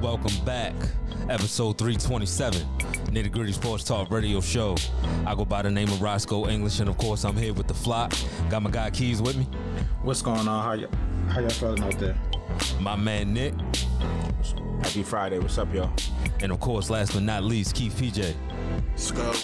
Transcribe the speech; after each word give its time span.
Welcome 0.00 0.44
back, 0.44 0.74
episode 1.28 1.76
327, 1.78 2.62
Nitty 3.06 3.32
Gritty 3.32 3.52
Sports 3.52 3.84
Talk 3.84 4.10
Radio 4.10 4.40
Show. 4.40 4.76
I 5.26 5.34
go 5.34 5.44
by 5.44 5.62
the 5.62 5.70
name 5.70 5.88
of 5.88 6.00
Roscoe 6.00 6.48
English, 6.48 6.80
and 6.80 6.88
of 6.88 6.96
course, 6.98 7.24
I'm 7.24 7.36
here 7.36 7.52
with 7.52 7.66
the 7.66 7.74
flock. 7.74 8.12
Got 8.48 8.62
my 8.62 8.70
guy 8.70 8.90
Keys 8.90 9.20
with 9.20 9.36
me, 9.36 9.44
What's 10.02 10.22
going 10.22 10.46
on? 10.48 10.64
How 10.64 10.72
y'all, 10.74 10.90
how 11.28 11.40
y'all 11.40 11.50
feeling 11.50 11.82
out 11.82 11.98
there? 11.98 12.16
my 12.80 12.96
man 12.96 13.32
Nick, 13.34 13.54
Happy 14.82 15.02
Friday. 15.02 15.38
What's 15.38 15.58
up, 15.58 15.72
y'all? 15.74 15.90
and 16.40 16.52
of 16.52 16.60
course, 16.60 16.88
last 16.88 17.12
but 17.12 17.22
not 17.22 17.42
least, 17.42 17.74
Keith 17.74 17.94
PJ. 17.94 18.34
Skull. 18.96 19.34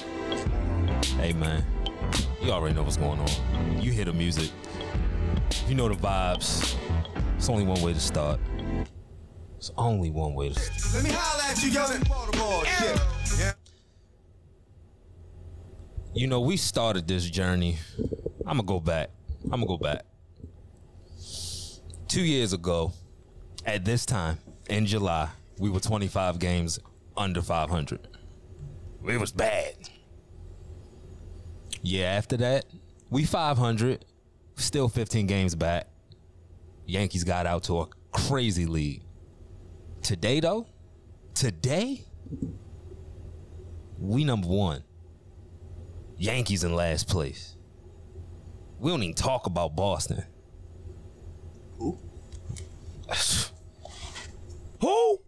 Hey 1.16 1.32
man, 1.32 1.64
you 2.40 2.50
already 2.50 2.74
know 2.74 2.82
what's 2.82 2.96
going 2.96 3.18
on. 3.18 3.82
You 3.82 3.90
hear 3.90 4.04
the 4.04 4.12
music, 4.12 4.50
you 5.66 5.74
know 5.74 5.88
the 5.88 5.96
vibes. 5.96 6.76
It's 7.36 7.48
only 7.48 7.64
one 7.64 7.80
way 7.82 7.92
to 7.92 8.00
start. 8.00 8.38
It's 9.56 9.72
only 9.76 10.10
one 10.10 10.34
way 10.34 10.50
to 10.50 10.58
start. 10.58 10.94
Let 10.94 11.04
me 11.04 11.10
holla 11.18 11.42
at 11.50 11.62
you, 11.62 11.70
young 11.70 12.00
Baltimore. 12.08 12.64
Shit. 12.64 13.00
Yeah. 13.38 13.52
You 16.14 16.28
know, 16.28 16.40
we 16.40 16.56
started 16.56 17.08
this 17.08 17.28
journey. 17.28 17.78
I'm 18.46 18.58
gonna 18.58 18.62
go 18.62 18.78
back. 18.78 19.10
I'm 19.44 19.60
gonna 19.60 19.66
go 19.66 19.78
back. 19.78 20.04
Two 22.06 22.22
years 22.22 22.52
ago, 22.52 22.92
at 23.66 23.84
this 23.84 24.06
time 24.06 24.38
in 24.68 24.86
July, 24.86 25.28
we 25.58 25.70
were 25.70 25.80
25 25.80 26.38
games 26.38 26.78
under 27.16 27.42
500. 27.42 28.08
It 29.06 29.20
was 29.20 29.32
bad. 29.32 29.74
Yeah, 31.82 32.06
after 32.06 32.36
that, 32.38 32.64
we 33.10 33.24
500, 33.24 34.04
still 34.56 34.88
15 34.88 35.26
games 35.26 35.54
back. 35.54 35.88
Yankees 36.86 37.24
got 37.24 37.46
out 37.46 37.64
to 37.64 37.80
a 37.80 37.88
crazy 38.12 38.66
lead. 38.66 39.02
Today, 40.02 40.40
though, 40.40 40.66
today, 41.34 42.04
we 43.98 44.24
number 44.24 44.48
one. 44.48 44.82
Yankees 46.16 46.64
in 46.64 46.74
last 46.74 47.08
place. 47.08 47.56
We 48.78 48.90
don't 48.90 49.02
even 49.02 49.14
talk 49.14 49.46
about 49.46 49.76
Boston. 49.76 50.24
Who? 54.84 55.18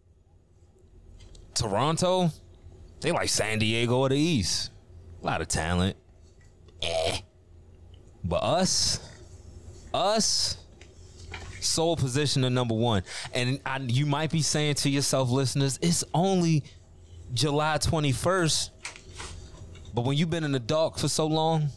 Toronto? 1.55 2.31
They 3.01 3.11
like 3.11 3.31
San 3.31 3.59
Diego 3.59 4.05
of 4.05 4.11
the 4.11 4.19
East. 4.19 4.71
A 5.23 5.27
lot 5.27 5.41
of 5.41 5.49
talent. 5.49 5.97
Eh. 6.83 7.21
But 8.23 8.43
us, 8.43 9.01
us, 9.95 10.59
sole 11.61 11.97
position 11.97 12.45
of 12.45 12.53
number 12.53 12.75
one. 12.75 13.03
And 13.33 13.59
I, 13.65 13.79
you 13.79 14.05
might 14.05 14.31
be 14.31 14.43
saying 14.43 14.75
to 14.75 14.91
yourself, 14.91 15.31
listeners, 15.31 15.79
it's 15.81 16.05
only 16.13 16.63
July 17.33 17.79
21st. 17.79 18.71
But 19.95 20.05
when 20.05 20.19
you've 20.19 20.29
been 20.29 20.45
in 20.45 20.53
the 20.53 20.61
dark 20.61 20.99
for 20.99 21.09
so 21.09 21.27
long, 21.27 21.69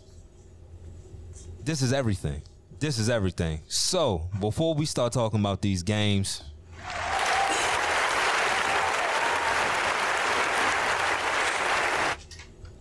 this 1.63 1.81
is 1.81 1.93
everything. 1.93 2.41
This 2.79 2.99
is 2.99 3.09
everything. 3.09 3.61
So 3.69 4.29
before 4.41 4.75
we 4.75 4.85
start 4.85 5.13
talking 5.13 5.39
about 5.39 5.61
these 5.61 5.81
games, 5.81 6.43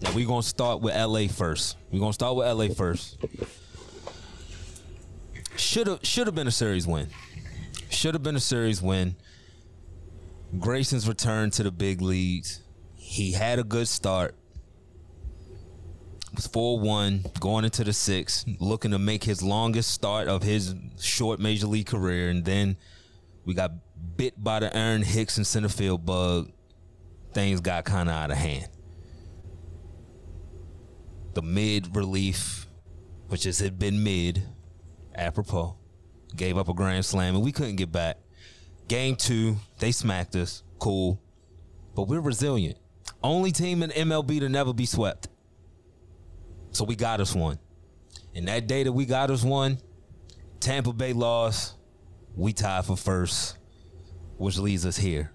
now 0.01 0.13
we're 0.15 0.27
gonna 0.27 0.43
start 0.43 0.81
with 0.81 0.95
LA 0.95 1.29
first. 1.29 1.77
We're 1.91 2.01
gonna 2.01 2.13
start 2.13 2.37
with 2.37 2.47
LA 2.47 2.69
first. 2.69 3.19
Should 5.57 5.87
have 5.87 6.01
should 6.03 6.27
have 6.27 6.35
been 6.35 6.49
a 6.49 6.53
series 6.53 6.87
win. 6.87 7.09
Should 7.91 8.15
have 8.15 8.23
been 8.23 8.37
a 8.37 8.41
series 8.41 8.81
win. 8.81 9.17
Grayson's 10.59 11.09
return 11.09 11.51
to 11.53 11.63
the 11.63 11.71
big 11.71 12.01
leagues. 12.01 12.63
He 12.95 13.33
had 13.33 13.59
a 13.59 13.65
good 13.65 13.89
start 13.89 14.35
was 16.35 16.47
4-1 16.47 17.41
going 17.41 17.65
into 17.65 17.83
the 17.85 17.93
sixth, 17.93 18.47
looking 18.61 18.93
to 18.93 18.99
make 18.99 19.25
his 19.25 19.43
longest 19.43 19.91
start 19.91 20.29
of 20.29 20.43
his 20.43 20.75
short 21.01 21.41
major 21.41 21.67
league 21.67 21.87
career, 21.87 22.31
and 22.31 22.45
then 22.45 22.77
we 23.45 23.55
got 23.55 23.73
bit 24.17 24.43
by 24.43 24.61
the 24.61 24.75
Aaron 24.77 25.03
Hicks 25.03 25.37
and 25.37 25.47
center 25.47 25.69
field 25.69 26.07
bug. 26.07 26.53
Things 27.33 27.61
got 27.61 27.85
kind 27.85 28.09
of 28.09 28.15
out 28.15 28.31
of 28.31 28.37
hand. 28.37 28.69
The 31.39 31.43
mid 31.43 31.95
relief, 31.95 32.67
which 33.29 33.45
has 33.45 33.63
been 33.71 34.03
mid, 34.03 34.43
apropos, 35.15 35.77
gave 36.35 36.59
up 36.59 36.69
a 36.69 36.75
grand 36.75 37.05
slam, 37.05 37.37
and 37.37 37.45
we 37.45 37.53
couldn't 37.53 37.77
get 37.77 37.93
back. 37.93 38.17
Game 38.89 39.15
two, 39.15 39.55
they 39.79 39.93
smacked 39.93 40.35
us. 40.35 40.65
Cool. 40.81 41.23
But 41.95 42.09
we're 42.09 42.19
resilient. 42.19 42.77
Only 43.23 43.53
team 43.53 43.85
in 43.85 43.91
MLB 43.91 44.41
to 44.41 44.49
never 44.49 44.73
be 44.73 44.85
swept. 44.85 45.29
So 46.73 46.83
we 46.83 46.97
got 46.97 47.21
us 47.21 47.37
one. 47.37 47.61
And 48.35 48.49
that 48.49 48.67
day 48.67 48.83
that 48.83 48.91
we 48.91 49.07
got 49.07 49.31
us 49.31 49.45
one, 49.45 49.79
Tampa 50.59 50.93
Bay 50.93 51.13
lost. 51.13 51.77
We 52.35 52.53
tied 52.53 52.85
for 52.85 52.97
first, 52.97 53.57
which 54.39 54.59
leads 54.59 54.85
us 54.85 54.97
here. 54.97 55.31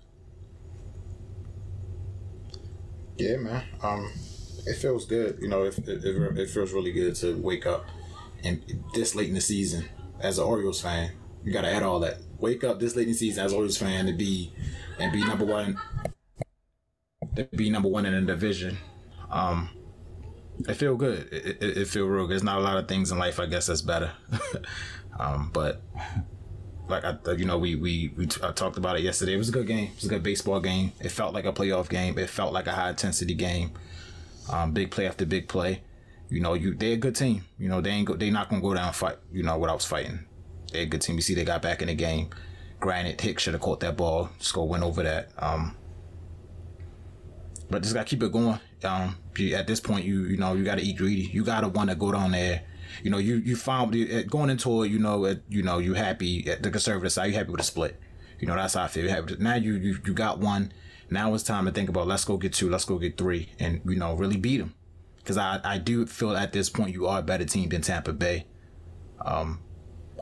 Yeah, 3.15 3.37
man. 3.37 3.63
Um, 3.81 4.11
it 4.65 4.75
feels 4.75 5.05
good. 5.05 5.39
You 5.41 5.47
know, 5.47 5.63
it, 5.63 5.77
it, 5.87 6.03
it, 6.05 6.49
feels 6.49 6.71
really 6.71 6.91
good 6.91 7.15
to 7.15 7.35
wake 7.37 7.65
up 7.65 7.85
and 8.43 8.61
this 8.93 9.15
late 9.15 9.29
in 9.29 9.35
the 9.35 9.41
season 9.41 9.85
as 10.19 10.37
an 10.37 10.45
Orioles 10.45 10.81
fan. 10.81 11.11
You 11.43 11.51
got 11.51 11.61
to 11.61 11.69
add 11.69 11.83
all 11.83 11.99
that. 12.01 12.17
Wake 12.39 12.63
up 12.63 12.79
this 12.79 12.95
late 12.95 13.03
in 13.03 13.13
the 13.13 13.17
season 13.17 13.43
as 13.45 13.51
an 13.51 13.57
Orioles 13.57 13.77
fan 13.77 14.05
to 14.05 14.13
be 14.13 14.53
and 14.99 15.11
be 15.11 15.23
number 15.23 15.45
one. 15.45 15.79
To 17.35 17.43
be 17.55 17.69
number 17.69 17.89
one 17.89 18.05
in 18.05 18.13
the 18.13 18.21
division. 18.21 18.77
Um, 19.29 19.69
it 20.67 20.75
feel 20.75 20.95
good. 20.95 21.27
It, 21.31 21.57
it, 21.61 21.77
it 21.77 21.87
feel 21.87 22.05
real 22.05 22.25
good. 22.25 22.31
There's 22.31 22.43
not 22.43 22.59
a 22.59 22.61
lot 22.61 22.77
of 22.77 22.87
things 22.87 23.11
in 23.11 23.17
life, 23.17 23.39
I 23.39 23.47
guess, 23.47 23.67
that's 23.67 23.81
better. 23.81 24.11
um, 25.19 25.49
but 25.53 25.81
like 26.87 27.03
I, 27.03 27.17
you 27.33 27.45
know, 27.45 27.57
we 27.57 27.75
we 27.75 28.13
we 28.15 28.27
t- 28.27 28.41
I 28.43 28.51
talked 28.51 28.77
about 28.77 28.97
it 28.97 29.03
yesterday. 29.03 29.33
It 29.33 29.37
was 29.37 29.49
a 29.49 29.53
good 29.53 29.67
game. 29.67 29.85
It 29.85 29.95
was 29.95 30.05
a 30.05 30.09
good 30.09 30.23
baseball 30.23 30.59
game. 30.59 30.91
It 30.99 31.09
felt 31.09 31.33
like 31.33 31.45
a 31.45 31.53
playoff 31.53 31.89
game. 31.89 32.17
It 32.17 32.29
felt 32.29 32.53
like 32.53 32.67
a 32.67 32.71
high 32.71 32.89
intensity 32.89 33.33
game. 33.33 33.71
Um, 34.49 34.71
big 34.71 34.91
play 34.91 35.07
after 35.07 35.25
big 35.25 35.47
play. 35.47 35.81
You 36.29 36.41
know, 36.41 36.53
you 36.53 36.73
they're 36.73 36.93
a 36.93 36.97
good 36.97 37.15
team. 37.15 37.45
You 37.57 37.69
know, 37.69 37.81
they 37.81 37.91
ain't 37.91 38.07
go, 38.07 38.15
they 38.15 38.29
not 38.29 38.49
gonna 38.49 38.61
go 38.61 38.73
down 38.73 38.93
fight. 38.93 39.17
You 39.31 39.43
know, 39.43 39.57
without 39.57 39.81
fighting. 39.81 40.25
They're 40.71 40.83
a 40.83 40.85
good 40.85 41.01
team. 41.01 41.15
You 41.15 41.21
see, 41.21 41.35
they 41.35 41.45
got 41.45 41.61
back 41.61 41.81
in 41.81 41.87
the 41.87 41.93
game. 41.93 42.29
Granted, 42.79 43.21
Hicks 43.21 43.43
should 43.43 43.53
have 43.53 43.61
caught 43.61 43.79
that 43.81 43.95
ball. 43.95 44.29
Score 44.39 44.67
went 44.67 44.83
over 44.83 45.03
that. 45.03 45.29
Um, 45.37 45.75
but 47.69 47.81
just 47.81 47.93
gotta 47.93 48.05
keep 48.05 48.23
it 48.23 48.31
going. 48.31 48.59
Um, 48.83 49.15
at 49.53 49.67
this 49.67 49.79
point, 49.79 50.05
you 50.05 50.23
you 50.23 50.37
know 50.37 50.53
you 50.53 50.63
gotta 50.63 50.81
eat 50.81 50.97
greedy. 50.97 51.29
You 51.31 51.43
gotta 51.43 51.67
want 51.67 51.89
to 51.89 51.95
go 51.95 52.11
down 52.11 52.31
there. 52.31 52.63
You 53.03 53.09
know, 53.09 53.17
you 53.17 53.35
you 53.35 53.55
found 53.55 53.95
going 54.29 54.49
into 54.49 54.83
it. 54.83 54.91
You 54.91 54.99
know, 54.99 55.35
you 55.49 55.63
know 55.63 55.79
you 55.79 55.93
happy 55.93 56.49
at 56.49 56.63
the 56.63 56.69
conservative 56.69 57.11
side. 57.11 57.27
You 57.27 57.33
happy 57.33 57.51
with 57.51 57.61
a 57.61 57.63
split. 57.63 57.99
You 58.39 58.47
know 58.47 58.55
that's 58.55 58.73
how 58.73 58.83
I 58.83 58.87
feel. 58.87 59.25
Now 59.39 59.55
you 59.55 59.75
you 59.75 59.97
you 60.05 60.13
got 60.13 60.39
one. 60.39 60.73
Now 61.09 61.33
it's 61.33 61.43
time 61.43 61.65
to 61.65 61.71
think 61.71 61.89
about 61.89 62.07
let's 62.07 62.25
go 62.25 62.37
get 62.37 62.53
two. 62.53 62.69
Let's 62.69 62.85
go 62.85 62.97
get 62.97 63.17
three, 63.17 63.49
and 63.59 63.81
you 63.85 63.97
know 63.97 64.15
really 64.15 64.37
beat 64.37 64.57
them. 64.57 64.73
Because 65.17 65.37
I 65.37 65.59
I 65.63 65.77
do 65.77 66.05
feel 66.05 66.35
at 66.35 66.53
this 66.53 66.69
point 66.69 66.93
you 66.93 67.07
are 67.07 67.19
a 67.19 67.23
better 67.23 67.45
team 67.45 67.69
than 67.69 67.81
Tampa 67.81 68.13
Bay. 68.13 68.45
Um, 69.21 69.61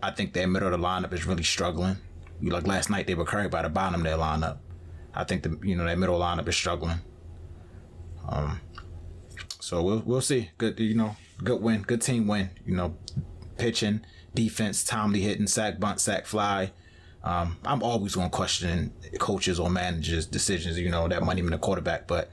I 0.03 0.12
think 0.12 0.34
their 0.34 0.47
middle 0.47 0.74
of 0.74 0.80
the 0.80 0.86
lineup 0.86 1.14
is 1.14 1.25
really 1.25 1.44
struggling. 1.44 1.97
You 2.40 2.52
like 2.52 2.68
last 2.68 2.90
night 2.90 3.08
they 3.08 3.16
were 3.16 3.25
carried 3.25 3.52
by 3.52 3.62
the 3.62 3.69
bottom 3.69 4.01
of 4.01 4.04
their 4.04 4.18
lineup. 4.18 4.57
I 5.13 5.24
think 5.24 5.44
the 5.44 5.60
you 5.63 5.75
know 5.75 5.86
that 5.86 5.98
middle 5.98 6.19
lineup 6.19 6.48
is 6.48 6.56
struggling. 6.56 7.00
Um, 8.28 8.62
so 9.60 9.81
we'll 9.83 10.04
we'll 10.06 10.22
see. 10.22 10.50
Good, 10.57 10.80
you 10.80 10.95
know, 10.95 11.16
good 11.44 11.62
win, 11.62 11.81
good 11.83 12.01
team 12.01 12.28
win. 12.28 12.50
You 12.66 12.75
know, 12.75 12.98
pitching, 13.57 14.01
defense, 14.33 14.83
timely 14.83 15.22
hitting, 15.22 15.48
sack 15.48 15.80
bunt, 15.80 16.00
sack 16.00 16.25
fly. 16.25 16.72
Um, 17.23 17.57
I'm 17.65 17.83
always 17.83 18.15
going 18.15 18.29
to 18.29 18.35
question 18.35 18.94
coaches 19.19 19.59
or 19.59 19.69
managers' 19.69 20.25
decisions. 20.25 20.79
You 20.79 20.89
know, 20.89 21.07
that 21.07 21.21
might 21.23 21.38
even 21.38 21.53
a 21.53 21.57
quarterback, 21.57 22.07
but 22.07 22.31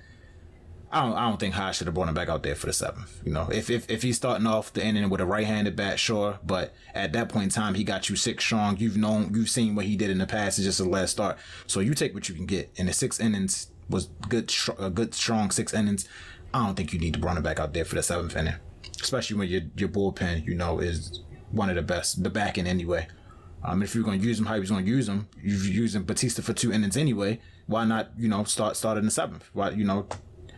I 0.90 1.02
don't, 1.02 1.14
I 1.14 1.28
don't 1.28 1.38
think 1.38 1.54
Hodge 1.54 1.76
should 1.76 1.86
have 1.86 1.94
brought 1.94 2.08
him 2.08 2.14
back 2.14 2.30
out 2.30 2.42
there 2.42 2.54
for 2.54 2.66
the 2.66 2.72
seventh. 2.72 3.20
You 3.22 3.32
know, 3.32 3.48
if 3.52 3.68
if, 3.68 3.90
if 3.90 4.02
he's 4.02 4.16
starting 4.16 4.46
off 4.46 4.72
the 4.72 4.82
inning 4.82 5.10
with 5.10 5.20
a 5.20 5.26
right-handed 5.26 5.76
bat, 5.76 5.98
sure. 5.98 6.38
But 6.42 6.72
at 6.94 7.12
that 7.12 7.28
point 7.28 7.44
in 7.44 7.50
time, 7.50 7.74
he 7.74 7.84
got 7.84 8.08
you 8.08 8.16
six 8.16 8.42
strong. 8.42 8.78
You've 8.78 8.96
known, 8.96 9.34
you've 9.34 9.50
seen 9.50 9.74
what 9.74 9.84
he 9.84 9.96
did 9.96 10.08
in 10.08 10.16
the 10.16 10.26
past. 10.26 10.58
It's 10.58 10.64
just 10.64 10.80
a 10.80 10.84
last 10.84 11.10
start. 11.10 11.36
So 11.66 11.80
you 11.80 11.94
take 11.94 12.14
what 12.14 12.28
you 12.30 12.34
can 12.34 12.46
get. 12.46 12.72
And 12.78 12.88
the 12.88 12.94
six 12.94 13.20
innings 13.20 13.70
was 13.90 14.06
good, 14.28 14.50
a 14.78 14.88
good 14.88 15.14
strong 15.14 15.50
six 15.50 15.74
innings. 15.74 16.08
I 16.54 16.64
don't 16.64 16.74
think 16.74 16.94
you 16.94 16.98
need 16.98 17.14
to 17.14 17.20
run 17.20 17.36
it 17.36 17.42
back 17.42 17.60
out 17.60 17.74
there 17.74 17.84
for 17.84 17.96
the 17.96 18.02
seventh 18.02 18.34
inning, 18.34 18.54
especially 19.02 19.36
when 19.36 19.48
your 19.48 19.62
your 19.76 19.90
bullpen, 19.90 20.46
you 20.46 20.54
know, 20.54 20.78
is 20.78 21.20
one 21.50 21.68
of 21.68 21.76
the 21.76 21.82
best, 21.82 22.22
the 22.22 22.30
back 22.30 22.56
end 22.56 22.66
anyway. 22.66 23.06
Um, 23.64 23.82
if 23.82 23.94
you're 23.94 24.04
going 24.04 24.20
to 24.20 24.26
use 24.26 24.38
him 24.38 24.46
how 24.46 24.58
he's 24.58 24.70
going 24.70 24.84
to 24.84 24.90
use 24.90 25.08
him, 25.08 25.28
you're 25.42 25.58
using 25.58 26.04
Bautista 26.04 26.42
for 26.42 26.52
two 26.52 26.72
innings 26.72 26.96
anyway. 26.96 27.40
Why 27.66 27.84
not, 27.84 28.10
you 28.16 28.28
know, 28.28 28.44
start 28.44 28.76
start 28.76 28.98
in 28.98 29.04
the 29.04 29.10
seventh? 29.10 29.48
Why, 29.52 29.70
you 29.70 29.84
know, 29.84 30.06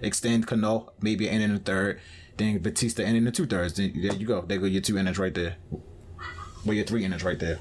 extend 0.02 0.46
Cano, 0.46 0.92
maybe 1.00 1.26
an 1.26 1.34
inning 1.34 1.50
in 1.50 1.54
the 1.56 1.60
third, 1.60 2.00
then 2.36 2.58
Bautista 2.58 3.02
inning 3.02 3.16
in 3.16 3.24
the 3.24 3.32
two 3.32 3.46
thirds. 3.46 3.74
Then 3.74 3.92
there 4.00 4.14
you 4.14 4.26
go. 4.26 4.42
There 4.42 4.58
go 4.58 4.66
your 4.66 4.82
two 4.82 4.98
innings 4.98 5.18
right 5.18 5.34
there. 5.34 5.56
Well, 6.64 6.74
your 6.74 6.84
three 6.84 7.04
innings 7.04 7.24
right 7.24 7.38
there. 7.38 7.58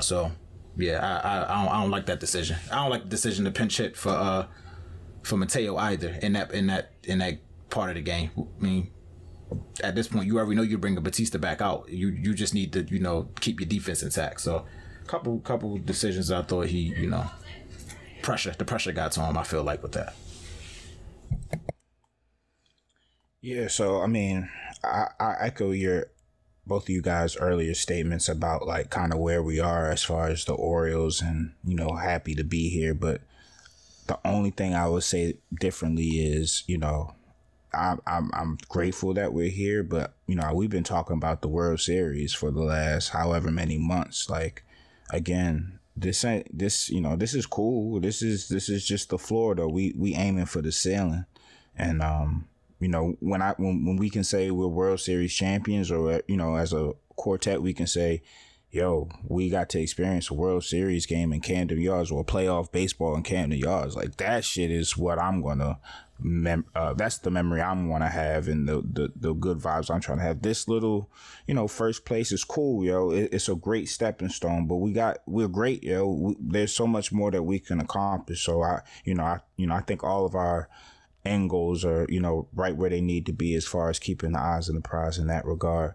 So, 0.00 0.32
yeah, 0.76 0.98
I, 1.00 1.28
I, 1.28 1.60
I, 1.60 1.64
don't, 1.64 1.74
I 1.74 1.80
don't 1.82 1.90
like 1.90 2.06
that 2.06 2.20
decision. 2.20 2.56
I 2.72 2.76
don't 2.76 2.90
like 2.90 3.04
the 3.04 3.08
decision 3.08 3.44
to 3.44 3.50
pinch 3.50 3.76
hit 3.76 3.96
for 3.96 4.10
uh 4.10 4.46
for 5.22 5.36
Mateo 5.36 5.76
either 5.76 6.18
in 6.22 6.34
that 6.34 6.52
in 6.52 6.68
that 6.68 6.92
in 7.02 7.18
that 7.18 7.40
part 7.68 7.90
of 7.90 7.96
the 7.96 8.02
game. 8.02 8.30
I 8.36 8.62
mean, 8.62 8.90
at 9.82 9.94
this 9.94 10.08
point, 10.08 10.26
you 10.26 10.38
already 10.38 10.56
know 10.56 10.62
you 10.62 10.78
bring 10.78 10.96
a 10.96 11.00
Bautista 11.00 11.38
back 11.38 11.60
out. 11.60 11.88
You 11.88 12.08
you 12.08 12.34
just 12.34 12.54
need 12.54 12.72
to 12.72 12.82
you 12.82 12.98
know 12.98 13.28
keep 13.40 13.60
your 13.60 13.68
defense 13.68 14.02
intact. 14.02 14.40
So, 14.40 14.66
couple 15.06 15.38
couple 15.40 15.78
decisions 15.78 16.30
I 16.30 16.42
thought 16.42 16.66
he 16.66 16.94
you 16.96 17.08
know 17.08 17.26
pressure 18.22 18.54
the 18.56 18.64
pressure 18.64 18.92
got 18.92 19.12
to 19.12 19.20
him. 19.20 19.36
I 19.36 19.44
feel 19.44 19.62
like 19.62 19.82
with 19.82 19.92
that. 19.92 20.14
Yeah, 23.40 23.68
so 23.68 24.00
I 24.00 24.06
mean, 24.08 24.48
I, 24.82 25.08
I 25.20 25.36
echo 25.40 25.70
your 25.70 26.06
both 26.66 26.84
of 26.84 26.88
you 26.88 27.00
guys' 27.00 27.36
earlier 27.36 27.74
statements 27.74 28.28
about 28.28 28.66
like 28.66 28.90
kind 28.90 29.12
of 29.12 29.20
where 29.20 29.42
we 29.42 29.60
are 29.60 29.90
as 29.90 30.02
far 30.02 30.26
as 30.26 30.44
the 30.44 30.54
Orioles 30.54 31.22
and 31.22 31.52
you 31.64 31.76
know 31.76 31.92
happy 31.94 32.34
to 32.34 32.42
be 32.44 32.68
here, 32.70 32.94
but 32.94 33.20
the 34.08 34.18
only 34.24 34.50
thing 34.50 34.74
I 34.74 34.88
would 34.88 35.04
say 35.04 35.38
differently 35.60 36.08
is 36.08 36.64
you 36.66 36.78
know 36.78 37.14
I'm 38.06 38.30
I'm 38.32 38.58
grateful 38.68 39.14
that 39.14 39.32
we're 39.32 39.50
here, 39.50 39.82
but 39.82 40.14
you 40.26 40.34
know 40.34 40.52
we've 40.54 40.70
been 40.70 40.84
talking 40.84 41.16
about 41.16 41.42
the 41.42 41.48
World 41.48 41.80
Series 41.80 42.32
for 42.32 42.50
the 42.50 42.62
last 42.62 43.10
however 43.10 43.50
many 43.50 43.78
months. 43.78 44.30
Like 44.30 44.64
again, 45.10 45.78
this 45.96 46.24
ain't 46.24 46.56
this 46.56 46.88
you 46.88 47.00
know 47.00 47.16
this 47.16 47.34
is 47.34 47.46
cool. 47.46 48.00
This 48.00 48.22
is 48.22 48.48
this 48.48 48.68
is 48.68 48.86
just 48.86 49.10
the 49.10 49.18
Florida. 49.18 49.68
We 49.68 49.94
we 49.96 50.14
aiming 50.14 50.46
for 50.46 50.62
the 50.62 50.72
ceiling, 50.72 51.26
and 51.76 52.02
um 52.02 52.48
you 52.80 52.88
know, 52.88 53.16
when 53.20 53.42
I 53.42 53.52
when, 53.56 53.84
when 53.84 53.96
we 53.96 54.10
can 54.10 54.24
say 54.24 54.50
we're 54.50 54.66
World 54.66 55.00
Series 55.00 55.32
champions, 55.32 55.90
or 55.90 56.22
you 56.26 56.36
know, 56.36 56.56
as 56.56 56.72
a 56.72 56.92
quartet, 57.16 57.62
we 57.62 57.72
can 57.72 57.86
say, 57.86 58.22
"Yo, 58.76 59.08
we 59.26 59.48
got 59.48 59.70
to 59.70 59.80
experience 59.80 60.30
a 60.30 60.34
World 60.34 60.62
Series 60.62 61.06
game 61.06 61.32
in 61.32 61.40
Camden 61.40 61.80
Yards 61.80 62.10
or 62.10 62.24
playoff 62.24 62.70
baseball 62.70 63.16
in 63.16 63.22
Camden 63.22 63.58
Yards." 63.58 63.96
Like 63.96 64.16
that 64.18 64.44
shit 64.44 64.70
is 64.70 64.96
what 64.96 65.18
I'm 65.18 65.42
gonna. 65.42 65.78
Mem- 66.18 66.66
uh, 66.74 66.94
that's 66.94 67.18
the 67.18 67.30
memory 67.30 67.60
I'm 67.62 67.90
gonna 67.90 68.08
have, 68.08 68.48
and 68.48 68.68
the, 68.68 68.82
the 68.82 69.12
the 69.16 69.32
good 69.32 69.58
vibes 69.58 69.90
I'm 69.90 70.00
trying 70.00 70.18
to 70.18 70.24
have. 70.24 70.42
This 70.42 70.68
little, 70.68 71.10
you 71.46 71.54
know, 71.54 71.68
first 71.68 72.04
place 72.04 72.32
is 72.32 72.44
cool, 72.44 72.84
yo. 72.84 73.10
It, 73.10 73.30
it's 73.32 73.48
a 73.48 73.54
great 73.54 73.88
stepping 73.88 74.28
stone, 74.28 74.66
but 74.66 74.76
we 74.76 74.92
got 74.92 75.18
we're 75.26 75.48
great, 75.48 75.82
yo. 75.82 76.06
We, 76.08 76.36
there's 76.38 76.72
so 76.72 76.86
much 76.86 77.12
more 77.12 77.30
that 77.30 77.42
we 77.42 77.58
can 77.58 77.80
accomplish. 77.80 78.44
So 78.44 78.62
I, 78.62 78.82
you 79.04 79.14
know, 79.14 79.24
I, 79.24 79.40
you 79.56 79.66
know, 79.66 79.74
I 79.74 79.80
think 79.80 80.04
all 80.04 80.26
of 80.26 80.34
our 80.34 80.68
goals 81.48 81.84
are 81.84 82.06
you 82.08 82.20
know 82.20 82.48
right 82.54 82.76
where 82.76 82.90
they 82.90 83.00
need 83.00 83.26
to 83.26 83.32
be 83.32 83.54
as 83.54 83.66
far 83.66 83.90
as 83.90 83.98
keeping 83.98 84.32
the 84.32 84.38
eyes 84.38 84.68
on 84.68 84.76
the 84.76 84.80
prize 84.80 85.18
in 85.18 85.26
that 85.26 85.44
regard. 85.44 85.94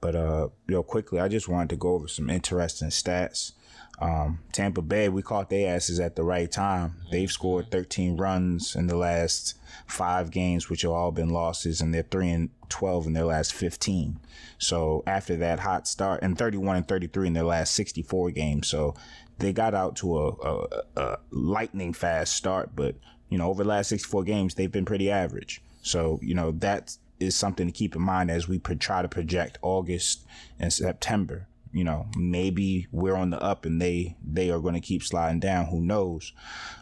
But 0.00 0.14
uh, 0.14 0.48
real 0.66 0.82
quickly, 0.82 1.20
I 1.20 1.28
just 1.28 1.48
wanted 1.48 1.70
to 1.70 1.76
go 1.76 1.94
over 1.94 2.08
some 2.08 2.30
interesting 2.30 2.88
stats. 2.88 3.52
Um, 3.98 4.40
Tampa 4.52 4.82
Bay, 4.82 5.08
we 5.08 5.22
caught 5.22 5.48
their 5.48 5.74
asses 5.74 5.98
at 6.00 6.16
the 6.16 6.22
right 6.22 6.50
time. 6.50 6.96
They've 7.10 7.30
scored 7.30 7.70
13 7.70 8.16
runs 8.16 8.76
in 8.76 8.88
the 8.88 8.96
last 8.96 9.54
five 9.86 10.30
games, 10.30 10.68
which 10.68 10.82
have 10.82 10.90
all 10.90 11.12
been 11.12 11.30
losses, 11.30 11.80
and 11.80 11.94
they're 11.94 12.02
three 12.02 12.28
and 12.28 12.50
12 12.68 13.06
in 13.06 13.12
their 13.14 13.24
last 13.24 13.54
15. 13.54 14.20
So 14.58 15.02
after 15.06 15.36
that 15.36 15.60
hot 15.60 15.88
start, 15.88 16.22
and 16.22 16.36
31 16.36 16.76
and 16.76 16.88
33 16.88 17.28
in 17.28 17.32
their 17.32 17.44
last 17.44 17.74
64 17.74 18.32
games. 18.32 18.68
So 18.68 18.94
they 19.38 19.52
got 19.52 19.74
out 19.74 19.96
to 19.96 20.18
a, 20.18 20.28
a, 20.28 20.82
a 20.96 21.18
lightning 21.30 21.92
fast 21.92 22.34
start, 22.34 22.70
but 22.76 22.96
you 23.28 23.38
know, 23.38 23.48
over 23.48 23.62
the 23.62 23.68
last 23.68 23.88
64 23.88 24.24
games, 24.24 24.54
they've 24.54 24.70
been 24.70 24.84
pretty 24.84 25.10
average. 25.10 25.62
So, 25.82 26.18
you 26.22 26.34
know, 26.34 26.52
that 26.52 26.96
is 27.18 27.36
something 27.36 27.66
to 27.66 27.72
keep 27.72 27.96
in 27.96 28.02
mind 28.02 28.30
as 28.30 28.48
we 28.48 28.58
try 28.58 29.02
to 29.02 29.08
project 29.08 29.58
August 29.62 30.26
and 30.58 30.72
September. 30.72 31.48
You 31.72 31.84
know, 31.84 32.06
maybe 32.16 32.86
we're 32.90 33.16
on 33.16 33.30
the 33.30 33.42
up 33.42 33.64
and 33.64 33.80
they 33.80 34.16
they 34.24 34.50
are 34.50 34.60
going 34.60 34.74
to 34.74 34.80
keep 34.80 35.02
sliding 35.02 35.40
down. 35.40 35.66
Who 35.66 35.80
knows? 35.80 36.32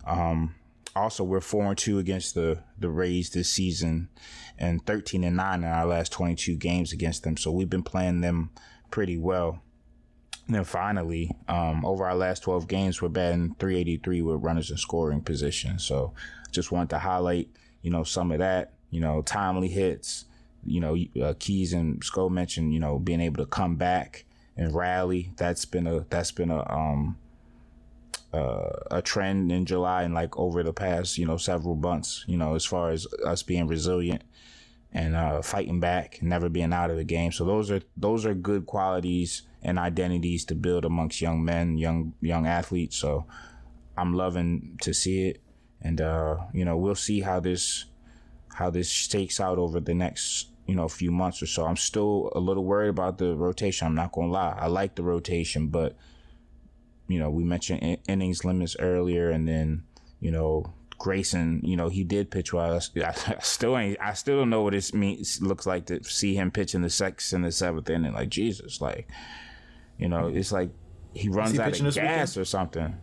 Um, 0.07 0.55
also, 0.95 1.25
we're 1.25 1.41
four 1.41 1.65
and 1.65 1.79
two 1.79 1.99
against 1.99 2.35
the 2.35 2.63
the 2.79 2.91
Rays 2.91 3.31
this 3.31 3.49
season, 3.49 4.09
and 4.59 4.85
thirteen 4.87 5.25
and 5.25 5.37
nine 5.37 5.65
in 5.65 5.69
our 5.69 5.87
last 5.87 6.13
twenty 6.13 6.37
two 6.37 6.57
games 6.57 6.93
against 6.93 7.25
them. 7.25 7.37
So 7.37 7.51
we've 7.51 7.71
been 7.71 7.83
playing 7.83 8.21
them 8.21 8.51
pretty 8.91 9.19
well. 9.19 9.61
And 10.47 10.55
then 10.55 10.65
finally, 10.65 11.31
um, 11.49 11.85
over 11.87 12.05
our 12.05 12.15
last 12.15 12.43
12 12.43 12.69
games, 12.69 13.01
we're 13.01 13.09
batting 13.09 13.57
383 13.59 14.21
with 14.21 14.43
runners 14.43 14.71
in 14.71 14.77
scoring 14.77 15.23
position. 15.23 15.79
So 15.79 16.13
just 16.51 16.71
wanted 16.71 16.91
to 16.91 16.99
highlight, 16.99 17.49
you 17.81 17.91
know, 17.91 18.05
some 18.05 18.31
of 18.31 18.41
that, 18.41 18.74
you 18.95 19.01
know, 19.01 19.23
timely 19.23 19.67
hits, 19.67 20.27
you 20.65 20.81
know, 20.81 20.97
uh, 21.21 21.35
Keys 21.41 21.73
and 21.73 22.01
Sko 22.01 22.31
mentioned, 22.31 22.73
you 22.73 22.79
know, 22.79 22.97
being 22.97 23.21
able 23.21 23.43
to 23.43 23.51
come 23.51 23.75
back 23.75 24.25
and 24.57 24.73
rally. 24.73 25.33
That's 25.37 25.65
been 25.65 25.89
a, 25.89 26.07
that's 26.11 26.31
been 26.31 26.53
a, 26.53 26.65
um, 26.73 27.19
uh, 28.33 28.71
a 28.93 29.03
trend 29.03 29.51
in 29.51 29.67
July 29.67 30.05
and 30.05 30.15
like 30.15 30.39
over 30.39 30.63
the 30.63 30.73
past, 30.73 31.19
you 31.19 31.27
know, 31.27 31.37
several 31.37 31.75
months, 31.75 32.25
you 32.29 32.37
know, 32.37 32.55
as 32.55 32.65
far 32.65 32.93
as 32.93 33.05
us 33.27 33.43
being 33.43 33.67
resilient 33.67 34.23
and 34.93 35.17
uh, 35.17 35.43
fighting 35.43 35.81
back, 35.81 36.23
never 36.23 36.49
being 36.49 36.73
out 36.73 36.91
of 36.91 36.97
the 36.97 37.05
game. 37.05 37.33
So 37.33 37.45
those 37.45 37.73
are 37.73 37.81
those 37.97 38.25
are 38.25 38.33
good 38.33 38.65
qualities 38.65 39.43
and 39.61 39.77
identities 39.77 40.45
to 40.45 40.55
build 40.55 40.85
amongst 40.85 41.21
young 41.21 41.45
men, 41.45 41.79
young 41.79 42.15
young 42.21 42.47
athletes. 42.47 42.95
So 42.95 43.27
I'm 43.97 44.15
loving 44.15 44.79
to 44.83 44.95
see 44.95 45.31
it, 45.31 45.41
and 45.83 46.01
uh, 46.01 46.37
you 46.53 46.65
know 46.65 46.77
we'll 46.77 46.95
see 46.95 47.23
how 47.23 47.41
this 47.41 47.87
how 48.55 48.71
this 48.71 48.89
shakes 48.89 49.41
out 49.41 49.59
over 49.59 49.81
the 49.81 49.95
next 49.95 50.49
you 50.67 50.75
know 50.75 50.89
few 50.89 51.11
months 51.11 51.43
or 51.43 51.47
so. 51.47 51.67
I'm 51.67 51.77
still 51.77 52.31
a 52.35 52.41
little 52.41 52.65
worried 52.65 52.89
about 52.89 53.19
the 53.19 53.35
rotation. 53.35 53.87
I'm 53.87 53.95
not 53.95 54.13
gonna 54.13 54.33
lie. 54.33 54.57
I 54.59 54.69
like 54.69 54.95
the 54.95 55.03
rotation, 55.03 55.69
but 55.69 55.97
you 57.09 57.19
know 57.19 57.31
we 57.31 57.45
mentioned 57.45 57.81
in- 57.83 57.99
innings 58.09 58.45
limits 58.45 58.77
earlier, 58.79 59.31
and 59.31 59.47
then 59.47 59.85
you 60.21 60.31
know 60.31 60.73
Grayson, 60.99 61.61
you 61.63 61.77
know, 61.77 61.89
he 61.89 62.05
did 62.05 62.31
pitch 62.31 62.53
well. 62.53 62.73
I, 62.75 62.79
still 63.41 63.77
ain't, 63.77 63.99
I 64.01 64.15
still 64.15 64.39
don't 64.39 64.49
know 64.49 64.63
what 64.63 64.75
it 64.75 64.95
means, 64.95 65.43
looks 65.43 65.67
like 65.67 65.87
to 65.87 66.03
see 66.05 66.35
him 66.35 66.51
pitch 66.51 66.75
in 66.75 66.83
the 66.83 66.89
sixth 66.89 67.33
and 67.33 67.45
the 67.45 67.53
seventh 67.53 67.91
inning. 67.91 68.15
Like, 68.15 68.31
Jesus, 68.31 68.81
like, 68.81 69.09
you 69.99 70.09
know, 70.09 70.29
it's 70.29 70.53
like 70.53 70.71
he 71.13 71.29
runs 71.29 71.53
he 71.53 71.61
out 71.61 71.79
of 71.79 71.95
gas 71.95 71.97
weekend? 71.97 72.37
or 72.37 72.45
something. 72.45 72.95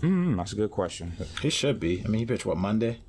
Mm, 0.00 0.36
that's 0.36 0.52
a 0.52 0.56
good 0.56 0.70
question. 0.70 1.12
He 1.42 1.50
should 1.50 1.78
be. 1.78 2.02
I 2.04 2.08
mean, 2.08 2.20
he 2.20 2.26
pitched 2.26 2.46
what 2.46 2.56
Monday. 2.56 3.00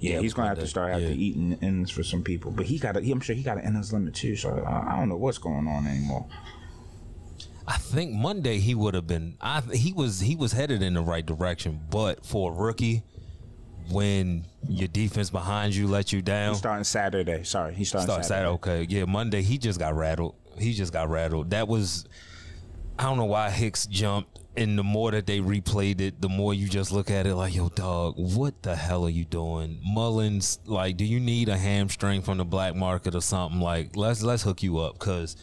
Yeah, 0.00 0.20
he's 0.20 0.34
gonna 0.34 0.48
have 0.48 0.58
to 0.58 0.66
start 0.66 0.92
having 0.92 1.08
Yeah. 1.08 1.14
to 1.14 1.20
eating 1.20 1.52
innings 1.62 1.90
for 1.90 2.02
some 2.02 2.22
people, 2.22 2.50
but 2.50 2.66
he 2.66 2.78
got. 2.78 2.96
I'm 2.96 3.20
sure 3.20 3.34
he 3.34 3.42
got 3.42 3.58
an 3.58 3.64
innings 3.64 3.92
limit 3.92 4.14
too. 4.14 4.36
So 4.36 4.62
I, 4.66 4.94
I 4.94 4.98
don't 4.98 5.08
know 5.08 5.16
what's 5.16 5.38
going 5.38 5.66
on 5.66 5.86
anymore. 5.86 6.26
I 7.66 7.78
think 7.78 8.12
Monday 8.12 8.58
he 8.58 8.74
would 8.74 8.92
have 8.94 9.06
been. 9.06 9.36
I 9.40 9.62
he 9.72 9.92
was 9.92 10.20
he 10.20 10.36
was 10.36 10.52
headed 10.52 10.82
in 10.82 10.94
the 10.94 11.00
right 11.02 11.24
direction, 11.24 11.80
but 11.90 12.26
for 12.26 12.52
a 12.52 12.54
rookie, 12.54 13.02
when 13.90 14.44
your 14.68 14.88
defense 14.88 15.30
behind 15.30 15.74
you 15.74 15.86
let 15.86 16.12
you 16.12 16.20
down, 16.20 16.50
He's 16.50 16.58
starting 16.58 16.84
Saturday. 16.84 17.42
Sorry, 17.44 17.72
he's 17.74 17.88
starting 17.88 18.06
Start 18.10 18.24
Saturday. 18.26 18.58
Saturday. 18.58 18.82
Okay, 18.82 18.94
yeah. 18.98 19.04
Monday 19.06 19.40
he 19.40 19.56
just 19.56 19.78
got 19.78 19.94
rattled. 19.96 20.34
He 20.58 20.74
just 20.74 20.92
got 20.92 21.08
rattled. 21.08 21.50
That 21.50 21.66
was 21.66 22.04
I 22.98 23.04
don't 23.04 23.16
know 23.16 23.24
why 23.24 23.48
Hicks 23.50 23.86
jumped. 23.86 24.40
And 24.56 24.78
the 24.78 24.84
more 24.84 25.10
that 25.10 25.26
they 25.26 25.40
replayed 25.40 26.00
it, 26.00 26.20
the 26.20 26.28
more 26.28 26.54
you 26.54 26.68
just 26.68 26.92
look 26.92 27.10
at 27.10 27.26
it 27.26 27.34
like, 27.34 27.56
yo, 27.56 27.70
dog, 27.70 28.14
what 28.16 28.62
the 28.62 28.76
hell 28.76 29.04
are 29.04 29.10
you 29.10 29.24
doing? 29.24 29.80
Mullins, 29.84 30.60
like, 30.64 30.96
do 30.96 31.04
you 31.04 31.18
need 31.18 31.48
a 31.48 31.56
hamstring 31.56 32.22
from 32.22 32.38
the 32.38 32.44
black 32.44 32.76
market 32.76 33.16
or 33.16 33.20
something? 33.20 33.60
Like, 33.60 33.96
let's 33.96 34.22
let's 34.22 34.44
hook 34.44 34.62
you 34.62 34.78
up 34.78 34.98
because 34.98 35.36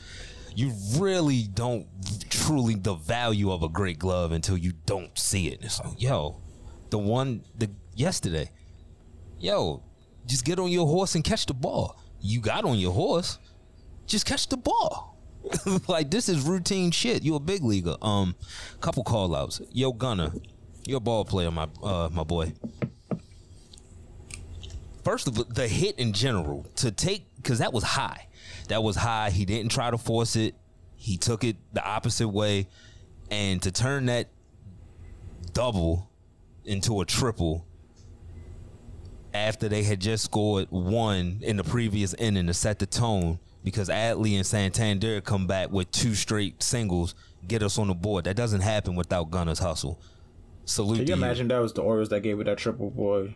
you 0.56 0.74
really 0.98 1.44
don't 1.44 1.88
truly 2.30 2.76
the 2.76 2.94
value 2.94 3.52
of 3.52 3.64
a 3.64 3.70
great 3.70 4.00
glove 4.00 4.32
until 4.32 4.58
you 4.58 4.74
don't 4.86 5.18
see 5.18 5.48
it. 5.48 5.60
It's 5.62 5.80
like, 5.84 6.02
yo, 6.02 6.40
the 6.90 6.98
one 6.98 7.44
the 7.58 7.70
yesterday, 7.96 8.50
yo, 9.40 9.84
just 10.26 10.46
get 10.46 10.60
on 10.60 10.70
your 10.70 10.88
horse 10.88 11.16
and 11.16 11.24
catch 11.24 11.46
the 11.46 11.54
ball. 11.54 12.00
You 12.22 12.40
got 12.40 12.64
on 12.64 12.80
your 12.80 12.94
horse, 12.94 13.40
just 14.06 14.26
catch 14.26 14.48
the 14.48 14.58
ball. 14.58 15.11
like 15.88 16.12
this 16.12 16.30
is 16.30 16.42
routine 16.42 16.92
shit. 16.92 17.24
You 17.24 17.36
a 17.36 17.40
big 17.40 17.64
leaguer. 17.64 17.96
Um, 18.02 18.36
couple 18.80 19.04
call 19.04 19.36
outs. 19.36 19.62
Yo, 19.72 19.92
Gunnar, 19.92 20.32
you're 20.86 20.98
a 20.98 21.02
ball 21.02 21.26
player, 21.26 21.52
my 21.52 21.68
uh, 21.84 22.10
my 22.12 22.24
boy. 22.24 22.54
First 25.04 25.28
of 25.28 25.38
all, 25.38 25.46
the 25.46 25.68
hit 25.68 25.98
in 25.98 26.14
general 26.14 26.66
to 26.78 26.92
take 26.92 27.26
because 27.38 27.60
that 27.60 27.74
was 27.74 27.84
high. 27.84 28.28
That 28.68 28.84
was 28.84 28.96
high. 28.96 29.32
He 29.32 29.46
didn't 29.46 29.72
try 29.72 29.90
to 29.90 29.98
force 29.98 30.36
it. 30.36 30.56
He 30.96 31.18
took 31.18 31.44
it 31.44 31.58
the 31.74 31.84
opposite 31.84 32.30
way, 32.30 32.68
and 33.32 33.62
to 33.64 33.72
turn 33.72 34.06
that 34.06 34.30
double 35.54 36.10
into 36.64 37.02
a 37.02 37.06
triple 37.06 37.66
after 39.34 39.68
they 39.68 39.84
had 39.84 40.00
just 40.00 40.24
scored 40.26 40.68
one 40.70 41.40
in 41.42 41.58
the 41.58 41.64
previous 41.64 42.14
inning 42.16 42.48
to 42.48 42.54
set 42.54 42.80
the 42.80 42.86
tone 42.86 43.40
because 43.64 43.90
Adley 43.90 44.36
and 44.36 44.46
Santander 44.46 45.22
come 45.22 45.48
back 45.48 45.72
with 45.72 45.92
two 45.92 46.16
straight 46.16 46.62
singles 46.64 47.16
get 47.48 47.64
us 47.64 47.78
on 47.78 47.88
the 47.88 47.94
board. 47.94 48.26
That 48.26 48.36
doesn't 48.36 48.62
happen 48.62 48.96
without 48.96 49.32
Gunnar's 49.32 49.60
hustle. 49.60 50.00
Salute 50.66 50.98
Can 50.98 51.08
you 51.08 51.16
you. 51.16 51.24
imagine 51.24 51.48
that 51.50 51.60
was 51.60 51.74
the 51.74 51.82
Orioles 51.82 52.10
that 52.10 52.22
gave 52.22 52.40
it 52.40 52.46
that 52.46 52.58
triple 52.58 52.90
boy? 52.90 53.36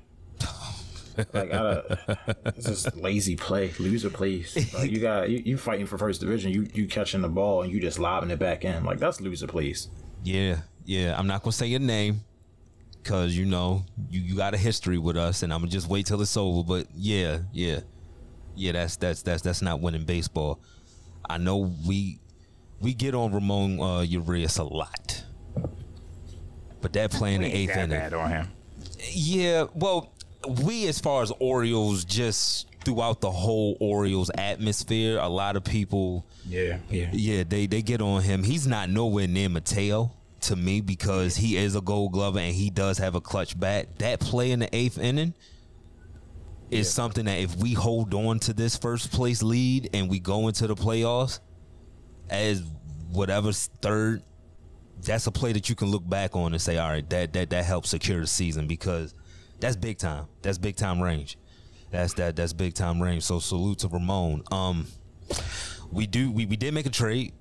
like 1.34 1.52
I 1.54 1.82
it's 2.46 2.66
just 2.66 2.96
lazy 2.98 3.36
play, 3.36 3.72
loser 3.80 4.10
plays. 4.10 4.56
Like 4.74 4.92
you 4.92 5.00
got 5.00 5.30
you, 5.30 5.42
you 5.46 5.58
fighting 5.58 5.86
for 5.86 5.98
first 5.98 6.22
division, 6.22 6.52
you 6.52 6.68
you 6.74 6.88
catching 6.88 7.22
the 7.22 7.30
ball 7.30 7.62
and 7.62 7.72
you 7.72 7.80
just 7.80 8.00
lobbing 8.00 8.32
it 8.32 8.40
back 8.40 8.66
in. 8.66 8.84
Like 8.84 9.00
that's 9.00 9.22
loser 9.22 9.48
plays. 9.48 9.90
Yeah, 10.24 10.58
yeah. 10.86 11.18
I'm 11.18 11.28
not 11.28 11.42
gonna 11.42 11.54
say 11.54 11.68
your 11.68 11.80
name 11.80 12.22
because 13.02 13.38
you 13.38 13.46
know 13.46 13.86
you, 14.10 14.22
you 14.22 14.36
got 14.36 14.54
a 14.54 14.58
history 14.58 14.98
with 14.98 15.18
us, 15.18 15.42
and 15.44 15.54
I'm 15.54 15.62
gonna 15.62 15.72
just 15.72 15.88
wait 15.88 16.06
till 16.06 16.22
it's 16.22 16.36
over. 16.36 16.64
But 16.64 16.88
yeah, 16.96 17.40
yeah, 17.54 17.80
yeah. 18.56 18.74
That's 18.74 18.96
that's 18.98 19.22
that's 19.22 19.42
that's 19.42 19.62
not 19.62 19.82
winning 19.82 20.06
baseball. 20.06 20.60
I 21.30 21.38
know 21.38 21.74
we 21.88 22.20
we 22.80 22.94
get 22.94 23.16
on 23.16 23.34
Ramon 23.34 23.80
uh, 23.80 24.02
Urias 24.02 24.58
a 24.58 24.64
lot, 24.64 25.24
but 26.82 26.94
that 26.94 27.12
play 27.12 27.36
in 27.36 27.42
the 27.42 27.54
eighth 27.54 27.76
inning. 27.76 28.14
on 28.14 28.30
him. 28.30 28.48
Yeah, 29.12 29.66
well, 29.74 30.14
we 30.64 30.88
as 30.88 31.00
far 31.00 31.22
as 31.24 31.32
Orioles, 31.40 32.06
just 32.06 32.68
throughout 32.84 33.22
the 33.22 33.32
whole 33.32 33.78
Orioles 33.80 34.30
atmosphere, 34.38 35.18
a 35.20 35.28
lot 35.28 35.56
of 35.56 35.64
people 35.64 36.26
Yeah, 36.48 36.78
yeah. 36.90 37.10
yeah, 37.12 37.44
they 37.44 37.66
they 37.66 37.82
get 37.82 38.02
on 38.02 38.22
him. 38.22 38.44
He's 38.44 38.68
not 38.68 38.90
nowhere 38.90 39.28
near 39.28 39.50
Mateo 39.50 40.12
to 40.42 40.56
me 40.56 40.82
because 40.82 41.36
he 41.36 41.58
is 41.58 41.76
a 41.76 41.82
Gold 41.82 42.12
Glover 42.12 42.40
and 42.40 42.54
he 42.54 42.70
does 42.70 43.00
have 43.00 43.16
a 43.16 43.22
clutch 43.22 43.60
bat. 43.60 43.98
That 43.98 44.20
play 44.20 44.52
in 44.52 44.60
the 44.60 44.76
eighth 44.76 45.00
inning 45.00 45.34
is 46.72 46.92
something 46.92 47.26
that 47.26 47.40
if 47.40 47.56
we 47.58 47.74
hold 47.74 48.14
on 48.14 48.40
to 48.40 48.54
this 48.54 48.76
first 48.76 49.12
place 49.12 49.44
lead 49.44 49.90
and 49.94 50.10
we 50.10 50.20
go 50.20 50.48
into 50.48 50.68
the 50.68 50.76
playoffs 50.76 51.40
as 52.30 52.64
whatever's 53.12 53.70
third, 53.82 54.24
that's 55.04 55.28
a 55.28 55.32
play 55.32 55.54
that 55.54 55.70
you 55.70 55.76
can 55.76 55.90
look 55.90 56.08
back 56.08 56.36
on 56.36 56.54
and 56.54 56.62
say, 56.62 56.78
all 56.78 56.90
right, 56.90 57.08
that 57.10 57.34
that 57.34 57.50
that 57.52 57.66
helps 57.66 57.90
secure 57.90 58.20
the 58.20 58.28
season 58.28 58.68
because 58.68 59.14
that's 59.60 59.76
big 59.76 59.98
time. 59.98 60.26
That's 60.42 60.58
big 60.58 60.76
time 60.76 61.02
range. 61.02 61.38
That's 61.92 62.14
that 62.16 62.36
that's 62.36 62.54
big 62.54 62.74
time 62.74 63.02
range. 63.02 63.24
So 63.24 63.40
salute 63.40 63.80
to 63.80 63.88
Ramon. 63.88 64.44
Um 64.52 64.88
we 65.92 66.08
do 66.08 66.32
we, 66.32 66.46
we 66.46 66.56
did 66.56 66.74
make 66.74 66.86
a 66.86 66.92
trade. 66.92 67.34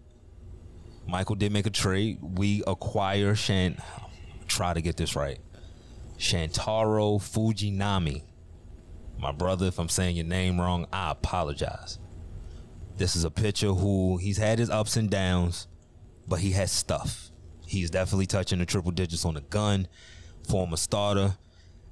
Michael 1.06 1.36
did 1.36 1.52
make 1.52 1.66
a 1.66 1.70
trade. 1.70 2.18
We 2.22 2.62
acquire 2.66 3.34
Shan 3.34 3.78
try 4.46 4.74
to 4.74 4.82
get 4.82 4.96
this 4.96 5.16
right. 5.16 5.38
Shantaro 6.18 7.18
Fujinami. 7.20 8.22
My 9.18 9.32
brother, 9.32 9.66
if 9.66 9.78
I'm 9.78 9.88
saying 9.88 10.16
your 10.16 10.26
name 10.26 10.60
wrong, 10.60 10.86
I 10.92 11.10
apologize. 11.10 11.98
This 12.96 13.16
is 13.16 13.24
a 13.24 13.30
pitcher 13.30 13.72
who 13.72 14.18
he's 14.18 14.36
had 14.36 14.58
his 14.58 14.70
ups 14.70 14.96
and 14.96 15.10
downs, 15.10 15.66
but 16.28 16.40
he 16.40 16.52
has 16.52 16.70
stuff. 16.70 17.30
He's 17.66 17.90
definitely 17.90 18.26
touching 18.26 18.58
the 18.58 18.66
triple 18.66 18.92
digits 18.92 19.24
on 19.24 19.34
the 19.34 19.40
gun, 19.40 19.88
former 20.48 20.76
starter. 20.76 21.36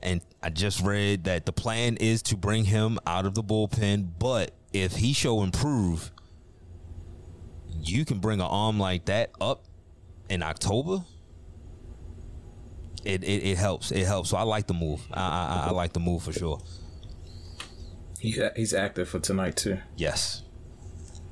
And 0.03 0.21
I 0.43 0.51
just 0.51 0.83
read 0.83 1.25
that 1.25 1.47
the 1.47 1.53
plan 1.53 1.97
is 1.97 2.23
to 2.23 2.37
bring 2.37 2.65
him 2.65 2.99
out 3.07 3.25
of 3.25 3.35
the 3.35 3.43
bullpen, 3.43 4.11
but 4.19 4.53
if 4.73 4.97
he 4.97 5.13
show 5.13 5.43
improve, 5.43 6.11
you 7.81 8.05
can 8.05 8.19
bring 8.19 8.41
an 8.41 8.47
arm 8.47 8.79
like 8.79 9.07
that 9.07 9.31
up 9.41 9.65
in 10.29 10.43
October. 10.43 11.05
It, 13.05 13.25
it, 13.25 13.45
it 13.45 13.59
helps. 13.59 13.91
It 13.91 14.07
helps. 14.07 14.31
So 14.31 14.37
I 14.37 14.43
like 14.43 14.67
the 14.67 14.75
move. 14.75 15.01
I, 15.13 15.21
I 15.21 15.67
I 15.69 15.71
like 15.73 15.93
the 15.93 16.01
move 16.01 16.23
for 16.23 16.33
sure. 16.33 16.61
He's 18.23 18.41
he's 18.55 18.73
active 18.73 19.09
for 19.09 19.19
tonight 19.19 19.57
too. 19.57 19.79
Yes. 19.97 20.45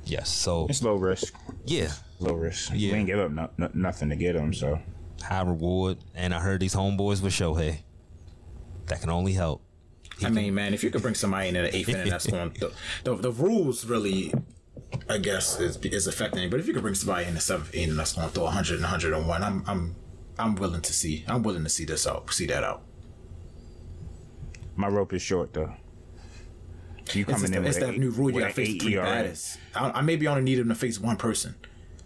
Yes. 0.03 0.29
So 0.29 0.67
It's 0.69 0.83
low 0.83 0.95
risk. 0.95 1.33
yeah, 1.65 1.93
Low 2.19 2.33
risk. 2.33 2.71
Yeah. 2.75 2.91
We 2.91 2.97
ain't 2.97 3.07
give 3.07 3.19
up 3.19 3.31
no, 3.31 3.49
no, 3.57 3.69
nothing 3.73 4.09
to 4.09 4.17
get 4.17 4.35
him, 4.35 4.53
so 4.53 4.77
high 5.23 5.41
reward. 5.43 5.99
And 6.13 6.33
I 6.33 6.41
heard 6.41 6.59
these 6.59 6.75
homeboys 6.75 7.21
with 7.23 7.31
Shohei. 7.31 7.79
That 8.87 8.99
can 8.99 9.09
only 9.09 9.31
help. 9.31 9.63
I 10.21 10.29
mean, 10.29 10.53
man, 10.53 10.73
if 10.73 10.83
you 10.83 10.89
could 10.89 11.01
bring 11.01 11.15
somebody 11.15 11.47
in 11.47 11.55
at 11.55 11.71
the 11.71 11.77
eighth 11.77 11.87
inning, 11.87 12.09
that's 12.09 12.27
going. 12.27 12.51
The, 12.59 12.73
the 13.05 13.15
the 13.15 13.31
rules 13.31 13.85
really, 13.85 14.33
I 15.09 15.17
guess, 15.17 15.61
is 15.61 15.77
is 15.77 16.07
affecting. 16.07 16.49
But 16.49 16.59
if 16.59 16.67
you 16.67 16.73
could 16.73 16.83
bring 16.83 16.95
somebody 16.95 17.25
in 17.25 17.35
the 17.35 17.39
seventh 17.39 17.73
inning, 17.73 17.95
that's 17.95 18.11
going 18.13 18.27
to 18.27 18.33
throw 18.33 18.43
100 18.43 18.73
and 18.73 18.81
101. 18.83 19.43
I'm 19.43 19.63
I'm 19.65 19.95
I'm 20.37 20.55
willing 20.55 20.81
to 20.81 20.91
see. 20.93 21.23
I'm 21.29 21.41
willing 21.41 21.63
to 21.63 21.69
see 21.69 21.85
this 21.85 22.05
out. 22.05 22.33
See 22.33 22.47
that 22.47 22.65
out. 22.65 22.83
my 24.75 24.89
rope 24.89 25.13
is 25.13 25.21
short 25.21 25.53
though. 25.53 25.73
You 27.13 27.21
It's, 27.23 27.31
coming 27.31 27.41
just, 27.41 27.53
in 27.55 27.65
it's 27.65 27.77
with 27.79 27.87
that 27.87 27.95
a- 27.95 27.99
new 27.99 28.09
rule. 28.11 28.31
You 28.31 28.39
got 28.41 28.47
to 28.49 28.53
face 28.53 28.81
three 28.81 28.93
ERA. 28.95 29.03
batters. 29.05 29.57
I, 29.75 29.89
I 29.91 30.01
maybe 30.01 30.27
only 30.27 30.41
need 30.43 30.59
him 30.59 30.69
to 30.69 30.75
face 30.75 30.99
one 30.99 31.17
person. 31.17 31.55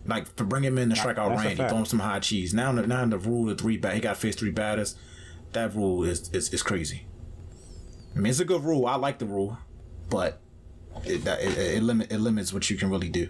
Like 0.06 0.36
to 0.38 0.44
bring 0.44 0.64
him 0.64 0.78
in 0.78 0.90
to 0.90 0.96
strike 0.96 1.18
out 1.18 1.30
that's 1.30 1.42
a 1.42 1.48
Randy, 1.48 1.68
throw 1.68 1.78
him 1.80 1.86
some 1.86 2.00
high 2.00 2.20
cheese. 2.20 2.54
Now, 2.54 2.72
the- 2.72 2.88
now 2.88 3.06
the 3.06 3.18
rule 3.18 3.50
of 3.50 3.58
three 3.60 3.78
bat, 3.78 3.96
he 3.96 4.00
got 4.02 4.16
to 4.16 4.20
face 4.22 4.36
three 4.36 4.52
batters. 4.52 4.96
That 5.54 5.74
rule 5.76 6.04
is, 6.04 6.30
is 6.32 6.54
is 6.54 6.62
crazy. 6.64 7.06
I 8.16 8.20
mean, 8.20 8.30
it's 8.30 8.40
a 8.40 8.46
good 8.46 8.64
rule. 8.64 8.86
I 8.86 8.96
like 8.96 9.20
the 9.20 9.26
rule, 9.26 9.58
but 10.10 10.42
it 11.06 11.24
that, 11.26 11.42
it, 11.42 11.58
it, 11.58 11.84
limit 11.84 12.12
it 12.12 12.20
limits 12.20 12.54
what 12.54 12.70
you 12.70 12.78
can 12.78 12.90
really 12.90 13.10
do. 13.10 13.30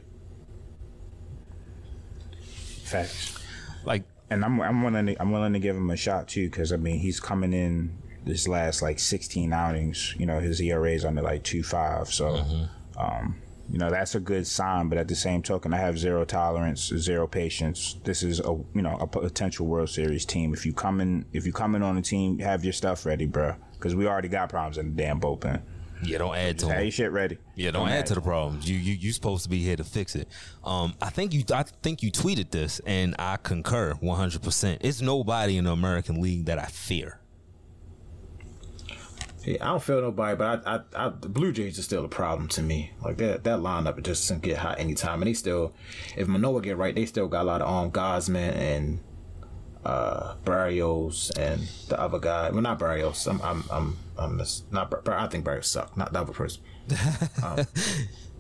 Facts. 2.83 3.37
Like 3.83 4.03
And 4.29 4.43
I'm 4.43 4.59
I'm 4.61 4.83
willing 4.83 5.05
to 5.07 5.21
I'm 5.21 5.31
willing 5.31 5.53
to 5.53 5.59
give 5.59 5.75
him 5.75 5.89
a 5.89 5.95
shot 5.97 6.27
too 6.27 6.49
because 6.49 6.71
I 6.71 6.77
mean 6.77 6.99
he's 6.99 7.19
coming 7.19 7.53
in 7.53 7.97
this 8.25 8.47
last 8.47 8.81
like 8.81 8.99
16 8.99 9.53
outings. 9.53 10.15
You 10.17 10.25
know 10.25 10.39
his 10.39 10.59
ERA 10.61 10.91
is 10.91 11.05
under 11.05 11.21
like 11.21 11.43
two 11.43 11.63
five, 11.63 12.07
so 12.09 12.43
um, 12.97 13.37
you 13.69 13.77
know 13.77 13.89
that's 13.89 14.15
a 14.15 14.19
good 14.19 14.45
sign. 14.47 14.89
But 14.89 14.97
at 14.97 15.07
the 15.07 15.15
same 15.15 15.41
token, 15.41 15.73
I 15.73 15.77
have 15.77 15.97
zero 15.97 16.25
tolerance, 16.25 16.81
zero 16.97 17.27
patience. 17.27 17.97
This 18.03 18.23
is 18.23 18.39
a 18.39 18.57
you 18.73 18.81
know 18.81 18.97
a 18.99 19.07
potential 19.07 19.67
World 19.67 19.89
Series 19.89 20.25
team. 20.25 20.53
If 20.53 20.65
you 20.65 20.73
come 20.73 20.99
in 21.01 21.25
if 21.33 21.45
you 21.45 21.53
come 21.53 21.75
in 21.75 21.83
on 21.83 21.95
the 21.95 22.01
team, 22.01 22.39
have 22.39 22.63
your 22.63 22.73
stuff 22.73 23.05
ready, 23.05 23.25
bro. 23.25 23.55
Because 23.73 23.95
we 23.95 24.07
already 24.07 24.29
got 24.29 24.49
problems 24.49 24.77
in 24.77 24.95
the 24.95 25.03
damn 25.03 25.19
bullpen. 25.19 25.61
yeah, 26.03 26.17
don't 26.17 26.35
add 26.35 26.57
to 26.59 26.65
it. 26.67 26.71
Have 26.71 26.81
your 26.83 26.91
shit 26.91 27.11
ready. 27.11 27.37
Yeah, 27.55 27.71
don't, 27.71 27.89
add 27.89 28.05
to 28.07 28.15
the 28.15 28.21
problems. 28.21 28.69
You 28.69 28.77
you 28.77 28.93
you 28.93 29.11
supposed 29.11 29.43
to 29.43 29.49
be 29.49 29.59
here 29.59 29.75
to 29.75 29.83
fix 29.83 30.15
it. 30.15 30.27
Um, 30.63 30.95
I 31.01 31.09
think 31.09 31.33
you 31.33 31.43
I 31.53 31.63
think 31.63 32.01
you 32.01 32.11
tweeted 32.11 32.49
this, 32.51 32.81
and 32.85 33.15
I 33.19 33.37
concur 33.37 33.93
100. 33.93 34.41
percent 34.41 34.81
It's 34.83 35.01
nobody 35.01 35.57
in 35.57 35.65
the 35.65 35.71
American 35.71 36.21
League 36.21 36.45
that 36.45 36.57
I 36.57 36.65
fear. 36.65 37.19
Yeah, 39.45 39.57
I 39.61 39.67
don't 39.71 39.83
feel 39.83 40.01
nobody, 40.01 40.35
but 40.35 40.65
I, 40.65 40.75
I, 40.75 41.05
I, 41.05 41.09
the 41.09 41.29
Blue 41.29 41.51
Jays 41.51 41.77
are 41.77 41.83
still 41.83 42.03
a 42.03 42.07
problem 42.09 42.47
to 42.49 42.63
me. 42.63 42.91
Like 43.03 43.17
that, 43.17 43.43
that 43.43 43.59
lineup 43.59 43.97
it 43.99 44.03
just 44.03 44.23
doesn't 44.27 44.41
get 44.41 44.57
hot 44.57 44.79
anytime, 44.79 45.21
and 45.21 45.29
they 45.29 45.33
still, 45.33 45.73
if 46.17 46.27
Manoah 46.27 46.61
get 46.61 46.77
right, 46.77 46.95
they 46.95 47.05
still 47.05 47.27
got 47.27 47.43
a 47.43 47.45
lot 47.45 47.61
of 47.61 47.67
um 47.69 47.91
Gausman 47.91 48.55
and 48.55 48.99
uh 49.85 50.35
Barrios 50.43 51.31
and 51.37 51.61
the 51.89 51.99
other 51.99 52.17
guy. 52.19 52.49
Well, 52.49 52.61
not 52.61 52.79
Barrios. 52.79 53.27
I'm, 53.27 53.39
I'm, 53.41 53.63
I'm, 53.71 53.97
I'm 54.17 54.37
mis- 54.37 54.63
not. 54.71 54.89
Bar- 54.89 55.17
I 55.17 55.27
think 55.27 55.45
Barrios 55.45 55.67
suck. 55.67 55.95
Not 55.95 56.11
the 56.11 56.21
other 56.21 56.33
person. 56.33 56.61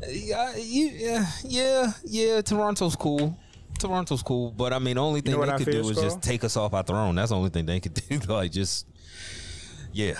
Yeah, 0.09 0.55
you, 0.57 0.87
yeah, 0.87 1.25
yeah, 1.43 1.91
yeah. 2.03 2.41
Toronto's 2.41 2.95
cool. 2.95 3.37
Toronto's 3.79 4.21
cool, 4.21 4.51
but 4.51 4.73
I 4.73 4.79
mean, 4.79 4.95
the 4.95 5.01
only 5.01 5.21
thing 5.21 5.33
know 5.33 5.45
they 5.45 5.63
could 5.63 5.71
do 5.71 5.89
is 5.89 5.97
just 5.97 6.21
take 6.21 6.43
us 6.43 6.57
off 6.57 6.73
our 6.73 6.83
throne. 6.83 7.15
That's 7.15 7.29
the 7.29 7.35
only 7.37 7.49
thing 7.49 7.65
they 7.65 7.79
could 7.79 7.93
do. 8.09 8.19
like, 8.31 8.51
just 8.51 8.87
yeah. 9.91 10.19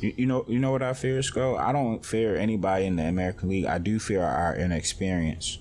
You, 0.00 0.14
you 0.16 0.26
know, 0.26 0.44
you 0.48 0.58
know 0.58 0.70
what 0.70 0.82
I 0.82 0.92
fear, 0.92 1.22
Skull? 1.22 1.56
I 1.56 1.72
don't 1.72 2.04
fear 2.04 2.36
anybody 2.36 2.86
in 2.86 2.96
the 2.96 3.04
American 3.04 3.48
League. 3.48 3.66
I 3.66 3.78
do 3.78 3.98
fear 3.98 4.22
our 4.22 4.54
inexperience. 4.56 5.58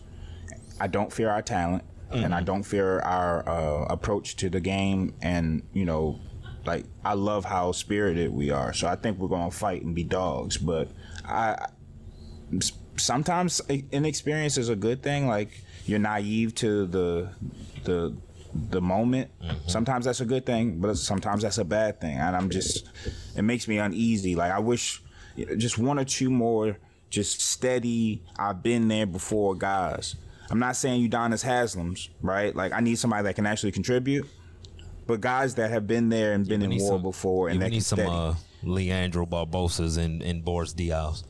I 0.79 0.87
don't 0.87 1.13
fear 1.13 1.29
our 1.29 1.41
talent, 1.41 1.83
and 2.11 2.33
I 2.33 2.41
don't 2.41 2.63
fear 2.63 2.99
our 2.99 3.47
uh, 3.47 3.85
approach 3.85 4.35
to 4.37 4.49
the 4.49 4.59
game. 4.59 5.13
And 5.21 5.63
you 5.73 5.85
know, 5.85 6.19
like 6.65 6.85
I 7.05 7.13
love 7.13 7.45
how 7.45 7.71
spirited 7.71 8.31
we 8.31 8.51
are. 8.51 8.73
So 8.73 8.87
I 8.87 8.95
think 8.95 9.17
we're 9.17 9.29
gonna 9.29 9.51
fight 9.51 9.83
and 9.83 9.95
be 9.95 10.03
dogs. 10.03 10.57
But 10.57 10.89
I 11.25 11.67
sometimes 12.97 13.61
inexperience 13.91 14.57
is 14.57 14.69
a 14.69 14.75
good 14.75 15.01
thing. 15.01 15.27
Like 15.27 15.63
you're 15.85 15.99
naive 15.99 16.55
to 16.55 16.85
the 16.85 17.29
the 17.83 18.15
the 18.69 18.81
moment. 18.81 19.31
Sometimes 19.67 20.05
that's 20.05 20.21
a 20.21 20.25
good 20.25 20.45
thing, 20.45 20.79
but 20.79 20.97
sometimes 20.97 21.43
that's 21.43 21.57
a 21.57 21.65
bad 21.65 21.99
thing. 21.99 22.17
And 22.17 22.35
I'm 22.35 22.49
just 22.49 22.87
it 23.35 23.41
makes 23.43 23.67
me 23.67 23.77
uneasy. 23.77 24.35
Like 24.35 24.51
I 24.51 24.59
wish 24.59 25.01
just 25.57 25.77
one 25.77 25.97
or 25.99 26.05
two 26.05 26.29
more 26.29 26.77
just 27.09 27.41
steady. 27.41 28.23
I've 28.37 28.63
been 28.63 28.87
there 28.87 29.05
before, 29.05 29.55
guys. 29.55 30.15
I'm 30.49 30.59
not 30.59 30.75
saying 30.75 31.09
Udonis 31.09 31.43
Haslem's 31.43 32.09
right. 32.21 32.55
Like 32.55 32.71
I 32.73 32.79
need 32.79 32.95
somebody 32.99 33.23
that 33.23 33.35
can 33.35 33.45
actually 33.45 33.71
contribute. 33.71 34.27
But 35.05 35.19
guys 35.21 35.55
that 35.55 35.69
have 35.71 35.85
been 35.87 36.09
there 36.09 36.33
and 36.33 36.47
been 36.47 36.61
in 36.61 36.69
war 36.77 36.93
some- 36.93 37.01
before 37.01 37.49
and 37.49 37.61
that 37.61 37.65
we 37.65 37.69
can 37.69 37.73
need 37.77 37.83
some 37.83 37.97
steady. 37.99 38.11
uh, 38.11 38.33
Leandro 38.63 39.25
Barbosas 39.25 39.97
and, 39.97 40.21
and 40.21 40.43
Boris 40.45 40.73
Diaw. 40.73 41.21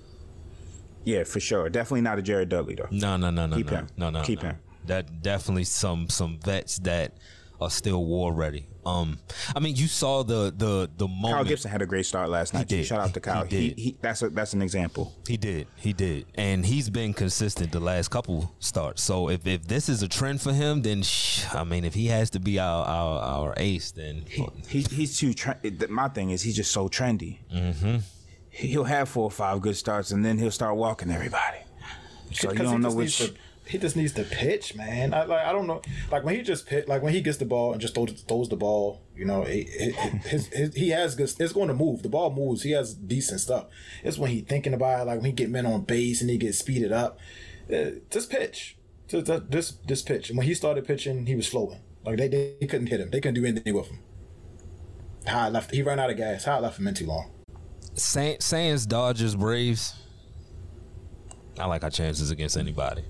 yeah, 1.06 1.24
for 1.24 1.40
sure. 1.40 1.70
Definitely 1.70 2.02
not 2.02 2.20
a 2.20 2.22
Jared 2.22 2.50
Dudley 2.50 2.76
though. 2.76 2.88
No, 2.92 3.18
no, 3.18 3.30
no, 3.32 3.48
no, 3.48 3.56
Keep 3.56 3.72
no, 3.72 3.78
him. 3.78 3.88
no, 3.98 4.10
no. 4.12 4.22
Keep 4.22 4.44
no. 4.44 4.50
him. 4.50 4.58
That 4.86 5.22
definitely 5.24 5.64
some 5.64 6.10
some 6.10 6.40
vets 6.44 6.78
that 6.80 7.18
are 7.62 7.70
still 7.70 8.06
war 8.06 8.34
ready. 8.34 8.68
Um, 8.86 9.20
I 9.56 9.60
mean, 9.62 9.76
you 9.78 9.88
saw 9.88 10.24
the 10.24 10.54
the 10.56 10.90
the 10.98 11.08
moment. 11.08 11.36
Kyle 11.36 11.44
Gibson 11.46 11.72
had 11.72 11.82
a 11.82 11.86
great 11.86 12.06
start 12.06 12.30
last 12.30 12.54
night. 12.54 12.68
too. 12.68 12.78
did. 12.78 12.86
Shout 12.86 13.00
out 13.00 13.14
to 13.14 13.20
Kyle. 13.22 13.46
he 13.46 13.56
He, 13.60 13.68
did. 13.70 13.80
he, 13.80 13.98
that's 14.02 14.22
a, 14.24 14.30
that's 14.30 14.52
an 14.54 14.62
example. 14.62 15.14
He 15.26 15.38
did. 15.38 15.68
He 15.78 15.94
did. 15.94 16.26
And 16.36 16.66
he's 16.66 16.90
been 16.90 17.14
consistent 17.14 17.72
the 17.72 17.80
last 17.80 18.10
couple 18.12 18.54
starts. 18.60 19.02
So 19.02 19.30
if, 19.30 19.48
if 19.48 19.66
this 19.68 19.88
is 19.88 20.04
a 20.04 20.10
trend 20.10 20.42
for 20.42 20.52
him, 20.52 20.82
then 20.82 21.02
sh- 21.04 21.46
I 21.54 21.64
mean, 21.64 21.86
if 21.86 21.94
he 21.94 22.08
has 22.08 22.30
to 22.32 22.40
be 22.42 22.60
our 22.60 22.86
our, 22.86 23.20
our 23.22 23.54
ace, 23.56 23.92
then 23.92 24.26
He, 24.28 24.82
he's 24.82 25.18
too. 25.18 25.34
Tre- 25.34 25.56
my 25.90 26.10
thing 26.10 26.32
is 26.32 26.42
he's 26.42 26.58
just 26.58 26.72
so 26.74 26.90
trendy. 26.90 27.38
Mm-hmm. 27.54 27.98
He'll 28.50 28.84
have 28.84 29.08
four 29.10 29.24
or 29.24 29.32
five 29.32 29.62
good 29.62 29.78
starts, 29.78 30.12
and 30.12 30.26
then 30.26 30.38
he'll 30.38 30.52
start 30.52 30.76
walking 30.76 31.10
everybody. 31.10 31.58
So 32.34 32.48
you 32.50 32.54
Because 32.54 32.66
don't 32.72 32.74
he 32.74 32.78
know 32.80 32.88
just 32.90 32.98
which. 32.98 33.20
needs 33.22 33.32
to- 33.32 33.40
he 33.65 33.77
just 33.77 33.96
needs 33.96 34.13
to 34.13 34.24
pitch, 34.24 34.75
man. 34.75 35.13
I 35.13 35.24
like 35.24 35.46
I 35.46 35.51
don't 35.51 35.67
know. 35.67 35.82
Like 36.12 36.24
when 36.24 36.36
he 36.36 36.41
just 36.41 36.67
pitch, 36.67 36.88
like 36.88 37.01
when 37.01 37.13
he 37.13 37.22
gets 37.22 37.38
the 37.38 37.46
ball 37.46 37.72
and 37.72 37.82
just 37.82 37.96
throws, 37.96 38.12
throws 38.27 38.50
the 38.50 38.55
ball, 38.55 39.01
you 39.15 39.25
know, 39.25 39.43
it, 39.43 39.67
it, 39.70 39.96
his, 40.25 40.48
his, 40.48 40.75
he 40.75 40.89
has 40.89 41.15
good. 41.15 41.32
It's 41.39 41.53
going 41.53 41.70
to 41.70 41.74
move. 41.74 42.03
The 42.03 42.10
ball 42.10 42.32
moves. 42.32 42.63
He 42.63 42.72
has 42.72 42.93
decent 42.93 43.39
stuff. 43.39 43.67
It's 44.03 44.17
when 44.17 44.32
he 44.32 44.41
thinking 44.41 44.74
about 44.74 45.01
it, 45.01 45.05
like 45.05 45.17
when 45.17 45.25
he 45.25 45.32
get 45.32 45.50
men 45.50 45.65
on 45.65 45.82
base 45.82 46.22
and 46.22 46.29
he 46.29 46.38
gets 46.38 46.60
speeded 46.60 46.91
up. 46.91 47.20
Uh, 47.74 47.91
just 48.10 48.29
pitch. 48.29 48.77
Just, 49.08 49.88
this 49.88 50.01
pitch. 50.01 50.29
And 50.29 50.38
when 50.38 50.48
he 50.48 50.53
started 50.53 50.86
pitching, 50.86 51.25
he 51.25 51.36
was 51.36 51.48
flowing. 51.48 51.79
Like 52.05 52.17
they, 52.17 52.27
they, 52.27 52.55
they 52.60 52.67
couldn't 52.67 52.88
hit 52.88 53.00
him. 53.00 53.12
They 53.12 53.22
couldn't 53.22 53.36
do 53.36 53.46
anything 53.46 53.74
with 53.74 53.88
him. 53.88 54.00
How 55.25 55.46
I 55.46 55.50
left. 55.50 55.72
He 55.72 55.82
ran 55.84 56.00
out 56.00 56.10
of 56.10 56.17
gas. 56.17 56.43
How 56.46 56.58
I 56.58 56.60
left 56.60 56.79
him 56.79 56.88
in 56.88 56.96
too 56.96 57.05
long. 57.05 57.32
Saints, 57.96 58.86
Dodgers, 58.86 59.36
Braves. 59.36 59.93
I 61.60 61.67
like 61.67 61.84
our 61.84 61.91
chances 61.91 62.32
against 62.32 62.58
anybody. 62.58 63.03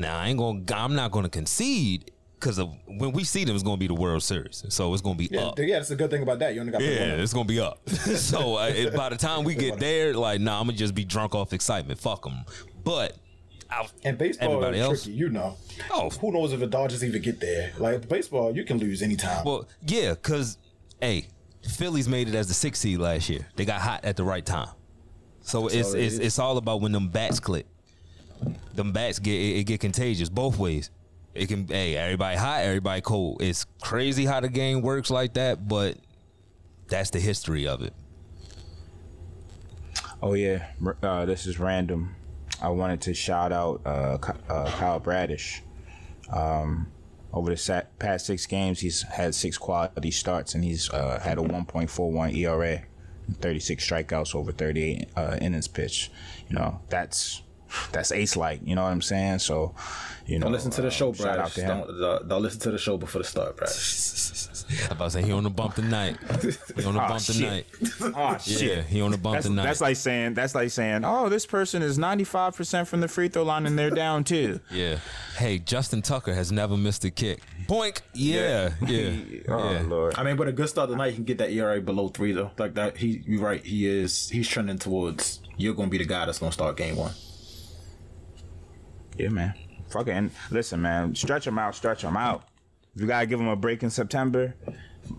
Now 0.00 0.18
I 0.18 0.28
ain't 0.28 0.38
gonna. 0.38 0.62
I'm 0.74 0.94
not 0.94 1.10
gonna 1.12 1.28
concede 1.28 2.10
because 2.38 2.58
of 2.58 2.74
when 2.86 3.12
we 3.12 3.22
see 3.22 3.44
them, 3.44 3.54
it's 3.54 3.62
gonna 3.62 3.76
be 3.76 3.86
the 3.86 3.94
World 3.94 4.22
Series. 4.22 4.64
So 4.70 4.92
it's 4.94 5.02
gonna 5.02 5.14
be 5.16 5.28
Yeah, 5.30 5.48
up. 5.48 5.58
yeah. 5.58 5.76
That's 5.76 5.90
a 5.90 5.96
good 5.96 6.10
thing 6.10 6.22
about 6.22 6.38
that. 6.38 6.54
You 6.54 6.60
only 6.60 6.72
got 6.72 6.80
Yeah, 6.80 7.16
it's 7.16 7.34
gonna 7.34 7.44
be 7.44 7.60
up. 7.60 7.86
so 7.90 8.56
uh, 8.56 8.68
it, 8.74 8.94
by 8.96 9.10
the 9.10 9.16
time 9.16 9.44
we 9.44 9.54
get 9.54 9.78
there, 9.78 10.14
like, 10.14 10.40
nah, 10.40 10.58
I'm 10.58 10.66
gonna 10.66 10.78
just 10.78 10.94
be 10.94 11.04
drunk 11.04 11.34
off 11.34 11.52
excitement. 11.52 12.00
Fuck 12.00 12.24
them. 12.24 12.44
But 12.82 13.18
I, 13.68 13.86
And 14.02 14.16
baseball 14.16 14.52
Everybody 14.54 14.78
is 14.78 14.84
else? 14.84 15.02
tricky, 15.04 15.18
you 15.18 15.28
know. 15.28 15.56
Oh. 15.90 16.08
who 16.08 16.32
knows 16.32 16.52
if 16.54 16.60
the 16.60 16.66
Dodgers 16.66 17.04
even 17.04 17.20
get 17.20 17.38
there? 17.40 17.72
Like 17.78 18.08
baseball, 18.08 18.56
you 18.56 18.64
can 18.64 18.78
lose 18.78 19.02
anytime. 19.02 19.44
well, 19.44 19.68
yeah, 19.86 20.14
because 20.14 20.56
hey, 21.02 21.26
Phillies 21.76 22.08
made 22.08 22.26
it 22.26 22.34
as 22.34 22.48
the 22.48 22.54
sixth 22.54 22.80
seed 22.80 22.98
last 23.00 23.28
year. 23.28 23.46
They 23.56 23.66
got 23.66 23.82
hot 23.82 24.04
at 24.06 24.16
the 24.16 24.24
right 24.24 24.44
time. 24.46 24.70
So 25.42 25.66
it's 25.68 25.92
it's 25.92 26.16
it's 26.16 26.38
all 26.38 26.56
about 26.56 26.80
when 26.80 26.92
them 26.92 27.08
bats 27.08 27.38
click. 27.38 27.66
Them 28.74 28.92
bats 28.92 29.18
get 29.18 29.32
it, 29.32 29.58
it 29.58 29.64
get 29.64 29.80
contagious 29.80 30.28
both 30.28 30.58
ways. 30.58 30.90
It 31.34 31.48
can 31.48 31.68
hey 31.68 31.96
everybody 31.96 32.36
hot, 32.36 32.62
everybody 32.62 33.00
cold. 33.00 33.42
It's 33.42 33.66
crazy 33.82 34.24
how 34.24 34.40
the 34.40 34.48
game 34.48 34.82
works 34.82 35.10
like 35.10 35.34
that, 35.34 35.68
but 35.68 35.96
that's 36.88 37.10
the 37.10 37.20
history 37.20 37.66
of 37.66 37.82
it. 37.82 37.94
Oh 40.22 40.34
yeah, 40.34 40.66
uh, 41.02 41.24
this 41.24 41.46
is 41.46 41.58
random. 41.58 42.14
I 42.60 42.68
wanted 42.68 43.00
to 43.02 43.14
shout 43.14 43.52
out 43.52 43.80
uh, 43.86 44.18
uh, 44.48 44.70
Kyle 44.72 45.00
Bradish. 45.00 45.62
Um, 46.30 46.88
over 47.32 47.54
the 47.54 47.86
past 47.98 48.26
six 48.26 48.46
games, 48.46 48.80
he's 48.80 49.02
had 49.02 49.34
six 49.34 49.56
quality 49.56 50.10
starts, 50.10 50.54
and 50.54 50.64
he's 50.64 50.90
uh, 50.90 51.20
had 51.20 51.38
a 51.38 51.42
1.41 51.42 52.36
ERA, 52.36 52.82
and 53.26 53.40
36 53.40 53.88
strikeouts 53.88 54.34
over 54.34 54.52
38 54.52 55.08
uh, 55.16 55.38
innings 55.40 55.68
pitched. 55.68 56.10
You 56.48 56.56
know, 56.56 56.80
that's 56.88 57.42
that's 57.92 58.12
ace 58.12 58.36
like. 58.36 58.60
You 58.64 58.74
know 58.74 58.82
what 58.82 58.90
I'm 58.90 59.02
saying? 59.02 59.40
So, 59.40 59.74
you 60.26 60.38
know, 60.38 60.44
Don't 60.44 60.52
listen 60.52 60.70
to 60.72 60.82
the 60.82 60.88
uh, 60.88 60.90
show, 60.90 61.12
Shout 61.12 61.38
out 61.38 61.52
Brad. 61.52 61.52
to 61.52 61.60
him. 61.62 61.78
Don't, 61.78 62.00
don't, 62.00 62.28
don't 62.28 62.42
listen 62.42 62.60
to 62.60 62.70
the 62.70 62.78
show 62.78 62.96
before 62.96 63.22
the 63.22 63.28
start, 63.28 63.56
Brad. 63.56 63.70
I'm 63.70 64.92
about 64.96 65.04
to 65.06 65.10
say 65.10 65.22
he 65.22 65.32
on 65.32 65.42
the 65.42 65.50
bump 65.50 65.74
tonight. 65.74 66.16
He 66.76 66.84
on 66.84 66.94
the 66.94 67.04
Oh, 67.04 67.08
bump 67.08 67.20
shit. 67.20 67.36
tonight. 67.36 67.66
Oh 68.16 68.38
shit. 68.38 68.62
Yeah, 68.62 68.82
he 68.82 69.00
on 69.02 69.10
the 69.10 69.18
bump 69.18 69.34
That's, 69.34 69.46
tonight. 69.46 69.64
that's 69.64 69.80
like 69.80 69.96
saying 69.96 70.34
that's 70.34 70.54
like 70.54 70.70
saying, 70.70 71.04
oh, 71.04 71.28
this 71.28 71.46
person 71.46 71.82
is 71.82 71.98
ninety 71.98 72.24
five 72.24 72.54
percent 72.56 72.86
from 72.88 73.00
the 73.00 73.08
free 73.08 73.28
throw 73.28 73.42
line 73.42 73.66
and 73.66 73.78
they're 73.78 73.90
down 73.90 74.24
too. 74.24 74.60
Yeah. 74.70 74.98
Hey, 75.36 75.58
Justin 75.58 76.02
Tucker 76.02 76.34
has 76.34 76.52
never 76.52 76.76
missed 76.76 77.04
a 77.04 77.10
kick. 77.10 77.40
Boink. 77.66 78.00
Yeah. 78.14 78.70
Yeah. 78.86 79.12
oh 79.48 79.72
yeah. 79.72 79.82
lord. 79.86 80.14
I 80.16 80.22
mean, 80.22 80.36
but 80.36 80.48
a 80.48 80.52
good 80.52 80.68
start 80.68 80.90
tonight, 80.90 81.10
he 81.10 81.16
can 81.16 81.24
get 81.24 81.38
that 81.38 81.50
ERA 81.50 81.80
below 81.80 82.08
three 82.08 82.32
though. 82.32 82.50
Like 82.58 82.74
that, 82.74 82.96
he 82.96 83.22
you're 83.26 83.42
right. 83.42 83.64
He 83.64 83.86
is. 83.86 84.28
He's 84.28 84.46
trending 84.48 84.78
towards. 84.78 85.40
You're 85.56 85.74
gonna 85.74 85.88
be 85.90 85.98
the 85.98 86.04
guy 86.06 86.24
that's 86.26 86.38
gonna 86.38 86.52
start 86.52 86.76
game 86.76 86.96
one. 86.96 87.12
Yeah, 89.22 89.28
man. 89.28 89.54
Fuck 89.88 90.08
it. 90.08 90.12
And 90.12 90.30
listen, 90.50 90.80
man, 90.82 91.14
stretch 91.14 91.44
them 91.44 91.58
out, 91.58 91.74
stretch 91.74 92.02
them 92.02 92.16
out. 92.16 92.44
If 92.94 93.00
you 93.02 93.06
gotta 93.06 93.26
give 93.26 93.40
him 93.40 93.48
a 93.48 93.56
break 93.56 93.82
in 93.82 93.90
September, 93.90 94.54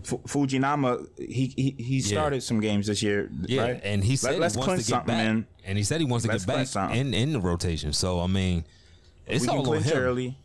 F- 0.02 0.22
Fujinama, 0.26 1.06
he, 1.18 1.52
he 1.56 1.74
he 1.78 2.00
started 2.00 2.42
some 2.42 2.60
games 2.60 2.86
this 2.86 3.02
year, 3.02 3.30
Yeah, 3.42 3.62
right? 3.62 3.80
and 3.84 4.02
he 4.02 4.16
said 4.16 4.38
Let, 4.38 4.52
he 4.52 4.58
wants 4.58 4.86
to 4.86 4.90
get 4.92 5.06
back. 5.06 5.26
in. 5.26 5.46
And 5.64 5.78
he 5.78 5.84
said 5.84 6.00
he 6.00 6.06
wants 6.06 6.24
to 6.24 6.32
Let's 6.32 6.44
get 6.44 6.74
back 6.74 6.94
in, 6.96 7.12
in 7.14 7.32
the 7.32 7.40
rotation. 7.40 7.92
So 7.92 8.20
I 8.20 8.26
mean, 8.26 8.64
it's 9.26 9.42
we 9.42 9.48
all 9.48 9.68
on 9.74 9.82
him. 9.82 9.96
early, 9.96 10.36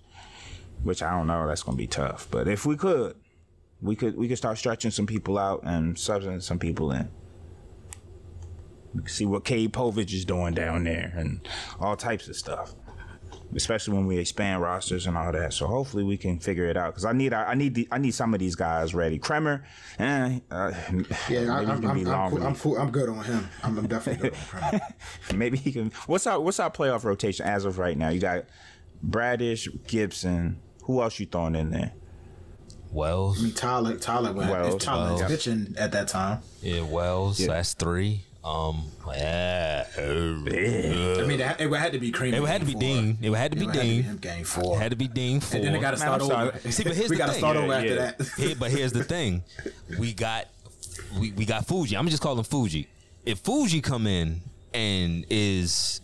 which 0.84 1.02
I 1.02 1.12
don't 1.12 1.28
know. 1.28 1.48
That's 1.48 1.64
gonna 1.64 1.78
be 1.78 1.88
tough. 1.88 2.28
But 2.30 2.48
if 2.48 2.66
we 2.66 2.76
could, 2.76 3.16
we 3.82 3.96
could 3.96 4.18
we 4.18 4.28
could 4.28 4.38
start 4.38 4.58
stretching 4.58 4.92
some 4.92 5.08
people 5.08 5.38
out 5.38 5.62
and 5.64 5.96
subbing 5.96 6.42
some 6.44 6.60
people 6.60 6.92
in. 6.92 7.10
We 8.94 9.02
can 9.02 9.10
see 9.10 9.26
what 9.26 9.44
Cade 9.46 9.74
Povich 9.74 10.14
is 10.14 10.26
doing 10.26 10.54
down 10.54 10.84
there 10.84 11.14
and 11.16 11.48
all 11.80 11.96
types 11.96 12.28
of 12.28 12.36
stuff. 12.36 12.74
Especially 13.56 13.94
when 13.96 14.06
we 14.08 14.18
expand 14.18 14.62
rosters 14.62 15.08
and 15.08 15.18
all 15.18 15.32
that. 15.32 15.54
So 15.54 15.68
hopefully 15.68 16.04
we 16.04 16.18
can 16.18 16.38
figure 16.40 16.66
it 16.66 16.76
out. 16.76 16.88
Because 16.94 17.06
I 17.06 17.14
need 17.14 17.34
I 17.34 17.54
need 17.54 17.76
the, 17.76 17.88
I 17.92 17.98
need 17.98 18.14
some 18.14 18.34
of 18.34 18.40
these 18.40 18.56
guys 18.56 18.94
ready. 18.94 19.18
Kremer, 19.20 19.64
eh, 20.00 20.40
uh, 20.52 20.74
Yeah, 21.30 21.54
I, 21.54 21.64
maybe 21.64 21.66
he 21.66 21.72
I'm, 21.72 21.82
can 21.82 21.94
be 21.94 22.02
I'm, 22.02 22.04
long 22.04 22.26
I'm, 22.26 22.32
cool, 22.32 22.44
I'm 22.46 22.56
cool. 22.56 22.78
I'm 22.78 22.92
good 22.92 23.10
on 23.10 23.24
him. 23.24 23.50
I'm, 23.64 23.78
I'm 23.78 23.88
definitely 23.88 24.30
good 24.30 24.38
on 24.62 24.72
him. 24.74 24.82
Maybe 25.36 25.58
he 25.58 25.72
can. 25.72 25.92
What's 26.08 26.28
our 26.28 26.40
what's 26.40 26.60
our 26.60 26.70
playoff 26.70 27.04
rotation 27.06 27.46
as 27.46 27.64
of 27.64 27.78
right 27.78 27.98
now? 27.98 28.10
You 28.10 28.20
got 28.20 28.46
Bradish, 29.02 29.70
Gibson. 29.88 30.60
Who 30.84 31.02
else 31.02 31.20
you 31.20 31.26
throwing 31.26 31.56
in 31.56 31.72
there? 31.72 31.94
Wells. 32.92 33.40
I 33.40 33.44
mean, 33.44 33.54
Tyler, 33.54 33.98
Tyler, 33.98 34.32
went, 34.34 34.50
Wells, 34.50 34.76
if 34.76 34.82
Tyler 34.82 35.12
was 35.12 35.22
Wells. 35.22 35.32
pitching 35.32 35.76
at 35.78 35.92
that 35.92 36.08
time. 36.08 36.40
Yeah, 36.62 36.82
Wells. 36.82 37.40
Yeah. 37.40 37.48
That's 37.48 37.74
three. 37.74 38.24
Um, 38.48 38.84
yeah. 39.08 39.86
I 39.98 40.02
mean, 40.02 41.42
it, 41.42 41.56
it 41.60 41.70
had 41.74 41.92
to 41.94 42.00
be 42.00 42.12
cream. 42.12 42.34
It 42.34 42.40
would 42.40 42.50
have 42.50 42.62
to 42.62 42.66
be 42.68 42.76
Dean. 42.76 43.18
It 43.22 43.30
would 43.30 43.52
to 43.52 43.58
be 43.58 43.66
It 43.66 43.68
had 43.68 43.74
to 43.74 43.82
be 43.82 44.02
Dean. 44.02 44.18
game 44.18 44.44
four. 44.46 44.78
It 44.78 44.82
had 44.82 44.92
to 44.92 44.96
be 44.96 45.08
Dean. 45.08 45.40
Four. 45.42 45.58
and 45.58 45.66
then 45.66 45.74
they 45.74 45.80
got 45.80 45.92
to 45.92 45.98
start 45.98 46.22
over. 46.22 46.58
See, 46.72 46.84
but 46.84 46.96
here's 46.96 47.10
we 47.10 47.16
the 47.16 47.18
got 47.18 47.26
to 47.28 47.32
thing. 47.34 47.40
start 47.40 47.56
Yeah, 47.58 47.62
over 47.64 47.74
after 47.74 47.88
yeah. 47.88 48.12
that. 48.18 48.28
Here, 48.38 48.56
but 48.58 48.72
here's 48.72 48.94
the 48.94 49.04
thing: 49.04 49.44
we 50.00 50.14
got 50.14 50.48
we, 51.20 51.32
we 51.34 51.46
got 51.46 51.66
Fuji. 51.66 51.98
I'm 51.98 52.08
just 52.08 52.24
call 52.24 52.38
him 52.38 52.44
Fuji. 52.46 52.88
If 53.26 53.40
Fuji 53.40 53.82
come 53.82 54.08
in 54.08 54.42
and 54.74 55.26
is 55.30 56.00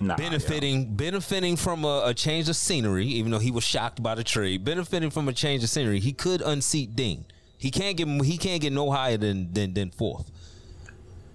Nah, 0.00 0.16
benefiting 0.16 0.94
benefiting 0.96 1.56
from 1.56 1.84
a, 1.84 2.02
a 2.06 2.14
change 2.14 2.48
of 2.48 2.56
scenery, 2.56 3.06
even 3.06 3.30
though 3.30 3.38
he 3.38 3.50
was 3.50 3.64
shocked 3.64 4.02
by 4.02 4.14
the 4.14 4.24
trade, 4.24 4.64
benefiting 4.64 5.08
from 5.10 5.28
a 5.28 5.32
change 5.32 5.62
of 5.62 5.70
scenery, 5.70 6.00
he 6.00 6.12
could 6.12 6.42
unseat 6.42 6.94
Dean. 6.96 7.24
He 7.56 7.70
can't 7.70 7.96
get 7.96 8.06
he 8.24 8.36
can't 8.36 8.60
get 8.60 8.72
no 8.72 8.90
higher 8.90 9.16
than 9.16 9.52
than, 9.52 9.72
than 9.72 9.90
fourth. 9.90 10.30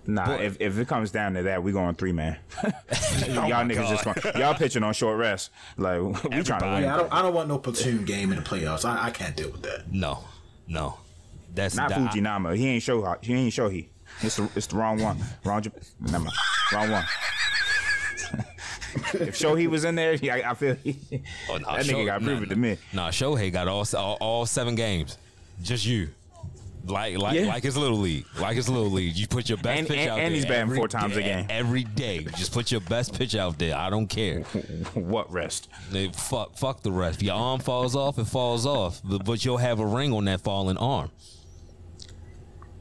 Nah, 0.10 0.26
Boy. 0.26 0.43
if, 0.43 0.58
if 0.60 0.80
it 0.80 0.88
comes 0.88 1.12
down 1.12 1.36
to 1.36 1.43
that, 1.43 1.62
we 1.62 1.72
going 1.72 1.93
three 1.93 2.12
man. 2.12 2.36
y'all 2.63 2.74
my 3.48 3.63
niggas 3.63 3.89
just 3.89 4.06
want, 4.08 4.26
oh 4.26 4.39
y'all 4.39 4.56
pitching 4.56 4.82
on 4.82 4.91
short 4.93 5.19
rest. 5.19 5.52
Like 5.78 6.02
we 6.02 6.41
trying 6.41 6.62
to 6.62 6.67
win. 6.67 6.82
Yeah, 6.84 6.95
I 6.95 6.98
don't. 6.98 7.13
I 7.13 7.22
don't 7.22 7.34
want 7.36 7.48
no 7.48 7.60
platoon 7.60 8.06
game 8.06 8.32
in 8.32 8.38
the 8.38 8.43
playoffs. 8.43 8.86
I, 8.86 9.06
I 9.06 9.12
can't 9.12 9.36
deal 9.36 9.52
with 9.52 9.62
that. 9.62 9.91
No, 9.93 10.24
no, 10.67 10.98
that's 11.54 11.76
Not 11.76 11.89
that- 11.89 12.00
Fujinama. 12.00 12.56
He 12.58 12.67
ain't 12.67 12.82
show. 12.82 13.17
He 13.22 13.34
ain't 13.36 13.54
show. 13.54 13.69
He. 13.69 13.89
It's 14.22 14.38
the, 14.38 14.50
it's 14.56 14.65
the 14.65 14.78
wrong 14.78 15.00
one. 15.00 15.19
Wrong. 15.45 15.62
Jap- 15.62 15.88
Never 16.00 16.24
mind. 16.26 16.36
Wrong 16.74 16.89
one. 16.89 17.04
if 19.13 19.38
Shohei 19.38 19.67
was 19.67 19.86
in 19.86 19.93
there, 19.93 20.15
he, 20.15 20.32
I, 20.32 20.50
I 20.50 20.54
feel 20.56 20.74
he, 20.84 20.98
Oh, 21.52 21.58
nah, 21.58 21.76
that 21.76 21.86
nigga 21.86 21.91
Sho- 21.91 22.06
got 22.06 22.22
nah, 22.22 22.28
proven 22.28 22.43
nah. 22.45 22.50
to 22.50 22.56
me. 22.56 22.78
Nah, 22.93 23.10
Shohei 23.12 23.52
got 23.54 23.67
all, 23.67 23.86
all 23.95 24.17
all 24.19 24.45
seven 24.48 24.74
games. 24.74 25.19
Just 25.62 25.86
you. 25.86 26.10
Like 26.89 27.17
like 27.17 27.36
Yeah. 27.36 27.47
like 27.47 27.63
his 27.63 27.78
little 27.78 27.97
league. 27.99 28.25
Like 28.39 28.56
his 28.56 28.67
little 28.69 28.89
league. 28.91 29.15
You 29.15 29.28
put 29.28 29.47
your 29.49 29.58
best 29.58 29.80
And- 29.80 29.88
pitch 29.88 29.97
and- 29.99 30.10
out 30.10 30.13
and 30.13 30.19
there. 30.19 30.25
And 30.28 30.36
he's 30.36 30.45
batting 30.45 30.75
four 30.75 30.88
times 30.88 31.15
a 31.17 31.21
game. 31.21 31.45
Every 31.49 31.84
day. 31.84 32.23
Just 32.36 32.52
put 32.52 32.71
your 32.71 32.82
best 32.82 33.13
pitch 33.17 33.36
out 33.36 33.58
there. 33.60 33.75
I 33.75 33.89
don't 33.89 34.08
care. 34.08 34.41
what 34.93 35.32
rest? 35.32 35.69
They, 35.91 36.10
fuck 36.10 36.58
fuck 36.58 36.82
the 36.84 36.91
rest. 36.91 37.17
If 37.19 37.23
your 37.23 37.36
arm 37.36 37.60
falls 37.60 37.95
off, 37.95 38.17
it 38.19 38.25
falls 38.28 38.65
off. 38.65 39.02
But, 39.04 39.25
but 39.25 39.45
you'll 39.45 39.58
have 39.58 39.80
a 39.80 39.86
ring 39.86 40.13
on 40.13 40.25
that 40.25 40.41
falling 40.41 40.78
arm. 40.78 41.12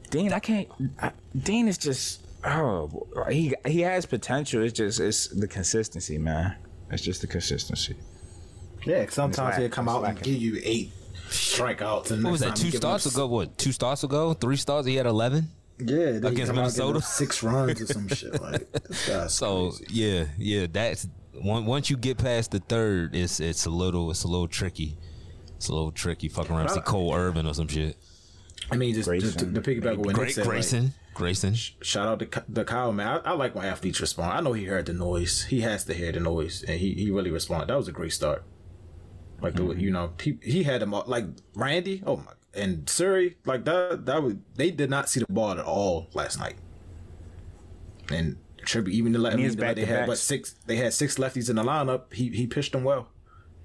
Dean, 0.09 0.33
I 0.33 0.39
can't. 0.39 0.67
I, 0.99 1.11
Dean 1.37 1.67
is 1.67 1.77
just. 1.77 2.25
Oh, 2.43 2.89
he 3.29 3.53
he 3.67 3.81
has 3.81 4.05
potential. 4.05 4.63
It's 4.63 4.73
just 4.73 4.99
it's 4.99 5.27
the 5.27 5.47
consistency, 5.47 6.17
man. 6.17 6.55
It's 6.89 7.03
just 7.03 7.21
the 7.21 7.27
consistency. 7.27 7.95
Yeah, 8.85 9.05
sometimes 9.09 9.57
he'll 9.57 9.69
come 9.69 9.89
out 9.89 10.05
and 10.05 10.19
give 10.21 10.35
you 10.35 10.59
eight 10.63 10.91
strikeouts. 11.29 12.11
And 12.11 12.23
What 12.23 12.31
was 12.31 12.41
that? 12.41 12.55
Two 12.55 12.65
he 12.65 12.71
give 12.71 12.83
up 12.83 12.99
starts 13.01 13.05
ago? 13.15 13.27
What? 13.27 13.57
Two 13.57 13.71
starts 13.71 14.03
ago? 14.03 14.33
Three 14.33 14.55
starts? 14.57 14.87
He 14.87 14.95
had 14.95 15.05
eleven? 15.05 15.49
Yeah, 15.79 15.95
Against 15.97 16.23
come 16.23 16.29
out 16.33 16.35
and 16.35 16.47
give 16.47 16.55
Minnesota? 16.55 17.01
six 17.01 17.41
runs 17.43 17.81
or 17.81 17.85
some 17.87 18.07
shit. 18.09 18.41
Like 18.41 18.71
this 18.89 19.07
guy's 19.07 19.33
So 19.33 19.71
crazy. 19.71 19.85
yeah, 19.89 20.25
yeah, 20.37 20.67
that's 20.71 21.07
one, 21.41 21.65
once 21.65 21.89
you 21.89 21.95
get 21.95 22.17
past 22.17 22.51
the 22.51 22.59
third, 22.59 23.15
it's 23.15 23.39
it's 23.39 23.65
a 23.65 23.69
little 23.69 24.11
it's 24.11 24.23
a 24.23 24.27
little 24.27 24.47
tricky. 24.49 24.97
It's 25.55 25.69
a 25.69 25.73
little 25.73 25.91
tricky. 25.91 26.27
Fucking 26.29 26.53
around, 26.55 26.69
see 26.69 26.81
Cole 26.81 27.13
Irvin 27.13 27.45
or 27.45 27.53
some 27.53 27.67
shit. 27.67 27.95
I 28.71 28.75
mean, 28.75 28.93
just, 28.93 29.09
just 29.09 29.39
to, 29.39 29.45
Grayson. 29.45 29.53
to 29.53 29.61
piggyback 29.61 29.91
on 29.93 29.97
what 29.99 30.07
Nick 30.07 30.15
Great 30.15 30.33
said, 30.35 30.41
like, 30.45 30.49
Grayson. 30.51 30.93
Grayson. 31.15 31.53
shout 31.55 32.07
out 32.07 32.19
to, 32.19 32.25
Ky- 32.27 32.53
to 32.53 32.63
Kyle, 32.63 32.91
man. 32.93 33.21
I, 33.25 33.31
I 33.31 33.33
like 33.33 33.55
when 33.55 33.65
athletes 33.65 33.99
respond. 33.99 34.31
I 34.33 34.41
know 34.41 34.53
he 34.53 34.65
heard 34.65 34.85
the 34.85 34.93
noise. 34.93 35.43
He 35.45 35.61
has 35.61 35.83
to 35.85 35.93
hear 35.93 36.11
the 36.11 36.19
noise, 36.19 36.63
and 36.63 36.79
he, 36.79 36.93
he 36.93 37.09
really 37.11 37.31
responded. 37.31 37.67
That 37.69 37.77
was 37.77 37.87
a 37.87 37.91
great 37.91 38.13
start. 38.13 38.43
Like 39.41 39.55
the 39.55 39.63
you 39.75 39.91
know 39.91 40.13
he 40.21 40.37
he 40.41 40.63
had 40.63 40.81
them 40.81 40.93
all, 40.93 41.03
like 41.07 41.25
Randy. 41.55 42.01
Oh 42.05 42.17
my, 42.17 42.31
and 42.53 42.89
Siri 42.89 43.37
like 43.45 43.65
that. 43.65 44.05
That 44.05 44.21
was 44.23 44.35
they 44.55 44.71
did 44.71 44.89
not 44.89 45.09
see 45.09 45.19
the 45.21 45.25
ball 45.29 45.51
at 45.51 45.59
all 45.59 46.09
last 46.13 46.39
night. 46.39 46.55
And 48.11 48.37
tribute 48.65 48.93
even 48.95 49.11
the, 49.13 49.19
I 49.27 49.35
mean, 49.35 49.55
the- 49.55 49.73
they 49.73 49.85
had 49.85 50.07
what 50.07 50.17
six 50.17 50.55
they 50.65 50.77
had 50.77 50.93
six 50.93 51.15
lefties 51.17 51.49
in 51.49 51.55
the 51.55 51.63
lineup. 51.63 52.13
He 52.13 52.29
he 52.29 52.47
pitched 52.47 52.71
them 52.73 52.83
well. 52.83 53.07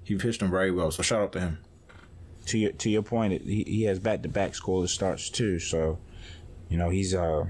He 0.03 0.15
pitched 0.15 0.39
them 0.39 0.51
very 0.51 0.71
well. 0.71 0.91
So 0.91 1.01
shout 1.03 1.21
out 1.21 1.31
to 1.33 1.39
him. 1.39 1.57
to 2.47 2.57
your 2.59 2.71
to 2.73 2.89
your 2.89 3.01
point, 3.01 3.41
he, 3.41 3.63
he 3.63 3.83
has 3.83 3.99
back 3.99 4.21
to 4.23 4.29
back 4.29 4.51
scoreless 4.53 4.89
starts 4.89 5.29
too. 5.29 5.59
So, 5.59 5.97
you 6.69 6.77
know, 6.77 6.89
he's 6.89 7.13
uh 7.15 7.45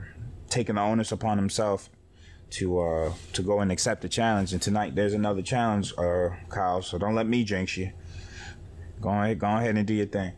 taking 0.50 0.76
the 0.76 0.82
onus 0.82 1.12
upon 1.12 1.38
himself 1.38 1.90
to 2.52 2.80
uh 2.80 3.14
to 3.34 3.42
go 3.42 3.60
and 3.60 3.72
accept 3.74 4.02
the 4.02 4.10
challenge. 4.10 4.54
And 4.54 4.62
tonight 4.62 4.96
there's 4.96 5.14
another 5.14 5.42
challenge, 5.42 5.94
uh, 5.98 6.30
Kyle. 6.50 6.82
So 6.82 6.98
don't 6.98 7.16
let 7.16 7.28
me 7.28 7.44
jinx 7.44 7.76
you. 7.76 7.92
Go 9.06 9.12
ahead, 9.12 9.38
go 9.38 9.46
ahead 9.46 9.78
and 9.78 9.86
do 9.86 9.94
your 9.94 10.08
thing. 10.08 10.32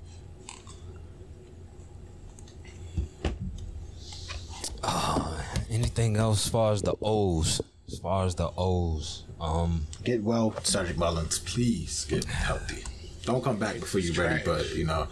Anything 5.69 6.17
else 6.17 6.47
as 6.47 6.51
far 6.51 6.73
as 6.73 6.82
the 6.82 6.93
O's? 7.01 7.62
As 7.88 7.99
far 7.99 8.25
as 8.25 8.36
the 8.36 8.51
O's, 8.58 9.23
um, 9.39 9.88
Get 10.03 10.21
well, 10.21 10.53
Cedric 10.63 10.97
Mullins. 10.97 11.39
Please 11.39 12.03
get 12.10 12.25
healthy. 12.25 12.84
Don't 13.28 13.44
come 13.44 13.58
back 13.58 13.78
before 13.82 14.00
you're 14.00 14.16
ready, 14.26 14.42
but 14.46 14.74
you 14.74 14.86
know 14.86 15.06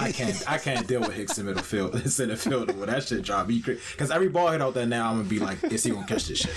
I 0.00 0.10
can't. 0.10 0.50
I 0.50 0.58
can't 0.58 0.88
deal 0.88 1.02
with 1.02 1.12
Hicks 1.12 1.38
in 1.38 1.46
middle 1.46 1.62
field, 1.62 1.96
center 2.10 2.34
field. 2.34 2.76
When 2.76 2.88
that 2.88 3.04
shit 3.04 3.22
drop 3.22 3.46
me, 3.46 3.62
because 3.64 4.10
every 4.10 4.28
ball 4.28 4.50
hit 4.50 4.60
out 4.60 4.74
there 4.74 4.86
now, 4.86 5.08
I'm 5.08 5.18
gonna 5.18 5.28
be 5.28 5.38
like, 5.38 5.62
is 5.62 5.84
he 5.84 5.90
gonna 5.90 6.04
catch 6.04 6.26
this 6.26 6.38
shit? 6.38 6.52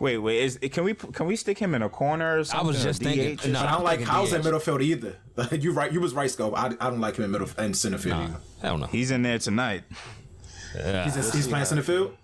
Wait, 0.00 0.18
wait, 0.18 0.42
is 0.42 0.58
can 0.72 0.82
we 0.82 0.94
can 0.94 1.26
we 1.26 1.36
stick 1.36 1.56
him 1.56 1.72
in 1.76 1.82
a 1.82 1.88
corner 1.88 2.40
or 2.40 2.44
I 2.52 2.62
was 2.62 2.82
just 2.82 3.00
DH? 3.00 3.04
thinking. 3.04 3.52
No, 3.52 3.60
But 3.60 3.68
I 3.68 3.70
don't 3.70 3.78
I'm 3.78 3.84
like 3.84 4.00
How's 4.00 4.08
Kyle's 4.08 4.32
in 4.32 4.42
middle 4.42 4.58
field 4.58 4.82
either. 4.82 5.16
you 5.52 5.70
right. 5.70 5.92
You 5.92 6.00
was 6.00 6.14
right, 6.14 6.28
Scope. 6.28 6.58
I, 6.58 6.66
I 6.80 6.90
don't 6.90 7.00
like 7.00 7.14
him 7.14 7.26
in 7.26 7.30
middle 7.30 7.48
and 7.58 7.76
center 7.76 7.98
field. 7.98 8.18
Nah, 8.18 8.36
don't 8.62 8.80
know. 8.80 8.86
He's 8.88 9.12
in 9.12 9.22
there 9.22 9.38
tonight. 9.38 9.84
He's, 10.72 11.16
in, 11.16 11.32
he's 11.32 11.46
playing 11.46 11.66
center 11.66 11.82
field. 11.82 12.16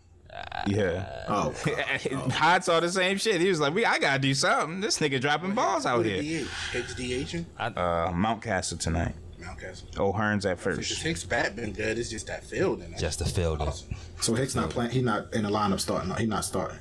Yeah. 0.67 1.25
Oh, 1.29 1.53
Hot 2.31 2.65
saw 2.65 2.81
the 2.81 2.89
same 2.91 3.19
shit. 3.19 3.41
He 3.41 3.49
was 3.49 3.61
like, 3.61 3.75
"We, 3.75 3.85
I 3.85 3.99
gotta 3.99 4.19
do 4.21 4.33
something. 4.35 4.81
This 4.81 4.99
nigga 4.99 5.21
dropping 5.21 5.55
balls 5.55 5.87
out 5.87 5.99
What 5.99 6.07
here." 6.07 6.23
did 6.23 6.47
Hicks 6.73 6.95
DHing? 6.95 7.45
Uh, 7.59 7.73
Mountcastle 8.13 8.79
tonight. 8.79 9.15
Mountcastle. 9.41 9.99
O'Hearn's 9.99 10.47
at 10.47 10.59
His 10.59 10.77
first. 10.77 11.03
Hicks 11.03 11.25
bat 11.25 11.57
been 11.57 11.73
good. 11.73 11.99
It's 11.99 12.11
just 12.11 12.29
that 12.29 12.45
fielding. 12.45 12.97
Just 12.97 13.19
the 13.19 13.25
fielding. 13.25 13.73
so 14.21 14.35
Hicks 14.35 14.55
not 14.55 14.71
playing. 14.71 14.93
He's 14.93 15.03
not 15.03 15.35
in 15.35 15.43
the 15.43 15.51
lineup 15.51 15.81
starting. 15.81 16.15
He's 16.15 16.29
not 16.29 16.45
starting. 16.45 16.79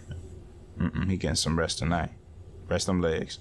Mm, 0.79 1.09
He 1.09 1.17
getting 1.17 1.35
some 1.35 1.57
rest 1.57 1.79
tonight. 1.79 2.11
Rest 2.69 2.85
them 2.87 3.01
legs. 3.01 3.39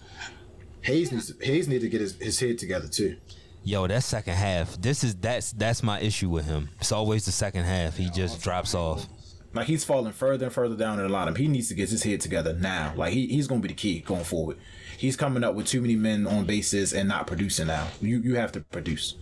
Hayes 0.83 1.13
needs 1.13 1.33
to, 1.33 1.45
Hayes 1.45 1.69
need 1.69 1.83
to 1.83 1.89
get 1.89 2.01
his, 2.01 2.15
his 2.17 2.41
head 2.41 2.59
together 2.59 2.89
too. 2.89 3.17
Yo, 3.63 3.87
that 3.87 4.03
second 4.03 4.35
half. 4.35 4.81
This 4.81 5.05
is 5.05 5.15
that's 5.17 5.53
that's 5.53 5.83
my 5.83 6.01
issue 6.01 6.31
with 6.31 6.47
him. 6.47 6.71
It's 6.81 6.93
always 6.93 7.27
the 7.27 7.33
second 7.33 7.65
half. 7.65 7.97
He 7.99 8.09
just 8.09 8.43
drops 8.43 8.75
off. 8.75 9.07
Like 9.53 9.67
he's 9.67 9.85
falling 9.85 10.13
further 10.13 10.47
and 10.47 10.55
further 10.55 10.77
down 10.77 11.01
in 11.01 11.07
the 11.07 11.13
lineup. 11.13 11.37
He 11.37 11.49
needs 11.49 11.69
to 11.69 11.75
get 11.75 11.91
his 11.91 12.05
head 12.05 12.21
together 12.21 12.53
now. 12.53 12.93
Like 12.97 13.13
he, 13.13 13.27
he's 13.27 13.49
gonna 13.49 13.61
be 13.61 13.69
the 13.69 13.75
key 13.75 14.01
going 14.01 14.25
forward. 14.25 14.59
He's 14.97 15.17
coming 15.17 15.43
up 15.43 15.55
with 15.55 15.67
too 15.67 15.81
many 15.81 15.97
men 15.97 16.27
on 16.27 16.45
bases 16.45 16.93
and 16.93 17.09
not 17.09 17.27
producing 17.27 17.67
now. 17.67 17.89
You 18.01 18.21
you 18.21 18.37
have 18.37 18.53
to 18.53 18.61
produce. 18.61 19.17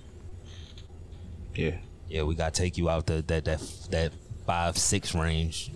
Yeah. 1.54 1.76
Yeah, 2.08 2.22
we 2.22 2.34
gotta 2.34 2.50
take 2.50 2.76
you 2.76 2.90
out 2.90 3.06
the 3.06 3.22
that 3.28 3.44
that 3.46 3.60
that 3.90 4.12
five 4.46 4.76
six 4.76 5.14
range. 5.14 5.72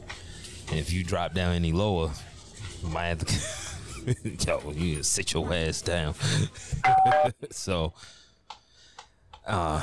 And 0.68 0.78
if 0.78 0.92
you 0.92 1.02
drop 1.04 1.34
down 1.34 1.54
any 1.54 1.72
lower, 1.72 2.10
you 2.82 2.88
might 2.88 3.06
have 3.06 3.24
to 3.24 3.62
yo, 4.46 4.72
you 4.72 5.02
sit 5.02 5.32
your 5.32 5.52
ass 5.52 5.80
down. 5.80 6.14
so 7.50 7.94
uh 9.46 9.82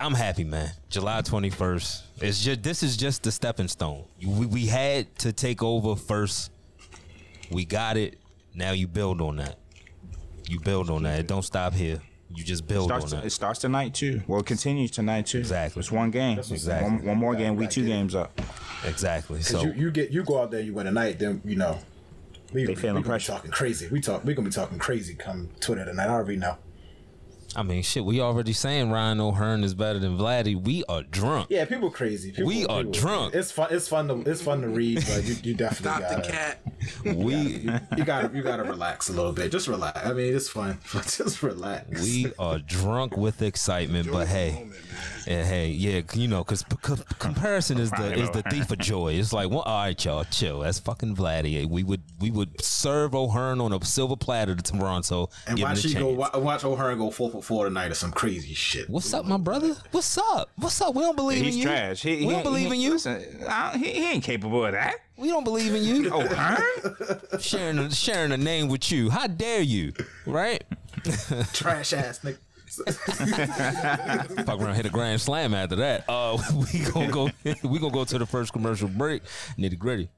I'm 0.00 0.14
happy, 0.14 0.44
man. 0.44 0.70
July 0.88 1.22
21st. 1.22 2.02
It's 2.20 2.42
just 2.42 2.62
this 2.62 2.82
is 2.82 2.96
just 2.96 3.22
the 3.22 3.32
stepping 3.32 3.68
stone. 3.68 4.04
We, 4.24 4.46
we 4.46 4.66
had 4.66 5.16
to 5.20 5.32
take 5.32 5.62
over 5.62 5.96
first. 5.96 6.50
We 7.50 7.64
got 7.64 7.96
it. 7.96 8.18
Now 8.54 8.72
you 8.72 8.86
build 8.88 9.20
on 9.20 9.36
that. 9.36 9.58
You 10.48 10.60
build 10.60 10.90
on 10.90 11.02
that. 11.04 11.20
It 11.20 11.26
don't 11.26 11.42
stop 11.42 11.72
here. 11.74 12.00
You 12.34 12.42
just 12.44 12.66
build 12.66 12.86
Starts 12.86 13.12
on 13.12 13.18
it 13.18 13.22
that. 13.24 13.30
starts 13.30 13.58
tonight 13.60 13.92
too. 13.94 14.22
Well, 14.26 14.40
it 14.40 14.46
continues 14.46 14.90
tonight 14.90 15.26
too. 15.26 15.38
Exactly. 15.38 15.80
It's 15.80 15.92
one 15.92 16.10
game. 16.10 16.38
Exactly. 16.38 16.90
One, 16.90 17.04
one 17.04 17.18
more 17.18 17.34
game. 17.34 17.56
We 17.56 17.66
two 17.66 17.84
games 17.84 18.14
up. 18.14 18.40
Exactly. 18.86 19.42
So 19.42 19.62
you, 19.62 19.72
you 19.72 19.90
get 19.90 20.10
you 20.10 20.24
go 20.24 20.40
out 20.40 20.50
there, 20.50 20.60
you 20.60 20.72
win 20.72 20.86
tonight, 20.86 21.18
then 21.18 21.42
you 21.44 21.56
know. 21.56 21.78
We, 22.52 22.64
They 22.64 22.68
we, 22.68 22.74
feeling 22.74 22.96
we 22.96 23.00
gonna 23.00 23.00
be 23.02 23.08
pressure. 23.08 23.32
talking 23.32 23.50
crazy. 23.50 23.88
We 23.88 24.00
talk. 24.00 24.24
We 24.24 24.34
gonna 24.34 24.48
be 24.48 24.52
talking 24.52 24.78
crazy 24.78 25.14
come 25.14 25.50
Twitter 25.60 25.84
tonight. 25.84 26.06
I 26.06 26.12
already 26.12 26.36
know. 26.36 26.56
I 27.54 27.62
mean, 27.62 27.82
shit. 27.82 28.04
We 28.04 28.20
already 28.20 28.52
saying 28.54 28.90
Ryan 28.90 29.20
O'Hearn 29.20 29.62
is 29.62 29.74
better 29.74 29.98
than 29.98 30.16
Vladdy. 30.16 30.60
We 30.60 30.84
are 30.88 31.02
drunk. 31.02 31.48
Yeah, 31.50 31.64
people 31.66 31.90
crazy. 31.90 32.30
People, 32.30 32.46
We 32.46 32.64
are 32.66 32.78
people- 32.78 32.92
drunk. 32.92 33.34
It's 33.34 33.50
fun. 33.52 33.68
It's 33.70 33.88
fun 33.88 34.08
to 34.08 34.30
it's 34.30 34.40
fun 34.40 34.62
to 34.62 34.68
read, 34.68 35.04
but 35.06 35.24
you, 35.24 35.36
you 35.42 35.54
definitely 35.54 35.90
Stop 36.06 36.08
the 36.08 36.16
gotta, 36.16 36.30
cat. 36.32 37.14
We 37.16 37.34
You 37.96 38.04
gotta 38.04 38.30
you 38.34 38.42
gotta 38.42 38.62
relax 38.64 39.08
a 39.10 39.12
little 39.12 39.32
bit. 39.32 39.52
Just 39.52 39.68
relax. 39.68 40.00
I 40.04 40.12
mean, 40.12 40.34
it's 40.34 40.48
fun. 40.48 40.78
But 40.94 41.04
just 41.04 41.42
relax. 41.42 42.02
we 42.02 42.32
are 42.38 42.58
drunk 42.58 43.16
with 43.16 43.42
excitement. 43.42 44.10
But 44.10 44.28
hey, 44.28 44.68
yeah, 45.26 45.44
hey, 45.44 45.68
yeah, 45.68 46.00
you 46.14 46.28
know, 46.28 46.44
because 46.44 46.64
comparison 47.18 47.78
is 47.78 47.90
the 47.90 48.14
is 48.18 48.30
the 48.30 48.42
thief 48.44 48.70
of 48.70 48.78
joy. 48.78 49.14
It's 49.14 49.32
like, 49.32 49.50
well, 49.50 49.60
all 49.60 49.84
right, 49.84 50.04
y'all, 50.04 50.24
chill. 50.24 50.60
That's 50.60 50.78
fucking 50.78 51.16
Vladdy. 51.16 51.66
We 51.68 51.82
would 51.82 52.02
we 52.20 52.30
would 52.30 52.62
serve 52.62 53.14
O'Hearn 53.14 53.60
on 53.60 53.72
a 53.72 53.84
silver 53.84 54.16
platter 54.16 54.54
to 54.54 54.62
Toronto. 54.62 55.28
and 55.46 55.56
give 55.58 55.66
him 55.68 55.74
watch 55.74 55.84
a 55.84 55.98
go 55.98 56.40
watch 56.40 56.64
O'Hearn 56.64 56.98
go 56.98 57.10
four 57.10 57.41
for 57.42 57.54
four 57.54 57.64
tonight 57.66 57.90
or 57.90 57.94
some 57.94 58.12
crazy 58.12 58.54
shit. 58.54 58.88
What's 58.88 59.12
up, 59.12 59.24
my 59.26 59.36
brother? 59.36 59.74
What's 59.90 60.16
up? 60.18 60.50
What's 60.56 60.80
up? 60.80 60.94
We 60.94 61.02
don't 61.02 61.16
believe 61.16 61.38
in 61.38 61.44
you. 61.44 61.50
He's 61.50 61.56
you. 61.58 61.64
trash. 61.64 62.02
He, 62.02 62.10
we 62.10 62.16
he 62.16 62.24
don't 62.24 62.34
ain't- 62.34 62.44
believe 62.44 62.68
he, 62.68 62.74
in 62.74 62.80
you. 62.80 62.90
Listen, 62.92 63.24
I, 63.48 63.76
he, 63.76 63.92
he 63.92 64.10
ain't 64.12 64.24
capable 64.24 64.64
of 64.64 64.72
that. 64.72 64.96
We 65.16 65.28
don't 65.28 65.44
believe 65.44 65.74
in 65.74 65.82
you. 65.84 66.02
Oh, 66.12 66.26
Hearn? 66.26 67.20
sharing 67.40 67.78
a, 67.78 67.90
sharing 67.90 68.32
a 68.32 68.36
name 68.36 68.68
with 68.68 68.90
you. 68.90 69.08
How 69.10 69.26
dare 69.26 69.60
you? 69.62 69.92
Right? 70.26 70.62
Trash 71.52 71.92
ass 71.92 72.20
nigga. 72.20 72.38
Fuck 74.46 74.60
around, 74.60 74.74
hit 74.74 74.86
a 74.86 74.90
grand 74.90 75.20
slam 75.20 75.52
after 75.54 75.76
that. 75.76 76.04
Uh, 76.08 76.38
we 76.72 76.80
gonna 76.80 77.10
go. 77.12 77.28
we 77.62 77.78
gonna 77.78 77.92
go 77.92 78.04
to 78.04 78.18
the 78.18 78.26
first 78.26 78.52
commercial 78.52 78.88
break. 78.88 79.22
Nitty 79.58 79.78
gritty. 79.78 80.08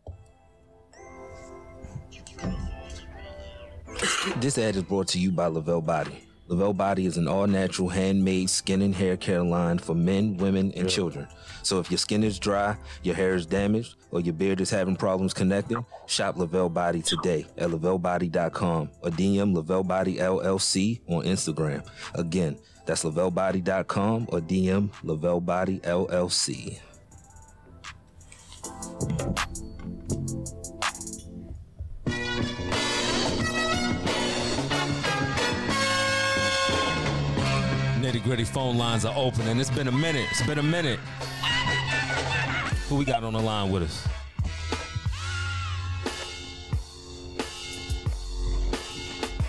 This 4.36 4.56
ad 4.58 4.76
is 4.76 4.82
brought 4.82 5.08
to 5.08 5.18
you 5.18 5.30
by 5.32 5.46
Lavelle 5.46 5.80
Body. 5.80 6.24
Lavelle 6.46 6.74
Body 6.74 7.06
is 7.06 7.16
an 7.16 7.26
all-natural, 7.26 7.88
handmade 7.88 8.50
skin 8.50 8.82
and 8.82 8.94
hair 8.94 9.16
care 9.16 9.42
line 9.42 9.78
for 9.78 9.94
men, 9.94 10.36
women, 10.36 10.72
and 10.76 10.88
children. 10.88 11.26
So 11.62 11.80
if 11.80 11.90
your 11.90 11.98
skin 11.98 12.22
is 12.22 12.38
dry, 12.38 12.76
your 13.02 13.14
hair 13.14 13.34
is 13.34 13.46
damaged, 13.46 13.96
or 14.10 14.20
your 14.20 14.34
beard 14.34 14.60
is 14.60 14.68
having 14.68 14.96
problems 14.96 15.32
connecting, 15.32 15.84
shop 16.06 16.36
Lavelle 16.36 16.68
Body 16.68 17.00
today 17.00 17.46
at 17.56 17.70
lavellebody.com 17.70 18.90
or 19.00 19.10
DM 19.10 19.54
Lavelle 19.54 19.84
Body 19.84 20.16
LLC 20.16 21.00
on 21.08 21.24
Instagram. 21.24 21.86
Again, 22.14 22.58
that's 22.84 23.04
lavellebody.com 23.04 24.28
or 24.30 24.40
DM 24.40 24.90
Lavelle 25.02 25.40
Body 25.40 25.80
LLC. 25.80 26.78
Nitty 38.14 38.22
gritty 38.22 38.44
phone 38.44 38.78
lines 38.78 39.04
are 39.04 39.12
open, 39.16 39.48
and 39.48 39.60
it's 39.60 39.70
been 39.70 39.88
a 39.88 39.92
minute. 39.92 40.24
It's 40.30 40.46
been 40.46 40.60
a 40.60 40.62
minute. 40.62 41.00
Who 42.88 42.94
we 42.94 43.04
got 43.04 43.24
on 43.24 43.32
the 43.32 43.40
line 43.40 43.72
with 43.72 43.82
us? 43.82 44.06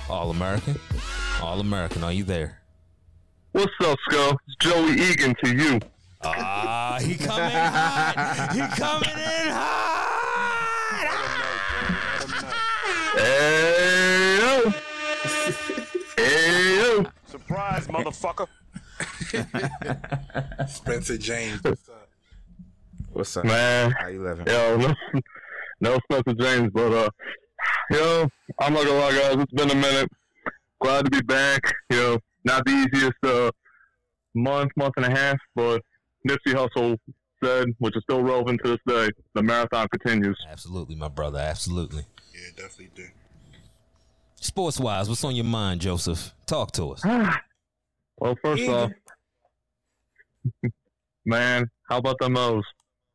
All 0.10 0.32
American? 0.32 0.80
All 1.44 1.60
American, 1.60 2.04
are 2.04 2.12
you 2.12 2.24
there? 2.24 2.60
What's 3.52 3.72
up, 3.82 4.00
Skull? 4.10 4.40
It's 4.48 4.56
Joey 4.60 4.94
Egan 4.94 5.36
to 5.44 5.56
you. 5.56 5.80
Ah, 6.24 6.98
he 7.00 7.14
coming 7.18 7.52
hot. 7.52 8.50
He 8.52 8.62
coming 8.62 9.10
in 9.10 9.52
hot. 9.52 9.92
Hey 13.16 13.75
motherfucker. 17.96 18.48
Spencer 20.70 21.18
James. 21.18 21.62
What's 21.64 21.90
up? 21.90 22.10
What's 23.12 23.38
up? 23.38 23.46
Man. 23.46 23.92
How 23.92 24.08
you 24.08 24.24
living? 24.24 24.48
Yo, 24.48 24.78
no, 24.78 24.94
no 25.82 25.98
Spencer 26.12 26.34
James, 26.40 26.72
but 26.74 26.94
uh, 26.94 27.10
yo, 27.92 28.28
I'm 28.60 28.74
not 28.74 28.86
gonna 28.86 29.00
lie, 29.00 29.12
guys. 29.12 29.36
It's 29.38 29.54
been 29.54 29.72
a 29.72 29.76
minute. 29.76 30.10
Glad 30.82 31.06
to 31.06 31.12
be 31.12 31.22
back. 31.22 31.62
You 31.90 31.98
know, 31.98 32.20
not 32.44 32.66
the 32.66 32.72
easiest 32.72 33.24
uh 33.24 33.52
month, 34.34 34.72
month 34.76 34.94
and 34.98 35.06
a 35.06 35.12
half, 35.12 35.38
but 35.56 35.82
Nipsey 36.28 36.54
Hussle 36.54 36.98
said, 37.44 37.68
which 37.80 37.96
is 37.96 38.04
still 38.04 38.22
relevant 38.22 38.62
to 38.64 38.72
this 38.72 38.80
day, 38.88 39.10
the 39.34 39.44
marathon 39.44 39.88
continues. 39.88 40.38
Absolutely, 40.50 40.96
my 40.96 41.08
brother. 41.08 41.40
Absolutely. 41.40 42.06
Yeah, 42.34 42.50
definitely 42.56 42.92
do. 42.96 43.08
Sports 44.36 44.80
wise, 44.80 45.08
what's 45.08 45.24
on 45.24 45.36
your 45.36 45.46
mind, 45.46 45.82
Joseph? 45.82 46.34
Talk 46.46 46.72
to 46.74 46.92
us. 46.92 47.04
well, 48.18 48.38
first 48.44 48.62
Eagle. 48.62 48.76
off, 48.76 48.92
man, 51.26 51.70
how 51.90 51.98
about 51.98 52.20
them 52.20 52.38
O's? 52.38 52.64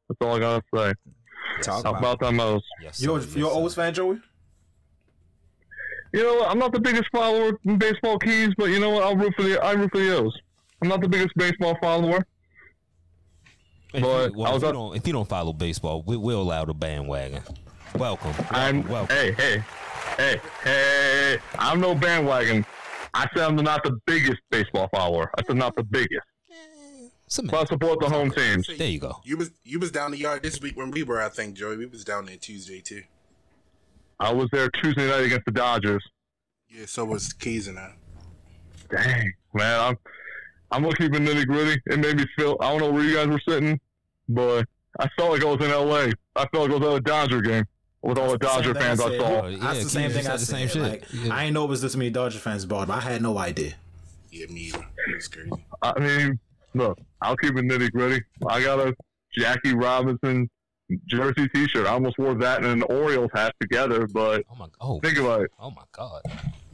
That's 0.09 0.19
all 0.21 0.37
I 0.37 0.39
gotta 0.41 0.63
say. 0.75 0.93
Talk 1.63 1.85
How 1.85 1.91
about 1.91 1.99
about 1.99 2.21
them 2.21 2.41
O's? 2.41 2.63
Yes, 2.83 3.01
You're, 3.01 3.21
sir. 3.21 3.27
Yes, 3.27 3.37
you're 3.37 3.51
sir. 3.51 3.55
always 3.57 3.75
fan, 3.75 3.95
Joey? 3.95 4.21
You 6.13 6.25
know 6.25 6.35
what? 6.37 6.51
I'm 6.51 6.59
not 6.59 6.73
the 6.73 6.81
biggest 6.81 7.09
follower 7.13 7.59
in 7.65 7.79
baseball 7.79 8.19
keys, 8.19 8.51
but 8.57 8.67
you 8.71 8.81
know 8.81 8.91
what? 8.91 9.03
I'll 9.05 9.17
root 9.17 9.33
for 9.37 9.43
the 9.43 9.63
I 9.63 9.73
root 9.73 9.91
for 9.93 9.99
the 9.99 10.17
O's. 10.17 10.37
I'm 10.83 10.89
not 10.89 11.01
the 11.01 11.09
biggest 11.09 11.35
baseball 11.37 11.77
follower. 11.81 12.25
If, 13.93 14.03
but 14.03 14.33
you, 14.33 14.39
well, 14.39 14.57
if, 14.57 14.63
you 14.63 14.73
don't, 14.73 14.97
if 14.97 15.07
you 15.07 15.13
don't 15.13 15.29
follow 15.29 15.53
baseball, 15.53 16.03
we, 16.07 16.17
we'll 16.17 16.43
allow 16.43 16.65
the 16.65 16.75
bandwagon. 16.75 17.43
Welcome. 17.97 18.33
Welcome. 18.33 18.47
I'm 18.51 18.89
welcome. 18.89 19.17
hey 19.17 19.33
hey 19.33 19.65
hey 20.17 20.41
hey. 20.63 21.39
I'm 21.59 21.81
no 21.81 21.95
bandwagon. 21.95 22.65
I 23.15 23.27
said 23.35 23.45
I'm 23.45 23.57
not 23.57 23.83
the 23.85 23.99
biggest 24.07 24.41
baseball 24.51 24.89
follower. 24.95 25.31
I 25.39 25.43
said 25.45 25.57
not 25.57 25.77
the 25.77 25.85
biggest. 25.85 26.27
But 27.45 27.55
I 27.55 27.65
support 27.67 28.01
the 28.01 28.09
home 28.09 28.33
teams. 28.33 28.69
There 28.77 28.89
you 28.89 28.99
go. 28.99 29.21
You 29.25 29.37
was 29.37 29.53
you 29.63 29.79
was 29.79 29.93
down 29.93 30.11
the 30.11 30.19
yard 30.19 30.43
this 30.43 30.61
week 30.61 30.77
when 30.77 30.91
we 30.91 31.05
were, 31.05 31.23
I 31.23 31.29
think, 31.29 31.55
Joey. 31.55 31.77
We 31.77 31.87
was 31.87 32.05
down 32.05 32.27
there 32.27 32.37
Tuesday 32.37 32.81
too. 32.81 33.05
I 34.19 34.33
was 34.33 34.49
there 34.53 34.69
Tuesday 34.83 35.09
night 35.09 35.25
against 35.25 35.45
the 35.47 35.53
Dodgers. 35.53 36.05
Yeah, 36.69 36.87
so 36.87 37.05
was 37.05 37.33
Keys 37.33 37.69
and 37.69 37.79
I. 37.79 37.95
Dang, 38.91 39.33
man, 39.55 39.81
I'm 39.81 39.99
I'm 40.73 40.83
gonna 40.83 40.97
keep 40.97 41.15
it 41.15 41.23
nitty 41.23 41.47
gritty. 41.47 41.81
It 41.87 42.01
made 42.01 42.17
me 42.17 42.27
feel 42.37 42.57
I 42.61 42.71
don't 42.71 42.81
know 42.81 42.91
where 42.91 43.05
you 43.05 43.15
guys 43.15 43.29
were 43.29 43.41
sitting, 43.49 43.79
but 44.29 44.67
I 44.99 45.09
felt 45.17 45.31
like 45.31 45.43
I 45.43 45.55
was 45.55 45.65
in 45.65 45.71
LA. 45.71 46.13
I 46.35 46.47
felt 46.49 46.69
like 46.69 46.71
I 46.71 46.79
was 46.79 46.83
at 46.83 46.97
a 46.97 47.01
Dodger 47.01 47.43
game 47.43 47.65
with 48.03 48.19
all 48.19 48.31
the 48.31 48.39
Dodger 48.39 48.73
Same 48.73 48.75
thing 48.75 48.83
fans 48.83 49.01
I 49.01 49.09
said. 49.11 49.21
saw. 49.21 49.47
Yeah, 49.47 49.57
That's 49.61 49.85
the 49.85 49.91
same 49.91 50.11
thing 50.11 50.23
said 50.23 50.33
I 50.33 50.37
the 50.37 50.47
said. 50.47 50.57
same 50.57 50.69
shit. 50.69 50.83
Like, 50.83 51.05
Yeah. 51.13 51.35
I 51.35 51.45
ain't 51.45 51.55
know 51.55 51.65
it 51.65 51.69
was 51.69 51.83
this 51.83 51.97
many 51.97 52.11
Dodger 52.11 52.39
fans 52.39 52.65
bought 52.65 52.83
involved. 52.83 53.05
I 53.07 53.11
had 53.13 53.23
no 53.23 53.39
idea. 53.39 53.75
Yeah, 54.31 54.47
me 54.47 54.61
either. 54.69 54.87
It 55.09 55.31
crazy. 55.31 55.51
I 55.83 55.99
mean, 55.99 56.39
look, 56.75 56.99
I'll 57.21 57.37
keep 57.37 57.57
it 57.57 57.65
nitty 57.65 57.91
gritty. 57.93 58.23
I 58.49 58.63
got 58.63 58.79
a 58.79 58.95
Jackie 59.37 59.75
Robinson 59.75 60.49
jersey 61.07 61.49
T-shirt. 61.49 61.87
I 61.87 61.91
almost 61.91 62.19
wore 62.19 62.35
that 62.35 62.65
and 62.65 62.67
an 62.67 62.83
Orioles 62.85 63.31
hat 63.35 63.55
together, 63.61 64.07
but 64.07 64.45
Oh 64.51 64.55
my. 64.57 64.67
Oh. 64.81 65.01
think 65.01 65.19
about 65.19 65.43
it. 65.43 65.51
Oh 65.59 65.71
my 65.71 65.83
God. 65.93 66.23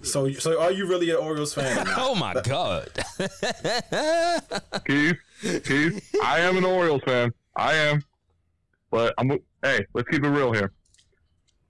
So, 0.03 0.31
so 0.33 0.61
are 0.61 0.71
you 0.71 0.87
really 0.87 1.11
an 1.11 1.17
Orioles 1.17 1.53
fan? 1.55 1.87
Oh 1.97 2.15
my 2.15 2.35
God. 2.43 2.89
Keith, 4.87 5.17
Keith, 5.65 6.17
I 6.23 6.41
am 6.41 6.57
an 6.57 6.65
Orioles 6.65 7.03
fan. 7.05 7.33
I 7.57 7.75
am. 7.75 8.03
But 8.91 9.15
I'm 9.19 9.31
hey, 9.63 9.85
let's 9.95 10.09
keep 10.09 10.23
it 10.23 10.29
real 10.29 10.53
here. 10.53 10.73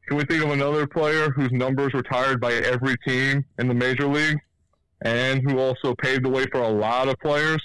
Can 0.06 0.16
we 0.16 0.24
think 0.24 0.44
of 0.44 0.50
another 0.50 0.86
player 0.86 1.30
whose 1.30 1.50
numbers 1.50 1.92
were 1.92 2.00
retired 2.00 2.40
by 2.40 2.52
every 2.52 2.96
team 3.06 3.44
in 3.58 3.66
the 3.66 3.74
major 3.74 4.06
league 4.06 4.38
and 5.02 5.42
who 5.42 5.58
also 5.58 5.94
paved 5.96 6.24
the 6.24 6.28
way 6.28 6.46
for 6.52 6.62
a 6.62 6.68
lot 6.68 7.08
of 7.08 7.18
players? 7.18 7.60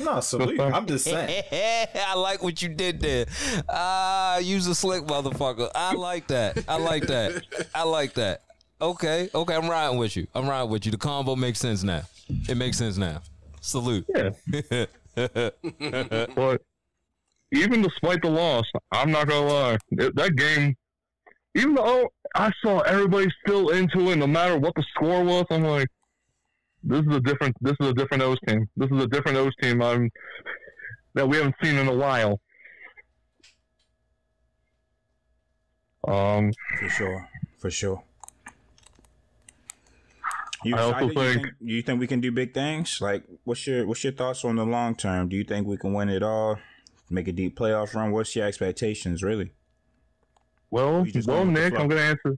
no, 0.00 0.20
salute. 0.20 0.60
I'm 0.60 0.86
just 0.86 1.04
saying. 1.04 1.42
I 2.06 2.14
like 2.14 2.42
what 2.42 2.62
you 2.62 2.68
did 2.68 3.00
there. 3.00 3.26
Ah, 3.68 4.38
use 4.38 4.66
a 4.68 4.74
slick 4.74 5.02
motherfucker. 5.04 5.70
I 5.74 5.94
like 5.94 6.28
that. 6.28 6.64
I 6.68 6.78
like 6.78 7.06
that. 7.08 7.42
I 7.74 7.82
like 7.82 8.14
that. 8.14 8.42
Okay, 8.80 9.30
okay, 9.34 9.54
I'm 9.54 9.68
riding 9.68 9.98
with 9.98 10.16
you. 10.16 10.26
I'm 10.34 10.48
riding 10.48 10.70
with 10.70 10.84
you. 10.84 10.92
The 10.92 10.98
combo 10.98 11.34
makes 11.34 11.58
sense 11.58 11.82
now. 11.82 12.02
It 12.48 12.56
makes 12.56 12.76
sense 12.76 12.96
now. 12.96 13.22
Salute. 13.60 14.06
Yeah. 14.14 14.30
but 16.34 16.62
even 17.52 17.82
despite 17.82 18.22
the 18.22 18.30
loss, 18.30 18.64
I'm 18.92 19.10
not 19.10 19.28
gonna 19.28 19.46
lie, 19.46 19.78
it, 19.92 20.14
that 20.16 20.36
game, 20.36 20.76
even 21.54 21.74
though 21.74 22.08
I 22.34 22.50
saw 22.62 22.80
everybody 22.80 23.28
still 23.44 23.70
into 23.70 24.10
it, 24.10 24.16
no 24.16 24.26
matter 24.26 24.58
what 24.58 24.74
the 24.74 24.84
score 24.94 25.24
was, 25.24 25.46
I'm 25.50 25.64
like, 25.64 25.88
this 26.82 27.00
is 27.00 27.16
a 27.16 27.20
different, 27.20 27.56
this 27.60 27.74
is 27.80 27.88
a 27.88 27.94
different 27.94 28.22
O's 28.22 28.38
team. 28.46 28.68
This 28.76 28.90
is 28.90 29.02
a 29.02 29.06
different 29.08 29.38
O's 29.38 29.54
team. 29.60 29.82
I'm 29.82 30.10
that 31.14 31.28
we 31.28 31.38
haven't 31.38 31.56
seen 31.62 31.76
in 31.76 31.88
a 31.88 31.94
while. 31.94 32.40
Um, 36.06 36.52
for 36.78 36.88
sure, 36.88 37.28
for 37.58 37.70
sure. 37.70 38.04
You 40.64 40.76
I 40.76 40.80
also 40.80 41.08
excited? 41.08 41.14
you, 41.16 41.32
think- 41.32 41.42
think, 41.42 41.54
you 41.60 41.82
think 41.82 42.00
we 42.00 42.06
can 42.06 42.20
do 42.20 42.30
big 42.30 42.54
things? 42.54 43.00
Like, 43.00 43.24
what's 43.44 43.66
your 43.66 43.86
what's 43.86 44.04
your 44.04 44.12
thoughts 44.12 44.44
on 44.44 44.56
the 44.56 44.64
long 44.64 44.94
term? 44.94 45.28
Do 45.28 45.36
you 45.36 45.44
think 45.44 45.66
we 45.66 45.76
can 45.76 45.92
win 45.92 46.08
it 46.08 46.22
all? 46.22 46.58
Make 47.08 47.28
a 47.28 47.32
deep 47.32 47.58
playoff 47.58 47.94
run? 47.94 48.10
What's 48.10 48.34
your 48.34 48.46
expectations, 48.46 49.22
really? 49.22 49.52
well, 50.70 51.04
well, 51.04 51.22
going 51.26 51.52
Nick. 51.52 51.78
I'm 51.78 51.88
gonna 51.88 52.00
answer. 52.00 52.36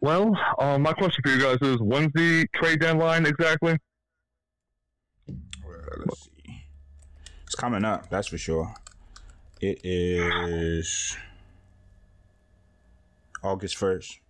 Well, 0.00 0.38
um, 0.58 0.82
my 0.82 0.92
question 0.92 1.22
for 1.24 1.30
you 1.30 1.40
guys 1.40 1.58
is, 1.62 1.78
when's 1.78 2.12
the 2.14 2.46
trade 2.54 2.80
deadline 2.80 3.26
exactly? 3.26 3.76
Well, 5.26 5.78
let's 5.98 6.24
see. 6.24 6.62
It's 7.44 7.54
coming 7.54 7.84
up, 7.84 8.08
that's 8.10 8.28
for 8.28 8.38
sure. 8.38 8.74
It 9.60 9.80
is 9.82 11.16
August 13.42 13.76
first. 13.76 14.20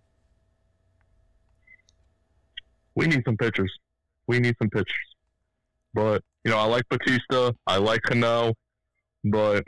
we 2.99 3.07
need 3.07 3.23
some 3.25 3.37
pitchers. 3.37 3.71
We 4.27 4.39
need 4.39 4.55
some 4.59 4.69
pitchers. 4.69 5.07
But 5.93 6.21
you 6.43 6.51
know, 6.51 6.57
I 6.57 6.65
like 6.65 6.83
Bautista. 6.89 7.55
I 7.65 7.77
like 7.77 8.01
Cano, 8.01 8.53
but 9.25 9.63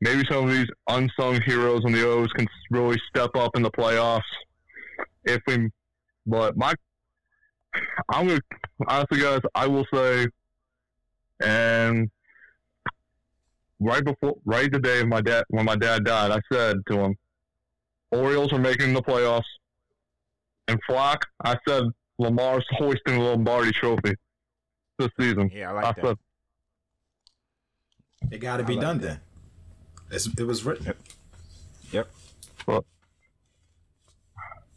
maybe 0.00 0.22
some 0.30 0.48
of 0.48 0.50
these 0.54 0.66
unsung 0.88 1.40
heroes 1.42 1.82
on 1.84 1.92
the 1.92 2.06
O's 2.08 2.32
can 2.32 2.46
really 2.70 3.00
step 3.08 3.30
up 3.36 3.56
in 3.56 3.62
the 3.62 3.70
playoffs. 3.70 4.20
If 5.24 5.40
we, 5.46 5.68
but 6.26 6.56
my, 6.56 6.74
I'm 8.10 8.28
gonna 8.28 8.40
honestly, 8.86 9.20
guys, 9.20 9.40
I 9.54 9.66
will 9.66 9.86
say, 9.92 10.26
and 11.40 12.10
right 13.80 14.04
before, 14.04 14.36
right 14.44 14.70
the 14.70 14.78
day 14.78 15.00
of 15.00 15.08
my 15.08 15.20
dad 15.20 15.44
when 15.48 15.64
my 15.64 15.76
dad 15.76 16.04
died, 16.04 16.30
I 16.30 16.40
said 16.52 16.76
to 16.90 17.00
him, 17.00 17.16
Orioles 18.12 18.52
are 18.52 18.58
making 18.58 18.94
the 18.94 19.02
playoffs 19.02 19.42
and 20.68 20.78
Flock, 20.86 21.24
I 21.44 21.56
said 21.68 21.84
Lamar's 22.18 22.64
hoisting 22.72 23.18
the 23.18 23.20
Lombardi 23.20 23.72
Trophy 23.72 24.14
this 24.98 25.08
season. 25.20 25.50
Yeah, 25.52 25.72
I 25.72 25.76
I 25.78 25.82
like 25.82 25.96
that. 25.96 26.04
said, 26.04 26.16
It 28.30 28.38
got 28.38 28.58
to 28.58 28.64
be 28.64 28.74
like 28.74 28.82
done 28.82 28.98
that. 28.98 29.06
then. 29.06 29.20
It's, 30.10 30.26
it 30.38 30.44
was 30.44 30.64
written. 30.64 30.92
Yep. 31.92 32.10
but, 32.66 32.84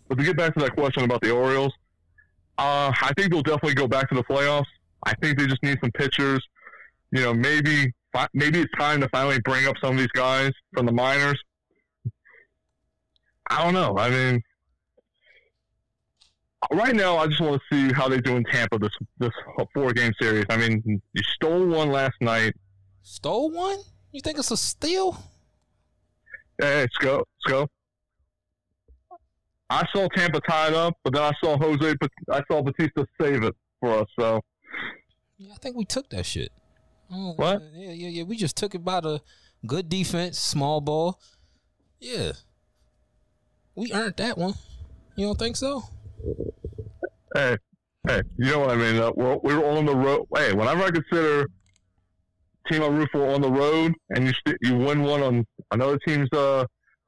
but 0.08 0.18
to 0.18 0.24
get 0.24 0.38
back 0.38 0.54
to 0.54 0.60
that 0.62 0.76
question 0.76 1.04
about 1.04 1.22
the 1.22 1.32
Orioles, 1.32 1.74
uh, 2.58 2.92
I 3.02 3.12
think 3.16 3.32
they'll 3.32 3.42
definitely 3.42 3.76
go 3.76 3.88
back 3.88 4.10
to 4.10 4.16
the 4.16 4.24
playoffs. 4.24 4.66
I 5.04 5.14
think 5.16 5.38
they 5.38 5.48
just 5.48 5.64
need 5.64 5.80
some 5.82 5.92
pitchers. 5.92 6.46
You 7.12 7.22
know, 7.22 7.34
maybe 7.34 7.94
fi- 8.14 8.28
maybe 8.34 8.60
it's 8.60 8.74
time 8.78 9.02
to 9.02 9.10
finally 9.10 9.40
bring 9.42 9.66
up 9.66 9.76
some 9.82 9.92
of 9.92 9.98
these 9.98 10.08
guys 10.08 10.52
from 10.74 10.86
the 10.86 10.92
minors. 10.92 11.42
I 13.50 13.64
don't 13.64 13.74
know. 13.74 13.98
I 13.98 14.10
mean, 14.10 14.44
right 16.72 16.96
now, 16.96 17.18
I 17.18 17.28
just 17.28 17.42
want 17.42 17.60
to 17.60 17.76
see 17.76 17.94
how 17.94 18.08
they 18.08 18.20
do 18.20 18.36
in 18.36 18.44
Tampa 18.44 18.78
this 18.78 18.92
this 19.18 19.32
four 19.74 19.94
game 19.94 20.14
series. 20.22 20.46
I 20.50 20.58
mean, 20.58 21.02
you 21.14 21.24
stole 21.36 21.66
one 21.66 21.92
last 21.92 22.16
night. 22.22 22.54
Stole 23.10 23.50
one? 23.50 23.80
You 24.12 24.22
think 24.22 24.38
it's 24.38 24.52
a 24.52 24.56
steal? 24.56 25.14
Hey, 26.62 26.82
let's 26.82 26.96
go. 26.98 27.16
Let's 27.18 27.48
go. 27.48 27.68
I 29.68 29.84
saw 29.92 30.08
Tampa 30.10 30.40
tied 30.42 30.76
up, 30.76 30.94
but 31.04 31.14
then 31.14 31.24
I 31.24 31.32
saw 31.44 31.58
Jose. 31.58 31.96
I 32.32 32.44
saw 32.52 32.62
Bautista 32.62 33.08
save 33.20 33.42
it 33.42 33.56
for 33.80 34.02
us. 34.02 34.08
So 34.20 34.42
Yeah, 35.40 35.54
I 35.54 35.58
think 35.58 35.76
we 35.76 35.86
took 35.86 36.08
that 36.12 36.28
shit. 36.28 36.52
Oh, 37.12 37.34
What? 37.36 37.64
Yeah, 37.74 37.94
yeah, 37.94 38.10
yeah. 38.10 38.24
We 38.24 38.38
just 38.38 38.56
took 38.56 38.76
it 38.76 38.86
by 38.86 39.00
the 39.00 39.22
good 39.66 39.90
defense, 39.90 40.38
small 40.38 40.80
ball. 40.80 41.20
Yeah. 42.00 42.34
We 43.74 43.92
earned 43.92 44.18
that 44.18 44.38
one. 44.38 44.54
You 45.16 45.26
don't 45.26 45.40
think 45.40 45.56
so? 45.56 45.82
hey, 47.34 47.58
hey, 48.08 48.22
you 48.38 48.52
know 48.52 48.60
what 48.60 48.70
I 48.70 48.76
mean? 48.76 49.02
Uh, 49.02 49.12
we're, 49.16 49.38
we 49.38 49.56
were 49.56 49.66
on 49.66 49.88
the 49.88 49.96
road. 49.96 50.28
Hey, 50.36 50.54
whenever 50.54 50.84
I 50.84 50.92
consider 50.92 51.48
team 52.72 52.84
I 52.84 52.88
root 52.88 53.10
for 53.12 53.28
on 53.30 53.42
the 53.42 53.50
road, 53.50 53.94
and 54.10 54.26
you 54.26 54.34
st- 54.34 54.58
you 54.62 54.78
win 54.78 55.04
one 55.04 55.22
on 55.22 55.46
another 55.72 55.98
team's 56.06 56.30
uh, 56.34 56.66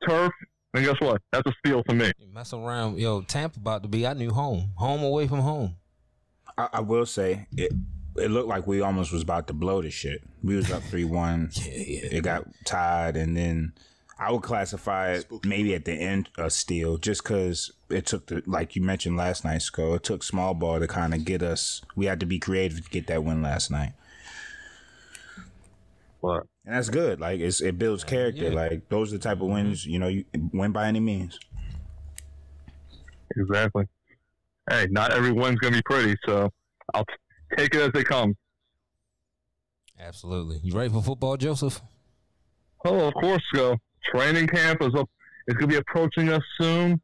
turf, 0.07 0.31
then 0.73 0.83
guess 0.83 0.99
what? 0.99 1.21
That's 1.31 1.47
a 1.47 1.53
steal 1.59 1.83
for 1.85 1.95
me. 1.95 2.11
You 2.17 2.27
mess 2.33 2.53
around. 2.53 2.97
Yo, 2.97 3.21
Tampa 3.21 3.59
about 3.59 3.83
to 3.83 3.89
be 3.89 4.05
our 4.05 4.15
new 4.15 4.31
home. 4.31 4.71
Home 4.75 5.03
away 5.03 5.27
from 5.27 5.39
home. 5.39 5.75
I, 6.57 6.69
I 6.73 6.79
will 6.81 7.05
say 7.05 7.47
it. 7.57 7.71
It 8.17 8.29
looked 8.29 8.49
like 8.49 8.67
we 8.67 8.81
almost 8.81 9.13
was 9.13 9.21
about 9.21 9.47
to 9.47 9.53
blow 9.53 9.81
this 9.81 9.93
shit. 9.93 10.21
We 10.43 10.55
was 10.55 10.71
up 10.71 10.83
three 10.83 11.05
one. 11.05 11.51
Yeah, 11.55 11.71
yeah. 11.75 12.17
It 12.17 12.23
got 12.23 12.45
tied, 12.65 13.15
and 13.15 13.35
then 13.37 13.73
I 14.19 14.31
would 14.31 14.43
classify 14.43 15.13
it 15.13 15.25
maybe 15.45 15.73
at 15.73 15.85
the 15.85 15.93
end 15.93 16.29
a 16.37 16.49
steal, 16.49 16.97
just 16.97 17.23
because 17.23 17.71
it 17.89 18.05
took 18.05 18.27
the 18.27 18.43
like 18.45 18.75
you 18.75 18.81
mentioned 18.81 19.17
last 19.17 19.43
night, 19.43 19.61
Sco. 19.61 19.93
It 19.93 20.03
took 20.03 20.23
small 20.23 20.53
ball 20.53 20.79
to 20.79 20.87
kind 20.87 21.13
of 21.13 21.25
get 21.25 21.41
us. 21.41 21.81
We 21.95 22.05
had 22.05 22.19
to 22.19 22.25
be 22.25 22.37
creative 22.37 22.83
to 22.83 22.89
get 22.89 23.07
that 23.07 23.23
win 23.23 23.41
last 23.41 23.71
night, 23.71 23.93
But 26.21 26.43
and 26.65 26.75
that's 26.75 26.89
good. 26.89 27.19
Like 27.19 27.39
it's 27.39 27.61
it 27.61 27.77
builds 27.77 28.03
character. 28.03 28.49
Yeah. 28.49 28.49
Like 28.49 28.89
those 28.89 29.11
are 29.11 29.17
the 29.17 29.23
type 29.23 29.37
of 29.37 29.43
mm-hmm. 29.43 29.53
wins 29.53 29.85
you 29.85 29.99
know 29.99 30.07
you 30.07 30.25
win 30.53 30.71
by 30.71 30.87
any 30.87 30.99
means. 30.99 31.39
exactly. 33.35 33.85
Hey, 34.69 34.87
not 34.91 35.11
every 35.13 35.31
win's 35.31 35.59
gonna 35.59 35.77
be 35.77 35.81
pretty, 35.83 36.15
so 36.25 36.49
I'll 36.93 37.05
t- 37.05 37.57
take 37.57 37.73
it 37.75 37.81
as 37.81 37.91
they 37.93 38.03
come. 38.03 38.35
Absolutely. 39.99 40.59
You 40.63 40.73
ready 40.73 40.89
for 40.89 41.01
football, 41.01 41.37
Joseph? 41.37 41.81
Oh, 42.85 43.07
of 43.07 43.13
course, 43.15 43.43
go. 43.53 43.77
Training 44.03 44.47
camp 44.47 44.81
is 44.81 44.93
up. 44.95 45.09
It's 45.47 45.57
gonna 45.57 45.67
be 45.67 45.77
approaching 45.77 46.29
us 46.29 46.43
soon. 46.59 47.01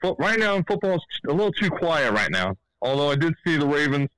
But 0.00 0.18
right 0.18 0.38
now, 0.38 0.60
football's 0.66 1.04
a 1.28 1.32
little 1.32 1.52
too 1.52 1.70
quiet 1.70 2.12
right 2.12 2.30
now. 2.30 2.56
Although 2.80 3.10
I 3.12 3.14
did 3.14 3.34
see 3.46 3.56
the 3.56 3.66
Ravens 3.66 4.10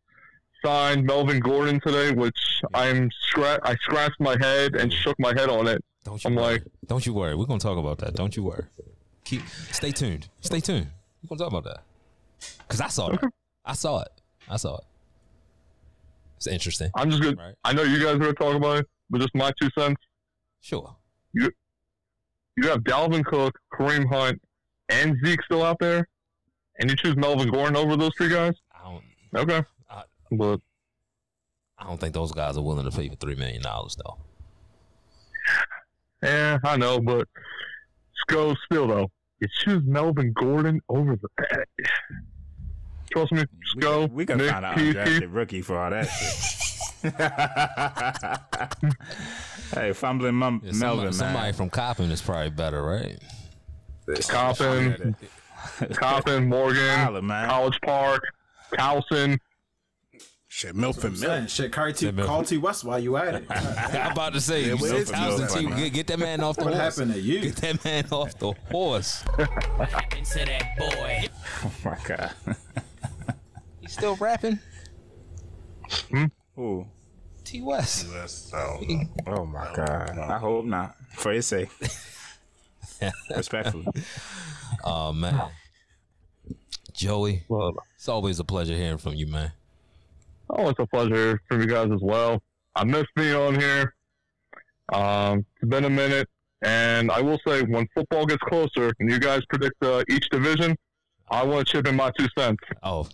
sign 0.65 1.05
Melvin 1.05 1.41
Gordon 1.41 1.81
today, 1.81 2.13
which 2.13 2.37
I'm 2.73 3.11
scratch. 3.29 3.61
I 3.65 3.75
scratched 3.77 4.21
my 4.21 4.37
head 4.41 4.75
and 4.77 4.93
shook 4.93 5.17
my 5.19 5.31
head 5.37 5.49
on 5.49 5.67
it. 5.69 5.85
Don't 6.05 6.23
you 6.23 6.29
I'm 6.29 6.37
worry. 6.37 6.53
like- 6.55 6.63
Don't 6.87 7.07
you 7.07 7.13
worry. 7.15 7.35
We're 7.35 7.47
gonna 7.47 7.61
talk 7.61 7.79
about 7.79 7.99
that. 7.99 8.15
Don't 8.15 8.37
you 8.37 8.43
worry. 8.45 8.65
Keep 9.25 9.43
stay 9.73 9.91
tuned. 9.91 10.29
Stay 10.41 10.61
tuned. 10.61 10.89
We're 11.23 11.37
gonna 11.37 11.51
talk 11.51 11.61
about 11.61 11.65
that. 11.65 11.83
Cause 12.69 12.81
I 12.81 12.89
saw 12.89 13.11
it. 13.11 13.21
I 13.65 13.73
saw 13.75 14.03
it. 14.03 14.09
I 14.49 14.57
saw 14.57 14.77
it. 14.77 14.85
It's 16.37 16.47
interesting. 16.47 16.91
I'm 16.95 17.11
just 17.11 17.23
good. 17.23 17.39
Right. 17.39 17.55
I 17.65 17.73
know 17.73 17.83
you 17.83 17.99
guys 17.99 18.17
are 18.17 18.19
gonna 18.19 18.35
talk 18.35 18.55
about 18.55 18.79
it, 18.79 18.87
but 19.09 19.21
just 19.21 19.35
my 19.35 19.51
two 19.61 19.71
cents. 19.79 20.01
Sure. 20.61 20.95
You 21.33 21.51
you 22.57 22.69
have 22.69 22.81
Dalvin 22.81 23.25
Cook, 23.25 23.59
Kareem 23.73 24.07
Hunt, 24.09 24.41
and 24.89 25.17
Zeke 25.25 25.43
still 25.45 25.63
out 25.63 25.79
there, 25.81 26.07
and 26.79 26.91
you 26.91 26.97
choose 26.97 27.17
Melvin 27.17 27.51
Gordon 27.51 27.77
over 27.77 27.97
those 27.97 28.13
three 28.17 28.29
guys. 28.29 28.53
I 28.79 28.85
don't 28.91 29.03
Okay, 29.37 29.63
but 30.31 30.61
I 31.79 31.87
don't 31.87 31.99
think 32.01 32.15
those 32.15 32.33
guys 32.33 32.57
are 32.57 32.63
willing 32.63 32.89
to 32.89 32.97
pay 32.97 33.09
for 33.09 33.17
three 33.17 33.35
million 33.35 33.63
dollars 33.63 33.97
though. 33.97 34.17
Yeah, 36.23 36.59
I 36.65 36.77
know, 36.77 37.01
but 37.01 37.29
Sco 38.17 38.55
still 38.65 38.87
though. 38.89 39.11
You 39.41 39.49
choose 39.65 39.83
Melvin 39.85 40.33
Gordon 40.33 40.81
over 40.89 41.17
the. 41.17 41.29
Trust 43.13 43.33
me, 43.33 43.41
We, 43.77 43.83
Sco. 43.83 44.07
we 44.07 44.27
can 44.27 44.39
Nick, 44.39 44.51
find 44.51 44.65
out 44.65 44.77
Keith, 44.77 44.97
undrafted 44.97 45.35
rookie 45.35 45.63
for 45.63 45.79
all 45.79 45.91
that 45.91 46.07
shit. 46.07 46.51
hey, 49.75 49.93
fumbling 49.93 50.35
mum- 50.35 50.63
Yeah, 50.65 50.73
somebody, 50.73 50.97
Melvin, 50.97 51.13
somebody 51.13 51.47
man. 51.49 51.53
from 51.53 51.71
Coppin 51.71 52.11
is 52.11 52.23
probably 52.23 52.51
better, 52.51 52.83
right? 52.83 53.19
Coppin, 54.29 55.15
Coppin, 55.93 56.49
Morgan, 56.49 56.99
Holla, 56.99 57.23
man. 57.23 57.49
College 57.49 57.79
Park, 57.85 58.23
Towson. 58.75 59.39
Shit, 60.57 60.77
Milford 60.77 61.19
Man, 61.19 61.41
Milk. 61.41 61.49
shit, 61.49 61.73
Carl 61.73 61.93
T, 61.93 62.09
man. 62.13 62.27
Call 62.27 62.45
T 62.45 62.59
West 62.59 62.85
while 62.85 63.01
you 63.01 63.17
at 63.17 63.35
it. 63.35 63.45
I'm 63.51 64.13
about 64.13 64.35
to 64.35 64.41
say, 64.41 64.67
you 64.67 64.77
what 64.77 64.89
said 64.89 64.99
is 64.99 65.11
Towson 65.11 65.39
Milford, 65.41 65.59
T, 65.59 65.83
get, 65.83 65.93
get 65.93 66.07
that 66.07 66.19
man 66.21 66.41
off 66.45 66.55
the 66.57 66.65
What 66.67 66.75
horse. 66.75 66.97
happened 66.97 67.15
to 67.15 67.21
you? 67.21 67.41
Get 67.41 67.57
that 67.57 67.85
man 67.85 68.07
off 68.13 68.39
the 68.39 68.53
horse. 68.71 69.25
Into 70.17 70.45
that 70.45 70.77
boy. 70.79 71.29
Oh 71.65 71.73
my 71.85 71.99
god. 72.05 72.31
He's 73.81 73.95
still 73.95 74.15
rapping. 74.15 74.61
Hmm? 76.13 76.27
Ooh. 76.57 76.87
T 77.43 77.61
West. 77.61 78.07
West. 78.13 78.55
Oh 78.55 79.45
my 79.47 79.73
god. 79.75 80.17
I 80.17 80.39
hope 80.39 80.67
not. 80.67 80.95
For 81.15 81.33
his 81.33 81.49
sake. 81.49 81.69
Respectfully. 83.37 83.87
Oh 84.85 85.13
man, 85.13 85.49
Joey, 86.93 87.43
Well, 87.49 87.75
it's 87.97 88.09
always 88.09 88.39
a 88.39 88.45
pleasure 88.45 88.75
hearing 88.77 88.99
from 88.99 89.15
you, 89.15 89.27
man. 89.27 89.51
Oh, 90.51 90.69
it's 90.69 90.79
a 90.79 90.87
pleasure 90.87 91.41
from 91.49 91.61
you 91.61 91.67
guys 91.67 91.91
as 91.91 92.01
well. 92.01 92.43
I 92.77 92.85
missed 92.85 93.09
being 93.17 93.35
on 93.35 93.59
here. 93.59 93.95
Um, 94.93 95.45
it's 95.61 95.69
been 95.69 95.85
a 95.85 95.91
minute, 95.91 96.29
and 96.63 97.11
I 97.11 97.21
will 97.21 97.39
say 97.47 97.63
when 97.63 97.89
football 97.95 98.27
gets 98.27 98.43
closer 98.43 98.93
and 98.99 99.11
you 99.11 99.19
guys 99.19 99.43
predict 99.49 99.83
uh, 99.83 100.03
each 100.11 100.29
division, 100.31 100.77
I 101.31 101.43
want 101.45 101.67
to 101.67 101.73
chip 101.73 101.87
in 101.87 101.97
my 101.97 102.11
two 102.19 102.27
cents. 102.37 102.59
Oh, 102.83 103.09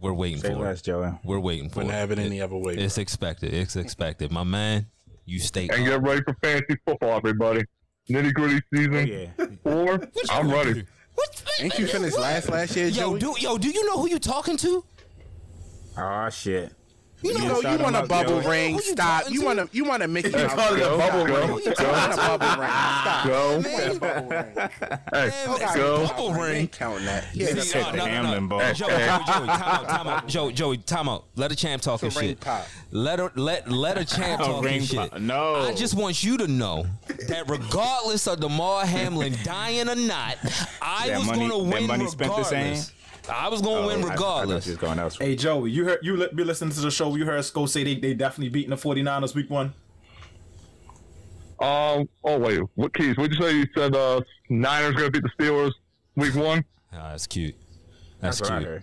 we're 0.00 0.12
waiting 0.12 0.38
Say 0.40 0.48
for 0.52 0.56
less, 0.60 0.80
it. 0.80 0.84
Joey. 0.84 1.12
We're 1.24 1.38
waiting 1.38 1.70
for 1.70 1.76
Wouldn't 1.76 1.94
it. 1.94 1.98
have 1.98 2.10
it 2.10 2.18
any 2.18 2.40
other 2.40 2.56
way. 2.56 2.74
It's 2.74 2.98
expected. 2.98 3.54
It's 3.54 3.76
expected, 3.76 4.32
my 4.32 4.42
man. 4.44 4.86
You 5.24 5.38
stay. 5.38 5.68
And 5.68 5.84
get 5.86 6.02
ready 6.02 6.22
for 6.22 6.34
fantasy 6.42 6.76
football, 6.84 7.16
everybody. 7.16 7.62
Nitty 8.10 8.34
gritty 8.34 8.60
season 8.74 8.94
Oh 8.94 9.44
yeah. 9.44 9.46
four. 9.62 10.08
I'm 10.30 10.50
ready. 10.50 10.84
Ain't 11.60 11.78
you 11.78 11.86
finished 11.86 12.18
last 12.18 12.48
last 12.48 12.74
year, 12.74 12.88
Yo, 12.88 13.16
Joey? 13.16 13.20
do 13.20 13.34
yo, 13.38 13.56
do 13.58 13.68
you 13.70 13.86
know 13.86 13.96
who 13.98 14.08
you 14.08 14.18
talking 14.18 14.56
to? 14.56 14.84
Oh 15.96 16.28
shit. 16.30 16.72
you 17.22 17.32
You 17.32 17.38
know 17.38 17.60
you 17.60 17.78
want 17.78 17.94
a 17.96 18.02
bubble 18.04 18.40
Joey. 18.40 18.50
ring? 18.50 18.74
You 18.76 18.80
Stop. 18.80 19.30
You 19.30 19.44
want 19.44 19.58
to 19.60 19.68
you 19.76 19.84
want 19.84 20.02
to 20.02 20.08
Mickey 20.08 20.30
Mouse? 20.30 20.54
call 20.54 20.74
it 20.74 20.80
a 20.82 20.96
bubble 20.96 21.26
Go. 21.26 21.34
ring. 21.34 21.48
You 21.48 21.54
want 21.86 22.12
a 22.12 22.16
bubble 22.16 22.46
ring? 22.60 22.70
Stop. 22.70 23.26
Go. 23.26 23.60
Man, 23.60 23.98
Bubble 23.98 24.28
ring. 24.28 24.68
Hey, 25.12 25.46
man, 25.46 25.76
go. 25.76 26.06
bubble 26.08 26.32
ring. 26.34 26.54
Ain't 26.62 26.72
counting 26.72 27.04
that. 27.06 27.24
Yeah, 27.34 27.46
Nigga 27.48 27.54
that's 27.54 27.70
said 27.70 27.86
it. 27.94 27.96
the 27.98 28.00
Hamlin 28.04 28.48
ball. 28.48 28.60
Joey, 28.72 28.74
Joey, 28.74 28.88
Joey, 28.88 29.24
time 29.26 29.62
out, 29.62 29.88
time 29.88 30.06
out. 30.08 30.26
Joey, 30.28 30.52
Joey, 30.52 30.76
time 30.78 31.08
out. 31.08 31.24
Let 31.36 31.52
a 31.52 31.56
champ 31.56 31.82
talk 31.82 32.00
his 32.00 32.14
shit. 32.14 32.40
pop. 32.40 32.66
Let 32.90 33.18
her 33.20 33.30
let 33.36 33.70
let 33.70 33.98
a 33.98 34.04
champ 34.04 34.40
A 34.42 34.44
talk 34.44 34.64
his 34.66 34.88
shit. 34.88 35.20
No. 35.20 35.56
I 35.56 35.74
just 35.74 35.94
want 35.94 36.24
you 36.24 36.36
to 36.38 36.48
know 36.48 36.86
that 37.28 37.48
regardless 37.48 38.26
of 38.26 38.40
Damar 38.40 38.84
Hamlin 38.86 39.36
dying 39.44 39.88
or 39.88 39.94
not, 39.94 40.36
I 40.80 41.08
That 41.08 41.18
was 41.18 41.26
money- 41.28 41.48
gonna 41.48 41.64
that 41.64 41.74
win 41.74 41.86
money 41.86 42.06
spent 42.08 42.34
the 42.34 42.42
same? 42.44 42.82
Regardless. 43.22 43.44
I 43.44 43.48
was 43.48 43.62
gonna 43.62 43.80
Oh, 43.80 43.86
win 43.86 43.96
I- 43.96 43.98
I 43.98 44.02
thought 44.02 44.10
regardless. 44.12 44.66
you 44.66 44.72
was 44.72 44.78
going 44.78 44.98
elsewhere. 44.98 45.28
Hey 45.28 45.36
Joey, 45.36 45.70
you 45.70 45.84
heard 45.84 45.98
you 46.02 46.16
li- 46.16 46.28
be 46.34 46.44
listening 46.44 46.70
to 46.74 46.80
the 46.80 46.90
show. 46.90 47.14
You 47.16 47.24
heard 47.24 47.44
Sco 47.44 47.66
say 47.66 47.84
they, 47.84 47.94
they 47.96 48.14
definitely 48.14 48.48
beating 48.50 48.70
the 48.70 48.76
49ers 48.76 49.34
week 49.34 49.50
one. 49.50 49.72
Um. 51.60 52.08
Oh 52.24 52.38
wait. 52.38 52.60
What 52.74 52.92
keys? 52.94 53.16
What'd 53.16 53.36
you 53.38 53.40
say? 53.42 53.52
You 53.56 53.66
said 53.76 53.94
uh, 53.94 54.20
Niners 54.48 54.94
gonna 54.96 55.10
beat 55.10 55.22
the 55.22 55.30
Steelers 55.38 55.72
week 56.16 56.34
one. 56.34 56.64
Ah, 56.92 57.10
that's 57.10 57.26
cute. 57.26 57.54
That's, 58.20 58.38
That's 58.40 58.50
what 58.50 58.58
cute. 58.58 58.68
heard. 58.68 58.82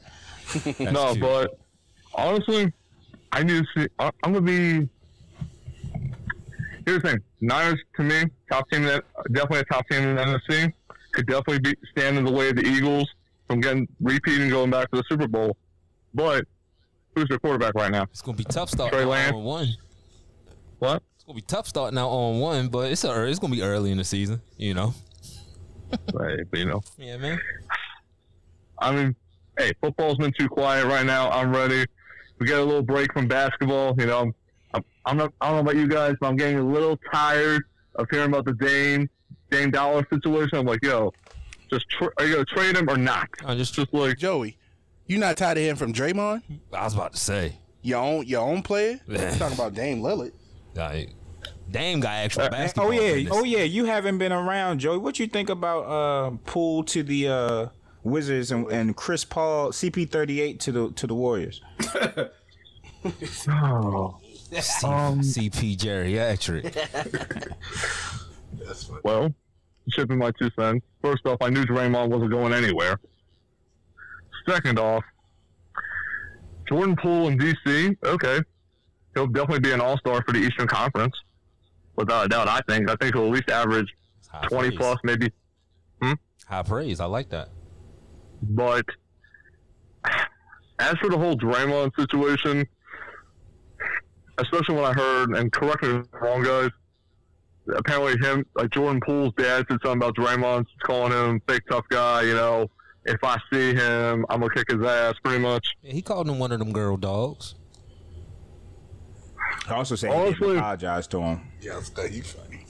That's 0.77 0.79
no, 0.93 1.09
cute. 1.11 1.21
but 1.21 1.59
honestly, 2.13 2.71
I 3.31 3.43
need 3.43 3.63
to 3.75 3.81
see. 3.81 3.87
I, 3.99 4.11
I'm 4.23 4.33
gonna 4.33 4.41
be. 4.41 4.89
Here's 6.85 7.01
the 7.01 7.09
thing: 7.09 7.19
Niners 7.41 7.79
to 7.97 8.03
me, 8.03 8.23
top 8.49 8.69
team 8.69 8.83
that 8.83 9.03
definitely 9.33 9.59
a 9.59 9.65
top 9.65 9.87
team 9.89 10.01
in 10.03 10.15
the 10.15 10.21
NFC. 10.23 10.73
Could 11.11 11.25
definitely 11.27 11.59
be 11.59 11.75
stand 11.91 12.17
in 12.17 12.23
the 12.23 12.31
way 12.31 12.49
of 12.49 12.55
the 12.55 12.65
Eagles 12.65 13.09
from 13.49 13.59
getting 13.59 13.87
repeating 13.99 14.43
and 14.43 14.51
going 14.51 14.69
back 14.69 14.91
to 14.91 14.97
the 14.97 15.03
Super 15.09 15.27
Bowl. 15.27 15.57
But 16.13 16.45
who's 17.15 17.27
their 17.27 17.39
quarterback 17.39 17.73
right 17.73 17.91
now? 17.91 18.03
it's 18.03 18.21
gonna 18.21 18.37
be 18.37 18.43
tough 18.43 18.69
starting 18.69 18.97
Trey 18.97 19.05
Lance. 19.05 19.31
Oh 19.33 19.39
on 19.39 19.43
one. 19.43 19.67
What? 20.77 21.03
It's 21.15 21.23
gonna 21.23 21.35
be 21.35 21.41
tough 21.41 21.67
starting 21.67 21.97
out 21.97 22.09
oh 22.09 22.33
on 22.33 22.39
one, 22.39 22.67
but 22.67 22.91
it's 22.91 23.03
a, 23.03 23.25
it's 23.25 23.39
gonna 23.39 23.53
be 23.53 23.61
early 23.61 23.91
in 23.91 23.97
the 23.97 24.03
season, 24.03 24.41
you 24.57 24.73
know. 24.73 24.93
Right, 26.13 26.39
but 26.51 26.59
you 26.59 26.65
know. 26.67 26.83
Yeah, 26.99 27.17
man. 27.17 27.39
I 28.77 28.91
mean, 28.91 29.15
hey, 29.57 29.71
football's 29.81 30.19
been 30.19 30.31
too 30.37 30.47
quiet 30.47 30.85
right 30.85 31.03
now. 31.03 31.31
I'm 31.31 31.51
ready. 31.51 31.83
We 32.37 32.45
get 32.45 32.59
a 32.59 32.63
little 32.63 32.83
break 32.83 33.11
from 33.11 33.27
basketball. 33.27 33.95
You 33.97 34.05
know, 34.05 34.31
I'm, 34.75 34.85
I'm 35.07 35.17
not. 35.17 35.33
I 35.41 35.47
don't 35.47 35.55
know 35.55 35.61
about 35.61 35.77
you 35.77 35.87
guys, 35.87 36.13
but 36.21 36.27
I'm 36.27 36.35
getting 36.35 36.59
a 36.59 36.63
little 36.63 36.95
tired 37.11 37.63
of 37.95 38.05
hearing 38.11 38.27
about 38.27 38.45
the 38.45 38.53
Dame 38.53 39.09
Dame 39.49 39.71
Dollar 39.71 40.05
situation. 40.13 40.59
I'm 40.59 40.67
like, 40.67 40.83
yo, 40.83 41.11
just 41.69 41.89
tra- 41.89 42.11
are 42.17 42.25
you 42.25 42.33
gonna 42.33 42.45
trade 42.45 42.75
him 42.75 42.89
or 42.89 42.97
not? 42.97 43.29
I 43.45 43.55
just, 43.55 43.73
Just 43.73 43.93
like, 43.93 44.17
Joey, 44.17 44.57
you 45.07 45.17
not 45.17 45.37
tired 45.37 45.57
of 45.57 45.63
him 45.63 45.75
from 45.75 45.93
Draymond? 45.93 46.41
I 46.73 46.83
was 46.83 46.93
about 46.95 47.13
to 47.13 47.19
say, 47.19 47.57
Your 47.81 48.01
own 48.01 48.25
your 48.25 48.41
own 48.41 48.61
player? 48.63 48.99
Yeah. 49.07 49.35
Talking 49.37 49.55
about 49.55 49.73
Dame 49.73 50.01
Lillard. 50.01 50.31
like, 50.75 51.11
Dame 51.71 51.99
got 51.99 52.11
actual 52.13 52.43
Uh, 52.43 52.49
basketball. 52.49 52.87
Oh 52.87 52.91
yeah, 52.91 53.13
business. 53.13 53.33
oh 53.35 53.43
yeah. 53.43 53.63
You 53.63 53.85
haven't 53.85 54.17
been 54.17 54.31
around, 54.31 54.79
Joey. 54.79 54.97
What 54.97 55.19
you 55.19 55.27
think 55.27 55.49
about 55.49 55.81
uh 55.83 56.31
pool 56.45 56.83
to 56.85 57.03
the 57.03 57.27
uh 57.27 57.67
Wizards 58.03 58.49
and, 58.51 58.65
and 58.71 58.95
Chris 58.95 59.23
Paul 59.25 59.71
CP38 59.71 60.59
to 60.61 60.71
the 60.71 60.91
to 60.93 61.05
the 61.07 61.13
Warriors? 61.15 61.61
oh, 63.49 64.17
C- 64.51 64.87
Um, 64.87 65.19
CP 65.21 65.77
geriatric. 65.77 66.73
well, 69.03 69.33
shipping 69.89 70.17
my 70.17 70.31
two 70.39 70.49
cents. 70.57 70.85
First 71.01 71.25
off, 71.25 71.37
I 71.41 71.49
knew 71.49 71.63
Draymond 71.65 72.09
wasn't 72.09 72.31
going 72.31 72.53
anywhere. 72.53 72.99
Second 74.47 74.79
off, 74.79 75.03
Jordan 76.67 76.95
Poole 76.95 77.27
in 77.29 77.37
DC, 77.37 77.97
okay, 78.03 78.39
he'll 79.13 79.27
definitely 79.27 79.59
be 79.59 79.71
an 79.71 79.81
All 79.81 79.97
Star 79.97 80.23
for 80.25 80.33
the 80.33 80.39
Eastern 80.39 80.67
Conference, 80.67 81.15
without 81.95 82.25
a 82.25 82.29
doubt. 82.29 82.47
I 82.47 82.61
think. 82.67 82.89
I 82.89 82.95
think 82.95 83.15
he'll 83.15 83.25
at 83.25 83.31
least 83.31 83.49
average 83.49 83.87
twenty 84.47 84.69
praise. 84.69 84.79
plus, 84.79 84.97
maybe. 85.03 85.31
Hmm? 86.01 86.13
High 86.47 86.63
praise. 86.63 86.99
I 86.99 87.05
like 87.05 87.29
that. 87.29 87.49
But 88.41 88.85
as 90.79 90.95
for 90.99 91.09
the 91.09 91.17
whole 91.17 91.35
Draymond 91.35 91.91
situation, 91.97 92.65
especially 94.37 94.75
when 94.75 94.85
I 94.85 94.93
heard, 94.93 95.35
and 95.35 95.51
correct 95.51 95.83
me 95.83 95.89
if 95.89 96.05
I'm 96.13 96.21
wrong, 96.21 96.43
guys, 96.43 96.69
apparently 97.75 98.17
him, 98.25 98.45
like 98.55 98.69
Jordan 98.71 99.01
Poole's 99.05 99.33
dad 99.37 99.65
said 99.69 99.79
something 99.83 99.97
about 99.97 100.15
Draymond 100.15 100.65
calling 100.83 101.11
him 101.11 101.41
fake 101.47 101.63
tough 101.69 101.85
guy. 101.89 102.23
You 102.23 102.33
know, 102.35 102.69
if 103.05 103.23
I 103.23 103.37
see 103.51 103.73
him, 103.73 104.25
I'm 104.29 104.39
gonna 104.41 104.53
kick 104.53 104.71
his 104.71 104.85
ass, 104.85 105.15
pretty 105.23 105.39
much. 105.39 105.65
Yeah, 105.81 105.93
he 105.93 106.01
called 106.01 106.27
him 106.29 106.39
one 106.39 106.51
of 106.51 106.59
them 106.59 106.71
girl 106.71 106.97
dogs. 106.97 107.55
I 109.67 109.73
also 109.75 109.95
said 109.95 110.11
he 110.11 110.33
didn't 110.33 110.57
apologize 110.57 111.07
to 111.07 111.21
him. 111.21 111.41
Yeah, 111.61 111.73
I 111.73 111.77
was 111.77 111.97
like, 111.97 112.11
you 112.11 112.23
funny. 112.23 112.65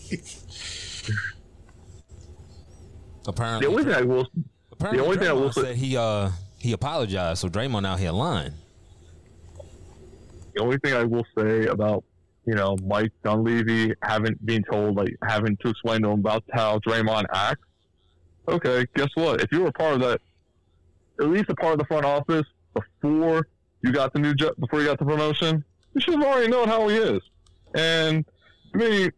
Apparently, 3.27 3.65
The 3.67 3.71
only 3.71 3.83
thing 3.83 3.93
I 3.93 4.01
will, 4.01 4.27
apparently 4.71 4.99
the 5.01 5.05
only 5.05 5.17
thing 5.17 5.27
I 5.27 5.33
will 5.33 5.51
say- 5.51 5.61
said 5.61 5.75
he 5.75 5.95
uh 5.97 6.29
he 6.57 6.71
apologized. 6.73 7.41
So 7.41 7.49
Draymond 7.49 7.85
out 7.87 7.99
here 7.99 8.11
lying. 8.11 8.53
the 10.55 10.61
only 10.61 10.77
thing 10.77 10.93
I 10.93 11.03
will 11.03 11.25
say 11.37 11.67
about 11.67 12.03
you 12.49 12.55
know 12.55 12.75
Mike 12.83 13.11
Dunleavy 13.23 13.93
having 14.01 14.35
been 14.43 14.63
told 14.63 14.95
like 14.95 15.15
having 15.27 15.55
to 15.57 15.69
explain 15.69 16.01
to 16.01 16.09
him 16.09 16.19
about 16.19 16.43
how 16.51 16.79
Draymond 16.79 17.25
acts. 17.31 17.61
Okay, 18.47 18.85
guess 18.95 19.09
what? 19.13 19.41
If 19.41 19.51
you 19.51 19.61
were 19.61 19.71
part 19.71 19.93
of 19.95 19.99
that, 20.01 20.19
at 21.21 21.29
least 21.29 21.49
a 21.49 21.55
part 21.55 21.73
of 21.73 21.79
the 21.79 21.85
front 21.85 22.05
office 22.05 22.47
before 22.73 23.47
you 23.83 23.91
got 23.91 24.13
the 24.13 24.19
new 24.19 24.33
job, 24.33 24.53
before 24.59 24.79
you 24.81 24.87
got 24.87 24.97
the 24.97 25.05
promotion, 25.05 25.63
you 25.93 26.01
should 26.01 26.15
have 26.15 26.23
already 26.23 26.47
known 26.47 26.67
how 26.67 26.87
he 26.87 26.95
is. 26.97 27.21
And 27.75 28.25
I 28.73 28.77
mean, 28.77 29.11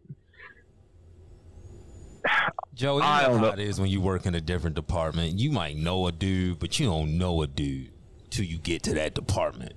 Joe, 2.74 2.98
you 2.98 3.04
I 3.04 3.22
know 3.22 3.28
don't 3.30 3.38
how 3.40 3.46
know. 3.46 3.54
it 3.54 3.60
is 3.60 3.80
when 3.80 3.90
you 3.90 4.02
work 4.02 4.26
in 4.26 4.36
a 4.36 4.42
different 4.42 4.76
department. 4.76 5.40
You 5.40 5.52
might 5.52 5.78
know 5.78 6.08
a 6.08 6.12
dude, 6.12 6.60
but 6.60 6.80
you 6.80 6.88
don't 6.88 7.18
know 7.18 7.42
a 7.42 7.48
dude 7.48 7.92
till 8.30 8.46
you 8.46 8.58
get 8.58 8.84
to 8.84 8.94
that 8.96 9.14
department. 9.16 9.74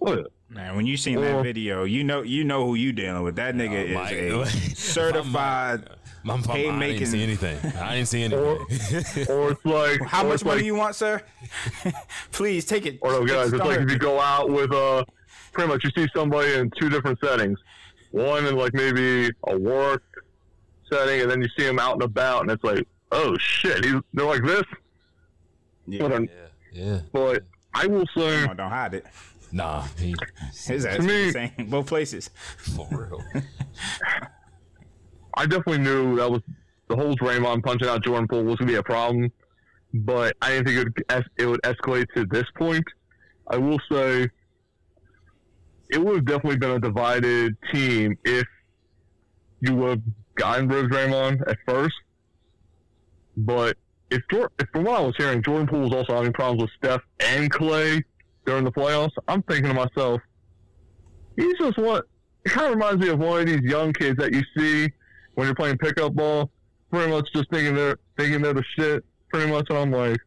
what? 0.00 0.30
Man, 0.50 0.76
when 0.76 0.86
you 0.86 0.96
seen 0.96 1.20
Well- 1.20 1.36
that 1.38 1.42
video, 1.42 1.84
you 1.84 2.04
know 2.04 2.22
you 2.22 2.42
know 2.44 2.64
who 2.66 2.74
you 2.74 2.92
dealing 2.92 3.22
with. 3.22 3.36
That 3.36 3.54
nigga 3.54 3.88
is 3.88 3.94
Mike, 3.94 4.12
a 4.14 4.30
my 4.38 4.44
certified. 4.46 5.88
My, 6.24 6.36
my, 6.36 6.42
I 6.52 6.56
Haymaking- 6.58 6.98
didn't 6.98 7.06
see 7.12 7.22
anything. 7.22 7.72
I 7.76 7.94
didn't 7.96 8.08
see 8.08 8.22
anything. 8.22 9.26
Or 9.28 9.52
it's 9.52 9.64
like 9.64 10.00
How 10.02 10.24
much 10.24 10.34
it's 10.36 10.44
money 10.44 10.56
like, 10.58 10.64
you 10.64 10.74
want, 10.74 10.94
sir? 10.96 11.22
Please 12.32 12.64
take 12.64 12.86
it. 12.86 12.98
Or 13.02 13.12
no, 13.12 13.26
guys, 13.26 13.52
it's 13.52 13.62
like 13.62 13.80
if 13.80 13.90
you 13.90 13.98
go 13.98 14.18
out 14.20 14.48
with 14.50 14.72
uh, 14.72 15.04
pretty 15.52 15.68
much 15.68 15.84
you 15.84 15.90
see 15.96 16.08
somebody 16.14 16.52
in 16.54 16.70
two 16.78 16.88
different 16.88 17.18
settings. 17.20 17.58
One 18.10 18.46
in 18.46 18.56
like 18.56 18.72
maybe 18.72 19.30
a 19.46 19.58
work 19.58 20.02
setting, 20.90 21.20
and 21.20 21.30
then 21.30 21.42
you 21.42 21.48
see 21.58 21.64
them 21.64 21.78
out 21.78 21.92
and 21.94 22.02
about, 22.02 22.42
and 22.42 22.50
it's 22.50 22.64
like, 22.64 22.86
oh 23.12 23.36
shit, 23.38 23.84
he's 23.84 23.94
they're 24.14 24.24
like 24.24 24.42
this. 24.42 24.64
Yeah. 25.86 26.00
But, 26.00 26.12
um, 26.12 26.28
yeah. 26.72 27.00
but 27.12 27.44
I 27.74 27.86
will 27.86 28.06
say, 28.16 28.40
Come 28.40 28.50
on, 28.50 28.56
don't 28.56 28.70
hide 28.70 28.94
it. 28.94 29.06
Nah, 29.52 29.82
he, 29.98 30.14
His 30.52 30.84
ass 30.84 30.96
To 30.96 31.02
me- 31.02 31.26
the 31.26 31.32
same 31.32 31.66
both 31.70 31.86
places. 31.86 32.28
for 32.76 32.86
real. 32.90 33.24
I 35.36 35.46
definitely 35.46 35.78
knew 35.78 36.16
that 36.16 36.30
was 36.30 36.42
the 36.88 36.96
whole 36.96 37.14
Draymond 37.16 37.62
punching 37.64 37.88
out 37.88 38.02
Jordan 38.04 38.26
Poole 38.28 38.44
was 38.44 38.56
gonna 38.56 38.70
be 38.70 38.76
a 38.76 38.82
problem, 38.82 39.30
but 39.94 40.36
I 40.42 40.50
didn't 40.50 40.66
think 40.66 40.78
it 40.78 40.84
would 40.84 41.04
es- 41.10 41.28
it 41.36 41.46
would 41.46 41.62
escalate 41.62 42.06
to 42.16 42.24
this 42.26 42.44
point. 42.56 42.84
I 43.50 43.56
will 43.56 43.78
say, 43.90 44.28
it 45.90 45.98
would 45.98 46.16
have 46.16 46.24
definitely 46.26 46.58
been 46.58 46.72
a 46.72 46.80
divided 46.80 47.56
team 47.72 48.16
if 48.24 48.46
you 49.60 49.74
would 49.76 49.88
have 49.90 50.02
gotten 50.34 50.68
rid 50.68 50.84
of 50.86 50.90
Draymond 50.90 51.48
at 51.48 51.56
first. 51.66 51.94
But 53.36 53.76
if, 54.10 54.20
Jor- 54.30 54.50
if 54.58 54.68
from 54.72 54.84
what 54.84 55.00
I 55.00 55.04
was 55.04 55.14
hearing, 55.16 55.42
Jordan 55.42 55.66
Poole 55.68 55.82
was 55.88 55.92
also 55.92 56.14
having 56.16 56.32
problems 56.32 56.62
with 56.62 56.70
Steph 56.76 57.02
and 57.20 57.50
Clay 57.50 58.02
during 58.48 58.64
the 58.64 58.72
playoffs, 58.72 59.12
I'm 59.28 59.42
thinking 59.42 59.66
to 59.66 59.74
myself, 59.74 60.22
he's 61.36 61.58
just 61.58 61.76
what 61.76 62.06
it 62.46 62.48
kind 62.48 62.68
of 62.68 62.72
reminds 62.76 63.04
me 63.04 63.10
of 63.10 63.18
one 63.18 63.40
of 63.42 63.46
these 63.46 63.60
young 63.60 63.92
kids 63.92 64.16
that 64.16 64.32
you 64.32 64.42
see 64.56 64.90
when 65.34 65.46
you're 65.46 65.54
playing 65.54 65.76
pickup 65.76 66.14
ball, 66.14 66.50
pretty 66.90 67.12
much 67.12 67.30
just 67.34 67.50
thinking 67.50 67.74
they're 67.74 67.98
thinking 68.16 68.40
they're 68.40 68.54
the 68.54 68.64
shit, 68.74 69.04
pretty 69.28 69.52
much. 69.52 69.66
And 69.68 69.78
I'm 69.78 69.92
like, 69.92 70.18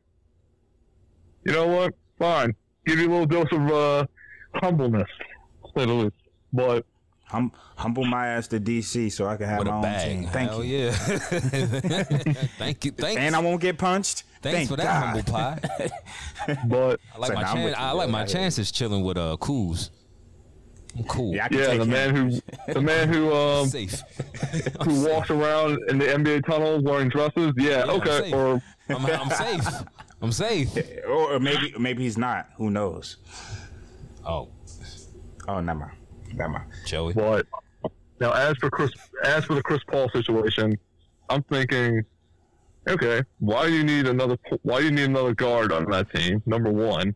you 1.48 1.54
know 1.54 1.66
what? 1.66 1.96
Fine, 2.20 2.54
give 2.86 3.00
you 3.00 3.08
a 3.08 3.12
little 3.12 3.26
dose 3.26 3.52
of 3.52 3.72
uh, 3.72 4.06
humbleness, 4.54 5.10
say 5.76 5.86
the 5.88 5.92
least. 5.92 6.16
But 6.54 6.86
Hum, 7.32 7.52
humble 7.78 8.04
my 8.04 8.28
ass 8.28 8.48
to 8.50 8.60
DC 8.60 9.10
so 9.10 9.26
I 9.26 9.38
can 9.38 9.48
have 9.48 9.60
With 9.60 9.68
my 9.70 9.74
a 9.74 9.78
own 9.78 9.82
bag. 9.84 10.08
team. 10.10 10.28
Thank 10.28 10.50
Hell 10.50 10.64
you. 10.66 10.78
yeah. 10.88 10.92
Thank 12.58 12.84
you. 12.84 12.92
Thanks. 12.92 13.22
And 13.22 13.36
I 13.36 13.40
won't 13.40 13.62
get 13.62 13.78
punched. 13.78 14.24
Thanks 14.42 14.58
Thank 14.58 14.70
for 14.70 14.76
that 14.76 14.84
God. 14.84 15.06
humble 15.06 15.24
pie. 15.32 16.58
but 16.68 17.00
I 17.16 17.18
like 17.20 17.28
So 17.30 17.34
my 17.36 17.42
now 17.42 17.52
I'm 17.54 17.64
with 17.64 17.74
chan- 17.74 17.82
you, 17.82 17.88
I 17.88 17.92
like 17.94 18.08
bro. 18.08 18.12
my 18.12 18.22
I- 18.24 18.26
chances 18.26 18.70
chilling 18.72 19.04
with 19.04 19.18
uh 19.18 19.38
Kuz. 19.40 19.92
I'm 20.98 21.06
cool. 21.06 21.34
Yeah, 21.34 21.46
I 21.46 21.48
can 21.48 21.58
yeah, 21.60 21.66
take 21.68 21.78
the 21.80 21.84
him. 21.86 21.90
man 21.90 22.16
who 22.16 22.42
the 22.74 22.82
man 22.82 23.08
who 23.14 23.34
um 23.34 23.68
safe. 23.70 24.02
who 24.84 25.08
walks 25.08 25.30
around 25.30 25.80
in 25.88 26.00
the 26.00 26.06
NBA 26.08 26.46
tunnels 26.46 26.84
wearing 26.84 27.08
dresses. 27.08 27.54
Yeah, 27.56 27.70
Yeah, 27.70 27.82
I'm 27.84 27.90
okay. 28.02 28.20
safe. 28.24 28.34
Or 28.34 28.62
I'm, 28.90 29.06
I'm 29.06 29.30
safe. 29.62 29.68
I'm 30.22 30.32
safe. 30.34 30.70
or, 31.08 31.36
or 31.36 31.40
maybe 31.40 31.74
maybe 31.80 32.04
he's 32.04 32.18
not. 32.18 32.50
Who 32.58 32.70
knows? 32.72 33.16
Oh, 34.26 34.50
Oh, 35.48 35.62
never 35.62 35.80
mind. 35.80 35.92
Never 36.34 36.50
mind. 36.50 36.66
Joey. 36.86 37.14
But 37.14 37.46
now, 38.20 38.32
as 38.34 38.58
for 38.58 38.70
Chris, 38.70 38.92
as 39.24 39.46
for 39.46 39.56
the 39.56 39.64
Chris 39.64 39.82
Paul 39.88 40.10
situation, 40.10 40.78
I'm 41.30 41.44
thinking, 41.44 42.04
okay, 42.88 43.24
why 43.40 43.68
do 43.68 43.74
you 43.74 43.84
need 43.84 44.08
another? 44.08 44.38
Why 44.64 44.80
do 44.80 44.86
you 44.86 44.92
need 44.92 45.06
another 45.06 45.34
guard 45.34 45.72
on 45.72 45.86
that 45.92 46.12
team? 46.14 46.42
Number 46.46 46.72
one. 46.72 47.16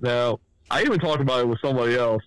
Now, 0.00 0.38
I 0.70 0.82
even 0.82 0.98
talked 1.00 1.20
about 1.20 1.40
it 1.40 1.48
with 1.48 1.60
somebody 1.60 1.96
else. 1.96 2.22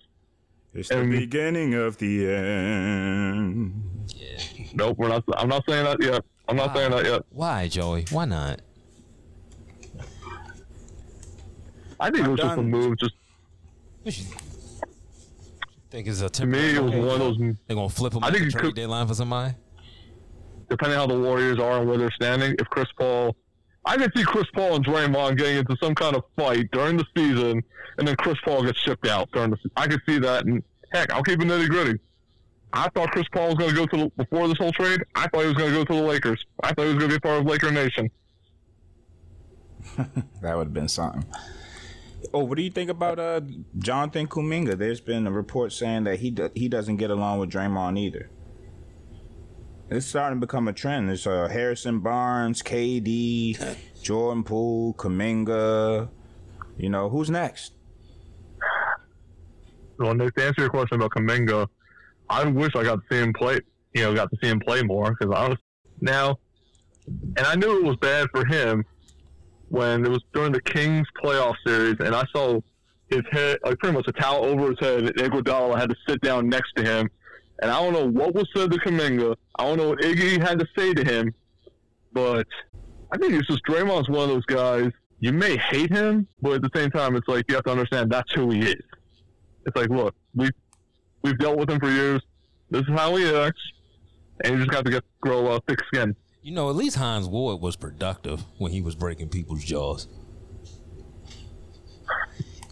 It's 0.74 0.88
the 0.88 1.04
beginning 1.04 1.74
of 1.74 1.98
the 1.98 2.28
end. 2.28 4.08
Nope, 4.74 4.98
we're 4.98 5.08
not. 5.08 5.24
I'm 5.36 5.48
not 5.48 5.64
saying 5.68 5.84
that 5.84 6.02
yet. 6.02 6.24
I'm 6.48 6.56
not 6.56 6.74
saying 6.74 6.90
that 6.90 7.04
yet. 7.04 7.22
Why, 7.30 7.68
Joey? 7.68 8.06
Why 8.10 8.24
not? 8.24 8.60
I 12.00 12.10
think 12.10 12.26
it 12.26 12.30
was 12.30 12.40
just 12.40 12.58
a 12.58 12.62
move. 12.62 12.98
Just 12.98 13.14
What 14.02 14.18
you 14.18 14.24
think 15.92 16.06
is 16.08 16.22
a 16.22 16.30
to 16.30 16.46
me, 16.46 16.74
it 16.76 16.82
was 16.82 16.92
one 16.92 17.08
of 17.08 17.18
those. 17.18 17.38
They're 17.38 17.76
gonna 17.76 17.88
flip 17.88 18.14
him 18.14 18.24
I 18.24 18.28
at 18.28 18.32
think 18.32 18.44
the 18.44 18.48
it 18.48 18.52
trade 18.52 18.62
could- 18.62 18.74
deadline 18.76 19.06
for 19.06 19.14
somebody? 19.14 19.54
Depending 20.70 20.98
how 20.98 21.06
the 21.06 21.18
Warriors 21.18 21.58
are 21.58 21.80
and 21.80 21.88
where 21.88 21.98
they're 21.98 22.10
standing, 22.12 22.54
if 22.58 22.66
Chris 22.70 22.88
Paul, 22.98 23.36
I 23.84 23.98
can 23.98 24.10
see 24.16 24.24
Chris 24.24 24.46
Paul 24.54 24.76
and 24.76 24.86
Draymond 24.86 25.36
getting 25.36 25.58
into 25.58 25.76
some 25.82 25.94
kind 25.94 26.16
of 26.16 26.22
fight 26.34 26.70
during 26.72 26.96
the 26.96 27.04
season, 27.14 27.62
and 27.98 28.08
then 28.08 28.16
Chris 28.16 28.38
Paul 28.42 28.62
gets 28.62 28.78
shipped 28.80 29.06
out 29.06 29.30
during 29.32 29.50
the. 29.50 29.58
I 29.76 29.86
can 29.86 30.00
see 30.08 30.18
that, 30.20 30.46
and 30.46 30.62
heck, 30.94 31.12
I'll 31.12 31.22
keep 31.22 31.40
it 31.42 31.46
nitty 31.46 31.68
gritty. 31.68 31.98
I 32.72 32.88
thought 32.88 33.10
Chris 33.10 33.26
Paul 33.34 33.48
was 33.48 33.56
going 33.56 33.70
to 33.70 33.76
go 33.76 33.86
to 33.86 33.96
the, 34.04 34.24
before 34.24 34.48
this 34.48 34.56
whole 34.56 34.72
trade. 34.72 35.00
I 35.14 35.28
thought 35.28 35.40
he 35.42 35.46
was 35.48 35.56
going 35.56 35.72
to 35.72 35.76
go 35.76 35.84
to 35.84 35.92
the 35.94 36.08
Lakers. 36.08 36.42
I 36.62 36.72
thought 36.72 36.84
he 36.86 36.94
was 36.94 36.98
going 36.98 37.10
to 37.10 37.16
be 37.16 37.20
part 37.20 37.40
of 37.40 37.46
Laker 37.46 37.70
Nation. 37.70 38.10
That 40.40 40.56
would 40.56 40.68
have 40.68 40.72
been 40.74 40.88
something. 40.88 41.24
Oh, 42.32 42.44
what 42.44 42.56
do 42.56 42.62
you 42.62 42.70
think 42.70 42.90
about 42.90 43.18
uh 43.18 43.40
Jonathan 43.78 44.26
Kuminga? 44.26 44.76
There's 44.76 45.00
been 45.00 45.26
a 45.26 45.32
report 45.32 45.72
saying 45.72 46.04
that 46.04 46.20
he 46.20 46.30
do, 46.30 46.50
he 46.54 46.68
doesn't 46.68 46.96
get 46.96 47.10
along 47.10 47.40
with 47.40 47.50
Draymond 47.50 47.98
either. 47.98 48.30
It's 49.90 50.06
starting 50.06 50.40
to 50.40 50.46
become 50.46 50.68
a 50.68 50.72
trend. 50.72 51.10
It's 51.10 51.26
uh, 51.26 51.48
Harrison 51.48 52.00
Barnes, 52.00 52.62
KD, 52.62 53.76
Jordan 54.02 54.42
Poole, 54.42 54.94
Kuminga. 54.94 56.08
You 56.78 56.88
know 56.88 57.10
who's 57.10 57.28
next? 57.28 57.72
Well, 59.98 60.14
Nick, 60.14 60.34
to 60.36 60.46
answer 60.46 60.62
your 60.62 60.70
question 60.70 60.96
about 60.96 61.10
Kuminga, 61.10 61.68
I 62.30 62.44
wish 62.46 62.74
I 62.74 62.84
got 62.84 62.96
to 62.96 63.02
see 63.10 63.20
him 63.20 63.32
play. 63.34 63.60
You 63.92 64.04
know, 64.04 64.14
got 64.14 64.30
to 64.30 64.38
see 64.42 64.48
him 64.48 64.60
play 64.60 64.82
more 64.82 65.10
because 65.10 65.34
I 65.34 65.48
was 65.48 65.58
now, 66.00 66.38
and 67.06 67.40
I 67.46 67.54
knew 67.56 67.76
it 67.76 67.84
was 67.84 67.96
bad 67.96 68.28
for 68.30 68.46
him 68.46 68.86
when 69.72 70.04
it 70.04 70.10
was 70.10 70.22
during 70.34 70.52
the 70.52 70.60
Kings 70.60 71.06
playoff 71.24 71.54
series, 71.66 71.96
and 72.00 72.14
I 72.14 72.24
saw 72.30 72.60
his 73.08 73.22
head, 73.30 73.58
like 73.64 73.78
pretty 73.78 73.96
much 73.96 74.06
a 74.06 74.12
towel 74.12 74.44
over 74.44 74.68
his 74.68 74.78
head, 74.78 75.04
and 75.04 75.14
Iguodala 75.14 75.78
had 75.78 75.88
to 75.88 75.96
sit 76.06 76.20
down 76.20 76.50
next 76.50 76.74
to 76.76 76.84
him, 76.84 77.08
and 77.62 77.70
I 77.70 77.80
don't 77.82 77.94
know 77.94 78.06
what 78.06 78.34
was 78.34 78.46
said 78.54 78.70
to 78.70 78.78
Kuminga. 78.78 79.34
I 79.58 79.64
don't 79.64 79.78
know 79.78 79.88
what 79.88 80.00
Iggy 80.00 80.46
had 80.46 80.58
to 80.58 80.66
say 80.76 80.92
to 80.92 81.02
him, 81.02 81.32
but 82.12 82.46
I 83.12 83.16
think 83.16 83.32
it's 83.32 83.48
just 83.48 83.64
Draymond's 83.64 84.10
one 84.10 84.24
of 84.24 84.28
those 84.28 84.44
guys. 84.44 84.90
You 85.20 85.32
may 85.32 85.56
hate 85.56 85.90
him, 85.90 86.28
but 86.42 86.52
at 86.52 86.62
the 86.62 86.70
same 86.78 86.90
time, 86.90 87.16
it's 87.16 87.26
like 87.26 87.46
you 87.48 87.54
have 87.54 87.64
to 87.64 87.70
understand 87.70 88.12
that's 88.12 88.30
who 88.34 88.50
he 88.50 88.60
is. 88.60 88.84
It's 89.64 89.74
like, 89.74 89.88
look, 89.88 90.14
we've 90.34 90.50
we've 91.22 91.38
dealt 91.38 91.56
with 91.56 91.70
him 91.70 91.80
for 91.80 91.90
years. 91.90 92.20
This 92.70 92.82
is 92.82 92.90
how 92.94 93.16
he 93.16 93.24
acts, 93.34 93.62
and 94.44 94.52
you 94.52 94.58
just 94.58 94.70
got 94.70 94.84
to 94.84 94.90
get 94.90 95.04
grow 95.22 95.46
uh, 95.46 95.60
thick 95.66 95.78
skin. 95.86 96.14
You 96.42 96.52
know, 96.52 96.68
at 96.68 96.76
least 96.76 96.96
Hines 96.96 97.28
Ward 97.28 97.60
was 97.60 97.76
productive 97.76 98.44
when 98.58 98.72
he 98.72 98.82
was 98.82 98.96
breaking 98.96 99.28
people's 99.28 99.62
jaws. 99.62 100.08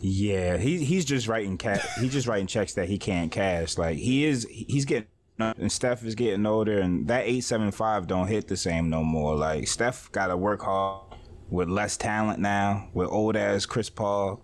Yeah, 0.01 0.57
he 0.57 0.85
he's 0.85 1.05
just 1.05 1.29
writing 1.29 1.57
cat. 1.57 1.87
He's 2.01 2.13
just 2.13 2.27
writing 2.27 2.47
checks 2.47 2.75
that 2.75 2.89
he 2.89 2.99
can't 2.99 3.31
cash. 3.31 3.79
Like 3.79 3.99
he 3.99 4.25
is, 4.25 4.47
he's 4.51 4.85
getting 4.85 5.07
and 5.39 5.71
Steph 5.71 6.05
is 6.05 6.15
getting 6.15 6.45
older, 6.47 6.81
and 6.81 7.07
that 7.09 7.27
eight 7.27 7.43
seven 7.43 7.71
five 7.71 8.07
don't 8.07 8.27
hit 8.27 8.49
the 8.49 8.57
same 8.57 8.91
no 8.91 9.03
more. 9.05 9.37
Like 9.37 9.69
Steph 9.69 10.11
got 10.13 10.29
to 10.29 10.37
work 10.37 10.63
hard 10.63 11.03
with 11.49 11.69
less 11.69 11.97
talent 11.97 12.41
now, 12.41 12.89
with 12.93 13.09
old 13.09 13.37
ass 13.37 13.67
Chris 13.67 13.89
Paul. 13.89 14.43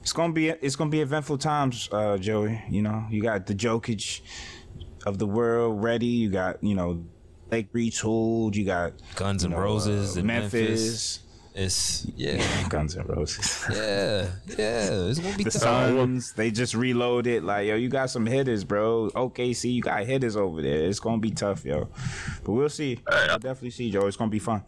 It's 0.00 0.12
gonna 0.12 0.32
be 0.32 0.48
it's 0.48 0.76
gonna 0.76 0.90
be 0.90 1.00
eventful 1.00 1.38
times, 1.38 1.88
uh, 1.92 2.16
Joey. 2.16 2.62
You 2.70 2.82
know, 2.82 3.06
you 3.10 3.22
got 3.22 3.46
the 3.46 3.54
Jokic, 3.54 4.20
of 5.06 5.18
the 5.18 5.26
world 5.26 5.82
ready. 5.82 6.06
You 6.06 6.30
got 6.30 6.62
you 6.62 6.74
know 6.74 7.04
Lake 7.50 7.72
retooled. 7.72 8.54
You 8.54 8.64
got 8.64 8.92
Guns 9.16 9.42
you 9.42 9.46
and 9.48 9.54
know, 9.56 9.62
Roses 9.62 10.16
uh, 10.16 10.20
and 10.20 10.26
Memphis. 10.26 10.52
Memphis. 10.52 11.20
It's 11.54 12.06
yeah, 12.14 12.68
Guns 12.68 12.94
and 12.94 13.08
Roses. 13.08 13.64
yeah, 13.72 14.28
yeah. 14.56 14.90
It's 15.08 15.18
gonna 15.18 15.36
be 15.36 15.44
The 15.44 15.50
tough. 15.50 15.60
Suns, 15.62 16.32
they 16.34 16.50
just 16.52 16.74
reloaded. 16.74 17.42
Like, 17.42 17.66
yo, 17.66 17.74
you 17.74 17.88
got 17.88 18.10
some 18.10 18.26
hitters, 18.26 18.62
bro. 18.62 19.10
OKC, 19.14 19.72
you 19.74 19.82
got 19.82 20.04
hitters 20.06 20.36
over 20.36 20.62
there. 20.62 20.84
It's 20.84 21.00
gonna 21.00 21.18
be 21.18 21.30
tough, 21.32 21.64
yo. 21.64 21.88
But 22.44 22.52
we'll 22.52 22.68
see. 22.68 23.00
I'll 23.10 23.38
definitely 23.40 23.70
see, 23.70 23.90
Joe. 23.90 24.06
It's 24.06 24.16
gonna 24.16 24.30
be 24.30 24.38
fun. 24.38 24.62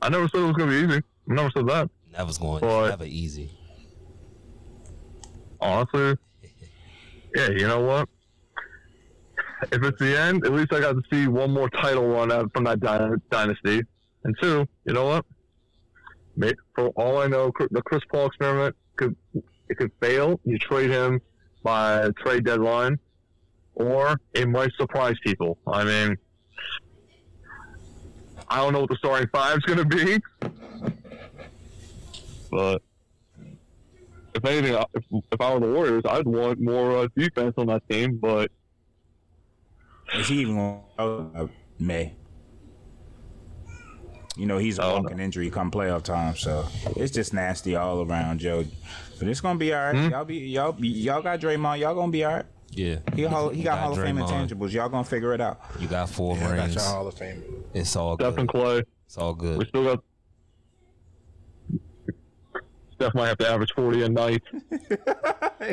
I 0.00 0.08
never 0.08 0.28
said 0.28 0.40
it 0.40 0.44
was 0.44 0.56
gonna 0.56 0.70
be 0.70 0.76
easy. 0.76 1.02
I 1.30 1.34
never 1.34 1.50
said 1.50 1.66
that. 1.66 1.90
That 2.12 2.26
was 2.26 2.38
going 2.38 2.60
But- 2.60 2.90
never 2.90 3.04
easy. 3.04 3.50
Honestly, 5.60 6.16
yeah. 7.34 7.48
You 7.50 7.66
know 7.66 7.80
what? 7.80 8.08
If 9.62 9.82
it's 9.82 9.98
the 9.98 10.18
end, 10.18 10.44
at 10.46 10.52
least 10.52 10.72
I 10.72 10.80
got 10.80 10.92
to 10.92 11.02
see 11.10 11.26
one 11.26 11.50
more 11.50 11.68
title 11.68 12.06
run 12.06 12.30
out 12.30 12.52
from 12.54 12.64
that 12.64 12.80
dy- 12.80 13.16
dynasty. 13.30 13.82
And 14.24 14.36
two, 14.40 14.66
you 14.84 14.92
know 14.92 15.06
what? 15.06 15.24
For 16.74 16.88
all 16.90 17.18
I 17.18 17.26
know, 17.26 17.50
the 17.70 17.82
Chris 17.82 18.02
Paul 18.10 18.26
experiment 18.26 18.76
could 18.96 19.16
it 19.68 19.76
could 19.76 19.90
fail. 20.00 20.40
You 20.44 20.58
trade 20.58 20.90
him 20.90 21.20
by 21.62 22.10
trade 22.18 22.44
deadline, 22.44 22.98
or 23.74 24.20
it 24.34 24.48
might 24.48 24.70
surprise 24.78 25.16
people. 25.24 25.58
I 25.66 25.84
mean, 25.84 26.16
I 28.48 28.58
don't 28.58 28.72
know 28.72 28.80
what 28.80 28.90
the 28.90 28.96
starting 28.96 29.28
five 29.32 29.58
is 29.58 29.64
going 29.64 29.78
to 29.78 29.84
be, 29.84 30.20
but 32.50 32.82
if 34.34 34.44
anything, 34.44 34.80
if, 34.94 35.04
if 35.32 35.40
I 35.40 35.52
were 35.52 35.60
the 35.60 35.72
Warriors, 35.72 36.02
I'd 36.08 36.26
want 36.26 36.60
more 36.60 36.98
uh, 36.98 37.08
defense 37.16 37.54
on 37.58 37.66
that 37.66 37.88
team. 37.88 38.18
But 38.18 38.52
Is 40.14 40.28
he 40.28 40.40
even 40.40 40.56
gonna 40.98 41.30
uh, 41.34 41.46
May? 41.78 42.14
You 44.36 44.46
know, 44.46 44.58
he's 44.58 44.78
a 44.78 44.84
Oh, 44.84 45.00
walking 45.00 45.18
injury 45.18 45.50
come 45.50 45.70
playoff 45.70 46.02
time, 46.04 46.36
so 46.36 46.64
it's 46.96 47.12
just 47.12 47.34
nasty 47.34 47.74
all 47.74 48.02
around, 48.08 48.38
Joe. 48.38 48.64
But 49.18 49.26
it's 49.28 49.40
gonna 49.40 49.58
be 49.58 49.72
all 49.74 49.92
right. 49.92 49.96
Hmm? 49.96 50.10
Y'all 50.10 50.24
be 50.24 50.36
y'all 50.36 50.72
be, 50.72 50.88
y'all 50.88 51.22
got 51.22 51.40
Draymond. 51.40 51.80
Y'all 51.80 51.94
gonna 51.94 52.12
be 52.12 52.24
all 52.24 52.34
right. 52.34 52.46
Yeah, 52.70 52.98
He 53.16 53.22
hall, 53.24 53.48
he 53.48 53.58
You 53.60 53.64
got 53.64 53.78
Hall 53.78 53.92
of 53.92 53.98
Fame 53.98 54.16
intangibles. 54.16 54.72
Y'all 54.72 54.88
gonna 54.90 55.02
figure 55.02 55.32
it 55.34 55.40
out. 55.40 55.58
You 55.80 55.88
got 55.88 56.08
four 56.10 56.36
Yeah, 56.36 56.44
I 56.50 56.56
got 56.56 56.62
rings. 56.64 56.74
your 56.74 56.84
Hall 56.84 57.08
of 57.08 57.14
Fame. 57.14 57.42
It's 57.74 57.96
all 57.96 58.14
Steph 58.16 58.36
and 58.36 58.46
good. 58.48 58.60
Clay, 58.60 58.82
It's 59.06 59.16
all 59.16 59.34
good. 59.34 59.58
we 59.58 59.64
good. 59.64 59.68
still 59.70 59.84
got. 59.84 60.04
Steph 62.98 63.14
might 63.14 63.28
have 63.28 63.38
to 63.38 63.48
average 63.48 63.72
forty 63.74 64.02
a 64.02 64.08
night. 64.08 64.42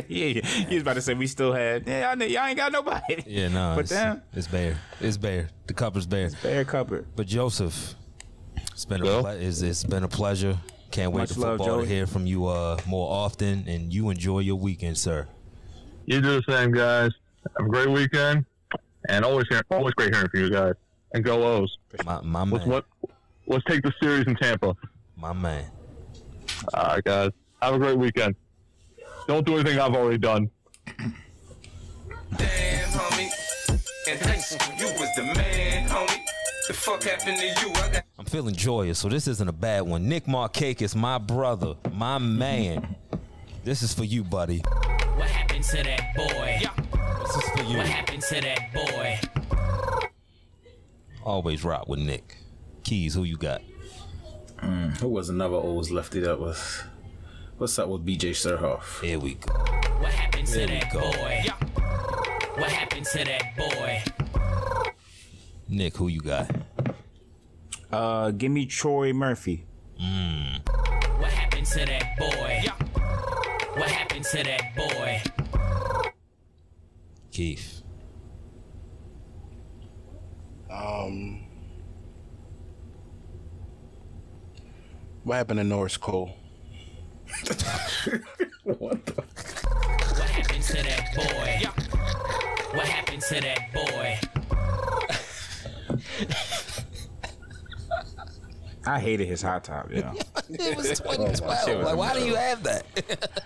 yeah, 0.08 0.42
he 0.42 0.76
was 0.76 0.82
about 0.84 0.94
to 0.94 1.02
say 1.02 1.14
we 1.16 1.26
still 1.28 1.54
had. 1.54 1.88
Yeah, 1.88 2.14
y'all, 2.14 2.24
y'all 2.28 2.46
ain't 2.46 2.58
got 2.58 2.72
nobody. 2.72 3.24
Yeah, 3.26 3.48
no, 3.48 3.74
But 3.76 3.82
it's, 3.82 3.90
damn. 3.90 4.22
it's 4.34 4.48
bare. 4.48 4.78
It's 5.02 5.18
bare. 5.18 5.50
The 5.68 5.74
cupboard's 5.74 6.06
bare. 6.06 6.30
Bare 6.44 6.64
cupboard. 6.66 7.08
But 7.16 7.26
Joseph, 7.26 7.96
it's 8.72 8.86
been 8.86 9.02
a 9.02 9.06
Well? 9.06 9.22
ple- 9.22 9.30
it's, 9.32 9.62
it's 9.62 9.84
been 9.84 10.04
a 10.04 10.08
pleasure. 10.08 10.58
Can't 10.92 11.12
wait 11.12 11.28
to 11.30 11.40
love, 11.40 11.58
football 11.58 11.82
to 11.82 11.86
hear 11.88 12.06
from 12.06 12.28
you 12.28 12.46
uh, 12.46 12.78
more 12.88 13.12
often, 13.12 13.66
and 13.68 13.92
you 13.92 14.10
enjoy 14.12 14.40
your 14.40 14.56
weekend, 14.58 14.98
sir. 14.98 15.28
You 16.06 16.22
do 16.22 16.40
the 16.42 16.52
same, 16.54 16.72
guys. 16.72 17.12
Have 17.58 17.66
a 17.66 17.70
great 17.70 17.90
weekend, 17.90 18.46
and 19.10 19.26
always 19.26 19.48
hear, 19.50 19.62
always 19.72 19.94
great 19.96 20.14
hearing 20.14 20.30
from 20.30 20.40
you 20.42 20.50
guys. 20.52 20.74
And 21.14 21.24
go 21.24 21.44
O's. 21.44 21.76
My 22.06 22.22
my 22.22 22.44
Let's 22.44 22.66
man, 22.66 22.70
what? 22.70 22.86
Let's 23.48 23.64
take 23.66 23.82
the 23.82 23.92
series 24.02 24.26
in 24.28 24.36
Tampa. 24.36 24.76
my 25.18 25.34
man. 25.34 25.66
All 26.74 26.84
right, 26.84 27.04
guys. 27.04 27.32
Have 27.62 27.76
a 27.76 27.78
great 27.78 27.98
weekend. 27.98 28.36
Don't 29.28 29.46
do 29.46 29.56
anything 29.56 29.80
I've 29.80 29.96
already 29.96 30.18
done. 30.18 30.50
Damn, 32.38 32.90
homie. 32.90 33.30
In 34.08 34.18
high 34.20 34.38
school, 34.38 34.76
you 34.78 34.86
was 35.00 35.10
the 35.16 35.24
man, 35.24 35.90
homie. 35.90 36.22
The 36.68 36.74
fuck 36.74 37.04
happened 37.04 37.38
to 37.38 37.46
you? 37.46 37.72
I 37.76 37.90
got 37.92 38.04
I'm 38.18 38.26
feeling 38.26 38.56
joyous, 38.56 39.00
so 39.00 39.10
this 39.10 39.28
isn't 39.28 39.48
a 39.48 39.52
bad 39.54 39.82
one. 39.82 40.08
Nick 40.08 40.26
Markakis, 40.26 40.96
my 40.96 41.18
brother, 41.18 41.76
my 41.92 42.18
man. 42.18 42.96
This 43.64 43.82
is 43.82 43.94
for 43.94 44.04
you, 44.04 44.24
buddy. 44.24 44.60
What 45.16 45.28
happened 45.28 45.64
to 45.64 45.84
that 45.84 46.16
boy? 46.16 46.62
This 47.24 47.36
is 47.36 47.50
for 47.52 47.64
you. 47.64 47.78
What 47.78 47.88
happened 47.88 48.24
to 48.24 48.42
that 48.42 48.74
boy? 48.74 49.20
Always 51.24 51.64
rock 51.64 51.88
with 51.88 52.00
Nick. 52.00 52.38
Keys, 52.84 53.14
who 53.16 53.24
you 53.24 53.38
got? 53.38 53.62
Who 54.62 55.10
was 55.10 55.30
another 55.30 55.56
O's 55.58 55.92
lefty 55.92 56.20
that 56.22 56.40
was? 56.40 56.84
What's 57.58 57.78
up 57.80 57.90
with 57.90 58.06
BJ 58.06 58.32
Surhoff? 58.32 59.02
Here 59.02 59.20
we 59.20 59.36
go. 59.36 59.54
What 59.54 60.12
happened 60.12 60.48
to 60.48 60.60
we 60.60 60.66
that 60.68 60.92
go. 60.92 61.00
boy? 61.00 61.46
What 62.62 62.72
happened 62.72 63.06
to 63.08 63.24
that 63.26 63.56
boy? 63.58 64.04
Nick, 65.68 65.98
who 65.98 66.08
you 66.08 66.22
got? 66.22 66.50
Uh, 67.92 68.32
give 68.32 68.52
me 68.52 68.66
Troy 68.66 69.14
Murphy. 69.14 69.66
What 69.98 71.32
happened 71.32 71.66
to 71.68 71.86
that 71.86 72.18
boy? 72.18 72.64
What 73.80 73.90
happened 73.90 74.26
to 74.26 74.44
that 74.44 74.76
boy? 74.76 75.22
Keith. 77.32 77.82
Um, 80.70 81.45
what 85.26 85.36
happened 85.36 85.58
to 85.60 85.64
Norris 85.64 85.98
Cole? 85.98 86.38
What 88.64 89.06
the? 89.06 89.14
What 89.14 90.30
happened 90.30 90.64
to 90.64 90.74
that 90.74 91.14
boy? 91.16 91.62
What 92.76 92.88
happened 92.88 93.22
to 93.22 93.42
that 93.42 93.72
boy? 93.72 94.20
I 98.88 99.00
hated 99.00 99.28
his 99.28 99.42
hot 99.44 99.64
top, 99.64 99.92
yo. 99.92 100.14
It 100.50 100.78
was 100.78 100.88
2012. 101.00 101.84
like, 101.84 101.96
why 101.96 102.14
do 102.14 102.26
you 102.26 102.36
have 102.36 102.64
that? 102.64 102.86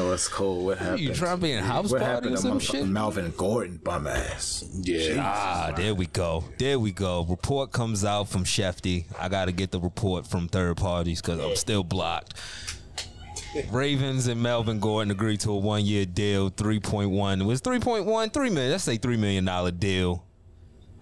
No, 0.00 0.12
it's 0.12 0.28
cold. 0.28 0.64
What 0.64 0.78
happened? 0.78 1.00
you 1.00 1.12
trying 1.12 1.36
to 1.36 1.42
be 1.42 1.52
in 1.52 1.58
a 1.58 1.62
house 1.62 1.90
what 1.90 2.00
party 2.00 2.14
happened 2.14 2.34
or 2.34 2.38
some 2.38 2.58
shit? 2.58 2.86
Melvin 2.86 3.34
Gordon 3.36 3.76
bum 3.84 4.06
ass? 4.06 4.64
Yeah. 4.80 5.16
Ah, 5.18 5.72
there 5.76 5.94
we 5.94 6.06
go. 6.06 6.44
There 6.58 6.78
we 6.78 6.90
go. 6.90 7.26
Report 7.28 7.70
comes 7.70 8.02
out 8.02 8.26
from 8.30 8.44
Shefty. 8.44 9.04
I 9.18 9.28
got 9.28 9.44
to 9.44 9.52
get 9.52 9.72
the 9.72 9.78
report 9.78 10.26
from 10.26 10.48
third 10.48 10.78
parties 10.78 11.20
because 11.20 11.38
I'm 11.38 11.54
still 11.54 11.84
blocked. 11.84 12.32
Ravens 13.70 14.26
and 14.26 14.42
Melvin 14.42 14.80
Gordon 14.80 15.10
agreed 15.10 15.40
to 15.40 15.50
a 15.50 15.58
one 15.58 15.84
year 15.84 16.06
deal, 16.06 16.50
3.1. 16.50 17.40
It 17.42 17.44
was 17.44 17.60
3.1, 17.60 18.32
3 18.32 18.50
million. 18.50 18.70
Let's 18.70 18.84
say 18.84 18.96
$3 18.96 19.18
million 19.18 19.78
deal. 19.78 20.24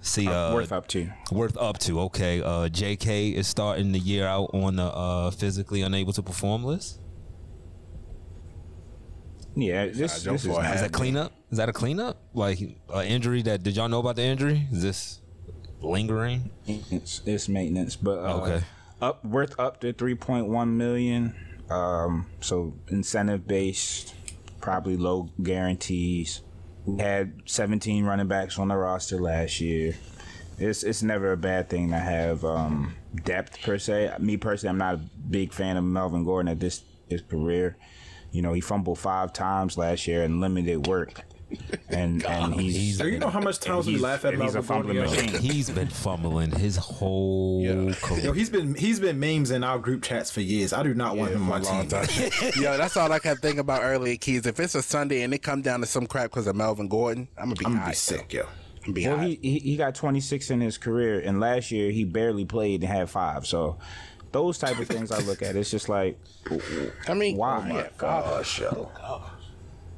See, 0.01 0.26
uh, 0.26 0.55
Worth 0.55 0.72
up 0.72 0.88
to. 0.88 1.09
worth 1.30 1.57
up 1.57 1.78
to. 1.80 2.01
Okay. 2.01 2.42
Uh, 2.42 2.68
JK 2.68 3.34
is 3.34 3.46
starting 3.46 3.92
the 3.92 4.01
year 4.01 4.26
out 4.26 4.51
on 4.55 4.74
the 4.74 4.84
uh, 4.84 5.30
physically 5.30 5.82
unable 5.82 6.12
to 6.14 6.22
perform 6.22 6.64
list. 6.64 6.99
Yeah, 9.61 9.86
this, 9.86 10.22
Joe 10.22 10.32
this 10.32 10.44
is 10.44 10.50
Ford 10.52 10.64
not 10.64 10.74
Is 10.76 10.80
that 10.82 10.92
cleanup? 10.92 11.32
Is 11.50 11.59
that 11.59 11.68
a 11.68 11.72
cleanup? 11.72 12.22
Like 12.34 12.59
uh, 12.94 13.02
injury 13.02 13.42
that, 13.42 13.62
did 13.62 13.76
y'all 13.76 13.88
know 13.88 13.98
about 14.00 14.16
the 14.16 14.22
injury? 14.22 14.66
Is 14.70 14.82
this 14.82 15.20
lingering? 15.80 16.50
maintenance. 16.66 17.22
It's 17.26 17.48
maintenance, 17.48 17.96
but 17.96 18.18
uh, 18.18 18.40
Okay. 18.42 18.64
up 19.00 19.24
worth 19.24 19.59
up 19.59 19.80
to 19.80 19.92
three 19.92 20.14
point 20.14 20.46
one 20.48 20.76
million. 20.76 21.34
Um, 21.70 22.26
so 22.40 22.74
incentive 22.88 23.46
based, 23.46 24.14
probably 24.61 24.96
low 24.96 25.30
guarantees. 25.42 26.42
We 26.86 27.02
had 27.02 27.42
seventeen 27.44 28.04
running 28.04 28.28
backs 28.28 28.59
on 28.59 28.68
the 28.68 28.76
roster 28.76 29.18
last 29.18 29.61
year. 29.61 29.94
It's 30.59 30.82
it's 30.82 31.02
never 31.02 31.32
a 31.32 31.36
bad 31.36 31.68
thing 31.68 31.90
to 31.90 31.98
have 31.98 32.44
um, 32.44 32.94
depth 33.24 33.61
per 33.62 33.78
se. 33.78 34.12
Me 34.18 34.36
personally, 34.36 34.70
I'm 34.70 34.78
not 34.78 34.94
a 34.94 34.98
big 35.30 35.52
fan 35.52 35.76
of 35.76 35.84
Melvin 35.84 36.24
Gordon 36.24 36.50
at 36.50 36.61
this 36.61 36.82
his 37.09 37.22
career. 37.22 37.76
You 38.31 38.43
know, 38.43 38.53
he 38.53 38.61
fumbled 38.61 38.99
five 38.99 39.33
times 39.33 39.76
last 39.79 40.07
year 40.07 40.22
and 40.22 40.41
limited 40.41 40.87
work, 40.87 41.22
and 41.89 42.24
and 42.26 42.55
he's, 42.55 42.99
So 42.99 43.05
you 43.05 43.18
know 43.18 43.31
how 43.31 43.41
much 43.41 43.59
times 43.59 43.87
we 43.87 43.97
laugh 43.97 44.24
at 44.26 44.35
and 44.35 44.43
he's 44.43 44.55
a 44.55 44.61
Melvin 44.62 44.87
Gordon? 44.87 45.05
fumbling 45.07 45.26
machine. 45.33 45.51
He's 45.51 45.70
been 45.70 45.89
fumbling 45.89 46.51
his 46.51 46.76
whole 46.76 47.62
Yo, 47.64 47.93
career. 47.95 48.35
he's 48.35 48.51
been 48.51 48.74
he's 48.74 49.01
been 49.01 49.18
memes 49.18 49.51
in 49.51 49.64
our 49.64 49.79
group 49.79 50.03
chats 50.03 50.31
for 50.31 50.43
years. 50.43 50.72
I 50.74 50.83
do 50.83 50.93
not 50.95 51.16
want 51.16 51.33
him 51.33 51.51
on 51.51 51.62
my 51.62 51.83
team. 51.83 51.89
time. 51.89 52.07
Yo, 52.61 52.76
that's 52.76 52.97
all 52.99 53.11
I 53.11 53.18
kept 53.18 53.41
thinking 53.41 53.61
about 53.61 53.83
earlier, 53.83 54.16
Keys. 54.16 54.45
If 54.47 54.61
it's 54.61 54.74
a 54.74 54.83
Sunday 54.83 55.22
and 55.22 55.33
it 55.33 55.39
come 55.43 55.62
down 55.62 55.81
to 55.81 55.87
some 55.87 56.07
crap 56.07 56.24
because 56.31 56.47
of 56.47 56.55
Melvin 56.57 56.89
Gordon, 56.89 57.29
I'm 57.39 57.45
gonna 57.47 57.55
be 57.57 57.64
I'm 57.64 57.74
gonna 57.76 57.87
be 57.89 57.95
sick, 57.95 58.33
yo. 58.35 58.47
Be 58.93 59.07
Well, 59.07 59.18
he, 59.18 59.39
he 59.43 59.59
he 59.59 59.76
got 59.76 59.95
26 59.95 60.51
in 60.51 60.61
his 60.61 60.79
career, 60.79 61.20
and 61.20 61.41
last 61.41 61.70
year 61.70 61.91
he 61.91 62.05
barely 62.05 62.45
played 62.47 62.83
and 62.83 62.91
had 62.93 63.11
five. 63.11 63.47
So 63.47 63.79
those 64.33 64.59
type 64.59 64.79
of 64.79 64.87
things 64.89 65.11
I 65.11 65.18
look 65.20 65.43
at. 65.43 65.57
It's 65.57 65.70
just 65.70 65.89
like, 65.89 66.18
I 67.09 67.14
mean, 67.14 67.37
why? 67.37 67.57
oh 67.59 67.61
my 67.62 67.74
Yeah, 67.76 67.89
oh, 67.89 67.91
Gosh, 67.99 68.61
yo. 68.61 68.91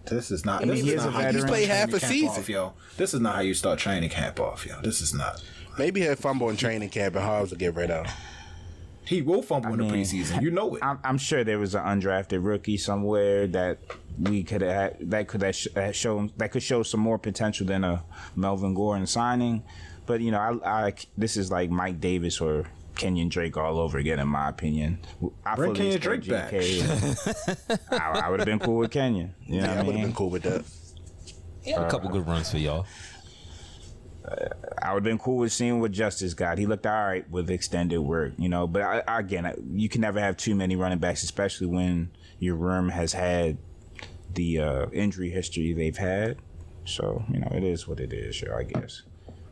This 0.06 0.30
is 0.30 0.44
not. 0.44 0.60
mean, 0.62 0.70
This 0.70 0.80
he 0.82 0.88
is 0.90 0.94
is 0.94 1.04
not 1.04 1.08
a 1.08 1.10
how 1.12 1.18
you 1.18 1.24
veteran. 1.26 1.40
start 1.40 1.50
played 1.52 1.68
half 1.68 1.88
training 1.90 1.96
a 1.96 2.00
camp 2.00 2.12
season. 2.12 2.28
Off, 2.42 2.48
yo. 2.48 2.72
This 2.96 3.14
is 3.14 3.20
not 3.20 3.34
how 3.36 3.40
you 3.42 3.54
start 3.54 3.78
training 3.78 4.10
camp 4.10 4.40
off, 4.40 4.66
yo. 4.66 4.80
This 4.80 5.00
is 5.00 5.14
not. 5.14 5.42
Maybe 5.78 6.00
he'll 6.00 6.16
fumble 6.16 6.48
in 6.50 6.56
training 6.56 6.88
camp 6.88 7.14
and 7.14 7.24
Hobbs 7.24 7.50
will 7.50 7.58
get 7.58 7.74
rid 7.74 7.90
of. 7.90 8.06
He 9.04 9.22
will 9.22 9.42
fumble 9.42 9.70
I 9.70 9.72
in 9.72 9.78
the 9.78 9.84
preseason. 9.84 10.40
You 10.42 10.50
know 10.50 10.76
it. 10.76 10.82
I'm, 10.82 10.98
I'm 11.02 11.18
sure 11.18 11.42
there 11.44 11.58
was 11.58 11.74
an 11.74 11.82
undrafted 11.82 12.44
rookie 12.44 12.76
somewhere 12.76 13.46
that 13.48 13.78
we 14.18 14.42
could 14.44 14.60
have 14.62 14.96
that 15.00 15.26
could 15.28 15.42
have 15.42 15.54
sh- 15.56 15.68
uh, 15.68 15.80
that 15.80 15.96
show 15.96 16.28
that 16.36 16.52
could 16.52 16.62
show 16.62 16.82
some 16.82 17.00
more 17.00 17.18
potential 17.18 17.66
than 17.66 17.82
a 17.82 18.02
Melvin 18.36 18.74
Gordon 18.74 19.06
signing. 19.06 19.62
But 20.06 20.20
you 20.20 20.30
know, 20.30 20.60
I, 20.64 20.86
I 20.86 20.94
this 21.16 21.36
is 21.36 21.50
like 21.50 21.70
Mike 21.70 22.00
Davis 22.00 22.40
or 22.40 22.66
Kenyon 22.96 23.28
Drake 23.28 23.56
all 23.56 23.78
over 23.78 23.98
again, 23.98 24.18
in 24.18 24.28
my 24.28 24.48
opinion. 24.48 24.98
I 25.44 25.54
Bring 25.54 25.74
fully 25.74 25.98
Kenyon 25.98 26.16
expect 26.18 26.50
Drake 26.50 27.68
back. 27.88 27.90
I, 28.00 28.20
I 28.26 28.28
would 28.30 28.40
have 28.40 28.46
been 28.46 28.58
cool 28.58 28.76
with 28.78 28.90
Kenyon. 28.90 29.34
You 29.46 29.60
know 29.62 29.66
Yeah, 29.66 29.72
I 29.72 29.78
I 29.78 29.82
would 29.82 29.94
have 29.96 30.04
been 30.04 30.14
cool 30.14 30.30
with 30.30 30.42
that. 30.42 30.64
He 31.62 31.70
had 31.72 31.82
a 31.82 31.90
couple 31.90 32.08
good 32.10 32.26
runs 32.26 32.50
for 32.50 32.58
y'all. 32.58 32.86
I 34.82 34.92
would 34.92 35.00
have 35.00 35.04
been 35.04 35.18
cool 35.18 35.38
with 35.38 35.52
seeing 35.52 35.80
what 35.80 35.92
Justice 35.92 36.34
got. 36.34 36.58
He 36.58 36.66
looked 36.66 36.86
all 36.86 36.92
right 36.92 37.28
with 37.30 37.50
extended 37.50 38.00
work, 38.00 38.32
you 38.38 38.48
know. 38.48 38.66
But 38.66 38.82
I, 38.82 39.02
I- 39.06 39.18
again, 39.20 39.46
I- 39.46 39.54
you 39.72 39.88
can 39.88 40.00
never 40.02 40.20
have 40.20 40.36
too 40.36 40.54
many 40.54 40.76
running 40.76 40.98
backs, 40.98 41.22
especially 41.22 41.66
when 41.66 42.10
your 42.38 42.54
room 42.54 42.88
has 42.90 43.12
had 43.12 43.58
the 44.34 44.60
uh, 44.60 44.86
injury 44.92 45.30
history 45.30 45.72
they've 45.72 45.96
had. 45.96 46.38
So 46.84 47.24
you 47.32 47.40
know, 47.40 47.48
it 47.52 47.64
is 47.64 47.88
what 47.88 47.98
it 48.00 48.12
is. 48.12 48.36
Sure, 48.36 48.58
I 48.58 48.64
guess. 48.64 49.02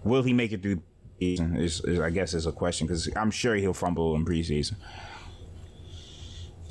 Will 0.05 0.23
he 0.23 0.33
make 0.33 0.53
it 0.53 0.63
through? 0.63 0.83
Season 1.21 1.57
is, 1.57 1.81
is 1.85 1.99
I 2.01 2.11
guess 2.11 2.33
is 2.35 2.47
a 2.47 2.53
question 2.53 2.87
because 2.87 3.09
I'm 3.17 3.31
sure 3.31 3.55
he'll 3.57 3.75
fumble 3.75 4.15
in 4.15 4.25
preseason. 4.25 4.77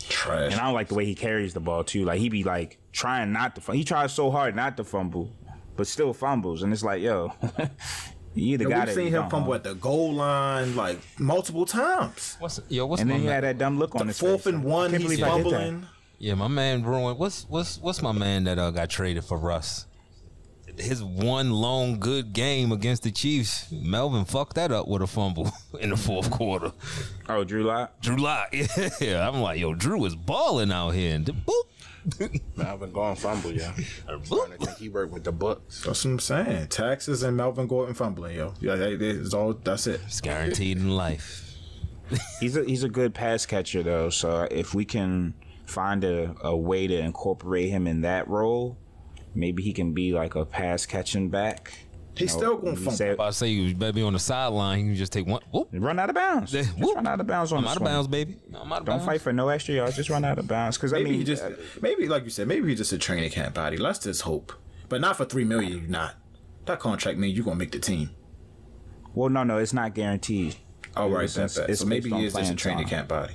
Trash. 0.09 0.53
And 0.53 0.61
I 0.61 0.65
don't 0.65 0.73
like 0.73 0.87
the 0.87 0.95
way 0.95 1.05
he 1.05 1.15
carries 1.15 1.53
the 1.53 1.59
ball 1.59 1.83
too. 1.83 2.05
Like 2.05 2.19
he 2.19 2.29
be 2.29 2.43
like 2.43 2.77
trying 2.93 3.31
not 3.33 3.55
to. 3.55 3.61
fumble. 3.61 3.77
He 3.77 3.83
tries 3.83 4.13
so 4.13 4.31
hard 4.31 4.55
not 4.55 4.77
to 4.77 4.83
fumble, 4.83 5.33
but 5.75 5.85
still 5.87 6.13
fumbles. 6.13 6.63
And 6.63 6.71
it's 6.71 6.83
like, 6.83 7.01
yo, 7.01 7.33
you 8.33 8.53
either 8.53 8.69
Yeah, 8.69 8.77
got 8.77 8.87
we've 8.87 8.95
seen 8.95 9.07
him 9.07 9.13
don't, 9.23 9.29
fumble 9.29 9.53
at 9.53 9.63
the 9.63 9.73
goal 9.75 10.13
line 10.13 10.75
like 10.77 10.99
multiple 11.19 11.65
times. 11.65 12.37
What's 12.39 12.61
yo? 12.69 12.85
What's 12.85 13.01
And 13.01 13.11
then 13.11 13.19
he 13.19 13.25
had 13.25 13.43
that 13.43 13.57
dumb 13.57 13.77
look 13.79 13.95
on 13.95 14.01
The 14.01 14.07
his 14.07 14.19
fourth 14.19 14.43
face. 14.45 14.53
and 14.53 14.63
one, 14.63 14.87
I 14.87 14.91
can't 14.91 15.01
he's 15.03 15.19
believe 15.19 15.23
I 15.25 15.37
did 15.37 15.45
that. 15.47 15.51
fumbling. 15.51 15.85
Yeah, 16.19 16.35
my 16.35 16.47
man 16.47 16.81
Bruin. 16.83 17.17
What's 17.17 17.45
what's 17.49 17.77
what's 17.79 18.01
my 18.01 18.13
man 18.13 18.45
that 18.45 18.57
uh, 18.57 18.71
got 18.71 18.89
traded 18.89 19.25
for 19.25 19.37
Russ? 19.37 19.85
His 20.77 21.03
one 21.03 21.51
long 21.51 21.99
good 21.99 22.33
game 22.33 22.71
against 22.71 23.01
the 23.03 23.11
Chiefs, 23.11 23.71
Melvin 23.71 24.25
fucked 24.25 24.55
that 24.55 24.71
up 24.71 24.87
with 24.87 25.01
a 25.01 25.07
fumble 25.07 25.51
in 25.79 25.89
the 25.89 25.97
fourth 25.97 26.29
quarter. 26.29 26.71
Oh, 27.27 27.43
Drew 27.43 27.63
Lock. 27.63 27.99
Drew 28.01 28.17
Lock, 28.17 28.53
yeah, 29.01 29.27
I'm 29.27 29.41
like, 29.41 29.59
yo, 29.59 29.73
Drew 29.73 30.05
is 30.05 30.15
balling 30.15 30.71
out 30.71 30.91
here, 30.91 31.15
and 31.15 31.25
the 31.25 31.33
boop, 31.33 32.39
Melvin 32.55 32.91
Gordon 32.91 33.15
fumble, 33.15 33.51
yeah. 33.51 33.73
I'm 34.07 34.23
starting 34.23 34.57
to 34.59 34.65
think 34.67 34.77
he 34.77 34.89
worked 34.89 35.11
with 35.13 35.23
the 35.23 35.31
books. 35.31 35.83
That's 35.83 36.05
what 36.05 36.11
I'm 36.11 36.19
saying. 36.19 36.67
Taxes 36.67 37.23
and 37.23 37.35
Melvin 37.35 37.65
Gordon 37.67 37.95
fumbling, 37.95 38.35
yo. 38.37 38.53
Yeah, 38.61 38.75
that- 38.75 38.99
that's 38.99 39.33
all. 39.33 39.53
That's 39.53 39.87
it. 39.87 39.99
it's 40.05 40.21
guaranteed 40.21 40.77
in 40.77 40.95
life. 40.95 41.43
He's 42.39 42.55
a 42.55 42.63
he's 42.63 42.83
a 42.83 42.89
good 42.89 43.13
pass 43.13 43.45
catcher 43.45 43.83
though. 43.83 44.09
So 44.09 44.47
if 44.49 44.73
we 44.73 44.85
can 44.85 45.33
find 45.65 46.05
a, 46.05 46.33
a 46.41 46.55
way 46.55 46.87
to 46.87 46.97
incorporate 46.97 47.69
him 47.69 47.85
in 47.87 48.01
that 48.01 48.29
role, 48.29 48.77
maybe 49.37 49.61
he 49.63 49.71
can 49.71 49.93
be 49.93 50.11
like 50.11 50.35
a 50.35 50.43
pass 50.45 50.85
catching 50.85 51.29
back. 51.29 51.71
He's 52.15 52.33
You 52.33 52.41
know, 52.41 52.45
still 52.47 52.57
gonna 52.57 52.79
we 52.89 52.89
say- 52.95 53.09
About 53.11 53.27
to 53.27 53.33
say 53.37 53.49
you 53.49 53.75
better 53.75 53.93
be 53.93 54.01
on 54.01 54.13
the 54.13 54.19
sideline. 54.19 54.79
You 54.79 54.85
can 54.87 54.95
just 54.95 55.13
take 55.13 55.27
one. 55.27 55.41
Whoop, 55.51 55.69
run 55.71 55.99
out 55.99 56.09
of 56.09 56.15
bounds. 56.15 56.51
Just 56.51 56.71
whoop. 56.77 56.95
run 56.95 57.05
out 57.05 57.21
of 57.21 57.27
bounds 57.27 57.51
on 57.51 57.59
I'm 57.59 57.63
the 57.65 57.69
out 57.69 57.75
of 57.77 57.81
swing. 57.83 57.93
bounds, 57.93 58.07
baby. 58.07 58.37
I'm 58.55 58.73
out 58.73 58.79
of 58.79 58.85
Don't 58.85 58.95
bounds. 58.97 59.05
fight 59.05 59.21
for 59.21 59.31
no 59.31 59.49
extra 59.49 59.75
yards. 59.75 59.95
Just 59.95 60.09
run 60.09 60.25
out 60.25 60.39
of 60.39 60.47
bounds. 60.47 60.77
Because 60.77 60.93
I 60.93 60.97
Maybe 60.97 61.11
mean, 61.11 61.19
he 61.19 61.23
just, 61.25 61.43
uh, 61.43 61.51
maybe 61.79 62.07
like 62.07 62.23
you 62.23 62.31
said, 62.31 62.47
maybe 62.47 62.67
he's 62.69 62.79
just 62.79 62.91
a 62.91 62.97
training 62.97 63.29
camp 63.29 63.53
body. 63.53 63.77
Let's 63.77 63.99
just 63.99 64.23
hope, 64.23 64.51
but 64.89 64.99
not 64.99 65.15
for 65.15 65.25
three 65.25 65.43
million. 65.43 65.73
You're 65.81 65.89
not. 65.89 66.15
That 66.65 66.79
contract 66.79 67.19
means 67.19 67.35
you're 67.37 67.45
gonna 67.45 67.55
make 67.57 67.71
the 67.71 67.79
team. 67.79 68.09
well, 69.13 69.29
no, 69.29 69.43
no, 69.43 69.57
it's 69.59 69.73
not 69.73 69.93
guaranteed. 69.93 70.55
All 70.95 71.09
right, 71.09 71.25
It's- 71.25 71.35
that's 71.35 71.55
that. 71.55 71.69
it's 71.69 71.81
So 71.81 71.85
maybe 71.85 72.05
based 72.09 72.13
on 72.15 72.19
he 72.21 72.25
is 72.25 72.33
just 72.33 72.51
a 72.51 72.55
training 72.55 72.85
time. 72.85 72.89
camp 72.89 73.07
body. 73.09 73.33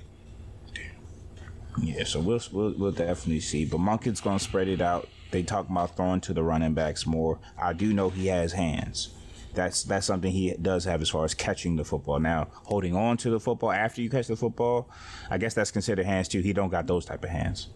Yeah, 1.80 2.04
so 2.04 2.20
we'll, 2.20 2.40
we'll 2.52 2.74
we'll 2.76 2.92
definitely 2.92 3.40
see. 3.40 3.64
But 3.64 3.78
Monken's 3.80 4.20
gonna 4.20 4.38
spread 4.38 4.68
it 4.68 4.80
out. 4.80 5.08
They 5.32 5.42
talk 5.42 5.68
about 5.68 5.96
throwing 5.96 6.20
to 6.22 6.32
the 6.34 6.42
running 6.44 6.74
backs 6.74 7.06
more. 7.06 7.40
I 7.60 7.72
do 7.72 7.92
know 7.92 8.10
he 8.10 8.26
has 8.28 8.52
hands. 8.52 9.08
That's 9.54 9.82
that's 9.82 10.06
something 10.06 10.30
he 10.32 10.54
does 10.62 10.84
have 10.84 11.02
as 11.02 11.10
far 11.10 11.24
as 11.24 11.34
catching 11.34 11.76
the 11.76 11.84
football. 11.84 12.18
Now, 12.20 12.48
holding 12.52 12.94
on 12.94 13.16
to 13.18 13.30
the 13.30 13.40
football 13.40 13.72
after 13.72 14.00
you 14.00 14.08
catch 14.08 14.26
the 14.28 14.36
football, 14.36 14.88
I 15.30 15.36
guess 15.38 15.52
that's 15.54 15.70
considered 15.70 16.06
hands 16.06 16.28
too. 16.28 16.40
He 16.40 16.52
don't 16.52 16.70
got 16.70 16.86
those 16.86 17.04
type 17.04 17.24
of 17.24 17.30
hands. 17.30 17.68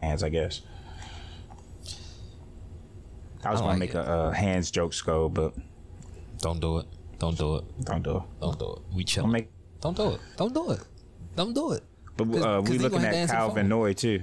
Hands, 0.00 0.22
I 0.22 0.30
guess. 0.30 0.62
I 3.44 3.50
was 3.50 3.60
I 3.60 3.64
gonna 3.64 3.66
like 3.72 3.78
make 3.78 3.94
it. 3.94 4.04
a, 4.04 4.32
hands 4.34 4.70
joke, 4.70 4.94
Skull, 4.94 5.28
but 5.28 5.54
Don't 6.38 6.60
do 6.60 6.78
it. 6.78 6.86
Don't 7.18 7.36
do 7.38 7.56
it. 7.56 7.64
don't 7.84 8.02
do 8.02 8.16
it. 8.16 8.22
Don't 8.40 8.58
do 8.58 8.72
it. 8.72 8.94
We 8.94 9.04
chill. 9.04 9.24
Don't 9.24 9.32
make. 9.32 9.50
Don't 9.80 9.96
do 9.96 10.12
it. 10.12 10.20
Don't 10.36 10.54
do 10.54 10.70
it. 10.72 10.80
Don't 11.36 11.52
do 11.54 11.72
it. 11.72 11.82
But 12.16 12.28
uh, 12.36 12.60
'cause 12.62 12.70
we 12.70 12.78
looking 12.78 12.98
gonna 13.02 13.16
have 13.16 13.28
to 13.28 13.34
at 13.34 13.38
Calvin. 13.38 13.68
Noy 13.68 13.92
too. 13.92 14.22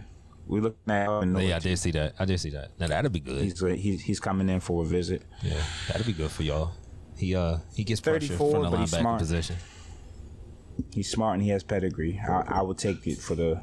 We 0.52 0.60
look 0.60 0.78
now. 0.86 1.20
And 1.22 1.34
Noy. 1.34 1.48
Yeah, 1.48 1.56
I 1.56 1.60
too. 1.60 1.70
did 1.70 1.78
see 1.80 1.92
that. 1.92 2.14
I 2.20 2.26
did 2.26 2.40
see 2.40 2.50
that. 2.52 2.72
Now 2.80 2.88
that'd 2.88 3.12
be 3.12 3.20
good. 3.22 3.42
He's, 3.42 3.60
he's 3.60 4.02
he's 4.02 4.20
coming 4.20 4.50
in 4.50 4.60
for 4.60 4.84
a 4.84 4.86
visit. 4.86 5.24
Yeah, 5.42 5.62
that'd 5.88 6.06
be 6.06 6.14
good 6.14 6.30
for 6.30 6.44
y'all. 6.44 6.72
He 7.18 7.36
uh 7.36 7.58
he 7.74 7.84
gets 7.84 8.02
pressure 8.02 8.36
34, 8.36 8.52
from 8.52 8.64
the 8.64 8.70
but 8.70 8.80
he's 8.82 8.92
linebacker 8.94 9.00
smart. 9.00 9.20
position. 9.20 9.56
He's 10.94 11.10
smart 11.10 11.36
and 11.36 11.44
he 11.44 11.50
has 11.50 11.64
pedigree. 11.64 12.20
I, 12.28 12.44
I 12.60 12.62
would 12.62 12.78
take 12.78 13.08
it 13.08 13.18
for 13.20 13.34
the 13.36 13.62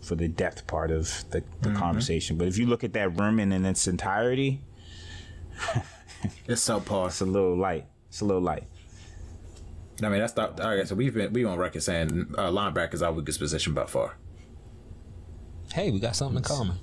for 0.00 0.14
the 0.14 0.28
depth 0.28 0.66
part 0.66 0.90
of 0.90 1.06
the, 1.30 1.40
the 1.60 1.68
Mm-hmm. 1.70 1.76
conversation. 1.78 2.36
But 2.38 2.48
if 2.48 2.56
you 2.58 2.66
look 2.66 2.82
at 2.84 2.92
that 2.94 3.18
room 3.20 3.38
in, 3.40 3.52
in 3.52 3.64
its 3.66 3.86
entirety, 3.88 4.60
It's 6.46 6.64
subpar. 6.68 7.08
it's 7.08 7.20
a 7.20 7.24
little 7.26 7.56
light. 7.56 7.86
It's 8.08 8.20
a 8.20 8.24
little 8.24 8.42
light. 8.42 8.64
I 10.02 10.08
mean, 10.08 10.20
that's 10.20 10.36
not. 10.36 10.60
All 10.60 10.74
right, 10.76 10.86
so 10.86 10.94
we've 10.94 11.14
been 11.14 11.32
we 11.32 11.44
on 11.44 11.58
record 11.58 11.82
saying 11.82 12.34
uh, 12.38 12.50
linebackers 12.50 13.02
our 13.04 13.12
weakest 13.12 13.38
position 13.40 13.74
by 13.74 13.86
far. 13.86 14.16
Hey, 15.72 15.90
we 15.90 16.00
got 16.00 16.14
something 16.16 16.38
in 16.38 16.42
common. 16.42 16.78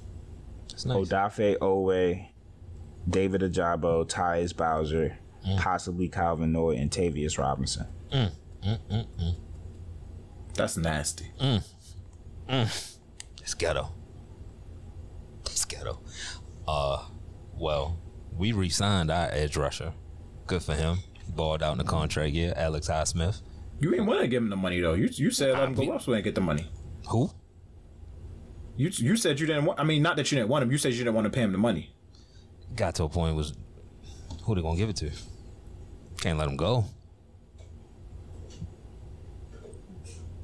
That's 0.69 0.85
nice. 0.85 0.97
Odafe 0.97 1.57
Oweh, 1.59 2.27
David 3.09 3.41
Ojabo, 3.41 4.07
Tyus 4.07 4.55
Bowser, 4.55 5.17
Mm. 5.47 5.57
possibly 5.57 6.09
Calvin 6.09 6.51
Noy, 6.51 6.75
and 6.75 6.91
Tavius 6.91 7.37
Robinson. 7.37 7.85
Mm, 8.11 8.31
mm, 8.61 8.79
mm, 8.91 9.35
That's 10.53 10.75
nasty. 10.75 11.31
It's 12.49 13.53
ghetto. 13.57 13.89
It's 15.45 15.63
ghetto. 15.63 16.01
Uh, 16.67 17.05
well, 17.57 17.97
we 18.37 18.51
re-signed 18.51 19.09
our 19.11 19.29
edge 19.31 19.55
rusher. 19.55 19.93
Good 20.47 20.61
for 20.61 20.73
him. 20.75 20.97
He 21.25 21.31
balled 21.31 21.63
out 21.63 21.71
in 21.73 21.77
the 21.77 21.83
contract 21.85 22.33
year. 22.33 22.53
Alex 22.57 22.89
Highsmith. 22.89 23.41
You 23.79 23.93
ain't 23.95 24.05
want 24.05 24.19
to 24.21 24.27
give 24.27 24.43
him 24.43 24.49
the 24.49 24.57
money 24.57 24.81
though. 24.81 24.93
You 24.95 25.07
you 25.13 25.31
said 25.31 25.53
let 25.53 25.69
him 25.69 25.73
go 25.75 25.91
up 25.93 26.01
so 26.01 26.11
he 26.11 26.17
ain't 26.17 26.25
get 26.25 26.35
the 26.35 26.41
money. 26.41 26.67
Who? 27.07 27.31
You 28.79 28.89
you 28.93 29.17
said 29.17 29.41
you 29.41 29.45
didn't 29.45 29.65
want. 29.65 29.77
I 29.77 29.83
mean, 29.83 30.01
not 30.01 30.15
that 30.15 30.31
you 30.31 30.37
didn't 30.37 30.47
want 30.47 30.63
him. 30.63 30.71
You 30.71 30.77
said 30.77 30.93
you 30.93 30.99
didn't 30.99 31.13
want 31.13 31.25
to 31.25 31.29
pay 31.29 31.41
him 31.41 31.51
the 31.51 31.57
money. 31.57 31.93
Got 32.77 32.95
to 32.95 33.03
a 33.03 33.09
point 33.09 33.35
was 33.35 33.53
who 34.43 34.55
they 34.55 34.61
gonna 34.61 34.77
give 34.77 34.87
it 34.87 34.95
to? 34.97 35.11
Can't 36.21 36.39
let 36.39 36.47
him 36.47 36.55
go. 36.55 36.85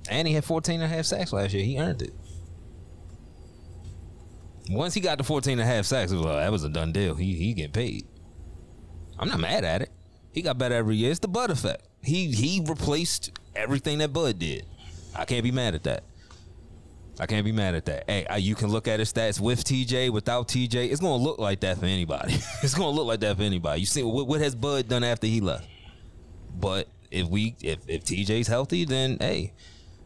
And 0.10 0.28
he 0.28 0.34
had 0.34 0.44
14 0.44 0.82
and 0.82 0.84
a 0.84 0.94
half 0.94 1.06
sacks 1.06 1.32
last 1.32 1.54
year. 1.54 1.64
He 1.64 1.80
earned 1.80 2.02
it. 2.02 2.12
Once 4.70 4.94
he 4.94 5.00
got 5.00 5.18
to 5.20 5.24
14 5.24 5.54
and 5.54 5.62
a 5.62 5.66
half 5.66 5.86
sacks, 5.86 6.12
was 6.12 6.20
like, 6.20 6.36
that 6.36 6.52
was 6.52 6.66
a 6.66 6.70
done 6.70 6.92
deal. 6.92 7.16
He 7.16 7.36
he 7.36 7.54
get 7.54 7.72
paid. 7.72 8.06
I'm 9.18 9.30
not 9.30 9.40
mad 9.40 9.64
at 9.64 9.82
it. 9.82 9.92
He 10.34 10.42
got 10.42 10.58
better 10.58 10.76
every 10.76 10.98
year. 10.98 11.10
It's 11.10 11.22
the 11.22 11.30
Bud 11.30 11.52
effect. 11.52 11.88
He 12.04 12.34
he 12.34 12.62
replaced 12.68 13.32
everything 13.56 14.00
that 14.00 14.12
Bud 14.12 14.40
did. 14.40 14.66
I 15.16 15.24
can't 15.24 15.44
be 15.44 15.54
mad 15.54 15.74
at 15.74 15.84
that. 15.84 16.04
I 17.20 17.26
can't 17.26 17.46
be 17.46 17.52
mad 17.52 17.76
at 17.76 17.86
that. 17.86 18.10
Hey, 18.10 18.26
uh, 18.26 18.36
you 18.36 18.56
can 18.56 18.70
look 18.70 18.88
at 18.88 19.00
his 19.00 19.12
stats 19.12 19.40
with 19.40 19.64
TJ, 19.64 20.10
without 20.10 20.48
TJ. 20.48 20.92
It's 20.92 21.00
gonna 21.00 21.24
look 21.24 21.40
like 21.40 21.62
that 21.62 21.78
for 21.78 21.86
anybody. 21.86 22.34
it's 22.64 22.74
gonna 22.74 22.90
look 22.90 23.08
like 23.08 23.22
that 23.22 23.38
for 23.38 23.44
anybody. 23.44 23.80
You 23.80 23.86
see 23.86 24.04
what, 24.04 24.28
what 24.28 24.42
has 24.42 24.54
Bud 24.54 24.90
done 24.90 25.04
after 25.04 25.26
he 25.28 25.40
left? 25.40 25.68
But 26.60 26.88
if 27.12 27.28
we 27.28 27.56
if 27.62 27.80
if 27.88 28.04
TJ's 28.04 28.48
healthy, 28.48 28.84
then 28.84 29.18
hey, 29.20 29.54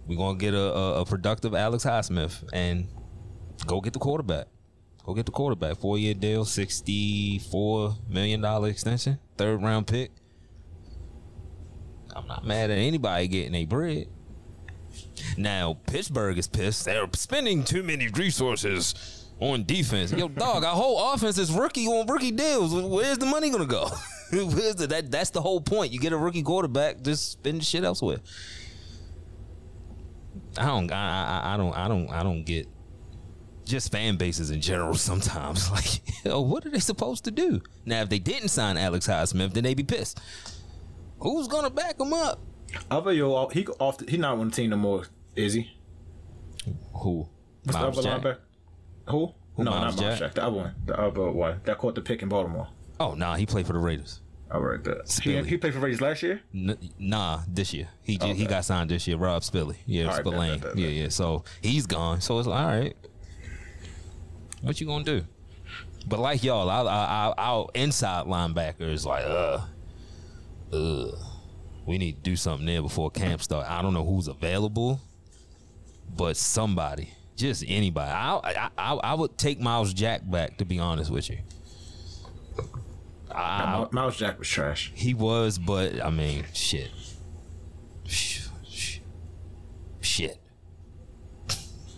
we're 0.08 0.18
gonna 0.18 0.38
get 0.38 0.54
a, 0.54 0.74
a, 0.74 1.02
a 1.02 1.06
productive 1.06 1.56
Alex 1.56 1.84
Highsmith 1.84 2.44
and 2.54 2.88
go 3.66 3.82
get 3.82 3.94
the 3.94 4.00
quarterback. 4.00 4.48
Go 5.04 5.14
get 5.16 5.26
the 5.26 5.32
quarterback. 5.32 5.78
Four 5.78 5.98
year 5.98 6.14
deal, 6.14 6.46
sixty 6.46 7.40
four 7.40 7.96
million 8.08 8.42
dollar 8.42 8.70
extension, 8.70 9.18
third 9.38 9.62
round 9.64 9.88
pick. 9.88 10.12
I'm 12.16 12.28
not 12.28 12.46
mad 12.46 12.70
at 12.70 12.78
anybody 12.78 13.28
getting 13.28 13.56
a 13.56 13.66
bread. 13.66 14.08
Now 15.38 15.78
Pittsburgh 15.88 16.38
is 16.38 16.48
pissed. 16.48 16.86
They're 16.86 17.08
spending 17.14 17.64
too 17.64 17.84
many 17.84 18.08
resources 18.10 19.26
on 19.40 19.64
defense. 19.64 20.12
Yo, 20.12 20.28
dog, 20.28 20.64
our 20.64 20.76
whole 20.76 21.14
offense 21.14 21.38
is 21.38 21.52
rookie 21.52 21.88
on 21.88 22.08
rookie 22.08 22.32
deals. 22.32 22.74
Where's 22.74 23.18
the 23.18 23.26
money 23.26 23.50
gonna 23.50 23.66
go? 23.66 23.90
Where's 24.32 24.76
the, 24.76 24.88
that? 24.88 25.12
That's 25.12 25.30
the 25.32 25.42
whole 25.42 25.62
point. 25.62 25.92
You 25.92 26.00
get 26.00 26.14
a 26.14 26.18
rookie 26.18 26.44
quarterback, 26.44 27.02
just 27.02 27.32
spend 27.32 27.62
the 27.62 27.66
shit 27.66 27.84
elsewhere. 27.84 28.18
I 30.58 30.66
don't. 30.66 30.92
I, 30.92 30.96
I, 30.96 31.54
I 31.54 31.58
don't. 31.58 31.74
I 31.74 31.88
don't. 31.88 32.10
I 32.10 32.24
don't 32.24 32.44
get 32.44 32.68
just 33.66 33.92
fan 33.92 34.18
bases 34.18 34.52
in 34.52 34.62
general. 34.62 34.94
Sometimes, 34.96 35.72
like, 35.72 36.02
what 36.26 36.66
are 36.66 36.70
they 36.70 36.80
supposed 36.80 37.24
to 37.26 37.32
do? 37.32 37.62
Now, 37.86 38.02
if 38.02 38.10
they 38.10 38.20
didn't 38.20 38.50
sign 38.50 38.78
Alex 38.78 39.08
Highsmith, 39.08 39.54
then 39.54 39.64
they'd 39.64 39.76
be 39.76 39.84
pissed. 39.84 40.20
Who's 41.20 41.48
gonna 41.48 41.70
back 41.70 42.00
him 42.00 42.14
up? 42.14 42.40
Other 42.92 43.14
yo, 43.14 43.48
he 43.50 43.64
go 43.64 43.74
off. 43.80 43.98
The, 43.98 44.10
he 44.10 44.18
not 44.18 44.38
on 44.38 44.50
the 44.50 44.56
team 44.56 44.70
no 44.72 44.78
more. 44.78 45.06
Is 45.36 45.54
he? 45.54 45.72
Who? 46.94 47.28
What's 47.64 47.78
Myles 47.78 47.96
the 47.96 48.10
other 48.10 48.22
Jack? 48.22 48.22
linebacker? 48.22 49.12
Who? 49.12 49.34
Who, 49.56 49.64
no, 49.64 49.72
Myles 49.72 49.96
not 49.96 50.02
Myles 50.04 50.20
Jack? 50.20 50.20
Jack. 50.20 50.34
The 50.36 50.44
other 50.44 50.56
one. 50.56 50.76
The 50.86 51.00
other 51.00 51.32
one 51.32 51.62
that 51.66 51.78
caught 51.78 51.96
the 51.96 52.02
pick 52.02 52.22
in 52.22 52.30
Baltimore. 52.30 52.68
Oh 53.00 53.14
nah, 53.14 53.36
he 53.36 53.46
played 53.46 53.66
for 53.66 53.74
the 53.74 53.80
Raiders. 53.80 54.22
All 54.52 54.62
right, 54.62 54.84
that. 54.84 55.20
He, 55.24 55.42
he 55.44 55.58
played 55.58 55.74
for 55.74 55.80
Raiders 55.80 56.02
last 56.02 56.24
year. 56.24 56.42
N- 56.54 56.78
nah, 56.98 57.42
this 57.48 57.72
year 57.72 57.88
he 58.02 58.18
ju- 58.18 58.34
he 58.34 58.46
got 58.48 58.66
signed 58.66 58.90
this 58.90 59.08
year. 59.08 59.16
Rob 59.16 59.44
Spilly, 59.44 59.76
yeah, 59.86 60.06
All 60.06 60.10
right, 60.10 60.26
Spillane, 60.26 60.60
bet, 60.60 60.74
bet, 60.74 60.78
yeah, 60.78 60.88
yeah. 60.88 61.10
So 61.10 61.44
he's 61.62 61.86
gone. 61.86 62.20
So 62.22 62.40
it's 62.40 62.48
like, 62.48 62.60
all 62.60 62.68
right. 62.80 62.98
What 64.62 64.82
you 64.82 64.88
gonna 64.88 65.04
do? 65.04 65.24
But 66.08 66.20
like 66.20 66.44
y'all, 66.44 66.70
our, 66.70 66.88
our, 66.88 67.36
our 67.38 67.70
inside 67.76 68.26
linebacker 68.26 68.92
is 68.92 69.06
like, 69.06 69.24
uh, 69.24 69.62
uh, 70.74 71.12
we 71.90 71.98
need 71.98 72.18
to 72.18 72.22
do 72.22 72.36
something 72.36 72.68
there 72.68 72.84
before 72.84 73.10
camp 73.10 73.42
start. 73.42 73.68
I 73.68 73.82
don't 73.82 73.96
know 73.96 74.06
who's 74.06 74.28
available, 74.28 75.02
but 76.16 76.38
somebody, 76.38 77.10
just 77.36 77.64
anybody. 77.68 78.12
I 78.12 78.36
I, 78.38 78.70
I, 78.78 78.94
I 78.94 79.14
would 79.16 79.40
take 79.40 79.60
Myles 79.60 79.92
Jack 79.92 80.22
back 80.30 80.58
to 80.58 80.66
be 80.66 80.78
honest 80.78 81.10
with 81.10 81.32
you. 81.32 81.40
I, 83.34 83.88
Myles 83.92 84.18
Jack 84.18 84.38
was 84.38 84.48
trash. 84.48 84.92
he 84.94 85.16
was, 85.16 85.58
but 85.58 86.00
I 86.04 86.12
mean, 86.12 86.46
shit. 86.54 86.92
Sh- 88.06 88.48
sh- 88.68 89.00
Shit. 90.02 90.40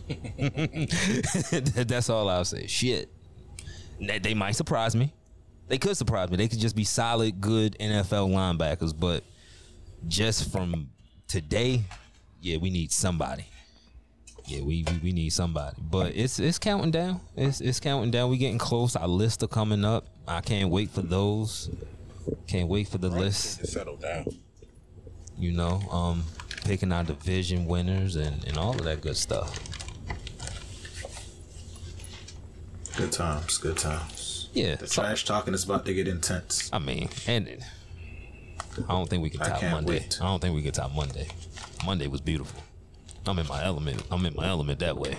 That's 1.87 2.09
all 2.09 2.29
I'll 2.29 2.45
say. 2.45 2.67
Shit. 2.67 3.09
They 3.99 4.33
might 4.33 4.53
surprise 4.53 4.95
me. 4.95 5.13
They 5.67 5.77
could 5.77 5.95
surprise 5.97 6.29
me. 6.29 6.37
They 6.37 6.47
could 6.47 6.59
just 6.59 6.75
be 6.75 6.83
solid, 6.85 7.39
good 7.41 7.77
NFL 7.79 8.29
linebackers, 8.31 8.93
but 8.97 9.23
just 10.07 10.51
from 10.51 10.89
today, 11.27 11.83
yeah, 12.41 12.57
we 12.57 12.69
need 12.69 12.91
somebody. 12.91 13.45
Yeah, 14.45 14.61
we, 14.61 14.83
we 14.87 14.99
we 15.03 15.11
need 15.11 15.29
somebody. 15.29 15.77
But 15.79 16.15
it's 16.15 16.39
it's 16.39 16.57
counting 16.57 16.91
down. 16.91 17.21
It's 17.37 17.61
it's 17.61 17.79
counting 17.79 18.11
down. 18.11 18.29
We 18.29 18.37
getting 18.37 18.57
close. 18.57 18.95
Our 18.95 19.07
list 19.07 19.43
are 19.43 19.47
coming 19.47 19.85
up. 19.85 20.07
I 20.27 20.41
can't 20.41 20.69
wait 20.69 20.89
for 20.89 21.01
those. 21.01 21.69
Can't 22.47 22.67
wait 22.67 22.87
for 22.87 22.97
the 22.97 23.09
list. 23.09 23.59
To 23.59 23.67
settle 23.67 23.97
down. 23.97 24.25
You 25.37 25.51
know, 25.53 25.79
um, 25.91 26.23
picking 26.65 26.91
our 26.91 27.03
division 27.03 27.65
winners 27.65 28.15
and, 28.15 28.43
and 28.45 28.57
all 28.57 28.71
of 28.71 28.83
that 28.83 29.01
good 29.01 29.17
stuff. 29.17 29.59
Good 32.97 33.11
times, 33.11 33.57
good 33.57 33.77
times. 33.77 34.49
Yeah. 34.53 34.75
The 34.75 34.87
so- 34.87 35.01
trash 35.01 35.25
talking 35.25 35.53
is 35.53 35.63
about 35.63 35.85
to 35.85 35.93
get 35.93 36.07
intense. 36.07 36.69
I 36.73 36.79
mean, 36.79 37.09
and 37.27 37.63
I 38.87 38.93
don't 38.93 39.09
think 39.09 39.21
we 39.23 39.29
can 39.29 39.41
I 39.41 39.49
top 39.49 39.63
Monday. 39.63 39.91
wait. 39.99 40.17
I 40.21 40.25
don't 40.25 40.39
think 40.41 40.55
we 40.55 40.61
can 40.63 40.71
top 40.71 40.93
Monday. 40.95 41.27
Monday 41.85 42.07
was 42.07 42.21
beautiful. 42.21 42.61
I'm 43.27 43.37
in 43.39 43.47
my 43.47 43.63
element. 43.63 44.03
I'm 44.11 44.25
in 44.25 44.35
my 44.35 44.47
element 44.47 44.79
that 44.79 44.97
way. 44.97 45.17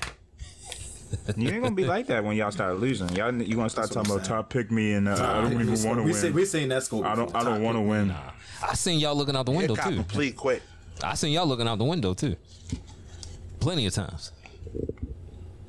You 1.36 1.50
ain't 1.50 1.62
gonna 1.62 1.74
be 1.74 1.84
like 1.84 2.06
that 2.06 2.24
when 2.24 2.36
y'all 2.36 2.50
start 2.50 2.80
losing. 2.80 3.08
Y'all, 3.10 3.32
you 3.34 3.54
gonna 3.54 3.68
start 3.68 3.88
That's 3.90 3.94
talking 3.96 4.12
about 4.12 4.24
top 4.24 4.48
pick 4.48 4.70
me 4.70 4.94
and 4.94 5.06
uh, 5.08 5.12
I 5.12 5.42
don't 5.42 5.52
even 5.52 5.68
want 5.68 5.98
to 5.98 6.02
we 6.02 6.12
win. 6.12 6.14
Say, 6.14 6.30
we 6.30 6.44
seen 6.46 6.68
that 6.70 6.82
score. 6.84 7.04
I 7.06 7.14
don't. 7.14 7.34
I 7.36 7.44
don't 7.44 7.62
want 7.62 7.76
to 7.76 7.80
pick. 7.82 7.88
win. 7.90 8.14
I 8.66 8.74
seen 8.74 8.98
y'all 8.98 9.14
looking 9.14 9.36
out 9.36 9.44
the 9.44 9.52
window 9.52 9.74
It 9.74 9.76
got 9.76 9.90
too. 9.90 9.96
complete 9.96 10.36
quick. 10.36 10.62
I 11.04 11.14
seen 11.14 11.32
y'all 11.32 11.46
looking 11.46 11.68
out 11.68 11.76
the 11.78 11.84
window 11.84 12.14
too. 12.14 12.36
Plenty 13.60 13.86
of 13.86 13.92
times, 13.92 14.32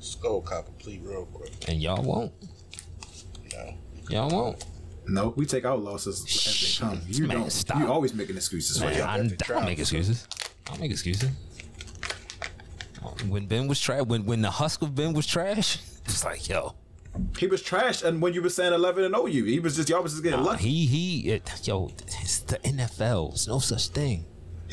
Skull 0.00 0.40
got 0.40 0.64
complete 0.64 1.00
real 1.04 1.26
quick. 1.26 1.52
and 1.68 1.80
y'all 1.82 2.02
won't. 2.02 2.32
No. 3.52 3.74
Y'all 4.08 4.30
won't. 4.30 4.64
No, 5.06 5.34
we 5.36 5.44
take 5.46 5.64
our 5.64 5.76
losses 5.76 6.24
as 6.24 6.80
they 6.80 6.86
come. 6.86 7.00
You 7.06 7.26
Man, 7.26 7.40
don't. 7.40 7.52
stop. 7.52 7.78
You 7.78 7.90
always 7.90 8.14
making 8.14 8.36
excuses 8.36 8.78
for 8.78 8.86
Man, 8.86 8.98
y'all. 8.98 9.06
I, 9.08 9.14
I 9.14 9.16
don't 9.18 9.64
make 9.66 9.78
excuses. 9.78 10.26
I 10.66 10.70
don't 10.70 10.80
make 10.80 10.90
excuses. 10.90 11.30
When 13.28 13.46
Ben 13.46 13.66
was 13.68 13.80
trash, 13.80 14.02
when 14.06 14.24
when 14.24 14.40
the 14.40 14.50
husk 14.50 14.80
of 14.82 14.94
Ben 14.94 15.12
was 15.12 15.26
trash, 15.26 15.78
it's 16.06 16.24
like 16.24 16.48
yo, 16.48 16.74
He 17.38 17.46
was 17.46 17.62
trash, 17.62 18.02
and 18.02 18.22
when 18.22 18.32
you 18.32 18.40
were 18.42 18.48
saying 18.48 18.72
eleven 18.72 19.04
and 19.04 19.14
0 19.14 19.26
you, 19.26 19.44
he 19.44 19.60
was 19.60 19.76
just 19.76 19.88
y'all 19.90 20.02
was 20.02 20.12
just 20.12 20.22
getting 20.24 20.40
nah, 20.40 20.46
lucky. 20.52 20.68
he 20.68 20.86
he, 20.86 21.30
it, 21.32 21.50
yo, 21.64 21.90
it's 22.22 22.38
the 22.40 22.56
NFL. 22.60 23.30
There's 23.30 23.48
no 23.48 23.58
such 23.58 23.88
thing. 23.88 24.24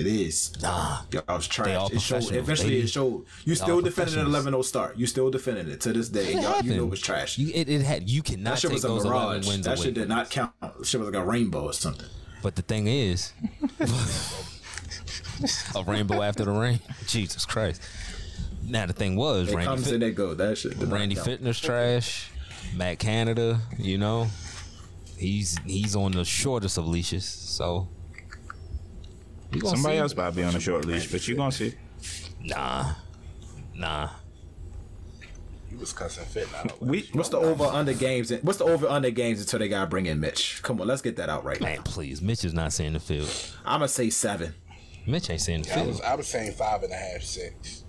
It 0.02 0.08
is. 0.08 0.60
Nah, 0.64 1.02
Y'all 1.12 1.24
was 1.28 1.48
trash. 1.48 1.92
It 1.92 2.02
showed. 2.02 2.32
Eventually, 2.32 2.70
baby. 2.72 2.82
it 2.82 2.90
showed. 2.90 3.26
You 3.46 3.54
still 3.54 3.82
defended 3.82 4.18
an 4.18 4.26
professionals. 4.26 4.66
11-0 4.66 4.66
start. 4.66 4.98
You 4.98 5.06
still 5.06 5.30
defended 5.30 5.70
it 5.70 5.80
to 5.82 5.94
this 5.94 6.10
day. 6.10 6.34
Y'all, 6.34 6.62
you 6.64 6.76
know 6.76 6.84
it 6.86 6.90
was 6.90 7.00
trash. 7.00 7.38
You, 7.38 7.52
it, 7.54 7.70
it 7.70 7.82
had 7.84 8.10
you 8.10 8.24
cannot 8.24 8.52
that 8.52 8.60
shit 8.60 8.72
take 8.72 8.84
was 8.84 9.06
a 9.06 9.08
mirage. 9.08 9.48
That 9.60 9.78
shit 9.78 9.94
did 9.94 10.10
not 10.10 10.32
count. 10.32 10.54
Shit 10.84 11.00
was 11.00 11.10
like 11.10 11.22
a 11.22 11.24
rainbow 11.24 11.66
or 11.66 11.74
something. 11.74 12.08
But 12.42 12.56
the 12.56 12.64
thing 12.64 12.88
is, 12.88 13.32
a 15.76 15.84
rainbow 15.84 16.24
after 16.24 16.46
the 16.46 16.52
rain. 16.52 16.80
Jesus 17.06 17.46
Christ. 17.46 17.82
Now 18.64 18.88
the 18.88 18.94
thing 18.94 19.16
was, 19.16 19.50
It 19.50 19.56
Randy, 19.56 19.66
comes 19.66 19.84
Fit- 19.86 19.94
and 19.94 20.02
they 20.02 20.12
go. 20.12 20.34
That 20.34 20.58
shit. 20.58 20.76
Randy 20.78 21.16
count. 21.16 21.28
Fichtner's 21.28 21.60
trash. 21.60 22.32
Matt 22.76 23.00
Canada, 23.00 23.60
you 23.78 23.98
know, 23.98 24.28
he's 25.18 25.58
he's 25.66 25.96
on 25.96 26.14
the 26.14 26.24
shortest 26.24 26.78
of 26.78 26.88
leashes. 26.88 27.26
So 27.26 27.88
we 29.52 29.60
gonna 29.60 29.76
Somebody 29.76 29.96
see. 29.96 30.00
else 30.02 30.16
might 30.16 30.32
be 30.36 30.44
on 30.44 30.56
a 30.56 30.60
short 30.60 30.86
leash, 30.86 31.12
but 31.12 31.28
you 31.28 31.36
gonna 31.36 31.52
see. 31.52 31.74
Nah, 32.44 32.94
nah. 33.76 34.10
He 35.70 35.76
was 35.78 35.94
cussing 35.94 36.26
fit 36.26 36.48
now. 36.52 36.74
We 36.82 37.08
What's 37.14 37.30
the 37.30 37.38
over 37.38 37.64
under 37.64 37.94
games? 37.94 38.32
What's 38.42 38.58
the 38.60 38.66
over 38.66 38.88
under 38.88 39.10
games 39.10 39.40
until 39.40 39.60
they 39.60 39.70
gotta 39.70 39.88
bring 39.90 40.06
in 40.06 40.20
Mitch? 40.20 40.62
Come 40.64 40.82
on, 40.82 40.88
let's 40.88 41.02
get 41.02 41.16
that 41.18 41.30
out 41.30 41.44
right 41.46 41.60
now. 41.62 41.68
Man, 41.68 41.84
please. 41.84 42.22
Mitch 42.22 42.44
is 42.44 42.54
not 42.54 42.74
seeing 42.74 42.94
the 42.94 43.00
field. 43.00 43.30
I'm 43.66 43.80
gonna 43.80 43.88
say 43.88 44.10
seven. 44.10 44.54
Mitch 45.08 45.30
ain't 45.30 45.42
seeing 45.42 45.62
the 45.64 45.72
I 45.72 45.76
field. 45.76 45.88
was 45.88 46.02
I 46.02 46.16
was 46.16 46.28
saying 46.28 46.52
five 46.54 46.84
and 46.84 46.92
a 46.92 46.96
half, 46.96 47.22
six. 47.22 47.84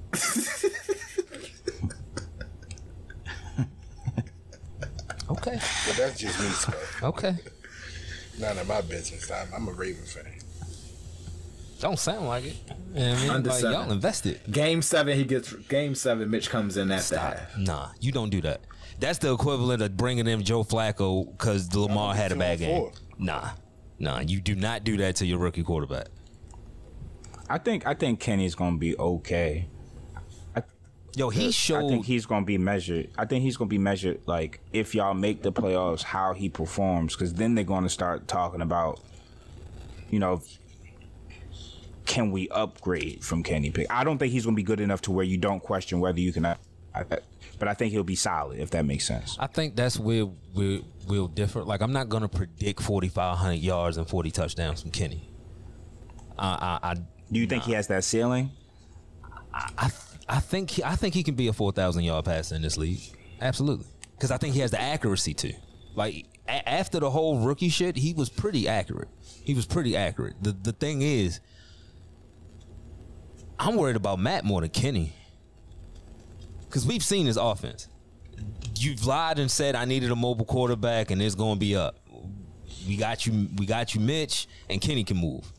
Okay, 5.31 5.59
But 5.87 5.97
that's 5.97 6.19
just 6.19 6.39
me, 6.41 6.47
Skull. 6.49 6.75
okay. 7.11 7.37
None 8.39 8.59
of 8.59 8.69
my 8.69 8.81
business. 8.83 9.31
I'm, 9.31 9.49
I'm 9.55 9.69
a 9.69 9.73
Raven 9.73 10.05
fan. 10.05 10.25
Don't 11.83 11.99
sound 11.99 12.29
like 12.29 12.45
it. 12.45 12.55
You 12.95 13.01
know 13.01 13.11
what 13.11 13.19
I 13.19 13.21
mean? 13.23 13.31
Under 13.31 13.51
Like, 13.51 13.61
seven. 13.61 13.73
y'all 13.81 13.91
invested. 13.91 14.41
Game 14.53 14.83
seven, 14.83 15.19
he 15.19 15.25
gets 15.25 15.53
game 15.53 15.97
seven. 15.97 16.31
Mitch 16.31 16.49
comes 16.49 16.77
in 16.77 16.93
after 16.93 17.17
Stop. 17.17 17.35
half. 17.37 17.59
Nah, 17.59 17.89
you 18.01 18.13
don't 18.13 18.31
do 18.31 18.41
that. 18.43 18.61
That's 19.01 19.19
the 19.19 19.33
equivalent 19.33 19.83
of 19.83 19.97
bringing 19.97 20.29
in 20.29 20.45
Joe 20.45 20.63
Flacco 20.63 21.29
because 21.33 21.75
Lamar 21.75 22.15
had 22.15 22.31
a 22.31 22.37
bad 22.37 22.61
game. 22.61 22.71
Oh 22.71 22.81
four. 22.83 22.93
Nah, 23.19 23.51
nah, 23.99 24.21
you 24.21 24.41
do 24.41 24.55
not 24.55 24.85
do 24.85 24.97
that 24.99 25.17
to 25.17 25.27
your 25.27 25.39
rookie 25.41 25.65
quarterback. 25.65 26.07
I 27.51 27.59
think 27.59 27.85
I 27.85 27.95
think 27.95 28.21
Kenny's 28.21 28.55
gonna 28.55 28.79
be 28.79 28.97
okay. 28.97 29.69
Yo, 31.17 31.31
he 31.31 31.51
showed. 31.51 31.85
I 31.85 31.89
think 31.89 32.07
he's 32.07 32.27
gonna 32.27 32.47
be 32.47 32.59
measured. 32.59 33.11
I 33.19 33.27
think 33.27 33.43
he's 33.43 33.57
gonna 33.57 33.69
be 33.69 33.77
measured 33.77 34.21
like 34.27 34.61
if 34.73 34.95
y'all 34.95 35.15
make 35.15 35.43
the 35.43 35.53
playoffs, 35.53 36.05
how 36.05 36.33
he 36.33 36.49
performs, 36.49 37.15
because 37.17 37.35
then 37.35 37.57
they're 37.57 37.65
gonna 37.65 37.89
start 37.89 38.29
talking 38.29 38.61
about, 38.63 39.01
you 40.11 40.21
know, 40.21 40.41
can 42.07 42.31
we 42.31 42.49
upgrade 42.49 43.25
from 43.25 43.43
Kenny 43.43 43.71
Pick? 43.71 43.87
I 43.91 44.05
don't 44.05 44.19
think 44.19 44.33
he's 44.33 44.45
gonna 44.45 44.57
be 44.57 44.63
good 44.63 44.81
enough 44.81 45.03
to 45.03 45.11
where 45.13 45.25
you 45.25 45.39
don't 45.39 45.61
question 45.61 46.01
whether 46.01 46.21
you 46.21 46.33
can. 46.33 46.45
I, 46.47 46.57
but 47.59 47.69
I 47.69 47.75
think 47.75 47.93
he'll 47.93 48.05
be 48.05 48.17
solid 48.17 48.59
if 48.59 48.71
that 48.71 48.85
makes 48.85 49.07
sense. 49.07 49.37
I 49.41 49.47
think 49.47 49.77
that's 49.77 49.99
where 49.99 50.27
we 50.55 50.85
will 51.09 51.29
differ. 51.29 51.63
Like, 51.63 51.81
I'm 51.81 51.93
not 51.93 52.09
gonna 52.09 52.29
predict 52.29 52.83
4,500 52.83 53.55
yards 53.55 53.97
and 53.97 54.07
40 54.09 54.31
touchdowns 54.31 54.83
from 54.83 54.91
Kenny. 54.91 55.31
I, 56.39 56.79
I, 56.83 56.91
I 56.91 56.95
Do 56.95 57.41
you 57.41 57.47
think 57.47 57.65
he 57.65 57.73
has 57.73 57.87
that 57.89 58.05
ceiling? 58.05 58.51
I 59.55 59.91
I 60.29 60.41
think 60.41 60.71
he, 60.71 60.85
I 60.85 60.97
think 60.97 61.15
he 61.15 61.23
can 61.23 61.35
be 61.35 61.49
a 61.49 61.53
four 61.53 61.73
thousand 61.73 62.05
yard 62.05 62.25
passer 62.25 62.55
in 62.55 62.63
this 62.63 62.77
league. 62.79 63.01
Absolutely, 63.41 63.87
because 64.15 64.31
I 64.31 64.39
think 64.39 64.55
he 64.55 64.61
has 64.61 64.71
the 64.71 64.81
accuracy 64.81 65.35
too. 65.35 65.53
Like 65.95 66.27
a- 66.49 66.69
after 66.69 67.01
the 67.01 67.11
whole 67.11 67.41
rookie 67.41 67.69
shit, 67.69 67.97
he 67.97 68.15
was 68.15 68.29
pretty 68.29 68.67
accurate. 68.69 69.09
He 69.45 69.55
was 69.55 69.67
pretty 69.67 69.97
accurate. 69.97 70.35
The 70.43 70.53
the 70.53 70.73
thing 70.73 71.03
is, 71.03 71.41
I'm 73.63 73.77
worried 73.77 73.95
about 73.95 74.19
Matt 74.19 74.45
more 74.45 74.61
than 74.61 74.71
Kenny, 74.71 75.13
because 76.67 76.85
we've 76.85 77.03
seen 77.03 77.27
his 77.27 77.37
offense. 77.37 77.87
You've 78.77 79.07
lied 79.07 79.39
and 79.39 79.49
said 79.49 79.77
I 79.77 79.85
needed 79.85 80.11
a 80.11 80.17
mobile 80.17 80.45
quarterback, 80.45 81.13
and 81.13 81.23
it's 81.23 81.37
going 81.37 81.55
to 81.55 81.61
be 81.61 81.77
up. 81.77 81.97
We 82.89 82.97
got 82.97 83.25
you. 83.25 83.49
We 83.57 83.65
got 83.67 83.95
you, 83.95 84.01
Mitch, 84.01 84.49
and 84.69 84.81
Kenny 84.81 85.05
can 85.05 85.17
move. 85.17 85.53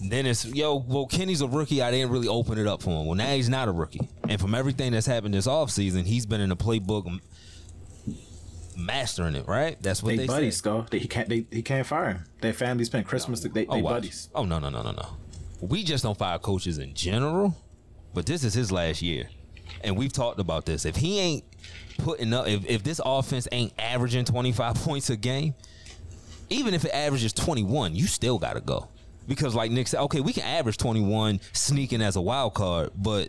Then 0.00 0.24
it's 0.24 0.46
yo, 0.46 0.76
well, 0.76 1.04
Kenny's 1.04 1.42
a 1.42 1.48
rookie. 1.48 1.82
I 1.82 1.90
didn't 1.90 2.10
really 2.10 2.28
open 2.28 2.56
it 2.56 2.66
up 2.66 2.80
for 2.82 2.90
him. 2.98 3.04
Well, 3.04 3.16
now 3.16 3.34
he's 3.34 3.50
not 3.50 3.68
a 3.68 3.72
rookie. 3.72 4.08
And 4.26 4.40
from 4.40 4.54
everything 4.54 4.92
that's 4.92 5.06
happened 5.06 5.34
this 5.34 5.46
offseason, 5.46 6.04
he's 6.04 6.24
been 6.24 6.40
in 6.40 6.48
the 6.48 6.56
playbook 6.56 7.20
mastering 8.74 9.34
it, 9.34 9.46
right? 9.46 9.76
That's 9.82 10.02
what 10.02 10.10
They, 10.10 10.18
they, 10.18 10.26
buddies, 10.26 10.62
go. 10.62 10.86
They, 10.88 11.00
he 11.00 11.08
can't. 11.08 11.28
They, 11.28 11.44
he 11.50 11.60
can't 11.60 11.86
fire 11.86 12.10
him. 12.10 12.24
Their 12.40 12.54
family 12.54 12.84
spent 12.84 13.06
Christmas. 13.06 13.40
They, 13.40 13.50
they 13.50 13.66
Oh, 13.66 13.82
buddies. 13.82 14.30
Oh, 14.34 14.46
no, 14.46 14.58
no, 14.58 14.70
no, 14.70 14.82
no, 14.82 14.92
no. 14.92 15.16
We 15.60 15.82
just 15.82 16.04
don't 16.04 16.16
fire 16.16 16.38
coaches 16.38 16.78
in 16.78 16.94
general, 16.94 17.56
but 18.14 18.26
this 18.26 18.44
is 18.44 18.54
his 18.54 18.70
last 18.70 19.02
year. 19.02 19.28
And 19.82 19.96
we've 19.96 20.12
talked 20.12 20.38
about 20.40 20.64
this. 20.66 20.84
If 20.84 20.96
he 20.96 21.18
ain't 21.18 21.44
putting 21.98 22.32
up, 22.32 22.46
if, 22.48 22.64
if 22.68 22.82
this 22.82 23.00
offense 23.04 23.46
ain't 23.52 23.72
averaging 23.78 24.24
25 24.24 24.74
points 24.84 25.10
a 25.10 25.16
game, 25.16 25.54
even 26.50 26.74
if 26.74 26.84
it 26.84 26.92
averages 26.92 27.32
21, 27.32 27.94
you 27.94 28.06
still 28.06 28.38
got 28.38 28.54
to 28.54 28.60
go. 28.60 28.88
because 29.26 29.54
like 29.54 29.70
Nick 29.70 29.88
said, 29.88 30.00
okay, 30.04 30.20
we 30.20 30.32
can 30.32 30.44
average 30.44 30.76
21 30.78 31.40
sneaking 31.52 32.00
as 32.02 32.16
a 32.16 32.20
wild 32.20 32.54
card, 32.54 32.90
but 32.96 33.28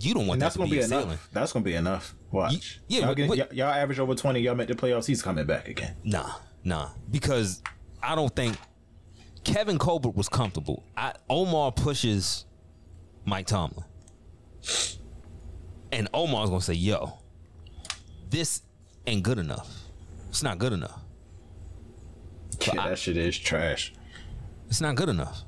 you 0.00 0.12
don't 0.12 0.26
want 0.26 0.36
And 0.36 0.42
that 0.42 0.52
to 0.52 0.58
gonna 0.58 0.70
be 0.70 0.76
be 0.78 0.82
enough. 0.82 1.02
ceiling. 1.02 1.18
That's 1.32 1.52
gonna 1.52 1.64
be 1.64 1.74
enough. 1.74 2.14
Watch. 2.30 2.80
yeah, 2.88 2.98
y'all, 3.00 3.08
but- 3.08 3.16
get- 3.16 3.28
but- 3.28 3.38
y- 3.38 3.46
y'all 3.52 3.68
average 3.72 3.98
over 4.00 4.14
twenty. 4.14 4.40
Y'all 4.40 4.54
make 4.56 4.68
the 4.68 4.74
playoffs. 4.74 5.06
He's 5.06 5.22
coming 5.22 5.46
back 5.46 5.68
again. 5.68 5.94
Nah, 6.04 6.30
nah, 6.64 6.90
because 7.10 7.62
I 8.02 8.14
don't 8.16 8.34
think 8.34 8.56
Kevin 9.44 9.78
Colbert 9.78 10.14
was 10.16 10.28
comfortable. 10.28 10.84
I, 10.96 11.12
Omar 11.28 11.72
pushes 11.72 12.46
Mike 13.24 13.46
Tomlin, 13.46 13.84
and 15.92 16.08
Omar's 16.12 16.48
gonna 16.48 16.60
say, 16.60 16.74
"Yo, 16.74 17.18
this 18.30 18.62
ain't 19.06 19.22
good 19.22 19.38
enough. 19.38 19.70
It's 20.30 20.42
not 20.42 20.58
good 20.58 20.72
enough. 20.72 21.00
Yeah, 22.66 22.88
that 22.88 22.98
shit 22.98 23.16
is 23.16 23.38
trash. 23.38 23.92
It's 24.68 24.80
not 24.80 24.94
good 24.96 25.08
enough." 25.08 25.42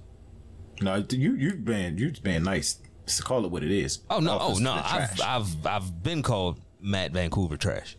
No, 0.80 1.03
you 1.11 1.34
you've 1.34 1.64
been 1.64 1.97
you've 1.99 2.22
been 2.22 2.42
nice. 2.44 2.80
Just 3.07 3.24
call 3.24 3.44
it 3.44 3.51
what 3.51 3.62
it 3.62 3.70
is. 3.70 4.01
Oh 4.11 4.20
no! 4.20 4.38
Oh 4.40 4.59
no! 4.59 4.72
I've. 4.72 5.20
I've 5.20 5.66
I've 5.66 6.03
been 6.03 6.22
called 6.22 6.61
Matt 6.80 7.12
Vancouver 7.12 7.57
trash. 7.57 7.97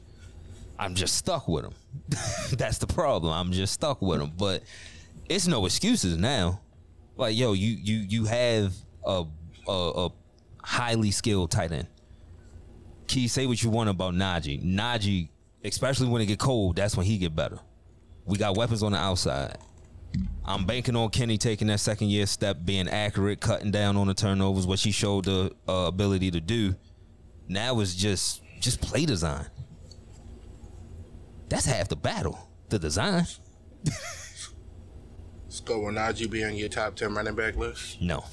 I'm 0.80 0.93
just 0.93 1.16
stuck 1.16 1.48
with 1.48 1.66
him. 1.66 1.74
That's 2.58 2.78
the 2.78 2.88
problem. 2.88 3.34
I'm 3.34 3.52
just 3.52 3.74
stuck 3.74 4.02
with 4.02 4.22
him. 4.22 4.32
But 4.38 4.64
it's 5.30 5.48
no 5.48 5.66
excuses 5.66 6.18
now. 6.18 6.62
Like 7.16 7.36
yo, 7.36 7.54
you 7.54 7.78
you 7.82 7.98
you 7.98 8.26
have 8.26 8.74
a 9.06 9.26
a, 9.68 9.72
a 9.72 10.10
highly 10.64 11.12
skilled 11.12 11.52
tight 11.52 11.72
end. 11.72 11.88
Key, 13.08 13.28
say 13.28 13.46
what 13.46 13.62
you 13.64 13.70
want 13.70 13.90
about 13.90 14.14
Najee. 14.14 14.64
Najee, 14.64 15.30
especially 15.64 16.08
when 16.10 16.22
it 16.22 16.26
get 16.26 16.40
cold, 16.40 16.76
that's 16.76 16.96
when 16.98 17.06
he 17.06 17.18
get 17.18 17.36
better. 17.36 17.60
We 18.26 18.38
got 18.38 18.58
weapons 18.58 18.84
on 18.84 18.92
the 18.92 18.98
outside. 18.98 19.58
I'm 20.46 20.66
banking 20.66 20.96
on 20.96 21.10
Kenny 21.10 21.38
taking 21.38 21.68
that 21.68 21.80
second 21.80 22.10
year 22.10 22.26
step, 22.26 22.58
being 22.64 22.88
accurate, 22.88 23.40
cutting 23.40 23.72
down 23.72 23.98
on 23.98 24.08
the 24.08 24.14
turnovers, 24.14 24.66
what 24.68 24.80
she 24.80 24.92
showed 24.92 25.26
the 25.26 25.54
uh, 25.68 25.86
ability 25.88 26.32
to 26.32 26.42
do. 26.42 26.76
Now 27.48 27.80
it's 27.80 27.96
just 27.96 28.42
just 28.60 28.82
play 28.82 29.06
design. 29.06 29.46
That's 31.50 31.66
half 31.66 31.88
the 31.88 31.96
battle. 31.96 32.38
The 32.70 32.80
design. 32.80 33.26
Let's 35.58 35.68
go 35.68 35.80
with 35.80 35.95
Najee 35.95 36.30
be 36.30 36.43
on 36.43 36.55
your 36.55 36.70
top 36.70 36.95
ten 36.95 37.16
running 37.16 37.34
back 37.34 37.55
list. 37.55 37.99
No. 37.99 38.24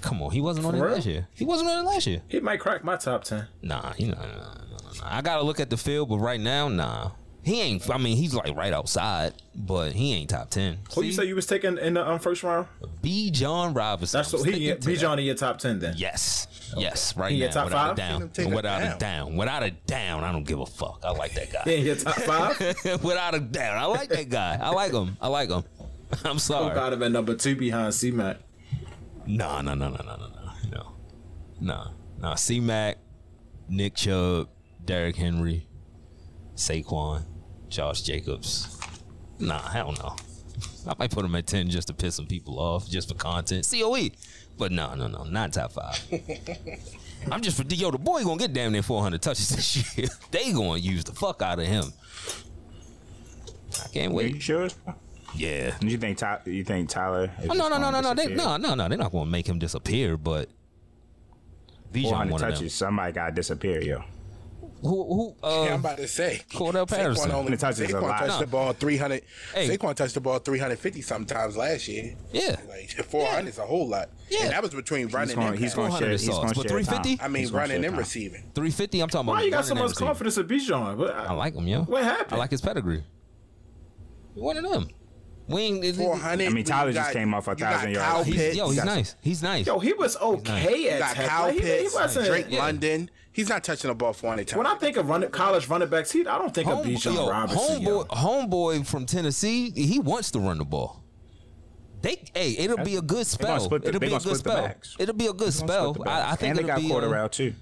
Come 0.00 0.20
on, 0.22 0.32
he 0.32 0.40
wasn't 0.40 0.66
on 0.66 0.72
For 0.72 0.78
it 0.78 0.82
real? 0.82 0.94
last 0.96 1.06
year. 1.06 1.28
He 1.34 1.44
wasn't 1.44 1.70
on 1.70 1.84
it 1.84 1.88
last 1.88 2.04
year. 2.08 2.20
He 2.26 2.40
might 2.40 2.58
crack 2.58 2.82
my 2.82 2.96
top 2.96 3.22
ten. 3.22 3.46
Nah, 3.62 3.92
he 3.92 4.06
nah, 4.06 4.16
nah, 4.16 4.26
nah, 4.26 4.54
nah, 4.54 4.92
nah. 5.00 5.04
I 5.04 5.22
gotta 5.22 5.42
look 5.42 5.60
at 5.60 5.70
the 5.70 5.76
field, 5.76 6.08
but 6.08 6.18
right 6.18 6.40
now, 6.40 6.66
nah. 6.66 7.12
He 7.44 7.60
ain't. 7.60 7.88
I 7.90 7.96
mean, 7.98 8.16
he's 8.16 8.34
like 8.34 8.56
right 8.56 8.72
outside, 8.72 9.34
but 9.54 9.92
he 9.92 10.14
ain't 10.14 10.30
top 10.30 10.50
ten. 10.50 10.78
Who 10.96 11.02
you 11.04 11.12
say 11.12 11.26
you 11.26 11.36
was 11.36 11.46
taking 11.46 11.78
in 11.78 11.94
the 11.94 12.08
um, 12.08 12.18
first 12.18 12.42
round? 12.42 12.66
Bijan 13.04 13.74
Robinson. 13.76 14.18
That's 14.18 14.32
I'm 14.32 14.40
what 14.40 14.48
he 14.48 14.54
sticking 14.66 14.80
to. 14.80 14.96
John 14.96 15.18
in 15.20 15.24
your 15.24 15.34
top 15.36 15.58
ten 15.58 15.78
then. 15.78 15.94
Yes. 15.96 16.48
Yes. 16.76 17.16
Right 17.16 17.32
He 17.32 17.40
now. 17.40 17.50
top 17.50 17.64
without 17.66 17.80
five? 17.88 17.92
a 17.92 17.96
down. 17.96 18.28
Take 18.30 18.46
him 18.46 18.54
Without 18.54 18.80
a 18.80 18.84
down. 18.84 18.98
down. 18.98 19.36
Without 19.36 19.62
a 19.62 19.70
down. 19.70 20.24
I 20.24 20.32
don't 20.32 20.44
give 20.44 20.58
a 20.60 20.66
fuck. 20.66 21.00
I 21.04 21.10
like 21.10 21.34
that 21.34 21.52
guy. 21.52 21.62
He 21.64 21.74
in 21.76 21.86
your 21.86 21.96
top 21.96 22.14
five. 22.14 22.58
Without 23.04 23.34
a 23.34 23.40
down. 23.40 23.76
I 23.76 23.84
like 23.86 24.08
that 24.10 24.28
guy. 24.28 24.58
I 24.60 24.70
like 24.70 24.92
him. 24.92 25.16
I 25.20 25.28
like 25.28 25.50
him. 25.50 25.64
I'm 26.24 26.38
sorry. 26.38 26.64
Who 26.64 26.68
sorry. 26.68 26.74
got 26.74 26.92
him 26.92 27.02
at 27.02 27.12
number 27.12 27.34
two 27.34 27.56
behind 27.56 27.94
C 27.94 28.10
Mac? 28.10 28.38
No, 29.26 29.60
no, 29.60 29.74
no, 29.74 29.88
no, 29.88 29.96
no, 29.96 30.16
no, 30.16 30.28
no. 30.28 30.52
No. 30.70 30.92
No. 31.60 31.90
No. 32.20 32.34
C 32.34 32.60
Mac, 32.60 32.98
Nick 33.68 33.94
Chubb, 33.94 34.48
Derrick 34.84 35.16
Henry, 35.16 35.66
Saquon, 36.54 37.22
Josh 37.68 38.02
Jacobs. 38.02 38.78
Nah, 39.38 39.60
hell 39.60 39.92
no. 39.92 40.16
I 40.86 40.94
might 40.98 41.10
put 41.10 41.24
him 41.24 41.34
at 41.34 41.46
10 41.46 41.70
just 41.70 41.88
to 41.88 41.94
piss 41.94 42.16
some 42.16 42.26
people 42.26 42.58
off, 42.58 42.88
just 42.88 43.08
for 43.08 43.14
content. 43.14 43.66
COE. 43.70 44.10
But 44.58 44.72
no, 44.72 44.94
no, 44.94 45.06
no, 45.06 45.24
not 45.24 45.52
top 45.52 45.72
five. 45.72 46.00
I'm 47.30 47.40
just 47.40 47.56
for 47.56 47.62
yo, 47.74 47.90
the 47.90 47.98
boy 47.98 48.24
gonna 48.24 48.36
get 48.36 48.52
damn 48.52 48.72
near 48.72 48.82
400 48.82 49.22
touches 49.22 49.48
this 49.48 49.96
year. 49.98 50.08
they 50.30 50.52
gonna 50.52 50.78
use 50.78 51.04
the 51.04 51.12
fuck 51.12 51.40
out 51.42 51.58
of 51.58 51.66
him. 51.66 51.92
I 53.84 53.88
can't 53.88 54.12
wait. 54.12 54.26
Are 54.26 54.34
you 54.34 54.40
sure? 54.40 54.68
Yeah. 55.36 55.74
You 55.80 55.96
think 55.98 56.18
Ty- 56.18 56.40
you 56.46 56.64
think 56.64 56.88
Tyler? 56.88 57.30
Oh, 57.48 57.54
no, 57.54 57.68
no, 57.68 57.78
no, 57.78 57.90
no, 57.90 58.00
no. 58.00 58.14
They, 58.14 58.26
no, 58.34 58.56
no, 58.56 58.74
no. 58.74 58.88
They're 58.88 58.98
not 58.98 59.12
gonna 59.12 59.30
make 59.30 59.46
him 59.48 59.58
disappear, 59.58 60.16
but 60.16 60.48
Bijan 61.92 62.02
400 62.04 62.32
one 62.32 62.32
of 62.32 62.40
them. 62.40 62.50
touches. 62.52 62.74
Somebody 62.74 63.12
got 63.12 63.26
to 63.26 63.32
disappear, 63.32 63.80
yo. 63.82 64.02
Who? 64.82 65.04
Who? 65.04 65.36
Uh, 65.46 65.62
yeah, 65.66 65.74
I'm 65.74 65.80
about 65.80 65.96
to 65.98 66.08
say. 66.08 66.40
Cordarrelle 66.50 66.88
Patterson. 66.88 67.30
Saquon 67.30 67.34
only 67.34 67.56
touches 67.56 67.80
a 67.80 67.86
Saquon 67.86 68.02
lot. 68.02 68.18
touched 68.18 68.32
No. 68.32 68.38
the 68.40 68.46
ball 68.48 68.72
300. 68.72 69.22
Hey. 69.54 69.68
Saquon 69.68 69.94
touched 69.94 70.14
the 70.14 70.20
ball 70.20 70.38
350 70.40 71.02
sometimes 71.02 71.56
last 71.56 71.86
year. 71.86 72.14
Yeah. 72.32 72.56
Like 72.68 72.90
400 72.90 73.48
is 73.48 73.58
a 73.58 73.62
whole 73.62 73.86
lot. 73.88 74.08
Yeah. 74.28 74.42
And 74.42 74.50
that 74.50 74.60
was 74.62 74.72
between 74.74 75.06
running 75.08 75.36
gonna- 75.36 75.50
and 75.52 75.58
he's 75.58 75.74
gonna 75.74 75.88
400 75.90 76.04
share- 76.18 76.26
he's 76.26 76.28
gonna 76.36 76.48
but 76.48 76.56
share 76.56 76.64
350? 76.82 77.18
I 77.22 77.28
mean, 77.28 77.48
running 77.52 77.84
and 77.84 77.96
receiving. 77.96 78.42
350. 78.56 79.00
I'm 79.00 79.08
talking 79.08 79.28
about. 79.28 79.38
Why 79.38 79.42
you 79.44 79.50
got 79.52 79.64
so 79.64 79.76
much 79.76 79.94
confidence 79.94 80.36
in 80.36 80.48
Bijan? 80.48 80.98
But 80.98 81.14
I 81.14 81.32
like 81.32 81.54
him, 81.54 81.68
yo. 81.68 81.82
What 81.84 82.02
happened? 82.02 82.32
I 82.34 82.36
like 82.38 82.50
his 82.50 82.60
pedigree. 82.60 83.04
One 84.34 84.56
of 84.56 84.64
them. 84.68 84.88
We 85.52 85.62
ain't. 85.62 85.84
it- 85.84 85.88
it- 85.88 85.96
400. 85.96 86.46
I 86.46 86.48
mean, 86.50 86.64
Tyler 86.64 86.92
just 86.92 87.06
got- 87.08 87.12
came 87.12 87.34
off 87.34 87.48
a 87.48 87.54
thousand 87.54 87.92
yards. 87.92 88.08
Kyle 88.12 88.24
He's, 88.24 88.34
Pitts, 88.36 88.56
yo, 88.56 88.64
you 88.66 88.70
he's 88.72 88.78
got- 88.78 88.86
nice. 88.86 89.16
He's 89.20 89.42
nice. 89.42 89.66
Yo, 89.66 89.78
he 89.78 89.92
was 89.92 90.16
okay 90.16 90.82
You 90.84 90.88
at 90.90 90.98
got 90.98 91.16
Tech. 91.16 91.28
Kyle 91.28 91.42
Like, 91.48 91.60
he, 91.60 91.76
he 91.78 91.88
wasn't. 91.92 92.26
Drake 92.26 92.46
Yeah. 92.48 92.58
London. 92.64 93.10
He's 93.34 93.48
not 93.48 93.64
touching 93.64 93.88
the 93.88 93.94
ball 93.94 94.12
400 94.12 94.46
times. 94.48 94.58
When 94.58 94.66
I 94.66 94.74
think 94.74 94.96
of 94.98 95.08
running 95.08 95.30
college 95.30 95.66
running 95.68 95.88
backs, 95.88 96.10
he 96.10 96.20
I 96.20 96.36
don't 96.38 96.52
think 96.54 96.68
of 96.68 96.84
Bijan 96.84 97.14
yo, 97.14 97.30
Robinson. 97.30 97.80
yo. 97.82 98.04
homeboy, 98.04 98.08
homeboy 98.08 98.86
from 98.86 99.06
Tennessee. 99.06 99.70
He 99.70 99.98
wants 99.98 100.30
to 100.32 100.38
run 100.38 100.58
the 100.58 100.64
ball. 100.66 100.98
They, 102.02 102.20
hey, 102.34 102.56
it'll 102.58 102.78
be 102.84 102.96
a 102.96 103.00
good 103.00 103.26
spell. 103.26 103.68
the- 103.68 103.76
it'll 103.84 104.00
be 104.00 104.12
a 104.12 104.18
good 104.18 104.36
spell. 104.36 104.70
It'll 104.98 105.14
be 105.14 105.28
a 105.28 105.32
good 105.32 105.52
spell. 105.54 105.96
I, 106.06 106.32
I 106.32 106.36
think 106.36 106.50
and 106.50 106.58
they 106.58 106.62
it'll 106.64 106.66
got 106.74 106.80
be. 106.82 106.88
quarter 106.88 107.14
uh, 107.16 107.22
out 107.22 107.32
too. 107.32 107.54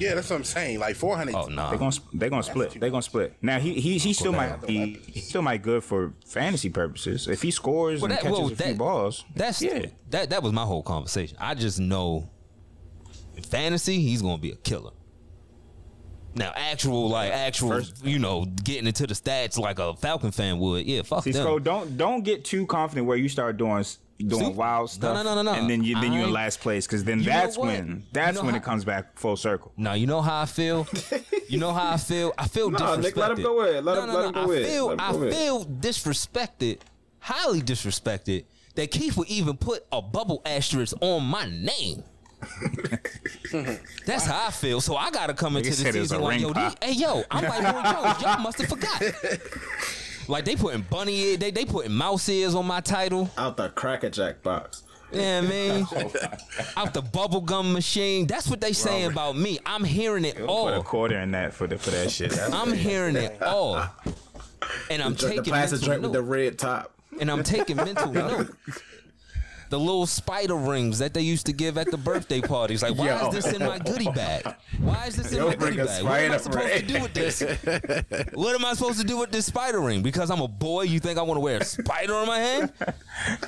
Yeah, 0.00 0.14
that's 0.14 0.28
what 0.30 0.36
I'm 0.36 0.44
saying. 0.44 0.80
Like 0.80 0.96
400. 0.96 1.34
Oh 1.34 1.46
no. 1.46 1.68
They're 1.70 1.78
gonna 1.78 1.96
they're 2.12 2.30
gonna 2.30 2.42
split. 2.42 2.80
They're 2.80 2.90
gonna 2.90 3.02
split. 3.02 3.34
Now 3.42 3.58
he 3.60 3.74
he, 3.74 3.98
he 3.98 4.12
still 4.12 4.32
might 4.32 4.66
be 4.66 4.94
he 5.06 5.20
still 5.20 5.42
might 5.42 5.62
good 5.62 5.84
for 5.84 6.14
fantasy 6.26 6.70
purposes. 6.70 7.28
If 7.28 7.42
he 7.42 7.50
scores 7.50 8.00
Well, 8.00 8.10
and 8.10 8.18
that- 8.18 8.22
catches 8.22 8.38
well, 8.38 8.50
a 8.52 8.56
few 8.56 8.74
balls, 8.74 9.24
That's 9.36 9.62
yeah. 9.62 9.86
that 10.08 10.30
that 10.30 10.42
was 10.42 10.52
my 10.52 10.64
whole 10.64 10.82
conversation. 10.82 11.36
I 11.40 11.54
just 11.54 11.78
know 11.78 12.28
in 13.36 13.42
fantasy 13.42 14.00
he's 14.00 14.22
gonna 14.22 14.38
be 14.38 14.50
a 14.52 14.56
killer. 14.56 14.90
Now, 16.34 16.52
actual 16.54 17.08
like 17.08 17.32
actual, 17.32 17.80
you 18.04 18.18
know, 18.18 18.44
getting 18.64 18.86
into 18.86 19.06
the 19.06 19.14
stats 19.14 19.58
like 19.58 19.78
a 19.78 19.94
Falcon 19.94 20.30
fan 20.30 20.58
would. 20.58 20.86
Yeah, 20.86 21.02
fuck 21.02 21.24
See, 21.24 21.32
them. 21.32 21.46
Sko, 21.46 21.62
don't 21.62 21.96
don't 21.96 22.22
get 22.22 22.44
too 22.44 22.66
confident 22.66 23.06
where 23.06 23.16
you 23.16 23.28
start 23.28 23.56
doing 23.56 23.84
doing 24.18 24.44
See? 24.46 24.52
wild 24.52 24.90
stuff. 24.90 25.14
no, 25.14 25.22
no, 25.22 25.34
no, 25.34 25.42
no. 25.42 25.58
And 25.58 25.68
then 25.68 25.82
you 25.82 25.98
then 26.00 26.12
you 26.12 26.20
I- 26.20 26.24
in 26.24 26.32
last 26.32 26.60
place 26.60 26.86
because 26.86 27.04
then 27.04 27.22
that's 27.22 27.56
when 27.58 28.04
that's 28.12 28.36
You 28.36 28.42
know 28.42 28.46
when 28.46 28.54
how- 28.54 28.58
it 28.60 28.62
comes 28.64 28.84
back 28.84 29.18
full 29.18 29.36
circle. 29.36 29.72
Now 29.76 29.94
you 29.94 30.06
know 30.06 30.20
how 30.22 30.42
I 30.42 30.46
feel. 30.46 30.86
you 31.48 31.58
know 31.58 31.72
how 31.72 31.90
I 31.92 31.96
feel. 32.10 32.32
I 32.38 32.46
feel 32.46 32.70
Nah, 32.70 32.78
disrespected. 32.78 33.02
Nick, 33.02 33.16
let 33.16 33.30
him 33.32 33.42
go 33.42 33.60
ahead. 33.62 33.84
Let 33.84 33.94
no, 33.96 34.00
him- 34.02 34.08
no, 34.08 34.14
let 34.14 34.20
no. 34.22 34.26
him 34.28 34.34
go 34.34 34.40
I 34.52 34.56
ahead. 34.56 34.66
feel. 34.70 34.86
Let 34.86 34.92
him 34.92 35.00
I 35.00 35.12
go 35.12 35.22
ahead. 35.22 35.34
feel 35.34 35.64
disrespected, 35.64 36.78
highly 37.20 37.60
disrespected. 37.62 38.44
That 38.76 38.92
Keith 38.92 39.16
would 39.16 39.28
even 39.28 39.56
put 39.56 39.84
a 39.90 40.00
bubble 40.00 40.42
asterisk 40.46 40.94
on 41.00 41.24
my 41.24 41.44
name. 41.46 42.04
That's 44.06 44.24
how 44.26 44.46
I 44.46 44.50
feel. 44.50 44.80
So 44.80 44.96
I 44.96 45.10
gotta 45.10 45.34
come 45.34 45.56
into 45.56 45.70
Nigga 45.70 45.76
the 45.76 45.76
said 45.84 45.94
it 45.94 46.00
was 46.00 46.08
season 46.10 46.22
like, 46.22 46.30
ring 46.32 46.40
yo, 46.42 46.52
pop. 46.52 46.80
these, 46.80 46.96
hey, 46.96 47.00
yo, 47.00 47.22
I'm 47.30 47.44
like 47.44 47.62
Roy 47.74 47.82
Jones. 47.92 48.22
Y'all 48.22 48.38
must 48.40 48.58
have 48.60 48.68
forgot. 48.68 49.02
Like 50.28 50.44
they 50.44 50.56
putting 50.56 50.82
bunny 50.82 51.20
ear, 51.20 51.36
they 51.36 51.50
they 51.50 51.64
putting 51.64 51.92
mouse 51.92 52.28
ears 52.28 52.54
on 52.54 52.66
my 52.66 52.80
title. 52.80 53.30
Out 53.36 53.56
the 53.56 53.68
Cracker 53.70 54.10
Jack 54.10 54.42
box. 54.42 54.84
Yeah, 55.12 55.40
man. 55.40 55.86
Oh, 55.92 56.12
Out 56.76 56.94
the 56.94 57.02
bubble 57.02 57.40
gum 57.40 57.72
machine. 57.72 58.26
That's 58.28 58.48
what 58.48 58.60
they 58.60 58.72
saying 58.72 59.10
about 59.10 59.36
me. 59.36 59.58
I'm 59.66 59.82
hearing 59.82 60.24
it 60.24 60.36
Put 60.36 60.44
a 60.44 60.48
all. 60.48 60.82
quarter 60.84 61.18
in 61.18 61.32
that 61.32 61.52
for 61.52 61.66
the 61.66 61.78
for 61.78 61.90
that 61.90 62.10
shit. 62.12 62.30
That's 62.30 62.52
I'm 62.54 62.72
hearing 62.72 63.16
it 63.16 63.42
all. 63.42 63.84
And 64.88 65.02
I'm 65.02 65.14
Drink 65.14 65.18
the 65.18 65.28
taking 65.42 65.44
plastic 65.52 65.80
mental 65.80 65.86
drink 65.88 66.02
with 66.02 66.12
the 66.12 66.22
red 66.22 66.58
top. 66.58 66.92
And 67.18 67.28
I'm 67.28 67.42
taking 67.42 67.74
mental 67.76 68.12
note. 68.12 68.50
The 69.70 69.78
little 69.78 70.06
spider 70.06 70.56
rings 70.56 70.98
that 70.98 71.14
they 71.14 71.20
used 71.20 71.46
to 71.46 71.52
give 71.52 71.78
at 71.78 71.92
the 71.92 71.96
birthday 71.96 72.40
parties. 72.40 72.82
Like, 72.82 72.98
why 72.98 73.06
Yo. 73.06 73.28
is 73.28 73.34
this 73.34 73.52
in 73.52 73.64
my 73.64 73.78
goodie 73.78 74.10
bag? 74.10 74.52
Why 74.80 75.06
is 75.06 75.14
this 75.14 75.30
in 75.30 75.38
Yo, 75.38 75.46
my 75.46 75.54
bring 75.54 75.76
goodie 75.76 75.86
bag? 75.86 76.02
What 76.04 76.20
am 76.20 76.32
I 76.32 76.38
spider 76.38 76.38
supposed 76.40 76.80
to 76.80 76.86
do 76.86 77.02
with 77.02 77.14
this? 77.14 78.34
What 78.34 78.54
am 78.56 78.64
I 78.64 78.74
supposed 78.74 79.00
to 79.00 79.06
do 79.06 79.16
with 79.18 79.30
this 79.30 79.46
spider 79.46 79.80
ring? 79.80 80.02
Because 80.02 80.28
I'm 80.28 80.40
a 80.40 80.48
boy, 80.48 80.82
you 80.82 80.98
think 80.98 81.20
I 81.20 81.22
want 81.22 81.36
to 81.36 81.40
wear 81.40 81.58
a 81.58 81.64
spider 81.64 82.14
on 82.16 82.26
my 82.26 82.38
hand? 82.38 82.72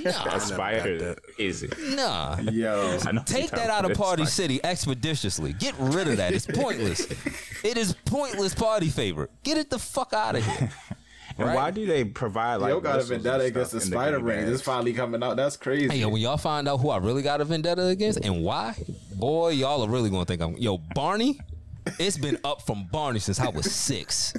Nah, 0.03 0.25
that 0.25 0.43
spider 0.43 1.16
is 1.39 1.62
it? 1.62 1.75
nah. 1.97 2.39
Yo. 2.39 2.99
Take 3.25 3.51
that 3.51 3.70
out 3.70 3.91
of 3.91 3.97
Party 3.97 4.23
about. 4.23 4.33
City 4.33 4.61
expeditiously. 4.62 5.55
Get 5.55 5.75
rid 5.79 6.09
of 6.09 6.18
that. 6.18 6.35
It's 6.35 6.47
pointless. 6.47 7.01
it 7.64 7.77
is 7.77 7.95
pointless 8.05 8.55
party 8.55 8.89
favor. 8.89 9.31
Get 9.43 9.57
it 9.57 9.70
the 9.70 9.79
fuck 9.79 10.12
out 10.12 10.37
of 10.37 10.45
here. 10.45 10.70
And 11.39 11.47
Right? 11.49 11.55
why 11.57 11.70
do 11.70 11.87
they 11.87 12.05
provide 12.05 12.57
like 12.57 12.70
Yo 12.70 12.80
got 12.80 13.01
a 13.01 13.03
vendetta 13.03 13.45
against 13.45 13.72
the 13.72 13.80
spider 13.80 14.18
goodie 14.20 14.37
ring. 14.39 14.47
This 14.47 14.62
finally 14.62 14.93
coming 14.93 15.22
out. 15.22 15.37
That's 15.37 15.57
crazy. 15.57 15.89
Hey, 15.89 15.99
yo, 16.01 16.09
when 16.09 16.20
y'all 16.20 16.37
find 16.37 16.68
out 16.68 16.78
who 16.78 16.91
I 16.91 16.99
really 16.99 17.22
got 17.22 17.41
a 17.41 17.45
vendetta 17.45 17.87
against 17.87 18.20
and 18.24 18.43
why, 18.45 18.74
boy, 19.14 19.51
y'all 19.51 19.83
are 19.83 19.89
really 19.89 20.11
gonna 20.11 20.24
think 20.24 20.43
I'm 20.43 20.57
yo 20.57 20.78
Barney. 20.95 21.39
It's 21.99 22.16
been 22.18 22.39
up 22.45 22.62
from 22.62 22.87
Barney 22.93 23.18
since 23.18 23.41
I 23.41 23.49
was 23.49 23.70
six. 23.72 24.33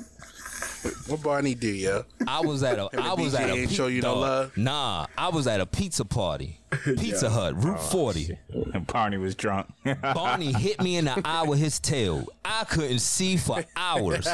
What 1.07 1.23
Barney 1.23 1.55
do, 1.55 1.67
yo? 1.69 2.03
I 2.27 2.41
was 2.41 2.61
at 2.61 2.77
a 2.77 2.83
Him 2.83 2.89
and 2.93 3.01
I 3.01 3.13
was 3.13 3.33
at 3.35 3.49
a 3.49 3.53
ain't 3.53 3.69
pi- 3.69 3.75
show 3.75 3.87
you 3.87 4.01
no 4.01 4.15
dog, 4.15 4.21
love? 4.21 4.57
Nah, 4.57 5.07
I 5.17 5.29
was 5.29 5.47
at 5.47 5.61
a 5.61 5.65
pizza 5.65 6.03
party. 6.03 6.59
Pizza 6.83 7.29
Hut, 7.29 7.61
Route 7.63 7.79
40. 7.81 8.37
And 8.73 8.85
Barney 8.87 9.17
was 9.17 9.35
drunk. 9.35 9.67
Barney 10.01 10.51
hit 10.51 10.81
me 10.81 10.97
in 10.97 11.05
the 11.05 11.21
eye 11.23 11.43
with 11.43 11.59
his 11.59 11.79
tail. 11.79 12.25
I 12.43 12.63
couldn't 12.65 12.99
see 12.99 13.37
for 13.37 13.63
hours. 13.77 14.27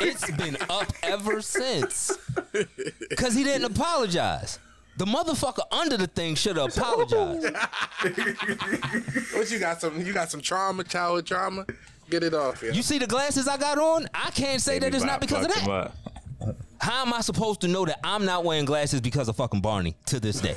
It's 0.00 0.30
been 0.32 0.56
up 0.68 0.92
ever 1.02 1.40
since. 1.42 2.16
Cause 3.16 3.34
he 3.34 3.44
didn't 3.44 3.64
apologize. 3.64 4.58
The 4.96 5.04
motherfucker 5.04 5.62
under 5.70 5.96
the 5.96 6.06
thing 6.06 6.34
should 6.34 6.56
have 6.56 6.76
apologized. 6.76 7.54
What 9.34 9.50
you 9.50 9.58
got? 9.58 9.80
Some 9.80 10.04
you 10.04 10.12
got 10.12 10.30
some 10.30 10.40
trauma, 10.40 10.84
childhood 10.84 11.26
trauma. 11.26 11.66
Get 12.10 12.22
it 12.22 12.34
off, 12.34 12.62
yo. 12.62 12.72
You 12.72 12.82
see 12.82 12.98
the 12.98 13.06
glasses 13.06 13.46
I 13.46 13.56
got 13.56 13.78
on? 13.78 14.08
I 14.12 14.30
can't 14.30 14.60
say 14.60 14.78
that 14.78 14.94
it's 14.94 15.04
not 15.04 15.20
because 15.20 15.46
of 15.46 15.52
that. 15.54 15.92
How 16.80 17.02
am 17.02 17.12
I 17.12 17.20
supposed 17.20 17.60
to 17.60 17.68
know 17.68 17.84
that 17.84 18.00
I'm 18.02 18.24
not 18.24 18.44
wearing 18.44 18.64
glasses 18.64 19.00
because 19.00 19.28
of 19.28 19.36
fucking 19.36 19.60
Barney 19.60 19.94
to 20.06 20.18
this 20.18 20.40
day? 20.40 20.56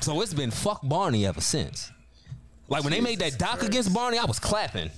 so 0.00 0.20
it's 0.20 0.32
been 0.32 0.50
fuck 0.50 0.80
Barney 0.82 1.26
ever 1.26 1.40
since. 1.40 1.92
Like 2.68 2.84
when 2.84 2.92
they 2.92 3.00
made 3.00 3.18
that 3.20 3.38
doc 3.38 3.62
against 3.62 3.92
Barney, 3.92 4.18
I 4.18 4.24
was 4.24 4.38
clapping. 4.38 4.90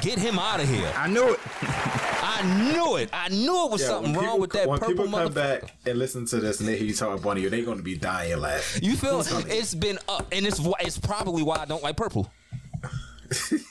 Get 0.00 0.18
him 0.18 0.38
out 0.38 0.60
of 0.60 0.68
here. 0.68 0.90
I 0.96 1.06
knew 1.08 1.32
it. 1.34 1.40
I 1.62 2.72
knew 2.72 2.96
it. 2.96 3.10
I 3.12 3.28
knew 3.28 3.66
it 3.66 3.70
was 3.72 3.82
Yeah, 3.82 3.88
something 3.88 4.12
when 4.14 4.24
wrong 4.24 4.24
people- 4.24 4.40
with 4.40 4.50
that 4.52 4.68
when 4.68 4.78
purple 4.78 4.94
people 4.94 5.10
come 5.10 5.28
motherfucker. 5.30 5.34
back 5.34 5.76
and 5.86 5.98
listen 5.98 6.24
to 6.26 6.40
this 6.40 6.60
and 6.60 6.68
they 6.68 6.76
hear 6.78 6.86
you 6.86 6.94
talking 6.94 7.22
Bunny, 7.22 7.46
they're 7.46 7.62
gonna 7.64 7.82
be 7.82 7.96
dying 7.96 8.38
laughing. 8.40 8.82
You 8.84 8.96
feel 8.96 9.20
it's 9.20 9.74
been 9.74 9.98
up, 10.08 10.26
and 10.32 10.46
it's 10.46 10.60
it's 10.80 10.98
probably 10.98 11.42
why 11.42 11.56
I 11.58 11.64
don't 11.66 11.82
like 11.82 11.96
purple. 11.96 12.30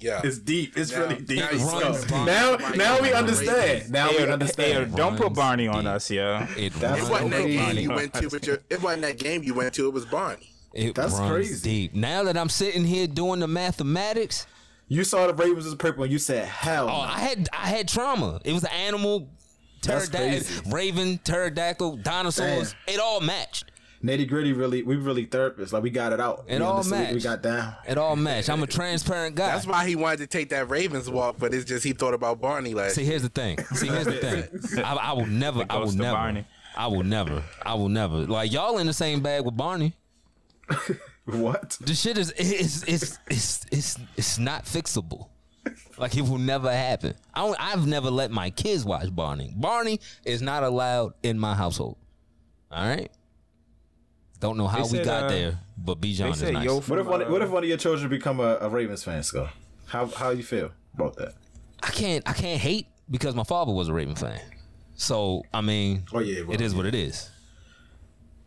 Yeah. 0.00 0.22
It's 0.24 0.38
deep. 0.38 0.74
It's 0.78 0.90
Now- 0.90 1.00
really 1.00 1.16
deep. 1.16 1.38
now 1.40 1.48
as 1.50 1.60
you 1.60 1.66
fuck. 2.08 2.24
now, 2.26 2.56
might 2.56 2.76
now 2.78 3.00
we 3.02 3.12
understand. 3.12 3.90
Now 3.90 4.08
we 4.10 4.18
understand. 4.26 4.90
hey, 4.90 4.96
don't 4.96 5.16
put 5.18 5.34
Barney 5.34 5.68
on 5.68 5.84
deep. 5.84 5.92
us, 5.92 6.10
yeah. 6.10 6.46
It 6.56 6.72
That's 6.74 6.98
It 6.98 7.02
runs 7.02 7.10
wasn't 7.10 7.30
that 7.32 7.36
Barney. 7.38 7.56
game 7.56 7.78
you 7.78 7.90
went 7.94 8.14
to 8.14 8.26
with 8.28 8.46
your. 8.46 8.58
It 8.70 8.82
wasn't 8.82 9.02
that 9.02 9.18
game 9.18 9.42
you 9.42 9.52
went 9.52 9.74
to. 9.74 9.86
It 9.86 9.92
was 9.92 10.06
Barney. 10.06 10.50
It 10.72 10.94
That's 10.94 11.12
runs 11.14 11.30
crazy. 11.30 11.62
deep. 11.88 11.94
Now 11.94 12.22
that 12.24 12.38
I'm 12.38 12.48
sitting 12.48 12.84
here 12.86 13.06
doing 13.06 13.40
the 13.40 13.46
mathematics, 13.48 14.46
You 14.88 15.04
saw 15.04 15.26
the 15.26 15.34
Ravens 15.34 15.66
as 15.66 15.74
purple 15.74 16.04
and 16.04 16.12
you 16.12 16.18
said, 16.18 16.46
hell. 16.46 16.84
oh, 16.88 16.92
no. 16.92 16.98
I 17.00 17.20
had 17.20 17.48
I 17.52 17.68
had 17.68 17.88
trauma. 17.88 18.40
It 18.44 18.52
was 18.52 18.64
an 18.64 18.70
animal, 18.70 19.28
pterodactyl, 19.82 20.70
raven, 20.70 21.18
pterodactyl, 21.18 21.96
dinosaurs. 21.98 22.74
It 22.86 23.00
all 23.00 23.20
matched. 23.20 23.70
Nitty 24.02 24.28
gritty, 24.28 24.52
really, 24.52 24.82
we 24.82 24.96
really 24.96 25.26
therapists. 25.26 25.72
Like 25.72 25.82
we 25.82 25.88
got 25.88 26.12
it 26.12 26.20
out. 26.20 26.44
It 26.46 26.58
We 26.58 26.64
all 26.64 26.76
understood 26.76 27.06
what 27.06 27.14
We 27.14 27.20
got 27.20 27.42
down. 27.42 27.74
It 27.88 27.96
all 27.96 28.16
matched. 28.16 28.50
I'm 28.50 28.62
a 28.62 28.66
transparent 28.66 29.34
guy. 29.34 29.46
That's 29.46 29.66
why 29.66 29.88
he 29.88 29.96
wanted 29.96 30.18
to 30.18 30.26
take 30.26 30.50
that 30.50 30.68
Ravens 30.68 31.08
walk, 31.08 31.36
but 31.38 31.54
it's 31.54 31.64
just 31.64 31.84
he 31.84 31.94
thought 31.94 32.12
about 32.12 32.38
Barney 32.38 32.74
last. 32.74 32.96
See, 32.96 33.04
here's 33.04 33.22
the 33.22 33.30
thing. 33.30 33.58
See, 33.74 33.86
here's 33.86 34.04
the 34.04 34.12
thing. 34.12 34.84
I, 34.84 34.94
I 34.94 35.12
will 35.14 35.24
never. 35.26 35.64
I 35.70 35.78
will 35.78 35.92
never. 35.92 36.12
Barney. 36.12 36.44
I 36.76 36.86
will 36.88 37.02
never. 37.02 37.42
I 37.62 37.74
will 37.74 37.88
never. 37.88 38.26
Like 38.26 38.52
y'all 38.52 38.76
in 38.76 38.86
the 38.86 38.92
same 38.92 39.22
bag 39.22 39.46
with 39.46 39.56
Barney. 39.56 39.94
What? 41.26 41.78
The 41.80 41.94
shit 41.94 42.18
is 42.18 42.32
it's 42.36 42.82
it's 42.86 43.18
it's 43.30 43.66
it's 43.70 43.98
it's 44.16 44.38
not 44.38 44.64
fixable. 44.64 45.28
Like 45.96 46.14
it 46.16 46.22
will 46.22 46.38
never 46.38 46.70
happen. 46.70 47.14
I 47.32 47.40
don't, 47.40 47.56
I've 47.58 47.86
never 47.86 48.10
let 48.10 48.30
my 48.30 48.50
kids 48.50 48.84
watch 48.84 49.14
Barney. 49.14 49.52
Barney 49.56 50.00
is 50.24 50.42
not 50.42 50.62
allowed 50.62 51.14
in 51.22 51.38
my 51.38 51.54
household. 51.54 51.96
All 52.70 52.86
right. 52.86 53.10
Don't 54.40 54.58
know 54.58 54.66
how 54.66 54.78
They 54.78 54.82
we 54.82 54.88
said, 54.88 55.04
got 55.06 55.22
uh, 55.24 55.28
there, 55.28 55.58
but 55.78 56.02
They 56.02 56.08
Bijan 56.08 56.32
is 56.32 56.42
nice. 56.42 56.64
yo 56.64 56.80
What 56.80 56.98
if 56.98 57.06
one? 57.06 57.22
uh, 57.22 57.30
What 57.30 57.40
if 57.40 57.48
one 57.50 57.62
of 57.62 57.68
your 57.68 57.78
children 57.78 58.10
become 58.10 58.40
a, 58.40 58.58
a 58.60 58.68
Ravens 58.68 59.02
fan, 59.04 59.22
Scott? 59.22 59.50
How 59.86 60.06
how 60.06 60.30
you 60.30 60.42
feel 60.42 60.70
about 60.92 61.16
that? 61.16 61.34
I 61.82 61.90
can't 61.90 62.28
I 62.28 62.32
can't 62.34 62.60
hate 62.60 62.86
because 63.10 63.34
my 63.34 63.44
father 63.44 63.72
was 63.72 63.88
a 63.88 63.94
Raven 63.94 64.16
fan. 64.16 64.40
So 64.96 65.42
I 65.54 65.62
mean, 65.62 66.04
Oh, 66.12 66.18
yeah, 66.18 66.42
well, 66.42 66.52
it 66.52 66.60
is 66.60 66.74
what 66.74 66.84
it 66.84 66.94
is. 66.94 67.30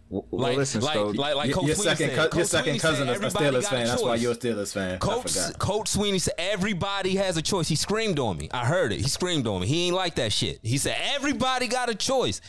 Well, 0.09 0.25
Like, 0.31 0.57
listen, 0.57 0.81
like, 0.81 0.95
like, 1.15 1.35
like 1.35 1.47
your 1.47 1.55
Coach 1.57 1.65
your 1.67 1.75
Sweeney 1.75 1.95
second, 1.95 2.15
said, 2.15 2.31
cou- 2.31 2.37
your 2.37 2.45
second 2.45 2.79
cousin 2.79 3.09
is 3.09 3.19
a 3.19 3.25
Steelers 3.25 3.33
got 3.33 3.53
a 3.55 3.61
fan. 3.61 3.87
That's 3.87 4.01
why 4.01 4.15
you're 4.15 4.31
a 4.31 4.35
Steelers 4.35 4.73
fan. 4.73 4.99
Coach, 4.99 5.33
forgot. 5.33 5.59
Coach 5.59 5.87
Sweeney 5.89 6.19
said 6.19 6.33
everybody 6.37 7.15
has 7.15 7.35
a 7.37 7.41
choice. 7.41 7.67
He 7.67 7.75
screamed 7.75 8.17
on 8.19 8.37
me. 8.37 8.47
I 8.53 8.65
heard 8.65 8.93
it. 8.93 9.01
He 9.01 9.07
screamed 9.09 9.47
on 9.47 9.61
me. 9.61 9.67
He 9.67 9.87
ain't 9.87 9.95
like 9.95 10.15
that 10.15 10.31
shit. 10.31 10.59
He 10.63 10.77
said 10.77 10.97
everybody 11.15 11.67
got 11.67 11.89
a 11.89 11.95
choice. 11.95 12.39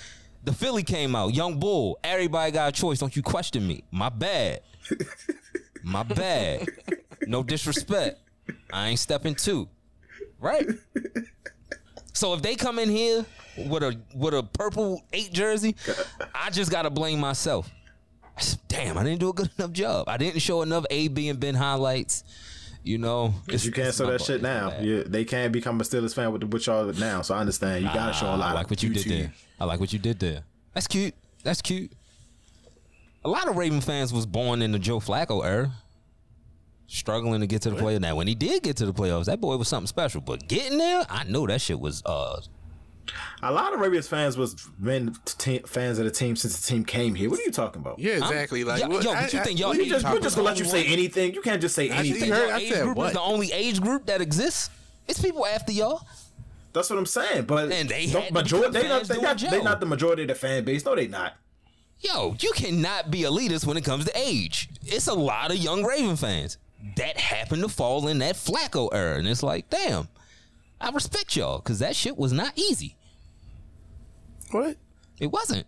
The 0.45 0.53
Philly 0.53 0.85
came 0.85 1.17
out, 1.17 1.35
young 1.35 1.59
bull. 1.59 1.99
Everybody 2.05 2.53
got 2.53 2.69
a 2.69 2.73
choice. 2.73 3.01
Don't 3.01 3.15
you 3.17 3.23
question 3.23 3.67
me? 3.67 3.83
My 3.91 4.09
bad. 4.09 4.61
My 5.83 6.05
bad. 6.05 6.67
No 7.27 7.43
disrespect. 7.43 8.21
I 8.73 8.89
ain't 8.89 8.99
stepping 8.99 9.35
two. 9.35 9.69
Right? 10.41 10.67
So 12.19 12.35
if 12.35 12.43
they 12.43 12.57
come 12.57 12.81
in 12.81 12.89
here 12.89 13.25
with 13.57 13.85
a 13.85 13.97
with 14.13 14.35
a 14.35 14.43
purple 14.43 15.05
eight 15.13 15.33
jersey, 15.33 15.77
I 16.35 16.51
just 16.51 16.69
gotta 16.69 16.91
blame 16.91 17.21
myself. 17.21 17.71
Damn, 18.67 18.99
I 18.99 19.05
didn't 19.05 19.21
do 19.21 19.29
a 19.29 19.33
good 19.33 19.51
enough 19.59 19.71
job. 19.71 20.09
I 20.09 20.17
didn't 20.17 20.41
show 20.41 20.63
enough 20.63 20.85
A, 20.91 21.07
B, 21.07 21.29
and 21.29 21.39
Ben 21.39 21.55
highlights. 21.55 22.25
You 22.83 22.99
know, 22.99 23.35
Because 23.47 23.65
you 23.65 23.71
can't 23.71 23.95
show 23.95 24.07
that 24.11 24.21
shit 24.21 24.43
now. 24.43 24.81
You, 24.81 25.05
they 25.05 25.25
can't 25.25 25.53
become 25.53 25.81
a 25.81 25.85
Steelers 25.85 26.13
fan 26.15 26.33
with, 26.33 26.43
with 26.45 26.67
y'all 26.67 26.87
now. 26.95 27.23
So 27.23 27.35
I 27.37 27.39
understand. 27.39 27.85
You 27.85 27.91
gotta 27.95 28.13
show 28.13 28.27
a 28.27 28.31
Ah, 28.31 28.35
lot. 28.37 28.51
I 28.51 28.53
like 28.55 28.71
what 28.71 28.83
you 28.83 28.89
did 28.93 29.05
there. 29.05 29.33
I 29.61 29.65
like 29.65 29.79
what 29.79 29.93
you 29.93 30.01
did 30.01 30.19
there. 30.19 30.43
That's 30.75 30.89
cute. 30.89 31.15
That's 31.45 31.63
cute. 31.63 31.93
A 33.25 33.29
lot 33.29 33.47
of 33.47 33.57
Raven 33.57 33.81
fans 33.81 34.13
was 34.13 34.27
born 34.27 34.61
in 34.61 34.73
the 34.73 34.79
Joe 34.81 34.99
Flacco 34.99 35.45
era, 35.45 35.71
struggling 36.89 37.41
to 37.43 37.47
get 37.47 37.63
to 37.63 37.71
the 37.71 37.77
playoffs. 37.77 38.01
Now, 38.01 38.17
when 38.17 38.27
he 38.27 38.35
did 38.35 38.63
get 38.65 38.77
to 38.79 38.87
the 38.87 38.93
playoffs, 38.95 39.27
that 39.27 39.41
boy 39.41 39.57
was 39.57 39.69
something 39.69 39.87
special. 39.87 40.21
But 40.21 40.49
getting 40.49 40.79
there, 40.79 41.07
I 41.09 41.23
know 41.25 41.47
that 41.47 41.61
shit 41.61 41.79
was. 41.79 42.03
uh 42.05 42.41
A 43.43 43.53
lot 43.53 43.73
of 43.73 43.81
Ravens 43.81 44.09
fans 44.09 44.37
was 44.37 44.55
been 44.83 45.15
te- 45.25 45.61
fans 45.67 45.99
of 45.99 46.07
the 46.07 46.11
team 46.11 46.35
since 46.35 46.59
the 46.61 46.67
team 46.75 46.85
came 46.85 47.15
here. 47.15 47.31
What 47.31 47.39
are 47.39 47.43
you 47.45 47.53
talking 47.53 47.81
about? 47.81 47.99
yeah, 47.99 48.15
exactly. 48.17 48.65
Like, 48.65 48.81
yo, 48.83 48.89
what, 48.89 49.05
yo, 49.05 49.15
but 49.15 49.33
you 49.33 49.41
think 49.45 49.59
y'all 49.61 49.71
We 49.71 49.83
age 49.83 49.89
just, 49.91 50.05
group 50.05 50.15
we're 50.17 50.21
just 50.23 50.37
gonna 50.37 50.49
let 50.49 50.59
you 50.59 50.65
say 50.65 50.83
one- 50.83 50.93
anything. 50.93 51.35
You 51.35 51.43
can't 51.43 51.61
just 51.61 51.75
say 51.75 51.87
you 51.87 51.93
anything. 51.93 52.31
heard- 52.31 52.49
Y'all 52.49 52.57
I 52.57 52.61
age 52.61 52.73
said 52.73 52.83
group 52.85 52.97
what? 52.97 53.07
is 53.09 53.13
the 53.13 53.21
only 53.21 53.53
age 53.53 53.81
group 53.81 54.07
that 54.07 54.21
exists. 54.21 54.71
It's 55.07 55.21
people 55.23 55.47
after 55.47 55.73
y'all. 55.73 56.03
That's 56.75 56.91
what 56.91 56.99
I'm 56.99 57.07
saying. 57.07 57.45
But 57.45 57.73
And 57.73 57.89
they 57.89 58.07
the 58.07 58.29
majority, 58.31 58.79
they 58.79 58.89
not, 58.89 59.05
they 59.05 59.21
not, 59.21 59.39
they 59.39 59.63
not 59.63 59.81
the 59.81 59.87
majority 59.87 60.23
of 60.23 60.29
the 60.29 60.35
fan 60.35 60.65
base. 60.65 60.85
No, 60.85 60.95
they 60.95 61.09
not. 61.09 61.35
Yo, 62.01 62.37
you 62.41 62.53
cannot 62.53 63.11
be 63.11 63.23
elitist 63.23 63.67
when 63.67 63.77
it 63.77 63.85
comes 63.85 64.05
to 64.05 64.13
age. 64.15 64.69
It's 64.85 65.07
a 65.09 65.15
lot 65.15 65.51
of 65.51 65.57
young 65.57 65.83
Raven 65.83 66.15
fans 66.17 66.57
that 66.97 67.17
happened 67.19 67.63
to 67.63 67.69
fall 67.69 68.09
in 68.09 68.19
that 68.19 68.35
Flacco 68.37 68.89
era, 68.93 69.19
and 69.19 69.27
it's 69.29 69.43
like, 69.43 69.69
damn, 69.71 70.09
I 70.81 70.91
respect 70.91 71.37
y'all 71.37 71.59
because 71.59 71.79
that 71.81 71.97
shit 71.97 72.17
was 72.17 72.33
not 72.33 72.53
easy. 72.57 72.97
what? 74.51 74.77
It 75.21 75.29
wasn't. 75.33 75.67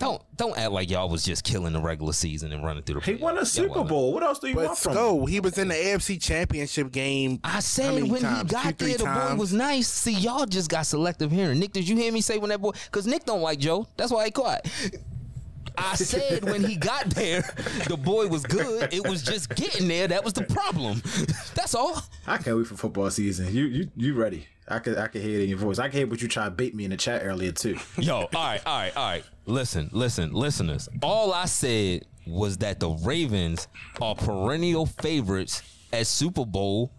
Don't 0.00 0.20
don't 0.36 0.58
act 0.58 0.72
like 0.72 0.90
y'all 0.90 1.08
was 1.08 1.22
just 1.22 1.44
killing 1.44 1.72
the 1.72 1.80
regular 1.80 2.12
season 2.12 2.50
and 2.50 2.64
running 2.64 2.82
through 2.82 2.96
the. 2.98 3.06
He 3.06 3.12
playoffs. 3.14 3.20
won 3.20 3.38
a 3.38 3.46
Super 3.46 3.68
wasn't. 3.68 3.88
Bowl. 3.88 4.12
What 4.12 4.24
else 4.24 4.40
do 4.40 4.48
you 4.48 4.56
But 4.56 4.64
want 4.66 4.78
from 4.78 4.96
him? 5.20 5.26
He 5.28 5.38
was 5.38 5.58
in 5.58 5.68
the 5.68 5.74
AFC 5.76 6.20
Championship 6.20 6.90
game. 6.90 7.38
I 7.44 7.48
How 7.50 7.60
said 7.60 7.94
many 7.94 8.10
when 8.10 8.20
times? 8.20 8.50
he 8.50 8.54
got 8.56 8.64
Two, 8.64 8.72
three 8.84 8.88
there, 8.96 8.98
the 8.98 9.04
boy 9.28 9.36
was 9.36 9.52
nice. 9.52 9.86
See, 9.86 10.14
y'all 10.14 10.44
just 10.44 10.68
got 10.68 10.86
selective 10.86 11.30
hearing. 11.30 11.60
Nick, 11.60 11.72
did 11.72 11.88
you 11.88 11.94
hear 11.96 12.10
me 12.10 12.20
say 12.20 12.36
when 12.38 12.50
that 12.50 12.60
boy? 12.60 12.72
Because 12.86 13.06
Nick 13.06 13.26
don't 13.26 13.42
like 13.42 13.60
Joe. 13.60 13.86
That's 13.96 14.10
why 14.10 14.24
he 14.24 14.32
quiet. 14.32 14.66
I 15.78 15.94
said 15.96 16.44
when 16.44 16.64
he 16.64 16.76
got 16.76 17.10
there, 17.10 17.42
the 17.88 17.96
boy 17.96 18.26
was 18.28 18.42
good. 18.44 18.92
It 18.92 19.06
was 19.06 19.22
just 19.22 19.54
getting 19.54 19.88
there 19.88 20.08
that 20.08 20.24
was 20.24 20.32
the 20.32 20.44
problem. 20.44 21.02
That's 21.54 21.74
all. 21.74 22.02
I 22.26 22.38
can't 22.38 22.56
wait 22.56 22.66
for 22.66 22.76
football 22.76 23.10
season. 23.10 23.54
You 23.54 23.64
you 23.64 23.90
you 23.96 24.14
ready? 24.14 24.46
I 24.68 24.78
could 24.80 24.98
I 24.98 25.06
could 25.08 25.22
hear 25.22 25.38
it 25.40 25.44
in 25.44 25.48
your 25.48 25.58
voice. 25.58 25.78
I 25.78 25.88
can 25.88 25.98
hear 25.98 26.06
what 26.06 26.20
you 26.22 26.28
tried 26.28 26.46
to 26.46 26.50
bait 26.50 26.74
me 26.74 26.84
in 26.84 26.90
the 26.90 26.96
chat 26.96 27.22
earlier 27.24 27.52
too. 27.52 27.78
Yo, 27.98 28.16
all 28.16 28.28
right, 28.34 28.60
all 28.66 28.78
right, 28.78 28.96
all 28.96 29.08
right. 29.10 29.24
Listen, 29.46 29.88
listen, 29.92 30.32
listeners. 30.32 30.88
All 31.02 31.32
I 31.32 31.44
said 31.44 32.04
was 32.26 32.56
that 32.58 32.80
the 32.80 32.90
Ravens 32.90 33.68
are 34.00 34.14
perennial 34.14 34.86
favorites 34.86 35.62
as 35.92 36.08
Super 36.08 36.44
Bowl 36.44 36.90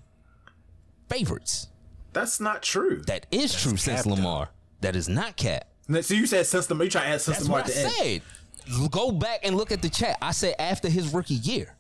favorites. 1.10 1.68
That's 2.14 2.40
not 2.40 2.64
true. 2.64 3.02
That 3.08 3.26
is 3.32 3.54
true 3.54 3.78
since 3.78 4.04
cap, 4.04 4.06
Lamar. 4.06 4.50
That 4.82 4.96
is 4.96 5.10
not 5.10 5.36
cat. 5.36 5.68
So 6.02 6.14
you 6.14 6.26
said 6.26 6.46
since 6.46 6.68
the 6.68 6.76
you 6.76 6.90
try 6.90 7.04
to 7.04 7.08
add 7.08 7.22
since 7.22 7.38
That's 7.38 7.48
the 7.48 7.52
what 7.52 7.70
at 7.70 7.78
I 7.78 7.90
the 7.90 8.04
end. 8.06 8.22
Said. 8.70 8.92
Go 8.92 9.12
back 9.12 9.40
and 9.44 9.56
look 9.56 9.72
at 9.72 9.82
the 9.82 9.90
chat. 9.90 10.18
I 10.22 10.32
said 10.32 10.56
after 10.60 10.90
his 10.90 11.14
rookie 11.14 11.36
year. 11.36 11.76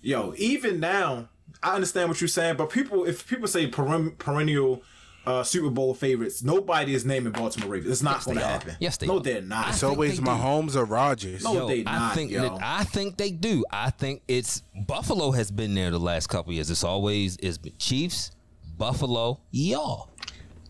Yo, 0.00 0.34
even 0.36 0.80
now, 0.80 1.28
I 1.62 1.74
understand 1.74 2.08
what 2.08 2.20
you're 2.20 2.28
saying, 2.28 2.56
but 2.56 2.70
people, 2.70 3.04
if 3.04 3.28
people 3.28 3.46
say 3.46 3.70
peren- 3.70 4.18
perennial 4.18 4.82
uh, 5.24 5.44
Super 5.44 5.70
Bowl 5.70 5.94
favorites, 5.94 6.42
nobody 6.42 6.92
is 6.94 7.04
naming 7.04 7.32
Baltimore 7.32 7.70
Ravens. 7.70 7.92
It's 7.92 8.02
not 8.02 8.16
Yes, 8.16 8.24
going 8.24 8.36
to 8.38 8.40
they 8.40 8.44
are. 8.48 8.50
happen. 8.52 8.76
Yes, 8.80 8.96
they 8.96 9.06
no, 9.06 9.18
are. 9.18 9.20
they're 9.20 9.40
not. 9.42 9.66
I 9.66 9.70
It's 9.70 9.82
always 9.84 10.18
they 10.18 10.24
do. 10.24 10.30
Mahomes 10.30 10.74
or 10.74 10.84
Rodgers. 10.84 11.44
No, 11.44 11.68
they 11.68 11.84
I 11.86 11.98
not, 11.98 12.14
think 12.16 12.32
yo. 12.32 12.42
that- 12.42 12.58
I 12.60 12.82
think 12.82 13.16
they 13.16 13.30
do. 13.30 13.64
I 13.70 13.90
think 13.90 14.22
it's 14.26 14.62
Buffalo 14.88 15.30
has 15.30 15.52
been 15.52 15.74
there 15.74 15.92
the 15.92 16.00
last 16.00 16.28
couple 16.28 16.52
years. 16.52 16.68
It's 16.70 16.82
always 16.82 17.36
it's 17.40 17.58
been 17.58 17.74
Chiefs, 17.78 18.32
Buffalo, 18.76 19.38
y'all. 19.52 20.10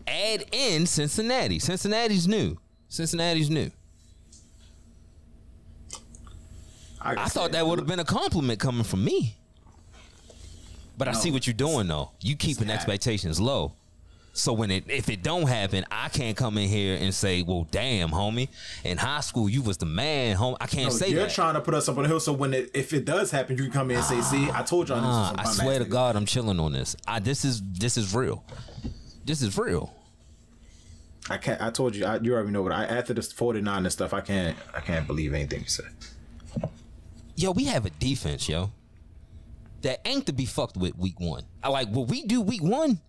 Add 0.05 0.45
in 0.51 0.85
Cincinnati. 0.85 1.57
Cincinnati's 1.57 2.27
new. 2.27 2.57
Cincinnati's 2.89 3.49
new. 3.49 3.71
I 7.03 7.25
thought 7.29 7.51
that 7.51 7.65
would 7.67 7.79
have 7.79 7.87
been 7.87 7.99
a 7.99 8.05
compliment 8.05 8.59
coming 8.59 8.83
from 8.83 9.03
me. 9.03 9.35
But 10.97 11.07
I 11.07 11.11
No. 11.13 11.19
see 11.19 11.31
what 11.31 11.47
you're 11.47 11.53
doing 11.55 11.87
though. 11.87 12.11
You 12.21 12.35
keeping 12.35 12.69
expectations 12.69 13.39
low. 13.39 13.73
So 14.35 14.51
when 14.51 14.71
it 14.71 14.85
if 14.89 15.09
it 15.09 15.21
don't 15.21 15.47
happen, 15.47 15.85
I 15.91 16.09
can't 16.09 16.35
come 16.35 16.57
in 16.57 16.67
here 16.67 16.97
and 16.99 17.13
say, 17.13 17.43
"Well, 17.43 17.67
damn, 17.69 18.09
homie, 18.09 18.47
in 18.83 18.97
high 18.97 19.19
school 19.21 19.47
you 19.47 19.61
was 19.61 19.77
the 19.77 19.85
man, 19.85 20.37
homie." 20.37 20.57
I 20.59 20.65
can't 20.65 20.91
say 20.91 21.09
you're 21.09 21.23
that. 21.25 21.31
trying 21.31 21.53
to 21.53 21.61
put 21.61 21.75
us 21.75 21.87
up 21.87 21.97
on 21.97 22.03
the 22.03 22.09
hill, 22.09 22.19
so 22.19 22.33
when 22.33 22.51
it, 22.53 22.71
if 22.73 22.93
it 22.93 23.05
does 23.05 23.29
happen, 23.29 23.57
you 23.57 23.63
can 23.65 23.71
come 23.71 23.91
in 23.91 23.97
and 23.97 24.05
say, 24.05 24.21
"See, 24.21 24.49
I 24.51 24.63
told 24.63 24.89
y'all." 24.89 25.01
Nah, 25.01 25.31
this 25.33 25.39
I 25.39 25.41
was 25.43 25.55
some 25.57 25.65
swear 25.65 25.79
to 25.79 25.85
God, 25.85 26.15
I'm 26.15 26.25
chilling 26.25 26.59
on 26.59 26.71
this. 26.73 26.95
I 27.07 27.19
this 27.19 27.45
is 27.45 27.61
this 27.73 27.95
is 27.95 28.15
real. 28.15 28.43
This 29.23 29.43
is 29.43 29.55
real. 29.55 29.93
I 31.29 31.37
can't. 31.37 31.61
I 31.61 31.69
told 31.69 31.95
you. 31.95 32.03
I, 32.05 32.17
you 32.19 32.33
already 32.33 32.49
know 32.51 32.63
what 32.63 32.71
I 32.71 32.85
after 32.85 33.13
this 33.13 33.31
49 33.31 33.83
and 33.85 33.91
stuff. 33.91 34.13
I 34.15 34.21
can't. 34.21 34.57
I 34.75 34.79
can't 34.79 35.05
believe 35.05 35.33
anything 35.35 35.61
you 35.61 35.69
said. 35.69 35.91
Yo, 37.35 37.51
we 37.51 37.65
have 37.65 37.85
a 37.85 37.89
defense, 37.89 38.47
yo. 38.47 38.71
That 39.81 39.99
ain't 40.05 40.25
to 40.27 40.33
be 40.33 40.45
fucked 40.45 40.77
with 40.77 40.97
week 40.97 41.19
one. 41.19 41.43
I 41.61 41.69
like 41.69 41.89
what 41.89 42.07
we 42.07 42.23
do 42.23 42.41
week 42.41 42.63
one 42.63 43.01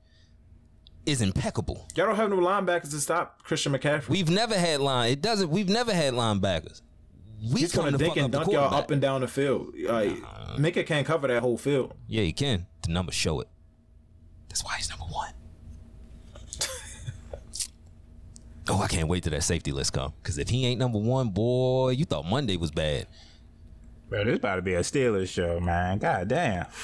is 1.06 1.20
impeccable. 1.20 1.86
Y'all 1.94 2.06
don't 2.06 2.16
have 2.16 2.30
no 2.30 2.36
linebackers 2.36 2.90
to 2.90 3.00
stop 3.00 3.42
Christian 3.42 3.72
McCaffrey. 3.72 4.08
We've 4.08 4.30
never 4.30 4.58
had 4.58 4.80
line. 4.80 5.12
It 5.12 5.22
doesn't. 5.22 5.50
We've 5.50 5.68
never 5.68 5.92
had 5.92 6.14
linebackers. 6.14 6.80
We 7.52 7.60
He's 7.60 7.74
gonna 7.74 7.92
to 7.92 7.98
dink 7.98 8.16
and 8.16 8.32
dunk 8.32 8.50
y'all 8.50 8.74
up 8.74 8.90
and 8.90 9.02
down 9.02 9.20
the 9.20 9.28
field. 9.28 9.74
Like 9.78 10.16
Minkah 10.56 10.86
can't 10.86 11.06
cover 11.06 11.28
that 11.28 11.42
whole 11.42 11.58
field. 11.58 11.94
Yeah, 12.08 12.22
he 12.22 12.32
can. 12.32 12.66
The 12.82 12.92
numbers 12.92 13.14
show 13.14 13.40
it. 13.40 13.48
That's 14.48 14.64
why 14.64 14.76
he's 14.76 14.88
number 14.88 15.04
one. 15.04 15.32
oh, 18.68 18.80
I 18.80 18.86
can't 18.88 19.08
wait 19.08 19.24
till 19.24 19.32
that 19.32 19.42
safety 19.42 19.72
list 19.72 19.92
come. 19.92 20.14
Because 20.22 20.38
if 20.38 20.48
he 20.48 20.64
ain't 20.66 20.78
number 20.78 20.98
one, 20.98 21.30
boy, 21.30 21.90
you 21.90 22.04
thought 22.04 22.24
Monday 22.24 22.56
was 22.56 22.70
bad. 22.70 23.06
Bro, 24.14 24.24
this 24.26 24.36
about 24.36 24.56
to 24.56 24.62
be 24.62 24.74
a 24.74 24.80
Steelers 24.80 25.28
show, 25.28 25.58
man. 25.58 25.98
God 25.98 26.28
damn. 26.28 26.66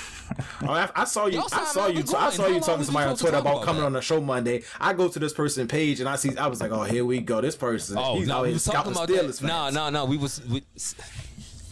Oh, 0.62 0.70
I, 0.70 0.88
I 0.94 1.04
saw 1.06 1.26
you. 1.26 1.42
I 1.52 1.64
saw 1.64 1.88
you. 1.88 1.94
Melvin 1.94 2.14
I 2.14 2.30
saw 2.30 2.46
you 2.46 2.60
talking 2.60 2.78
to 2.78 2.84
somebody 2.84 3.10
on 3.10 3.16
Twitter 3.16 3.38
about 3.38 3.54
about 3.54 3.64
coming 3.64 3.82
on 3.82 3.92
the 3.92 4.00
show 4.00 4.20
Monday. 4.20 4.62
I 4.78 4.92
go 4.92 5.08
to 5.08 5.18
this 5.18 5.32
person 5.32 5.66
page 5.66 5.98
and 5.98 6.08
I 6.08 6.14
see. 6.14 6.36
I 6.36 6.46
was 6.46 6.60
like, 6.60 6.70
oh, 6.70 6.84
here 6.84 7.04
we 7.04 7.20
go. 7.20 7.40
This 7.40 7.56
person. 7.56 7.98
Oh 7.98 8.16
he's 8.16 8.28
no, 8.28 8.36
out 8.36 8.42
we 8.44 8.50
here 8.50 8.58
talking 8.60 8.92
scouting 8.92 8.92
about 8.92 9.08
Steelers 9.08 9.40
that. 9.40 9.46
No, 9.48 9.64
fans. 9.64 9.74
no, 9.74 9.90
no. 9.90 10.04
We 10.04 10.18
was 10.18 10.40
we, 10.46 10.62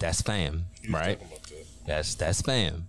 that's 0.00 0.22
fam, 0.22 0.64
right? 0.90 1.20
That's 1.86 2.16
that's 2.16 2.42
fam, 2.42 2.88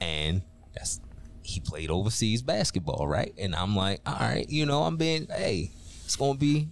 and 0.00 0.42
that's 0.72 1.00
he 1.42 1.58
played 1.58 1.90
overseas 1.90 2.40
basketball, 2.40 3.08
right? 3.08 3.34
And 3.38 3.56
I'm 3.56 3.74
like, 3.74 4.02
all 4.06 4.14
right, 4.20 4.48
you 4.48 4.66
know, 4.66 4.84
I'm 4.84 4.96
being, 4.96 5.26
hey, 5.30 5.72
it's 6.04 6.14
gonna 6.14 6.38
be 6.38 6.68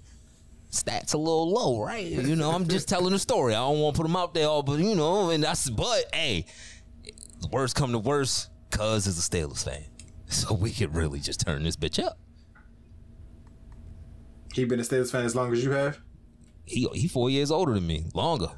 stats 0.71 1.15
a 1.15 1.19
little 1.19 1.51
low, 1.51 1.83
right? 1.83 2.07
You 2.07 2.37
know, 2.37 2.51
I'm 2.51 2.67
just 2.69 2.89
telling 2.89 3.13
the 3.13 3.19
story. 3.19 3.55
I 3.55 3.59
don't 3.59 3.81
want 3.81 3.97
to 3.97 4.03
put 4.03 4.09
them 4.09 4.17
out 4.17 4.35
there, 4.35 4.49
all, 4.49 4.63
but 4.63 4.79
you 4.79 4.95
know, 4.95 5.31
and 5.31 5.43
that's 5.43 5.69
but 5.71 6.05
hey, 6.15 6.47
the 7.41 7.49
worst 7.49 7.75
come 7.77 7.93
to 7.93 7.99
worst, 7.99 8.51
Cuz 8.71 9.07
is 9.07 9.19
a 9.19 9.23
Steelers 9.31 9.65
fan, 9.65 9.85
so 10.27 10.55
we 10.55 10.71
could 10.71 10.95
really 10.95 11.21
just 11.21 11.41
turn 11.41 11.63
this 11.63 11.77
bitch 11.77 12.03
up. 12.03 12.19
He 14.53 14.65
been 14.65 14.81
a 14.81 14.83
Steelers 14.83 15.11
fan 15.11 15.25
as 15.25 15.37
long 15.37 15.53
as 15.53 15.63
you 15.63 15.71
have. 15.73 15.99
He 16.65 16.89
he 16.95 17.09
four 17.09 17.31
years 17.31 17.51
older 17.51 17.75
than 17.75 17.87
me, 17.87 18.07
longer. 18.15 18.51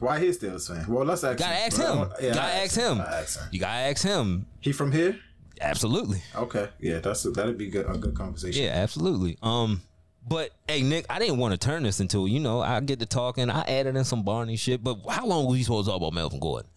Why 0.00 0.20
he 0.20 0.28
a 0.28 0.30
Steelers 0.30 0.68
fan? 0.68 0.86
Well, 0.88 1.04
let's 1.04 1.24
ask. 1.24 1.38
Gotta 1.38 1.54
him. 1.54 1.66
ask 1.66 1.76
him. 1.76 2.12
Yeah, 2.20 2.34
Gotta 2.34 2.46
I 2.46 2.50
ask 2.60 2.76
him. 2.76 3.00
Ask 3.00 3.40
him. 3.40 3.48
You 3.52 3.60
gotta 3.60 3.78
ask 3.90 4.02
him. 4.04 4.46
He 4.60 4.72
from 4.72 4.92
here? 4.92 5.18
Absolutely. 5.60 6.22
Okay, 6.36 6.68
yeah, 6.78 7.00
that's 7.00 7.24
that'd 7.24 7.58
be 7.58 7.68
good. 7.68 7.86
A 7.88 7.98
good 7.98 8.14
conversation. 8.14 8.62
Yeah, 8.62 8.70
absolutely. 8.70 9.36
Um, 9.42 9.82
but 10.28 10.50
hey, 10.68 10.82
Nick, 10.82 11.06
I 11.08 11.18
didn't 11.18 11.38
want 11.38 11.52
to 11.52 11.58
turn 11.58 11.82
this 11.82 12.00
into 12.00 12.26
you 12.26 12.40
know 12.40 12.60
I 12.60 12.80
get 12.80 13.00
to 13.00 13.06
talking. 13.06 13.50
I 13.50 13.62
added 13.62 13.96
in 13.96 14.04
some 14.04 14.22
Barney 14.22 14.56
shit. 14.56 14.82
But 14.82 14.98
how 15.08 15.26
long 15.26 15.46
were 15.46 15.52
we 15.52 15.62
supposed 15.62 15.86
to 15.86 15.92
talk 15.92 15.98
about 15.98 16.12
Melvin 16.12 16.40
Gordon? 16.40 16.68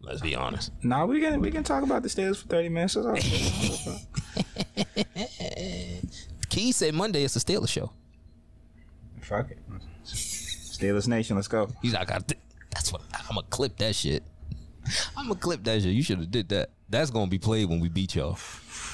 Let's 0.00 0.20
be 0.20 0.34
honest. 0.34 0.72
Nah, 0.82 1.06
we 1.06 1.20
can 1.20 1.40
we 1.40 1.50
can 1.50 1.62
talk 1.62 1.84
about 1.84 2.02
the 2.02 2.08
Steelers 2.08 2.42
for 2.42 2.48
thirty 2.48 2.68
minutes. 2.68 2.96
Key 6.48 6.72
said 6.72 6.94
Monday 6.94 7.22
is 7.22 7.34
the 7.34 7.40
Steelers 7.40 7.68
show. 7.68 7.92
Fuck 9.20 9.52
it. 9.52 9.58
Steelers 10.04 11.06
Nation, 11.06 11.36
let's 11.36 11.48
go. 11.48 11.68
He's 11.80 11.94
like, 11.94 12.10
I 12.10 12.14
got. 12.14 12.32
That's 12.70 12.92
what 12.92 13.02
I'm 13.12 13.36
gonna 13.36 13.46
clip 13.48 13.76
that 13.78 13.94
shit. 13.94 14.24
I'm 15.16 15.28
gonna 15.28 15.38
clip 15.38 15.62
that 15.64 15.82
shit. 15.82 15.92
You 15.92 16.02
should 16.02 16.18
have 16.18 16.30
did 16.30 16.48
that. 16.48 16.70
That's 16.88 17.10
gonna 17.10 17.28
be 17.28 17.38
played 17.38 17.68
when 17.68 17.80
we 17.80 17.88
beat 17.88 18.16
y'all. 18.16 18.36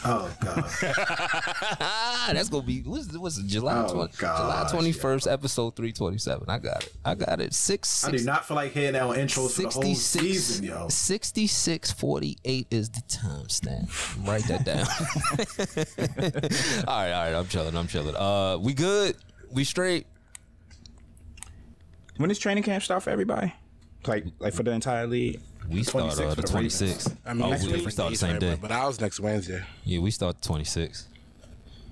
Oh 0.05 0.31
god. 0.41 0.65
That's 2.35 2.49
gonna 2.49 2.67
be 2.67 2.81
what's 2.83 3.17
what's 3.17 3.39
it, 3.39 3.47
July 3.47 3.85
Oh, 3.89 3.93
20, 3.93 4.13
July 4.17 4.37
gosh, 4.37 4.71
twenty 4.71 4.93
first, 4.93 5.27
episode 5.27 5.75
three 5.77 5.93
twenty 5.93 6.19
seven. 6.19 6.45
I 6.49 6.59
got 6.59 6.85
it. 6.85 6.93
I 7.05 7.15
got 7.15 7.41
it. 7.41 7.53
Six. 7.53 8.05
I 8.05 8.13
do 8.13 8.25
not 8.25 8.47
feel 8.47 8.55
like 8.55 8.73
hearing 8.73 8.93
that 8.93 9.03
on 9.03 9.17
intros 9.17 9.57
for 9.57 9.63
the 9.63 9.69
whole 9.69 9.83
66, 9.83 10.25
season, 10.45 10.65
yo. 10.67 10.89
6648 10.89 12.67
is 12.71 12.89
the 12.91 13.01
timestamp. 13.09 14.27
Write 14.27 14.45
that 14.45 14.65
down. 14.65 14.87
all 16.89 17.03
right, 17.03 17.13
all 17.13 17.25
right. 17.25 17.35
I'm 17.35 17.47
chilling. 17.49 17.77
I'm 17.77 17.89
chilling. 17.89 18.15
Uh, 18.15 18.59
we 18.59 18.75
good? 18.75 19.17
We 19.51 19.65
straight? 19.65 20.07
When 22.19 22.29
does 22.29 22.39
training 22.39 22.65
camp 22.65 22.83
start 22.83 23.03
for 23.03 23.11
everybody? 23.11 23.53
Like 24.07 24.27
like 24.39 24.55
for 24.55 24.63
the 24.63 24.71
entire 24.73 25.07
league? 25.07 25.41
We 25.69 25.83
start 25.83 26.05
uh, 26.19 26.35
the 26.35 26.43
the 26.43 26.49
26th. 26.49 27.17
I 27.27 27.35
mean, 27.35 27.43
oh, 27.43 27.51
next 27.51 27.67
we, 27.67 27.73
we 27.85 27.91
start 27.91 28.07
the 28.09 28.11
days 28.13 28.21
same 28.21 28.35
for 28.35 28.41
day. 28.41 28.47
everybody, 28.53 28.69
But 28.75 28.75
ours 28.81 29.01
next 29.01 29.21
Wednesday. 29.21 29.63
Yeah, 29.85 30.01
we 30.01 30.11
start 30.11 30.41
the 30.41 30.49
26th. 30.49 31.05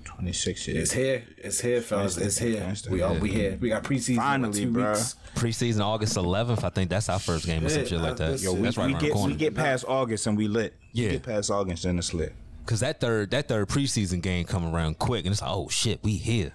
Twenty 0.03 0.33
six 0.33 0.67
It's 0.67 0.91
here. 0.93 1.23
It's 1.37 1.59
here, 1.61 1.79
fellas. 1.79 2.17
It's 2.17 2.39
here. 2.39 2.73
We 2.89 3.03
are. 3.03 3.13
We 3.13 3.29
here. 3.29 3.55
We 3.61 3.69
got 3.69 3.83
preseason. 3.83 4.09
in 4.09 4.15
Finally, 4.15 4.59
two 4.61 4.71
bruh. 4.71 4.95
weeks. 4.95 5.15
Preseason 5.35 5.81
August 5.85 6.15
11th. 6.17 6.63
I 6.63 6.69
think 6.69 6.89
that's 6.89 7.07
our 7.07 7.19
first 7.19 7.45
game 7.45 7.63
or 7.63 7.69
some 7.69 7.85
shit 7.85 7.99
like 8.01 8.13
uh, 8.13 8.31
that. 8.31 8.41
Yo, 8.41 8.53
we- 8.53 8.61
that's 8.61 8.77
right 8.77 8.87
we 8.87 8.93
around 8.93 9.01
get 9.01 9.07
the 9.09 9.13
corner. 9.13 9.33
we 9.33 9.37
get 9.37 9.53
past 9.53 9.85
August 9.87 10.25
and 10.25 10.35
we 10.35 10.47
lit. 10.47 10.73
We 10.95 11.03
Yeah. 11.03 11.09
get 11.11 11.23
past 11.23 11.51
August 11.51 11.85
and 11.85 11.99
it's 11.99 12.15
lit. 12.15 12.33
Cause 12.65 12.79
that 12.79 12.99
third 12.99 13.29
that 13.31 13.47
third 13.47 13.67
preseason 13.69 14.21
game 14.21 14.43
come 14.45 14.65
around 14.73 14.97
quick, 14.97 15.25
and 15.25 15.31
it's 15.31 15.41
like, 15.41 15.51
oh 15.51 15.69
shit, 15.69 15.99
we 16.03 16.13
here, 16.17 16.53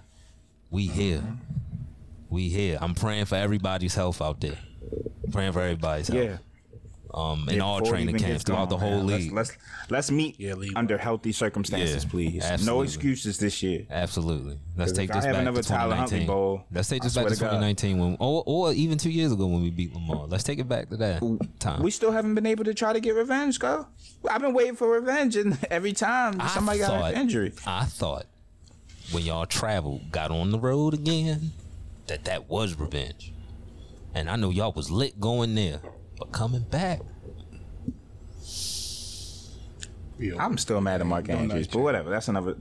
we 0.69 0.87
here, 0.87 1.23
we 2.29 2.49
here. 2.49 2.77
I'm 2.81 2.93
praying 2.95 3.25
for 3.25 3.35
everybody's 3.35 3.95
health 3.95 4.21
out 4.21 4.41
there. 4.41 4.57
praying 5.31 5.53
for 5.53 5.61
everybody's 5.61 6.09
health. 6.09 6.21
Yeah. 6.23 6.37
Um, 7.13 7.47
in 7.47 7.57
Yeah, 7.57 7.61
all 7.63 7.79
training 7.81 8.15
camps 8.15 8.25
gets 8.25 8.43
throughout 8.43 8.69
the 8.69 8.77
going, 8.77 8.91
whole 8.91 9.03
man. 9.03 9.19
league. 9.19 9.31
Let's 9.33 9.49
let's, 9.51 9.91
let's 9.91 10.11
meet 10.11 10.39
Yeah, 10.39 10.55
league. 10.55 10.73
under 10.75 10.97
healthy 10.97 11.31
circumstances, 11.31 12.03
Yeah, 12.03 12.09
please. 12.09 12.65
No 12.65 12.81
excuses 12.81 13.37
this 13.37 13.61
year. 13.61 13.85
Absolutely. 13.91 14.57
Let's 14.75 14.91
'Cause 14.91 14.97
take 14.97 15.09
if 15.11 15.15
I 15.15 15.19
this 15.19 15.25
have 15.25 15.33
back 15.35 15.41
another 15.43 15.61
to 15.61 15.67
Tyler 15.69 15.95
Huntley 15.95 16.19
2019. 16.21 16.27
Bowl, 16.27 16.65
Let's 16.71 16.89
take 16.89 17.03
this 17.03 17.13
back 17.13 17.25
to 17.27 17.35
to 17.35 17.39
God. 17.39 17.45
2019 17.51 17.99
when, 17.99 18.17
or, 18.19 18.41
or 18.47 18.73
even 18.73 18.97
two 18.97 19.11
years 19.11 19.31
ago 19.31 19.45
when 19.45 19.61
we 19.61 19.69
beat 19.69 19.93
Lamar. 19.93 20.25
Let's 20.27 20.43
take 20.43 20.57
it 20.57 20.67
back 20.67 20.89
to 20.89 20.97
that 20.97 21.21
time. 21.59 21.83
We 21.83 21.91
still 21.91 22.11
haven't 22.11 22.33
been 22.33 22.47
able 22.47 22.63
to 22.63 22.73
try 22.73 22.93
to 22.93 22.99
get 22.99 23.13
revenge, 23.13 23.59
go. 23.59 23.85
I've 24.27 24.41
been 24.41 24.53
waiting 24.55 24.75
for 24.75 24.89
revenge, 24.89 25.35
and 25.35 25.57
every 25.69 25.93
time 25.93 26.41
I 26.41 26.47
somebody 26.47 26.79
got 26.79 26.87
thought- 26.87 27.13
an 27.13 27.21
injury. 27.21 27.53
I 27.67 27.85
thought 27.85 28.25
when 29.11 29.23
y'all 29.23 29.45
traveled, 29.45 30.11
got 30.11 30.31
on 30.31 30.49
the 30.49 30.57
road 30.59 30.95
again, 30.95 31.51
that 32.07 32.23
that 32.25 32.49
was 32.49 32.73
revenge. 32.79 33.33
And 34.15 34.29
I 34.29 34.35
know 34.35 34.49
y'all 34.49 34.71
was 34.71 34.89
lit 34.89 35.19
going 35.19 35.53
there, 35.55 35.79
but 36.23 36.31
coming 36.31 36.61
back, 36.63 37.01
I'm 40.39 40.57
still 40.57 40.79
mad 40.79 41.01
at 41.01 41.07
Mark 41.07 41.27
Andrews, 41.29 41.67
but 41.67 41.79
whatever. 41.79 42.09
That's 42.09 42.27
another. 42.29 42.55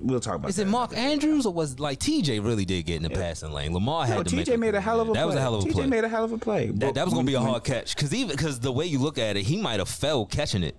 We'll 0.00 0.20
talk 0.20 0.36
about. 0.36 0.48
is 0.50 0.58
it. 0.58 0.66
Mark 0.66 0.96
Andrews 0.96 1.46
or 1.46 1.52
was 1.52 1.78
like 1.78 1.98
TJ 1.98 2.44
really 2.44 2.64
did 2.64 2.84
get 2.86 2.96
in 2.96 3.02
the 3.02 3.10
passing 3.10 3.52
lane? 3.52 3.72
Lamar 3.72 4.06
had 4.06 4.16
No, 4.16 4.22
to 4.22 4.36
make 4.36 4.46
TJ 4.46 4.58
made 4.58 4.74
a 4.74 4.80
hell 4.80 5.00
of 5.00 5.08
a 5.08 5.12
that 5.12 5.18
play. 5.18 5.26
was 5.26 5.34
a 5.34 5.40
hell 5.40 5.54
of 5.54 5.64
a 5.64 5.68
TJ 5.68 5.72
play. 5.72 5.86
made 5.86 6.04
a 6.04 6.08
hell 6.08 6.24
of 6.24 6.32
a 6.32 6.38
play. 6.38 6.70
That, 6.70 6.94
that 6.94 7.04
was 7.04 7.14
gonna 7.14 7.26
be 7.26 7.34
a 7.34 7.40
hard 7.40 7.64
catch 7.64 7.94
because 7.94 8.12
even 8.14 8.30
because 8.36 8.60
the 8.60 8.72
way 8.72 8.86
you 8.86 8.98
look 8.98 9.18
at 9.18 9.36
it, 9.36 9.44
he 9.44 9.56
might 9.56 9.78
have 9.78 9.88
fell 9.88 10.26
catching 10.26 10.62
it 10.62 10.76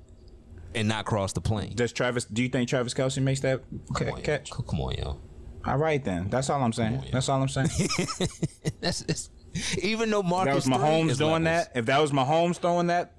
and 0.75 0.87
not 0.87 1.05
crossed 1.05 1.35
the 1.35 1.41
plane. 1.41 1.73
Does 1.75 1.91
Travis? 1.93 2.25
Do 2.25 2.41
you 2.43 2.49
think 2.49 2.67
Travis 2.69 2.93
Kelce 2.93 3.21
makes 3.21 3.39
that 3.41 3.61
ca- 3.93 4.05
Come 4.05 4.09
on, 4.13 4.17
yo. 4.19 4.23
catch? 4.23 4.51
Come 4.51 4.81
on, 4.81 4.93
yo. 4.95 5.19
All 5.65 5.77
right, 5.77 6.03
then. 6.03 6.27
That's 6.29 6.49
all 6.49 6.61
I'm 6.63 6.73
saying. 6.73 7.03
That's 7.11 7.29
all 7.29 7.41
I'm 7.41 7.47
saying. 7.47 7.69
That's 8.81 9.01
it's, 9.03 9.29
even 9.81 10.09
though 10.09 10.23
Marcus 10.23 10.51
that 10.51 10.55
was 10.55 10.65
three 10.65 10.75
Mahomes 10.75 11.17
doing 11.17 11.43
levels. 11.43 11.67
that. 11.67 11.71
If 11.75 11.85
that 11.87 11.99
was 12.01 12.11
Mahomes 12.11 12.57
throwing 12.57 12.87
that 12.87 13.13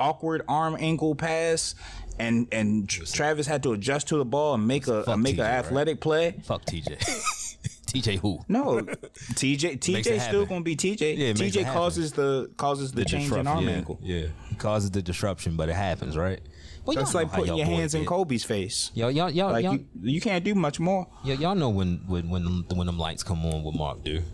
awkward 0.00 0.42
arm 0.48 0.76
ankle 0.78 1.14
pass, 1.14 1.74
and 2.18 2.46
and 2.52 2.88
Travis 2.88 3.46
had 3.46 3.62
to 3.64 3.72
adjust 3.72 4.08
to 4.08 4.16
the 4.18 4.24
ball 4.24 4.54
and 4.54 4.66
make 4.66 4.86
a, 4.86 5.02
Fuck 5.04 5.18
make 5.18 5.36
TJ, 5.36 5.38
an 5.38 5.44
right? 5.44 5.50
athletic 5.54 6.00
play. 6.00 6.32
Fuck 6.44 6.64
TJ. 6.64 6.98
TJ 7.94 8.18
who? 8.18 8.40
No, 8.48 8.80
TJ 8.80 9.78
TJ 9.78 10.06
it 10.06 10.20
still 10.20 10.46
gonna 10.46 10.62
be 10.62 10.74
TJ. 10.76 11.16
Yeah, 11.16 11.26
it 11.28 11.38
makes 11.38 11.54
it 11.56 11.64
TJ 11.66 11.72
causes 11.72 12.12
the 12.12 12.50
causes 12.56 12.92
the, 12.92 13.04
change 13.04 13.30
in 13.32 13.46
arm 13.46 13.64
yeah, 13.64 13.70
angle. 13.70 14.00
Yeah, 14.02 14.26
causes 14.58 14.90
the 14.90 15.00
disruption, 15.02 15.56
but 15.56 15.68
it 15.68 15.76
happens, 15.76 16.16
right? 16.16 16.40
Well, 16.84 16.96
That's 16.96 17.14
like 17.14 17.30
putting 17.32 17.56
your 17.56 17.64
boys 17.64 17.76
hands 17.76 17.94
in 17.94 18.02
get. 18.02 18.08
Kobe's 18.08 18.44
face. 18.44 18.90
Y'all, 18.94 19.10
y'all, 19.10 19.30
y'all, 19.30 19.52
Like 19.52 19.64
y'all, 19.64 19.74
you, 19.76 19.86
you 20.02 20.20
can't 20.20 20.44
do 20.44 20.54
much 20.54 20.78
more. 20.78 21.06
y'all, 21.24 21.36
y'all 21.36 21.54
know 21.54 21.70
when 21.70 22.02
when 22.06 22.28
when 22.28 22.44
them, 22.44 22.66
when 22.74 22.86
them 22.86 22.98
lights 22.98 23.22
come 23.22 23.46
on 23.46 23.62
with 23.62 23.74
Mark, 23.74 24.02
dude. 24.04 24.24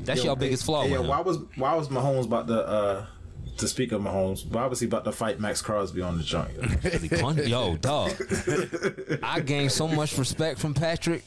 That's 0.00 0.20
Yo, 0.20 0.26
your 0.26 0.36
biggest 0.36 0.62
hey, 0.62 0.66
flaw 0.66 0.82
hey, 0.82 0.92
yo, 0.92 1.02
why 1.02 1.20
was 1.20 1.38
why 1.56 1.74
was 1.74 1.88
Mahomes 1.88 2.24
about 2.24 2.46
to 2.48 2.66
uh 2.66 3.06
to 3.58 3.68
speak 3.68 3.92
of 3.92 4.02
Mahomes, 4.02 4.44
but 4.50 4.58
obviously 4.58 4.86
about 4.86 5.04
to 5.04 5.12
fight 5.12 5.38
Maxx 5.38 5.62
Crosby 5.62 6.02
on 6.02 6.18
the 6.18 6.24
joint. 6.24 6.50
Yo, 7.48 7.76
dog. 7.76 8.12
I 9.22 9.40
gained 9.40 9.70
so 9.72 9.86
much 9.86 10.18
respect 10.18 10.58
from 10.58 10.74
Patrick. 10.74 11.22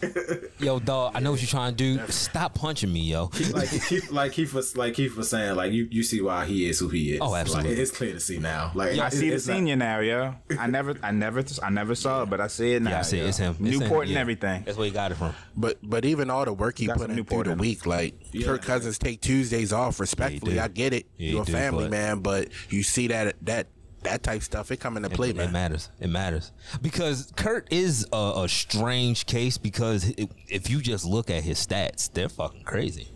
Yo, 0.59 0.79
dog. 0.79 1.13
I 1.15 1.19
know 1.19 1.31
what 1.31 1.41
you're 1.41 1.47
trying 1.47 1.75
to 1.75 1.77
do. 1.77 2.11
Stop 2.11 2.55
punching 2.55 2.91
me, 2.91 3.01
yo. 3.01 3.29
like 3.53 3.69
Keith, 3.87 4.11
like 4.11 4.31
Keith 4.33 4.53
was 4.53 4.75
like 4.75 4.95
Keith 4.95 5.15
was 5.15 5.29
saying, 5.29 5.55
like 5.55 5.71
you, 5.71 5.87
you 5.89 6.03
see 6.03 6.21
why 6.21 6.45
he 6.45 6.69
is 6.69 6.79
who 6.79 6.89
he 6.89 7.13
is. 7.13 7.19
Oh, 7.21 7.35
absolutely. 7.35 7.71
Like, 7.71 7.79
it's 7.79 7.91
clear 7.91 8.13
to 8.13 8.19
see 8.19 8.39
now. 8.39 8.71
Like 8.75 8.97
I 8.97 9.09
see 9.09 9.29
the 9.29 9.35
it's 9.35 9.47
not- 9.47 9.55
senior 9.55 9.75
now, 9.75 9.99
yo. 9.99 10.35
I 10.59 10.67
never, 10.67 10.95
I 11.01 11.11
never, 11.11 11.43
I 11.63 11.69
never 11.69 11.95
saw 11.95 12.23
it, 12.23 12.29
but 12.29 12.41
I 12.41 12.47
see 12.47 12.73
it 12.73 12.81
now. 12.81 12.91
Yeah, 12.91 12.99
I 12.99 13.01
see 13.03 13.19
it. 13.19 13.21
yo. 13.21 13.27
It's 13.27 13.37
him. 13.37 13.51
It's 13.51 13.59
him, 13.59 13.79
Newport 13.79 14.05
and 14.05 14.13
yeah. 14.13 14.19
everything. 14.19 14.63
That's 14.65 14.77
where 14.77 14.85
he 14.85 14.91
got 14.91 15.11
it 15.11 15.15
from. 15.15 15.33
But 15.55 15.77
but 15.81 16.05
even 16.05 16.29
all 16.29 16.45
the 16.45 16.53
work 16.53 16.77
he 16.77 16.87
Got 16.87 16.97
put 16.97 17.09
in 17.09 17.15
Newport 17.15 17.45
through 17.45 17.55
the 17.55 17.59
week, 17.59 17.85
like 17.85 18.15
Kirk 18.43 18.61
Cousins 18.61 18.97
take 18.97 19.21
Tuesdays 19.21 19.71
off. 19.73 19.99
Respectfully, 19.99 20.55
do. 20.55 20.59
I 20.61 20.67
get 20.67 20.93
it. 20.93 21.07
Yeah, 21.17 21.31
You're 21.33 21.41
a 21.43 21.45
family 21.45 21.85
but- 21.85 21.91
man, 21.91 22.19
but 22.19 22.49
you 22.69 22.83
see 22.83 23.07
that 23.07 23.35
that 23.45 23.67
that 24.03 24.23
type 24.23 24.41
stuff 24.43 24.71
it 24.71 24.77
come 24.77 24.95
into 24.95 25.09
play, 25.09 25.31
it, 25.31 25.35
man. 25.35 25.49
it 25.49 25.51
matters. 25.51 25.89
It 25.99 26.09
matters 26.09 26.51
because 26.81 27.31
Kirk 27.35 27.67
is 27.71 28.07
a, 28.13 28.33
a 28.43 28.47
strange 28.47 29.25
case 29.25 29.57
because 29.57 30.13
i- 30.17 30.27
if 30.47 30.69
you 30.69 30.81
just 30.81 31.03
look 31.05 31.29
at 31.29 31.43
his 31.43 31.57
stats, 31.65 32.11
they're 32.13 32.29
fucking 32.29 32.63
crazy. 32.63 33.09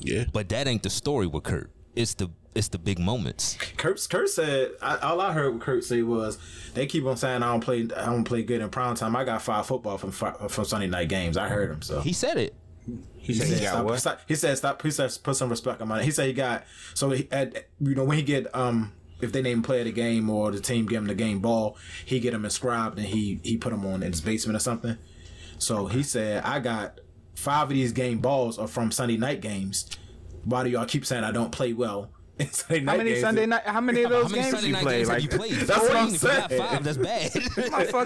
Yeah, 0.00 0.24
But 0.32 0.48
that 0.50 0.66
ain't 0.68 0.82
the 0.84 0.90
story 0.90 1.26
with 1.26 1.42
Kirk. 1.44 1.70
It's 1.94 2.14
the 2.14 2.30
it's 2.54 2.68
the 2.68 2.78
big 2.78 2.98
moments. 2.98 3.56
Kirk, 3.76 3.98
Kirk 4.08 4.28
said 4.28 4.70
I, 4.80 4.96
all 4.98 5.20
I 5.20 5.32
heard 5.32 5.60
Kirk 5.60 5.82
say 5.82 6.02
was 6.02 6.38
they 6.74 6.86
keep 6.86 7.04
on 7.04 7.16
saying 7.16 7.42
I 7.42 7.50
don't 7.52 7.60
play 7.60 7.86
I 7.96 8.06
don't 8.06 8.24
play 8.24 8.42
good 8.42 8.60
in 8.60 8.70
prime 8.70 8.94
time. 8.94 9.14
I 9.14 9.24
got 9.24 9.42
five 9.42 9.66
football 9.66 9.98
from 9.98 10.10
from 10.12 10.64
Sunday 10.64 10.86
night 10.86 11.08
games. 11.08 11.36
I 11.36 11.48
heard 11.48 11.70
him 11.70 11.82
so. 11.82 12.00
He 12.00 12.12
said 12.12 12.36
it. 12.38 12.54
He 13.18 13.34
said 13.34 13.46
he 13.48 13.64
got 13.64 13.70
stop, 13.72 13.84
what? 13.84 14.00
stop- 14.00 14.20
he 14.26 14.34
said 14.34 14.56
stop. 14.56 14.82
He 14.82 14.90
said 14.90 15.16
put 15.22 15.36
some 15.36 15.50
respect 15.50 15.82
on 15.82 15.88
my. 15.88 16.02
He 16.02 16.10
said 16.10 16.26
he 16.26 16.32
got 16.32 16.64
so 16.94 17.10
he 17.10 17.28
at 17.30 17.68
you 17.80 17.94
know 17.94 18.04
when 18.04 18.16
he 18.16 18.22
get 18.22 18.54
um 18.54 18.92
if 19.20 19.32
they 19.32 19.42
name 19.42 19.62
play 19.62 19.82
the 19.82 19.92
game 19.92 20.30
or 20.30 20.50
the 20.50 20.60
team 20.60 20.86
give 20.86 20.98
him 21.02 21.08
the 21.08 21.14
game 21.14 21.40
ball, 21.40 21.76
he 22.04 22.20
get 22.20 22.32
him 22.32 22.44
inscribed 22.44 22.98
and 22.98 23.06
he 23.06 23.40
he 23.42 23.56
put 23.56 23.72
him 23.72 23.84
on 23.84 24.02
in 24.02 24.12
his 24.12 24.20
basement 24.20 24.56
or 24.56 24.60
something. 24.60 24.96
So 25.58 25.86
he 25.86 26.02
said 26.02 26.42
I 26.44 26.60
got 26.60 27.00
five 27.34 27.64
of 27.64 27.70
these 27.70 27.92
game 27.92 28.18
balls 28.18 28.58
are 28.58 28.68
from 28.68 28.90
Sunday 28.90 29.16
night 29.16 29.40
games. 29.40 29.88
Why 30.44 30.64
do 30.64 30.70
y'all 30.70 30.86
keep 30.86 31.04
saying 31.04 31.24
I 31.24 31.32
don't 31.32 31.52
play 31.52 31.72
well? 31.72 32.10
In 32.38 32.50
Sunday 32.52 32.80
night 32.80 32.90
How 32.92 32.96
many 32.96 33.10
games? 33.10 33.20
Sunday 33.22 33.46
night? 33.46 33.62
How 33.66 33.80
many 33.80 34.02
of 34.02 34.10
those 34.10 34.32
games 34.32 34.50
Sunday 34.50 34.68
you 34.68 34.76
play? 34.76 34.96
games 34.98 35.08
Like, 35.08 35.22
you 35.22 35.28
played? 35.28 35.52
That's 35.54 35.80
what 35.80 35.96
I'm 35.96 36.08
If 36.14 36.22
you 36.22 36.28
got 36.28 36.50
saying. 36.50 36.62
five, 36.62 36.84
that's 36.84 36.96
bad. 36.98 37.32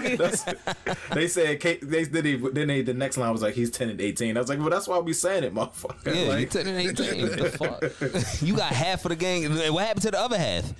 motherfucker. 0.07 1.13
They 1.13 1.27
said 1.27 1.59
K- 1.59 1.77
they 1.81 2.03
then 2.05 2.23
they, 2.23 2.35
then 2.35 2.67
they 2.67 2.81
the 2.81 2.93
next 2.93 3.17
line 3.17 3.31
was 3.31 3.41
like 3.41 3.53
he's 3.53 3.71
ten 3.71 3.89
and 3.89 3.99
eighteen. 4.01 4.37
I 4.37 4.39
was 4.39 4.49
like, 4.49 4.59
well, 4.59 4.69
that's 4.69 4.87
why 4.87 4.97
we 4.99 5.13
saying 5.13 5.43
it, 5.43 5.53
motherfucker. 5.53 6.05
yeah, 6.07 6.13
you 6.23 6.29
like, 6.29 6.49
ten 6.49 6.67
and 6.67 6.77
eighteen. 6.79 7.27
The 7.37 7.49
fuck? 7.49 8.41
You 8.41 8.55
got 8.55 8.71
half 8.73 9.05
of 9.05 9.09
the 9.09 9.15
game. 9.15 9.51
What 9.73 9.85
happened 9.85 10.03
to 10.03 10.11
the 10.11 10.19
other 10.19 10.37
half? 10.37 10.73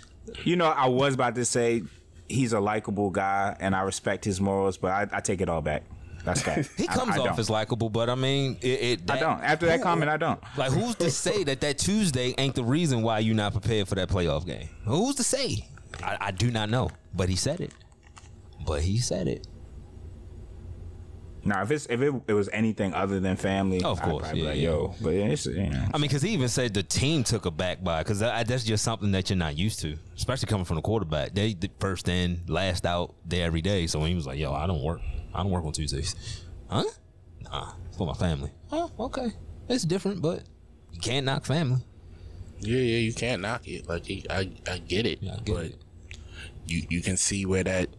You 0.43 0.55
know, 0.55 0.65
I 0.67 0.87
was 0.87 1.13
about 1.13 1.35
to 1.35 1.45
say 1.45 1.83
he's 2.29 2.53
a 2.53 2.59
likable 2.59 3.09
guy, 3.09 3.55
and 3.59 3.75
I 3.75 3.81
respect 3.81 4.25
his 4.25 4.39
morals, 4.41 4.77
but 4.77 4.91
I, 4.91 5.17
I 5.17 5.19
take 5.21 5.41
it 5.41 5.49
all 5.49 5.61
back. 5.61 5.83
That's 6.23 6.41
that. 6.43 6.65
He 6.77 6.87
comes 6.87 7.15
I 7.15 7.19
off 7.19 7.25
don't. 7.25 7.39
as 7.39 7.49
likable, 7.49 7.89
but 7.89 8.09
I 8.09 8.15
mean, 8.15 8.57
it. 8.61 8.65
it 8.65 9.11
I 9.11 9.19
don't. 9.19 9.41
After 9.41 9.65
that 9.65 9.81
comment, 9.81 10.09
I 10.09 10.17
don't. 10.17 10.41
Like, 10.57 10.71
who's 10.71 10.95
to 10.95 11.11
say 11.11 11.43
that 11.43 11.61
that 11.61 11.77
Tuesday 11.77 12.33
ain't 12.37 12.55
the 12.55 12.63
reason 12.63 13.01
why 13.01 13.19
you're 13.19 13.35
not 13.35 13.51
prepared 13.51 13.87
for 13.87 13.95
that 13.95 14.09
playoff 14.09 14.45
game? 14.45 14.69
Who's 14.85 15.15
to 15.15 15.23
say? 15.23 15.67
I, 16.01 16.17
I 16.19 16.31
do 16.31 16.49
not 16.49 16.69
know, 16.69 16.89
but 17.13 17.29
he 17.29 17.35
said 17.35 17.59
it. 17.61 17.73
But 18.65 18.81
he 18.81 18.97
said 18.99 19.27
it. 19.27 19.47
Now, 21.45 21.61
if 21.61 21.71
it's 21.71 21.85
if 21.87 22.01
it, 22.01 22.13
it 22.29 22.33
was 22.33 22.47
anything 22.53 22.93
other 22.93 23.19
than 23.19 23.35
family, 23.35 23.83
Of 23.83 23.99
I'd 23.99 24.05
course, 24.09 24.31
be 24.31 24.39
yeah, 24.39 24.45
like, 24.45 24.55
yeah. 24.55 24.61
yo, 24.61 24.95
but 25.01 25.13
it's 25.13 25.45
you 25.45 25.69
know, 25.69 25.87
I 25.93 25.97
mean, 25.97 26.03
because 26.03 26.21
he 26.21 26.29
even 26.29 26.47
said 26.47 26.73
the 26.73 26.83
team 26.83 27.25
took 27.25 27.45
a 27.45 27.51
back 27.51 27.83
by 27.83 28.01
because 28.01 28.19
that's 28.19 28.63
just 28.63 28.81
something 28.81 29.11
that 29.11 29.29
you're 29.29 29.35
not 29.35 29.57
used 29.57 29.81
to, 29.81 29.97
especially 30.15 30.47
coming 30.47 30.63
from 30.63 30.77
the 30.77 30.81
quarterback. 30.81 31.33
They 31.35 31.53
the 31.53 31.69
first 31.79 32.07
in, 32.07 32.43
last 32.47 32.85
out, 32.85 33.15
there 33.25 33.45
every 33.45 33.61
day. 33.61 33.87
So 33.87 34.01
he 34.05 34.15
was 34.15 34.25
like, 34.25 34.39
"Yo, 34.39 34.53
I 34.53 34.67
don't 34.67 34.81
work. 34.81 35.01
I 35.33 35.43
don't 35.43 35.51
work 35.51 35.65
on 35.65 35.71
Tuesdays." 35.73 36.15
Huh? 36.69 36.83
Nah, 37.41 37.73
it's 37.87 37.97
for 37.97 38.07
my 38.07 38.13
family. 38.13 38.51
Oh, 38.71 38.91
okay. 38.99 39.33
It's 39.69 39.83
different, 39.83 40.21
but 40.21 40.43
you 40.91 40.99
can't 40.99 41.25
knock 41.25 41.45
family. 41.45 41.81
yeah, 42.59 42.77
yeah. 42.77 42.97
You 42.97 43.13
can't 43.13 43.41
knock 43.41 43.67
it. 43.67 43.87
Like 43.87 44.05
I 44.29 44.51
I 44.69 44.77
get 44.79 45.05
it. 45.05 45.19
Yeah, 45.21 45.33
I 45.33 45.35
get 45.41 45.55
but 45.55 45.65
it. 45.65 45.75
You 46.67 46.83
you 46.89 47.01
can 47.01 47.17
see 47.17 47.45
where 47.45 47.63
that 47.63 47.89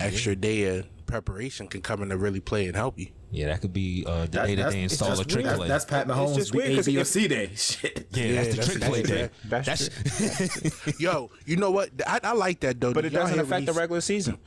extra 0.00 0.34
day 0.36 0.78
of 0.78 0.86
preparation 1.06 1.66
can 1.68 1.82
come 1.82 2.02
into 2.02 2.16
really 2.16 2.40
play 2.40 2.66
and 2.66 2.74
help 2.76 2.98
you. 2.98 3.08
Yeah, 3.30 3.46
that 3.48 3.60
could 3.60 3.72
be 3.72 4.04
uh, 4.06 4.22
the 4.26 4.30
that- 4.32 4.46
day 4.46 4.54
that 4.56 4.70
they 4.70 4.82
install 4.82 5.12
a 5.12 5.16
just 5.16 5.28
trick 5.28 5.44
weird. 5.44 5.56
play. 5.56 5.68
That's 5.68 5.84
Pat 5.84 6.06
Mahomes' 6.06 6.36
just 6.36 6.52
B- 6.52 6.58
weird 6.58 6.76
'cause 6.76 6.86
A, 6.86 6.90
B, 6.92 6.96
or 6.98 7.00
if- 7.00 7.06
C 7.08 7.26
day. 7.28 7.50
Shit. 7.56 8.06
yeah, 8.12 8.24
Yeah, 8.24 8.34
that's 8.34 8.48
the 8.48 8.54
that's 8.56 8.66
trick 8.68 8.80
the 8.80 8.88
play 8.88 9.02
day. 9.02 9.30
play. 9.48 9.60
That's 9.60 11.00
Yo, 11.00 11.30
you 11.44 11.56
know 11.56 11.72
what? 11.72 11.90
I, 12.06 12.20
I 12.22 12.32
like 12.34 12.60
that 12.60 12.80
though. 12.80 12.92
but 12.94 13.04
it 13.04 13.12
y'all 13.12 13.22
doesn't 13.22 13.34
hear 13.36 13.44
what 13.44 13.52
affect 13.52 13.66
the 13.66 13.72
regular 13.72 14.00
season. 14.00 14.38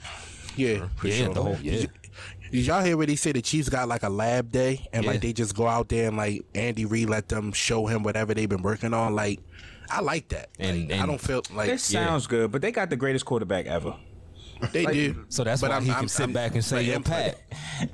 Yeah, 0.56 0.88
for 0.96 1.08
Yeah, 1.08 1.26
sure. 1.26 1.34
the 1.34 1.44
whole- 1.44 1.58
yeah. 1.62 1.86
Did 2.52 2.66
y'all 2.66 2.84
hear 2.84 2.96
what 2.98 3.10
he 3.10 3.16
said? 3.16 3.36
The 3.36 3.42
Chiefs 3.42 3.70
got 3.70 3.88
like 3.88 4.04
a 4.04 4.10
lab 4.10 4.52
day, 4.52 4.88
and 4.94 5.04
Yeah. 5.04 5.12
like 5.12 5.22
they 5.22 5.34
just 5.34 5.56
go 5.56 5.68
out 5.68 5.90
there 5.90 6.08
and 6.08 6.18
like 6.18 6.44
Andy 6.56 6.86
Reid 6.86 7.10
let 7.10 7.28
them 7.30 7.52
show 7.52 7.86
him 7.88 8.04
whatever 8.04 8.34
they've 8.34 8.48
been 8.50 8.62
working 8.64 8.94
on. 8.94 9.16
Like, 9.16 9.40
I 9.90 10.02
like 10.02 10.30
that. 10.30 10.50
And- 10.60 10.90
Like, 10.90 11.00
I 11.02 11.06
don't 11.06 11.20
feel 11.22 11.42
like 11.54 11.70
It 11.70 11.80
sounds 11.80 12.28
good, 12.28 12.52
but 12.52 12.62
they 12.62 12.72
got 12.72 12.90
the 12.90 12.96
greatest 12.96 13.26
quarterback 13.26 13.66
ever. 13.66 13.96
they 14.72 14.86
do. 14.86 15.26
So 15.30 15.44
that's 15.44 15.62
But 15.62 15.70
why 15.70 15.76
I'm- 15.76 15.86
he 15.86 15.92
I'm- 15.92 16.00
can 16.02 16.10
sit 16.10 16.24
I'm- 16.24 16.34
back 16.34 16.56
and 16.56 16.64
say, 16.66 16.78
like, 16.78 16.88
"Yo, 16.88 16.94
input. 16.96 17.12
Pat, 17.14 17.38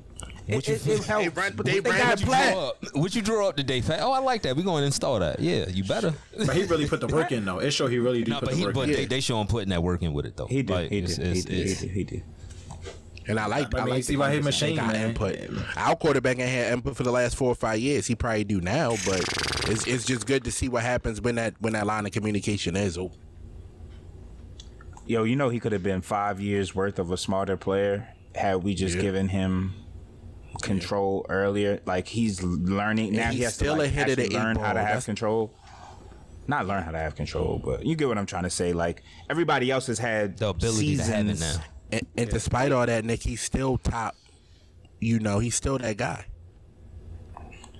It, 0.45 0.67
it, 0.67 0.85
it 0.87 1.03
helps. 1.05 1.37
ran- 1.37 1.55
they 1.63 1.79
they 1.79 1.89
ran 1.89 1.99
got 1.99 2.09
what 2.09 2.19
you 2.19 2.25
draw 2.25 2.67
up? 2.67 2.85
What 2.95 3.15
you 3.15 3.21
draw 3.21 3.47
up 3.47 3.55
today, 3.55 3.81
Pat? 3.81 4.01
Oh, 4.01 4.11
I 4.11 4.19
like 4.19 4.41
that. 4.41 4.57
We're 4.57 4.63
going 4.63 4.81
to 4.81 4.85
install 4.87 5.19
that. 5.19 5.39
Yeah, 5.39 5.69
you 5.69 5.85
better." 5.85 6.13
But 6.37 6.53
he 6.57 6.63
really 6.65 6.85
put 6.85 6.99
the 6.99 7.07
work 7.07 7.31
in 7.31 7.45
though. 7.45 7.59
It 7.59 7.71
show 7.71 7.87
he 7.87 7.97
really 7.97 8.23
do 8.25 8.31
No, 8.31 8.39
put 8.39 8.45
but 8.47 8.51
the 8.51 8.57
he, 8.57 8.65
work 8.65 8.75
but 8.75 8.89
in. 8.89 8.95
they, 8.95 9.05
they 9.05 9.19
show 9.21 9.39
him 9.39 9.47
putting 9.47 9.69
that 9.69 9.81
work 9.81 10.01
in 10.03 10.11
with 10.11 10.25
it 10.25 10.35
though. 10.35 10.47
He 10.47 10.61
did. 10.61 10.69
Like, 10.73 10.89
he, 10.89 10.97
it's- 10.97 11.15
did. 11.15 11.27
it's- 11.27 11.35
he 11.37 11.49
did. 11.49 11.59
it's- 11.59 11.79
He 11.81 11.87
did. 11.87 11.95
He 11.95 12.03
did. 12.03 12.23
And 13.27 13.39
I 13.39 13.45
like. 13.47 13.69
But 13.71 13.79
I 13.79 13.83
I 13.83 13.85
mean, 13.85 13.93
like 13.95 14.03
see 14.03 14.13
the 14.13 14.19
why 14.19 14.31
he 14.31 14.37
conversation. 14.37 14.75
machine, 14.75 14.87
They 14.91 14.93
got 15.15 15.27
man. 15.27 15.49
input. 15.55 15.77
Our 15.77 15.95
quarterback 15.95 16.39
ain't 16.39 16.49
had 16.49 16.73
input 16.73 16.95
for 16.97 17.03
the 17.03 17.11
last 17.11 17.35
four 17.35 17.49
or 17.49 17.55
five 17.55 17.79
years. 17.79 18.05
He 18.07 18.15
probably 18.15 18.43
do 18.43 18.59
now, 18.61 18.91
but 19.05 19.21
it's 19.69 19.87
it's 19.87 20.05
just 20.05 20.25
good 20.27 20.43
to 20.43 20.51
see 20.51 20.67
what 20.69 20.83
happens 20.83 21.21
when 21.21 21.35
that 21.35 21.55
when 21.59 21.73
that 21.73 21.85
line 21.85 22.05
of 22.05 22.11
communication 22.11 22.75
is 22.75 22.97
open. 22.97 23.17
Yo, 25.05 25.23
you 25.23 25.35
know 25.35 25.49
he 25.49 25.59
could 25.59 25.71
have 25.73 25.83
been 25.83 26.01
five 26.01 26.39
years 26.39 26.73
worth 26.73 26.97
of 26.99 27.11
a 27.11 27.17
smarter 27.17 27.57
player 27.57 28.07
had 28.35 28.63
we 28.63 28.73
just 28.73 28.95
Yeah. 28.95 29.01
given 29.01 29.27
him 29.29 29.73
control 30.61 31.25
earlier. 31.29 31.81
Like 31.85 32.07
he's 32.07 32.41
learning 32.41 33.13
now. 33.13 33.27
he's 33.29 33.37
he 33.37 33.43
has 33.43 33.53
still 33.55 33.73
to 33.75 33.79
like, 33.81 33.89
ahead 33.89 34.09
of 34.09 34.15
the 34.17 34.23
actually 34.23 34.37
eight 34.37 34.41
learn 34.43 34.55
how 34.55 34.63
ball. 34.63 34.73
to 34.73 34.79
have 34.79 34.87
That's- 34.87 35.05
control. 35.05 35.53
Not 36.45 36.67
learn 36.67 36.83
how 36.83 36.91
to 36.91 36.97
have 36.97 37.15
control, 37.15 37.61
but 37.63 37.85
you 37.85 37.95
get 37.95 38.09
what 38.09 38.17
I'm 38.17 38.25
trying 38.25 38.43
to 38.43 38.49
say. 38.49 38.73
Like 38.73 39.01
everybody 39.29 39.71
else 39.71 39.87
has 39.87 39.97
had 39.99 40.37
The 40.37 40.49
ability 40.49 40.97
to 40.97 41.03
have 41.03 41.27
it 41.27 41.37
seasons. 41.37 41.59
Now. 41.93 41.97
And, 41.97 42.07
and 42.17 42.29
despite 42.29 42.71
all 42.71 42.85
that, 42.85 43.05
Nick, 43.05 43.23
he's 43.23 43.41
still 43.41 43.77
top. 43.77 44.15
You 44.99 45.19
know, 45.19 45.39
he's 45.39 45.55
still 45.55 45.77
that 45.79 45.97
guy. 45.97 46.25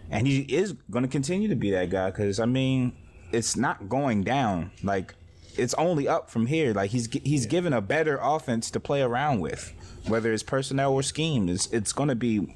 and 0.10 0.28
he 0.28 0.42
is 0.42 0.74
going 0.92 1.04
to 1.04 1.10
continue 1.10 1.48
to 1.50 1.56
be 1.56 1.72
that 1.72 1.90
guy 1.90 2.12
because 2.12 2.40
I 2.40 2.46
mean, 2.46 2.94
it's 3.32 3.56
not 3.56 3.90
going 3.90 4.24
down. 4.24 4.72
Like 4.84 5.16
it's 5.58 5.74
only 5.76 6.08
up 6.08 6.30
from 6.30 6.48
here. 6.48 6.74
Like 6.74 6.92
he's 6.92 7.08
he's 7.24 7.46
given 7.46 7.74
a 7.74 7.82
better 7.82 8.20
offense 8.22 8.70
to 8.72 8.80
play 8.80 9.02
around 9.02 9.40
with, 9.40 9.74
whether 10.08 10.34
it's 10.34 10.44
personnel 10.44 10.94
or 10.94 11.04
scheme. 11.04 11.50
It's 11.50 11.68
it's 11.68 11.94
going 11.94 12.10
to 12.10 12.16
be 12.16 12.56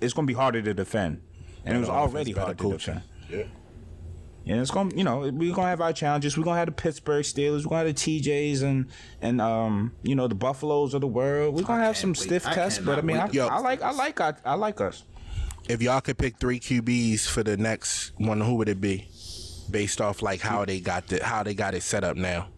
it's 0.00 0.12
going 0.14 0.26
to 0.26 0.30
be 0.30 0.36
harder 0.36 0.62
to 0.62 0.74
defend, 0.74 1.22
and 1.64 1.76
it 1.76 1.80
was 1.80 1.88
already 1.88 2.32
offense, 2.32 2.44
hard 2.44 2.56
better 2.56 2.58
to 2.58 2.64
coaching. 2.64 3.02
defend. 3.30 3.50
And 4.48 4.58
it's 4.60 4.70
going, 4.70 4.88
to 4.90 4.96
you 4.96 5.04
know, 5.04 5.18
we're 5.30 5.54
gonna 5.54 5.68
have 5.68 5.82
our 5.82 5.92
challenges. 5.92 6.38
We're 6.38 6.44
gonna 6.44 6.56
have 6.58 6.66
the 6.66 6.72
Pittsburgh 6.72 7.22
Steelers. 7.22 7.64
We're 7.64 7.70
gonna 7.70 7.86
have 7.86 7.94
the 7.94 8.20
TJs 8.20 8.62
and 8.62 8.86
and 9.20 9.40
um, 9.42 9.92
you 10.02 10.14
know, 10.14 10.26
the 10.26 10.34
Buffaloes 10.34 10.94
of 10.94 11.02
the 11.02 11.06
world. 11.06 11.54
We're 11.54 11.62
gonna 11.64 11.84
have 11.84 11.98
some 11.98 12.10
wait. 12.10 12.16
stiff 12.16 12.46
I 12.46 12.54
tests, 12.54 12.78
but 12.78 12.98
I 12.98 13.02
mean, 13.02 13.18
I. 13.18 13.28
Yo. 13.30 13.46
I 13.46 13.58
like, 13.58 13.82
I 13.82 13.90
like, 13.90 14.20
I, 14.20 14.34
I 14.46 14.54
like 14.54 14.80
us. 14.80 15.04
If 15.68 15.82
y'all 15.82 16.00
could 16.00 16.16
pick 16.16 16.38
three 16.38 16.58
QBs 16.58 17.28
for 17.28 17.42
the 17.42 17.58
next 17.58 18.12
one, 18.16 18.40
who 18.40 18.54
would 18.54 18.70
it 18.70 18.80
be? 18.80 19.06
Based 19.70 20.00
off 20.00 20.22
like 20.22 20.40
how 20.40 20.64
they 20.64 20.80
got 20.80 21.08
the 21.08 21.22
how 21.22 21.42
they 21.42 21.52
got 21.52 21.74
it 21.74 21.82
set 21.82 22.02
up 22.02 22.16
now. 22.16 22.48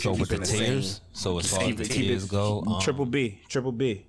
So 0.00 0.12
with 0.12 0.28
the 0.28 0.36
it 0.36 0.38
the 0.40 0.46
same. 0.46 0.58
tiers, 0.60 1.00
so 1.12 1.38
as 1.40 1.50
far 1.50 1.60
as 1.62 1.66
Keep 1.66 1.76
the 1.78 1.82
it- 1.82 1.90
tiers 1.90 2.24
go, 2.26 2.62
um, 2.64 2.80
triple 2.80 3.06
B, 3.06 3.40
triple 3.48 3.72
B. 3.72 4.06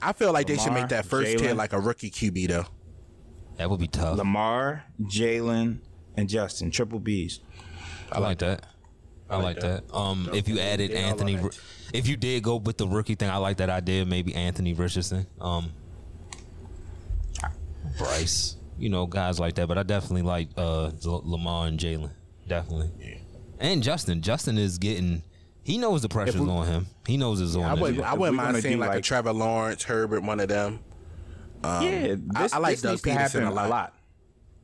I 0.00 0.12
feel 0.12 0.32
like 0.32 0.46
they 0.46 0.58
should 0.58 0.74
make 0.74 0.88
that 0.88 1.06
first 1.06 1.38
tier 1.38 1.54
like 1.54 1.72
a 1.72 1.80
rookie 1.80 2.10
QB 2.10 2.48
though. 2.48 2.66
that 3.56 3.68
would 3.68 3.80
be 3.80 3.88
tough. 3.88 4.18
Lamar, 4.18 4.84
Jalen, 5.02 5.78
and 6.16 6.28
Justin, 6.28 6.70
triple 6.70 7.00
Bs. 7.00 7.40
I 8.12 8.18
like 8.20 8.38
that. 8.38 8.66
I 9.28 9.36
like 9.42 9.58
that. 9.60 9.82
Um, 9.92 10.28
if 10.32 10.48
you 10.48 10.60
added 10.60 10.92
Anthony, 10.92 11.38
if 11.92 12.06
you 12.06 12.16
did 12.16 12.42
go 12.44 12.56
with 12.56 12.76
the 12.78 12.86
rookie 12.86 13.16
thing, 13.16 13.28
I 13.28 13.38
like 13.38 13.56
that 13.56 13.70
idea. 13.70 14.04
Maybe 14.06 14.34
Anthony 14.34 14.72
Richardson, 14.72 15.26
um, 15.40 15.72
Bryce, 17.98 18.56
you 18.78 18.88
know, 18.88 19.06
guys 19.06 19.40
like 19.40 19.54
that. 19.54 19.66
But 19.68 19.78
I 19.78 19.82
definitely 19.82 20.22
like 20.22 20.48
uh, 20.56 20.90
L- 21.04 21.22
Lamar 21.24 21.66
and 21.66 21.78
Jalen, 21.78 22.10
definitely. 22.46 22.90
Yeah. 23.00 23.16
And 23.58 23.82
Justin. 23.82 24.22
Justin 24.22 24.58
is 24.58 24.78
getting. 24.78 25.22
He 25.64 25.78
knows 25.78 26.02
the 26.02 26.08
pressure's 26.08 26.40
we- 26.40 26.48
on 26.48 26.66
him. 26.66 26.86
He 27.06 27.16
knows 27.16 27.40
it's 27.40 27.56
on 27.56 27.64
I 27.64 27.72
him. 27.74 27.80
wouldn't, 27.80 28.04
I 28.04 28.12
if 28.12 28.18
wouldn't 28.18 28.34
we 28.34 28.36
mind 28.36 28.48
gonna 28.52 28.62
seeing 28.62 28.74
do, 28.74 28.80
like, 28.80 28.90
a 28.90 28.94
like- 28.96 29.04
Trevor 29.04 29.32
Lawrence, 29.32 29.82
Herbert, 29.82 30.22
one 30.22 30.38
of 30.40 30.48
them. 30.48 30.80
yeah, 31.64 31.68
I- 32.36 32.42
this, 32.42 32.52
I 32.52 32.58
like 32.58 32.72
this 32.74 32.82
Doug 32.82 32.90
needs 32.92 33.02
to 33.02 33.08
Peterson 33.10 33.42
happen 33.42 33.58
a 33.58 33.68
lot. 33.68 33.94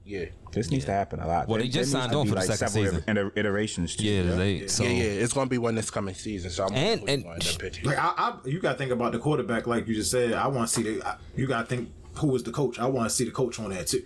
A 0.07 0.11
lot. 0.11 0.21
Yeah. 0.23 0.27
This 0.53 0.71
needs 0.71 0.85
to 0.87 0.93
happen 0.93 1.21
a 1.21 1.27
lot. 1.27 1.49
Well, 1.49 1.59
they 1.59 1.69
just 1.69 1.91
signed 1.93 2.11
needs 2.11 2.13
to 2.13 2.19
on 2.19 2.25
be, 2.25 2.29
for 2.31 2.35
the 2.35 2.41
like, 2.41 2.59
second 2.59 2.69
several 2.73 2.93
season. 2.93 3.05
iter- 3.11 3.33
iterations 3.37 3.97
too. 3.97 4.05
Yeah, 4.05 4.35
they 4.37 4.67
so 4.67 4.85
yeah, 4.85 4.91
yeah. 4.91 5.03
It's 5.23 5.33
gonna 5.33 5.49
be 5.49 5.59
one 5.59 5.75
this 5.75 5.91
coming 5.91 6.15
season. 6.15 6.51
So 6.51 6.65
I'm 6.67 6.75
And- 6.75 7.09
and- 7.09 7.23
gonna 7.25 7.35
end 7.37 7.49
up 7.49 7.59
pitching. 7.59 7.85
Like 7.87 7.99
I, 7.99 8.13
I 8.17 8.35
you 8.47 8.61
got 8.61 8.73
to 8.73 8.79
think 8.79 8.91
about 8.91 9.13
the 9.13 9.19
quarterback, 9.19 9.67
like 9.67 9.87
you 9.89 9.95
just 9.95 10.11
said. 10.11 10.33
I 10.35 10.47
want 10.49 10.69
to 10.69 10.75
see 10.75 10.83
the. 10.83 11.07
I- 11.07 11.17
You 11.37 11.47
got 11.47 11.69
to 11.69 11.77
think 11.77 11.91
who 12.17 12.35
is 12.37 12.43
the 12.43 12.53
coach. 12.53 12.79
I 12.79 12.87
want 12.87 13.09
to 13.09 13.15
see 13.15 13.25
the 13.25 13.31
coach 13.31 13.59
on 13.59 13.71
that 13.71 13.87
too. 13.87 14.03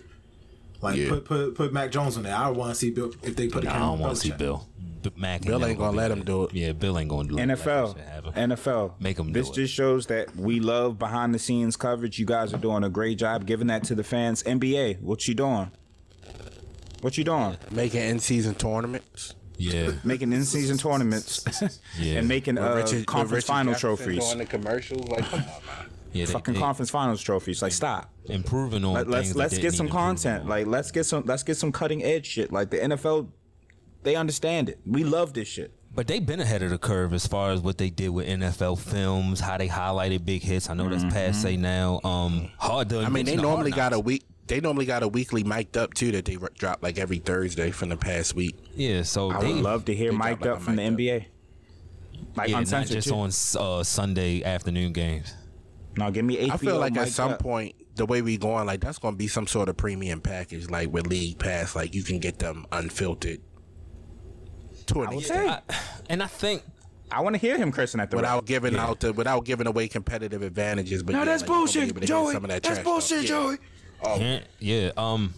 Like 0.81 0.97
Yeah. 0.97 1.09
put 1.09 1.25
put 1.25 1.55
put 1.55 1.73
Mac 1.73 1.91
Jones 1.91 2.15
on 2.17 2.23
there. 2.23 2.35
I 2.35 2.49
want 2.49 2.71
to 2.71 2.75
see 2.75 2.91
Bill 2.91 3.11
if 3.23 3.35
they 3.35 3.47
put. 3.47 3.63
Nah, 3.63 3.71
a 3.71 3.73
I 3.75 3.79
don't 3.79 3.99
want 3.99 4.15
to 4.15 4.21
see 4.21 4.31
Bill. 4.31 4.67
B- 5.01 5.11
Mac 5.15 5.41
Bill 5.43 5.63
ain't 5.65 5.77
gonna 5.77 5.91
be 5.91 5.97
let 5.97 6.07
there. 6.09 6.17
him 6.17 6.23
do 6.23 6.43
it. 6.45 6.53
Yeah, 6.53 6.71
Bill 6.71 6.97
ain't 6.97 7.09
gonna 7.09 7.27
do 7.27 7.37
it. 7.37 7.41
NFL, 7.41 7.87
Let 7.87 7.95
that 7.97 8.03
shit 8.03 8.13
happen. 8.13 8.33
NFL, 8.51 8.93
Make 8.99 9.19
'em 9.19 9.27
do 9.27 9.33
This 9.33 9.49
it. 9.49 9.53
just 9.53 9.73
shows 9.73 10.05
that 10.07 10.35
we 10.35 10.59
love 10.59 10.97
behind 10.99 11.33
the 11.35 11.39
scenes 11.39 11.75
coverage. 11.75 12.17
You 12.19 12.25
guys 12.25 12.53
are 12.53 12.57
doing 12.57 12.83
a 12.83 12.89
great 12.89 13.17
job 13.17 13.45
giving 13.45 13.67
that 13.67 13.83
to 13.85 13.95
the 13.95 14.03
fans. 14.03 14.43
NBA, 14.43 14.95
what 15.01 15.27
you 15.27 15.33
doing? 15.35 15.71
What 17.01 17.17
you 17.17 17.23
doing? 17.23 17.57
Making 17.71 18.01
in 18.09 18.19
season 18.19 18.55
tournaments. 18.55 19.35
Yeah, 19.59 19.91
Making 20.03 20.33
in 20.33 20.45
season 20.45 20.77
tournaments 20.77 21.43
yeah, 21.99 22.19
and 22.19 22.27
making 22.27 22.55
With 22.55 22.63
uh, 22.63 22.75
Richard- 22.75 23.07
conference 23.07 23.31
Richard 23.45 23.47
final 23.47 23.73
Jefferson 23.73 23.97
trophies. 23.97 24.25
Doing 24.25 24.37
the 24.37 24.45
commercials, 24.45 25.07
like 25.07 25.25
come 25.25 25.39
on, 25.39 25.45
man. 25.47 25.89
yeah. 26.13 26.25
They, 26.25 26.31
Fucking 26.31 26.53
they 26.53 26.59
conference 26.59 26.89
finals 26.91 27.21
trophies. 27.23 27.61
Like 27.63 27.71
stop. 27.71 28.11
improving 28.25 28.85
on. 28.85 28.93
Let, 28.93 29.07
let's 29.07 29.35
let's 29.35 29.57
get 29.57 29.73
some 29.73 29.89
content. 29.89 30.43
on. 30.43 30.49
Like 30.49 30.67
let's 30.67 30.91
get 30.91 31.05
some 31.05 31.23
let's 31.25 31.41
get 31.43 31.57
some 31.57 31.71
cutting 31.71 32.03
edge 32.03 32.27
shit. 32.27 32.51
Like 32.51 32.69
the 32.69 32.77
NFL, 32.77 33.29
they 34.03 34.15
understand 34.15 34.69
it. 34.69 34.79
We 34.85 35.03
love 35.03 35.33
this 35.33 35.47
shit. 35.47 35.73
But 35.95 36.05
they've 36.05 36.23
been 36.23 36.39
ahead 36.39 36.61
of 36.61 36.69
the 36.69 36.77
curve 36.77 37.11
as 37.13 37.25
far 37.25 37.49
as 37.49 37.59
what 37.61 37.79
they 37.79 37.89
did 37.89 38.09
with 38.09 38.27
NFL 38.27 38.77
films, 38.77 39.39
how 39.39 39.57
they 39.57 39.67
highlighted 39.67 40.23
big 40.23 40.43
hits. 40.43 40.69
I 40.69 40.75
know 40.75 40.87
that's 40.87 41.03
passe 41.11 41.57
now. 41.57 41.99
Um, 42.03 42.51
hard 42.59 42.89
to. 42.89 42.99
I 42.99 43.09
mean, 43.09 43.25
they 43.25 43.35
normally 43.37 43.71
got 43.71 43.93
a 43.93 43.99
week. 43.99 44.23
They 44.47 44.59
normally 44.61 44.85
got 44.85 45.03
a 45.03 45.07
weekly 45.07 45.43
mic'd 45.43 45.77
up 45.77 45.93
too 45.93 46.11
that 46.13 46.25
they 46.25 46.37
r- 46.37 46.51
drop 46.57 46.81
like 46.81 46.97
every 46.97 47.19
Thursday 47.19 47.71
from 47.71 47.89
the 47.89 47.97
past 47.97 48.33
week. 48.35 48.55
Yeah, 48.75 49.03
so 49.03 49.29
I 49.31 49.41
they 49.41 49.53
would 49.53 49.63
love 49.63 49.85
to 49.85 49.95
hear 49.95 50.11
mic'd 50.13 50.47
up 50.47 50.57
like 50.57 50.61
from 50.61 50.75
the 50.77 50.89
mic'd 50.89 50.93
up. 50.93 50.99
NBA. 50.99 51.25
Like 52.35 52.49
yeah, 52.49 52.53
not 52.55 52.59
uncensored 52.61 52.95
just 52.95 53.07
too. 53.09 53.15
on 53.15 53.79
uh, 53.79 53.83
Sunday 53.83 54.43
afternoon 54.43 54.93
games. 54.93 55.33
No, 55.97 56.11
give 56.11 56.25
me 56.25 56.37
HBO. 56.37 56.51
I 56.51 56.57
feel 56.57 56.77
like 56.79 56.95
at 56.97 57.09
some 57.09 57.33
up. 57.33 57.39
point, 57.39 57.75
the 57.95 58.05
way 58.05 58.21
we 58.21 58.37
going, 58.37 58.65
like 58.65 58.79
that's 58.81 58.99
gonna 58.99 59.15
be 59.17 59.27
some 59.27 59.47
sort 59.47 59.69
of 59.69 59.77
premium 59.77 60.21
package, 60.21 60.69
like 60.69 60.91
with 60.91 61.07
League 61.07 61.39
Pass, 61.39 61.75
like 61.75 61.93
you 61.93 62.03
can 62.03 62.19
get 62.19 62.39
them 62.39 62.65
unfiltered 62.71 63.41
to 64.87 65.01
an 65.01 65.09
would 65.09 65.19
extent, 65.19 65.63
say. 65.69 65.77
And 66.09 66.23
I 66.23 66.27
think 66.27 66.63
I 67.11 67.21
want 67.21 67.35
to 67.35 67.39
hear 67.39 67.57
him 67.57 67.71
cursing 67.71 67.99
at 67.99 68.09
the 68.11 68.17
without 68.17 68.41
ref. 68.43 68.45
giving 68.45 68.75
out 68.77 68.99
the 68.99 69.13
without 69.13 69.45
giving 69.45 69.67
away 69.67 69.87
competitive 69.87 70.41
advantages. 70.41 71.03
But 71.03 71.13
No, 71.13 71.19
yeah, 71.19 71.25
that's 71.25 71.41
like, 71.41 71.49
you're 71.49 71.57
gonna 71.57 71.65
be 71.65 71.65
bullshit, 71.65 71.89
able 71.89 72.01
to 72.01 72.07
hear 72.07 72.07
Joey. 72.07 72.33
Some 72.33 72.43
of 72.45 72.49
that 72.51 72.63
That's 72.63 72.79
bullshit, 72.79 73.27
talk. 73.27 73.59
Yeah. 74.03 74.15
Joey. 74.17 74.23
yeah, 74.23 74.39
yeah, 74.59 74.91
um, 74.97 75.33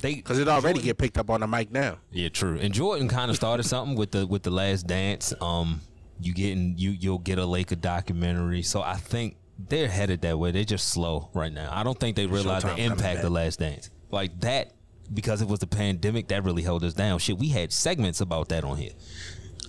they 0.00 0.14
Because 0.14 0.38
it 0.38 0.48
already 0.48 0.80
get 0.80 0.98
picked 0.98 1.18
up 1.18 1.30
on 1.30 1.40
the 1.40 1.46
mic 1.46 1.70
now. 1.70 1.98
Yeah, 2.10 2.28
true. 2.28 2.58
And 2.58 2.72
Jordan 2.72 3.08
kind 3.08 3.30
of 3.30 3.36
started 3.36 3.64
something 3.64 3.96
with 3.96 4.12
the 4.12 4.26
with 4.26 4.42
the 4.42 4.50
Last 4.50 4.86
Dance. 4.86 5.32
Um, 5.40 5.80
you 6.20 6.34
getting 6.34 6.74
you 6.76 6.90
you'll 6.90 7.18
get 7.18 7.38
a 7.38 7.46
Laker 7.46 7.76
documentary. 7.76 8.62
So 8.62 8.82
I 8.82 8.94
think 8.94 9.36
they're 9.58 9.88
headed 9.88 10.22
that 10.22 10.38
way. 10.38 10.52
They're 10.52 10.64
just 10.64 10.88
slow 10.88 11.30
right 11.34 11.52
now. 11.52 11.68
I 11.72 11.82
don't 11.82 11.98
think 11.98 12.16
they 12.16 12.26
realize 12.26 12.62
the 12.62 12.76
impact 12.76 13.18
back. 13.18 13.24
of 13.24 13.32
Last 13.32 13.58
Dance 13.58 13.90
like 14.10 14.38
that 14.40 14.72
because 15.12 15.42
it 15.42 15.48
was 15.48 15.58
the 15.58 15.66
pandemic 15.66 16.28
that 16.28 16.44
really 16.44 16.62
held 16.62 16.84
us 16.84 16.94
down. 16.94 17.18
Shit, 17.18 17.38
we 17.38 17.48
had 17.48 17.72
segments 17.72 18.20
about 18.20 18.48
that 18.48 18.64
on 18.64 18.76
here. 18.76 18.92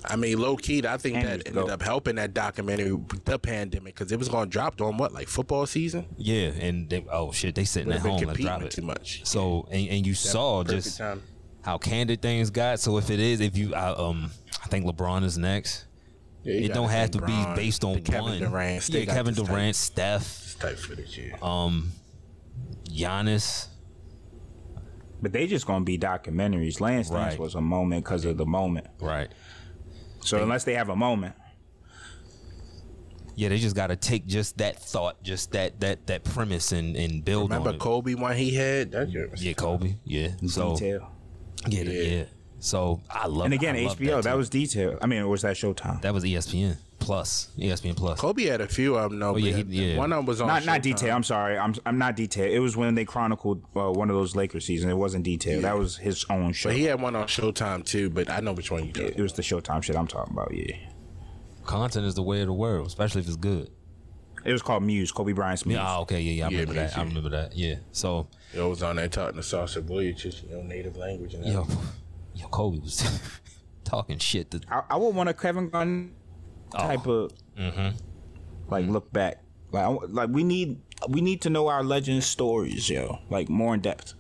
I 0.06 0.16
mean, 0.16 0.40
low 0.40 0.56
key, 0.56 0.86
I 0.86 0.98
think 0.98 1.18
And 1.18 1.26
that 1.28 1.32
ended 1.48 1.54
dope. 1.54 1.70
up 1.70 1.82
helping 1.82 2.16
that 2.16 2.34
documentary, 2.34 2.92
with 2.92 3.24
the 3.26 3.38
pandemic, 3.38 3.94
because 3.96 4.12
it 4.12 4.18
was 4.18 4.30
going 4.30 4.46
to 4.46 4.50
drop 4.50 4.82
on 4.82 4.98
what, 4.98 5.14
like 5.14 5.28
football 5.28 5.66
season? 5.66 6.06
Yeah, 6.18 6.48
and 6.50 6.90
they, 6.90 7.06
oh 7.12 7.32
shit, 7.32 7.56
they 7.56 7.66
sitting 7.66 7.92
at 7.92 8.04
Would've 8.04 8.18
been 8.20 8.28
home. 8.28 8.28
Let's 8.28 8.40
drop 8.42 8.62
it 8.64 8.72
too 8.72 8.82
much. 8.82 9.22
So 9.26 9.68
and, 9.72 9.88
and 9.90 10.08
you 10.08 10.14
saw 10.14 10.64
just 10.64 10.98
time. 10.98 11.22
how 11.64 11.78
candid 11.78 12.22
things 12.22 12.50
got. 12.50 12.80
So 12.80 12.98
if 12.98 13.10
it 13.10 13.20
is, 13.20 13.42
if 13.42 13.56
you, 13.58 13.76
I, 13.76 13.90
um, 13.90 14.32
I 14.64 14.68
think 14.68 14.86
LeBron 14.86 15.24
is 15.24 15.38
next. 15.38 15.86
Yeah, 16.44 16.56
it 16.56 16.74
don't 16.74 16.88
the 16.88 16.94
have 16.94 17.12
to 17.12 17.22
be 17.22 17.46
based 17.56 17.84
on 17.84 18.02
Kevin 18.02 18.24
one. 18.24 18.40
Durant. 18.40 18.90
yeah, 18.90 19.06
Kevin 19.06 19.36
Durant, 19.36 19.76
Steph, 19.76 20.24
This 20.24 20.56
type 20.56 20.78
footage, 20.78 21.16
yeah. 21.18 21.36
um, 21.44 21.92
Giannis. 22.90 23.68
But 25.22 25.34
they 25.34 25.46
just 25.46 25.68
gonna 25.68 25.86
be 25.86 26.00
documentaries. 26.00 26.82
Last 26.82 27.12
Dance 27.12 27.38
was 27.38 27.54
a 27.54 27.62
moment 27.62 28.04
because 28.04 28.26
of 28.26 28.38
the 28.38 28.46
moment. 28.48 28.88
Right. 29.00 29.30
So 30.22 30.42
unless 30.42 30.64
they 30.64 30.74
have 30.76 30.90
a 30.90 30.96
moment, 30.96 31.36
Yeah, 33.36 33.50
they 33.50 33.58
just 33.58 33.76
got 33.76 33.88
to 33.88 33.96
take 33.96 34.26
just 34.28 34.58
that 34.60 34.78
thought, 34.80 35.22
just 35.24 35.52
that 35.54 35.80
that 35.80 36.08
that 36.08 36.24
premise, 36.24 36.72
and 36.72 36.96
and 36.96 37.24
build 37.26 37.50
Remember 37.50 37.70
on 37.70 37.76
it. 37.76 37.80
Kobe 37.82 38.14
one 38.16 38.36
he 38.36 38.54
had? 38.54 38.92
That 38.92 39.10
Yeah, 39.38 39.54
Kobe. 39.54 39.96
Yeah. 40.04 40.30
So 40.48 40.76
detail. 40.76 41.12
yeah, 41.68 41.84
yeah, 41.84 42.24
So 42.60 43.02
I 43.10 43.28
love. 43.28 43.46
And 43.46 43.54
again, 43.54 43.76
I 43.76 43.86
HBO. 43.86 44.22
That, 44.22 44.32
too. 44.32 44.38
was 44.38 44.50
detail. 44.50 44.98
I 45.02 45.08
mean, 45.08 45.22
or 45.22 45.28
was 45.30 45.42
that 45.44 45.56
Showtime? 45.56 46.02
that 46.02 46.14
was 46.14 46.24
ESPN 46.24 46.78
Plus. 47.02 47.50
ESPN 47.58 47.98
Plus. 47.98 48.20
Kobe 48.20 48.44
had 48.46 48.62
a 48.62 48.68
few 48.68 48.96
of 48.96 49.10
them. 49.10 49.20
No, 49.20 49.34
Oh, 49.34 49.36
yeah, 49.38 49.58
he- 49.58 49.92
yeah. 49.92 49.98
one 49.98 50.14
of 50.14 50.20
them 50.20 50.26
was 50.26 50.40
on 50.40 50.48
not 50.48 50.66
not 50.66 50.82
detail. 50.82 51.14
I'm 51.16 51.24
sorry. 51.24 51.58
I'm 51.58 51.76
I'm 51.86 51.98
not 51.98 52.16
detail. 52.16 52.50
It 52.52 52.60
was 52.60 52.78
when 52.78 52.96
they 52.96 53.04
chronicled 53.06 53.64
uh, 53.76 53.92
one 53.92 54.10
of 54.10 54.16
those 54.16 54.36
Lakers 54.36 54.66
seasons. 54.66 54.92
It 54.92 54.96
wasn't 54.96 55.26
detail. 55.26 55.62
That 55.62 55.78
was 55.78 55.98
his 55.98 56.26
own 56.30 56.54
show. 56.54 56.70
But 56.70 56.78
he 56.78 56.84
had 56.86 57.02
one 57.02 57.16
on 57.16 57.28
Showtime 57.28 57.84
too. 57.86 58.10
But 58.10 58.30
I 58.30 58.40
know 58.40 58.54
which 58.54 58.72
one 58.72 58.86
you 58.86 58.92
it, 58.96 59.18
it 59.18 59.22
was 59.22 59.34
the 59.34 59.42
Showtime 59.42 59.84
shit 59.84 59.96
I'm 59.98 60.08
talking 60.08 60.34
about. 60.34 60.54
Yeah. 60.54 60.76
Content 61.66 62.06
is 62.06 62.16
the 62.16 62.24
way 62.24 62.42
of 62.42 62.48
the 62.48 62.54
world, 62.54 62.88
especially 62.88 63.22
if 63.22 63.28
it's 63.28 63.36
good. 63.36 63.70
It 64.44 64.52
was 64.52 64.62
called 64.64 64.82
Muse. 64.84 65.12
Kobe 65.12 65.34
Bryant's 65.34 65.66
Muse. 65.66 65.78
Yeah. 65.78 65.98
Oh, 65.98 66.02
okay. 66.02 66.20
Yeah. 66.22 66.32
Yeah. 66.32 66.46
I 66.46 66.50
Yeah, 66.50 66.60
remember 66.62 66.74
me 66.74 66.80
that. 66.88 66.98
I 66.98 67.04
remember 67.04 67.30
that. 67.30 67.56
Yeah. 67.56 67.76
So, 67.92 68.28
It 68.54 68.60
was 68.62 68.82
on 68.82 68.96
there 68.96 69.08
talking 69.08 69.36
to 69.36 69.44
Sasha 69.44 69.82
Vujacic, 69.82 70.44
you 70.50 70.56
know, 70.56 70.64
native 70.64 70.98
language 70.98 71.36
and 71.36 71.46
yo, 71.46 71.68
yo, 72.34 72.48
Kobe 72.48 72.80
was 72.80 73.04
talking 73.84 74.18
shit. 74.18 74.50
To, 74.52 74.62
I, 74.70 74.82
I 74.92 74.98
would 74.98 75.14
want 75.14 75.30
a 75.30 75.34
Kevin 75.36 75.70
Gunn 75.70 76.14
Oh. 76.74 76.78
type 76.80 77.08
of 77.08 77.32
mm-hmm. 77.58 77.90
like 78.70 78.84
mm-hmm. 78.84 78.94
look 78.94 79.12
back. 79.12 79.44
Like 79.72 80.00
like 80.10 80.30
we 80.30 80.44
need 80.44 80.82
we 81.10 81.22
need 81.22 81.42
to 81.42 81.50
know 81.50 81.68
our 81.68 81.84
legend 81.84 82.24
stories, 82.24 82.90
yo. 82.90 83.20
Like 83.30 83.50
more 83.50 83.74
in 83.74 83.82
depth. 83.82 84.14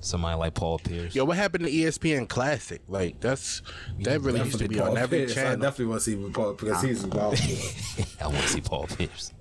somebody 0.00 0.38
like 0.38 0.54
Paul 0.54 0.78
Pierce. 0.78 1.14
Yo, 1.14 1.24
what 1.24 1.36
happened 1.36 1.64
to 1.66 1.70
ESPN 1.70 2.28
Classic? 2.28 2.80
Like 2.88 3.20
that's 3.20 3.62
that 4.00 4.20
really 4.20 4.40
used 4.40 4.58
to 4.58 4.68
be 4.68 4.80
on 4.80 4.96
every 4.96 5.26
Pierce, 5.26 5.36
I 5.38 5.54
definitely 5.56 5.86
want 5.86 6.02
to 6.02 6.10
see 6.10 6.30
Paul 6.32 6.54
because 6.54 6.82
he's 6.82 7.04
involved. 7.04 7.40
I 8.20 8.26
want 8.26 8.38
to 8.38 8.48
see 8.48 8.60
Paul 8.60 8.86
Pierce. 8.86 9.32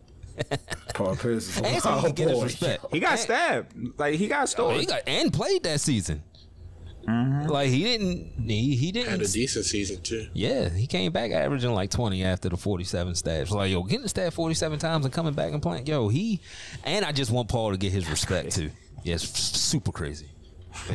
Paul 0.93 1.15
Pierce 1.15 1.49
is 1.49 1.59
a 1.59 1.67
he 1.67 1.79
wild 1.83 2.05
can 2.05 2.13
get 2.13 2.29
his 2.29 2.55
boy. 2.55 2.77
He 2.91 2.99
got 2.99 3.19
stabbed. 3.19 3.99
Like 3.99 4.15
he 4.15 4.27
got 4.27 4.43
Oh, 4.43 4.45
stolen. 4.45 4.79
he 4.79 4.85
got 4.85 5.03
and 5.07 5.31
played 5.31 5.63
that 5.63 5.81
season. 5.81 6.23
Like 7.07 7.69
he 7.69 7.83
didn't. 7.83 8.33
He 8.47 8.75
he 8.75 8.91
didn't 8.91 9.09
Had 9.09 9.21
a 9.21 9.27
decent 9.27 9.65
season 9.65 10.01
too. 10.01 10.27
Yeah, 10.33 10.69
he 10.69 10.87
came 10.87 11.11
back 11.11 11.31
averaging 11.31 11.73
like 11.73 11.89
twenty 11.89 12.23
after 12.23 12.49
the 12.49 12.57
forty-seven 12.57 13.15
stabs. 13.15 13.51
Like 13.51 13.71
yo, 13.71 13.83
getting 13.83 14.07
stabbed 14.07 14.35
forty-seven 14.35 14.79
times 14.79 15.05
and 15.05 15.13
coming 15.13 15.33
back 15.33 15.51
and 15.51 15.61
playing. 15.61 15.87
Yo, 15.87 16.07
he 16.09 16.41
and 16.83 17.03
I 17.03 17.11
just 17.11 17.31
want 17.31 17.49
Paul 17.49 17.71
to 17.71 17.77
get 17.77 17.91
his 17.91 18.09
respect 18.09 18.51
too. 18.53 18.69
Yeah, 19.03 19.15
it's 19.15 19.27
super 19.27 19.91
crazy. 19.91 20.27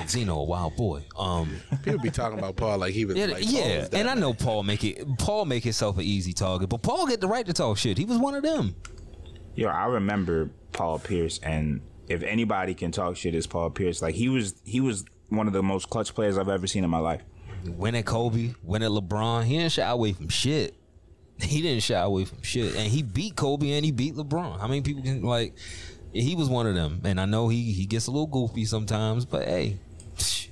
Zeno, 0.07 0.37
a 0.39 0.45
wild 0.45 0.77
boy. 0.77 1.03
Um, 1.19 1.57
People 1.83 1.99
be 1.99 2.11
talking 2.11 2.39
about 2.39 2.55
Paul 2.55 2.78
like 2.78 2.95
he 2.95 3.05
was 3.05 3.16
yeah, 3.16 3.27
like 3.27 3.43
yeah, 3.45 3.81
was 3.81 3.89
and 3.89 4.09
I 4.09 4.15
know 4.15 4.28
man. 4.28 4.37
Paul 4.37 4.62
make 4.62 4.85
it. 4.85 5.19
Paul 5.19 5.45
make 5.45 5.65
himself 5.65 5.97
an 5.97 6.05
easy 6.05 6.33
target, 6.33 6.69
but 6.69 6.83
Paul 6.83 7.09
get 7.09 7.20
the 7.20 7.27
right 7.27 7.45
to 7.45 7.53
talk 7.53 7.78
shit. 7.78 7.99
He 7.99 8.05
was 8.05 8.19
one 8.19 8.37
of 8.37 8.45
them. 8.45 8.77
Yo, 9.57 9.69
I 9.69 9.87
remember 9.87 10.51
Paul 10.70 11.01
Pierce, 11.01 11.41
and 11.43 11.81
if 12.09 12.23
anybody 12.23 12.74
can 12.74 12.93
talk 12.93 13.16
shit, 13.16 13.35
it's 13.35 13.49
Paul 13.49 13.70
Pierce. 13.70 14.01
Like 14.03 14.15
he 14.15 14.28
was, 14.28 14.55
he 14.65 14.81
was 14.81 15.05
one 15.28 15.47
of 15.47 15.53
the 15.53 15.62
most 15.62 15.90
clutch 15.90 16.15
players 16.15 16.39
I've 16.39 16.48
ever 16.48 16.66
seen 16.66 16.85
in 16.85 16.90
my 16.90 16.98
life. 16.98 17.23
Win 17.65 17.94
at 17.94 18.05
Kobe, 18.05 18.55
win 18.62 18.82
at 18.82 18.90
LeBron. 18.90 19.44
He 19.44 19.59
didn't 19.59 19.73
shy 19.73 19.89
away 19.89 20.12
from 20.12 20.28
shit. 20.28 20.74
He 21.39 21.61
didn't 21.61 21.82
shy 21.82 22.01
away 22.01 22.24
from 22.24 22.40
shit, 22.40 22.74
and 22.77 22.90
he 22.90 23.03
beat 23.03 23.36
Kobe 23.36 23.73
and 23.73 23.85
he 23.85 23.93
beat 23.93 24.15
LeBron. 24.15 24.59
How 24.59 24.66
many 24.66 24.81
people 24.81 25.03
can 25.03 25.23
like? 25.23 25.55
He 26.11 26.35
was 26.35 26.48
one 26.48 26.66
of 26.66 26.74
them, 26.74 27.03
and 27.05 27.20
I 27.20 27.27
know 27.27 27.48
he 27.48 27.73
he 27.73 27.85
gets 27.85 28.07
a 28.07 28.11
little 28.11 28.27
goofy 28.27 28.65
sometimes, 28.65 29.27
but 29.27 29.47
hey, 29.47 29.77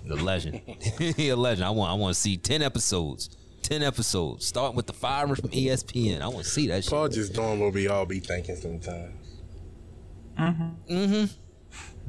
the 0.07 0.17
legend. 0.17 0.61
he 1.17 1.31
a 1.31 1.37
legend. 1.37 1.65
I 1.65 1.71
want 1.71 1.91
I 1.91 1.95
want 1.95 2.15
to 2.15 2.21
see 2.21 2.37
ten 2.37 2.61
episodes. 2.61 3.31
Ten 3.63 3.83
episodes, 3.83 4.47
starting 4.47 4.77
with 4.77 4.87
the 4.87 4.93
firing 4.93 5.37
from 5.37 5.49
ESPN. 5.49 6.21
I 6.21 6.29
want 6.29 6.45
to 6.45 6.51
see 6.51 6.67
that 6.67 6.85
shit. 6.85 6.91
Paul 6.91 7.09
just 7.09 7.33
doing 7.33 7.61
what 7.61 7.73
we 7.73 7.89
all 7.89 8.05
be 8.05 8.21
thinking 8.21 8.57
sometimes. 8.57 9.15
Mm 10.39 10.57
hmm. 10.87 11.25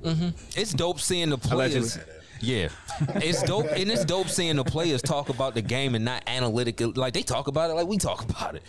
Mm 0.06 0.18
hmm. 0.18 0.60
It's 0.60 0.74
dope 0.74 1.00
seeing 1.00 1.30
the 1.30 1.38
players. 1.38 1.98
Yeah, 2.41 2.70
it's 3.16 3.41
dope, 3.44 3.66
and 3.68 3.90
it's 3.90 4.06
dope 4.06 4.28
seeing 4.28 4.57
the 4.57 4.64
players 4.64 5.02
talk 5.02 5.30
about 5.30 5.53
the 5.56 5.62
game 5.62 5.95
and 5.95 6.03
not 6.06 6.24
analytical. 6.28 6.91
Like 6.95 7.14
they 7.14 7.24
talk 7.24 7.48
about 7.48 7.70
it 7.72 7.74
like 7.74 7.88
we 7.88 7.98
talk 7.98 8.24
about 8.30 8.56
it. 8.56 8.64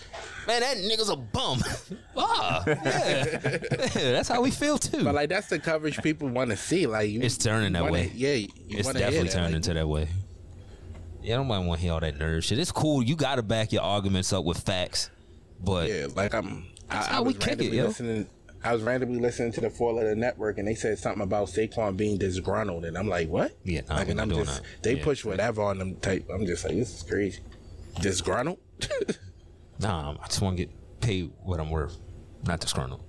Man, 0.46 0.60
that 0.60 0.76
nigga's 0.78 1.08
a 1.10 1.16
bum. 1.16 1.60
ah, 2.16 2.62
yeah. 2.66 2.78
yeah, 3.44 4.12
that's 4.12 4.28
how 4.28 4.40
we 4.40 4.50
feel 4.50 4.78
too. 4.78 5.04
But 5.04 5.14
like 5.14 5.28
that's 5.28 5.48
the 5.48 5.58
coverage 5.58 6.00
people 6.02 6.28
want 6.28 6.50
to 6.50 6.56
see. 6.56 6.86
Like 6.86 7.10
you, 7.10 7.20
It's 7.20 7.36
turning 7.36 7.72
that 7.74 7.82
wanna- 7.82 7.92
way. 7.92 8.12
Yeah, 8.14 8.34
you 8.34 8.48
it's 8.68 8.92
definitely 8.92 9.28
turning 9.28 9.46
Like, 9.48 9.54
into 9.56 9.74
that 9.74 9.88
way. 9.88 10.08
Yeah, 11.22 11.36
nobody 11.38 11.66
want 11.66 11.80
to 11.80 11.84
hear 11.84 11.92
all 11.94 12.00
that 12.00 12.18
nerd 12.18 12.44
shit. 12.44 12.58
It's 12.58 12.70
cool. 12.70 13.02
You 13.02 13.16
got 13.16 13.34
to 13.34 13.42
back 13.42 13.72
your 13.72 13.82
arguments 13.82 14.32
up 14.32 14.44
with 14.44 14.60
facts, 14.60 15.10
but 15.62 15.88
Yeah, 15.90 16.06
like 16.14 16.34
I'm. 16.34 16.66
I, 16.88 16.94
That's 16.94 17.08
I 17.08 17.12
how 17.14 17.22
we 17.22 17.32
was 17.34 17.38
kick 17.44 17.60
it, 17.60 17.72
yo. 17.72 17.86
Listening, 17.86 18.28
I 18.66 18.72
was 18.72 18.82
randomly 18.82 19.20
listening 19.20 19.52
to 19.52 19.60
the 19.60 19.70
Four 19.70 19.92
Letter 19.94 20.14
Network, 20.16 20.58
and 20.58 20.66
they 20.66 20.74
said 20.74 20.98
something 20.98 21.22
about 21.22 21.48
Saquon 21.48 21.96
being 21.96 22.18
disgruntled, 22.18 22.84
and 22.84 22.98
I'm 22.98 23.08
like, 23.08 23.28
what? 23.28 23.52
Yeah, 23.64 23.82
nah, 23.88 23.96
like, 23.96 24.08
and 24.08 24.20
I'm 24.20 24.28
doing 24.28 24.44
just 24.44 24.62
that. 24.62 24.82
they 24.82 24.96
Yeah. 24.96 25.04
push 25.04 25.24
whatever 25.24 25.62
on 25.62 25.78
them 25.78 25.96
type. 25.96 26.28
I'm 26.32 26.44
just 26.46 26.64
like, 26.64 26.74
this 26.74 26.94
is 26.94 27.02
crazy. 27.02 27.40
Disgruntled? 28.00 28.58
Nah, 29.78 30.16
I 30.22 30.26
just 30.26 30.40
want 30.40 30.56
to 30.56 30.64
get 30.64 30.74
paid 31.02 31.30
what 31.42 31.60
I'm 31.60 31.68
worth, 31.70 31.98
not 32.46 32.60
disgruntled. 32.60 33.02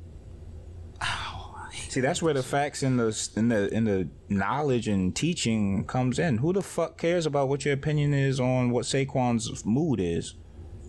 See, 1.89 2.01
that's 2.01 2.21
where 2.21 2.33
the 2.33 2.43
facts 2.43 2.83
in 2.83 2.97
the 2.97 3.29
in 3.37 3.47
the 3.47 3.73
in 3.73 3.85
the 3.85 4.09
knowledge 4.27 4.89
and 4.89 5.15
teaching 5.15 5.85
comes 5.85 6.19
in. 6.19 6.39
Who 6.39 6.51
the 6.51 6.61
fuck 6.61 6.97
cares 6.97 7.25
about 7.25 7.47
what 7.47 7.63
your 7.63 7.73
opinion 7.73 8.13
is 8.13 8.39
on 8.41 8.71
what 8.71 8.83
Saquon's 8.85 9.65
mood 9.65 9.99
is? 10.01 10.35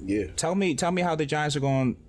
yeah. 0.04 0.26
Tell 0.36 0.54
me, 0.56 0.74
tell 0.74 0.90
me 0.90 1.02
how 1.02 1.14
the 1.14 1.26
Giants 1.26 1.54
are 1.54 1.60
going 1.60 1.94
to 1.94 2.00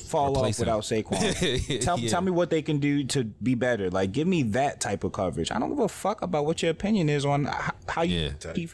fall 0.00 0.30
Replace 0.30 0.60
off 0.60 0.66
him. 0.66 0.74
without 0.76 0.82
Saquon. 0.82 1.80
tell, 1.82 1.98
Yeah. 1.98 2.08
tell 2.10 2.20
me 2.20 2.30
what 2.30 2.50
they 2.50 2.62
can 2.62 2.78
do 2.78 3.04
to 3.04 3.24
be 3.24 3.54
better. 3.54 3.90
Like, 3.90 4.12
give 4.12 4.26
me 4.26 4.42
that 4.44 4.80
type 4.80 5.04
of 5.04 5.12
coverage. 5.12 5.50
I 5.50 5.58
don't 5.58 5.70
give 5.70 5.78
a 5.80 5.88
fuck 5.88 6.22
about 6.22 6.46
what 6.46 6.62
your 6.62 6.70
opinion 6.70 7.08
is 7.08 7.24
on 7.24 7.44
how, 7.44 7.72
how 7.88 8.02
you. 8.02 8.32
Yeah. 8.44 8.66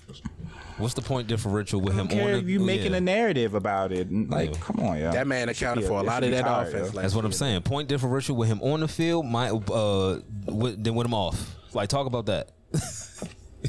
What's 0.78 0.94
the 0.94 1.02
point 1.02 1.28
differential 1.28 1.78
with 1.80 1.92
I 1.94 2.00
him 2.00 2.06
don't 2.06 2.16
care 2.18 2.28
on 2.32 2.38
if 2.40 2.44
the, 2.46 2.52
you 2.52 2.60
oh, 2.62 2.64
making 2.64 2.92
yeah. 2.92 2.98
a 2.98 3.00
narrative 3.02 3.54
about 3.54 3.92
it. 3.92 4.10
Like, 4.10 4.54
Yeah. 4.54 4.60
come 4.60 4.80
on, 4.80 4.98
yo. 4.98 5.12
That 5.12 5.26
man 5.26 5.50
accounted 5.50 5.84
for 5.84 5.98
a 5.98 6.00
it 6.00 6.06
lot 6.06 6.24
of 6.24 6.30
that 6.30 6.40
tired, 6.42 6.68
offense. 6.68 6.94
yo. 6.94 7.00
That's 7.02 7.14
what 7.14 7.24
I'm 7.26 7.30
year. 7.32 7.36
saying. 7.38 7.62
Point 7.62 7.88
differential 7.88 8.34
with 8.34 8.48
him 8.48 8.62
on 8.62 8.80
the 8.80 8.88
field 8.88 9.26
might 9.26 9.50
uh 9.50 10.20
with, 10.46 10.82
then 10.82 10.94
with 10.94 11.06
him 11.06 11.12
off. 11.14 11.54
Like 11.74 11.88
talk 11.90 12.06
about 12.06 12.26
that. 12.26 12.50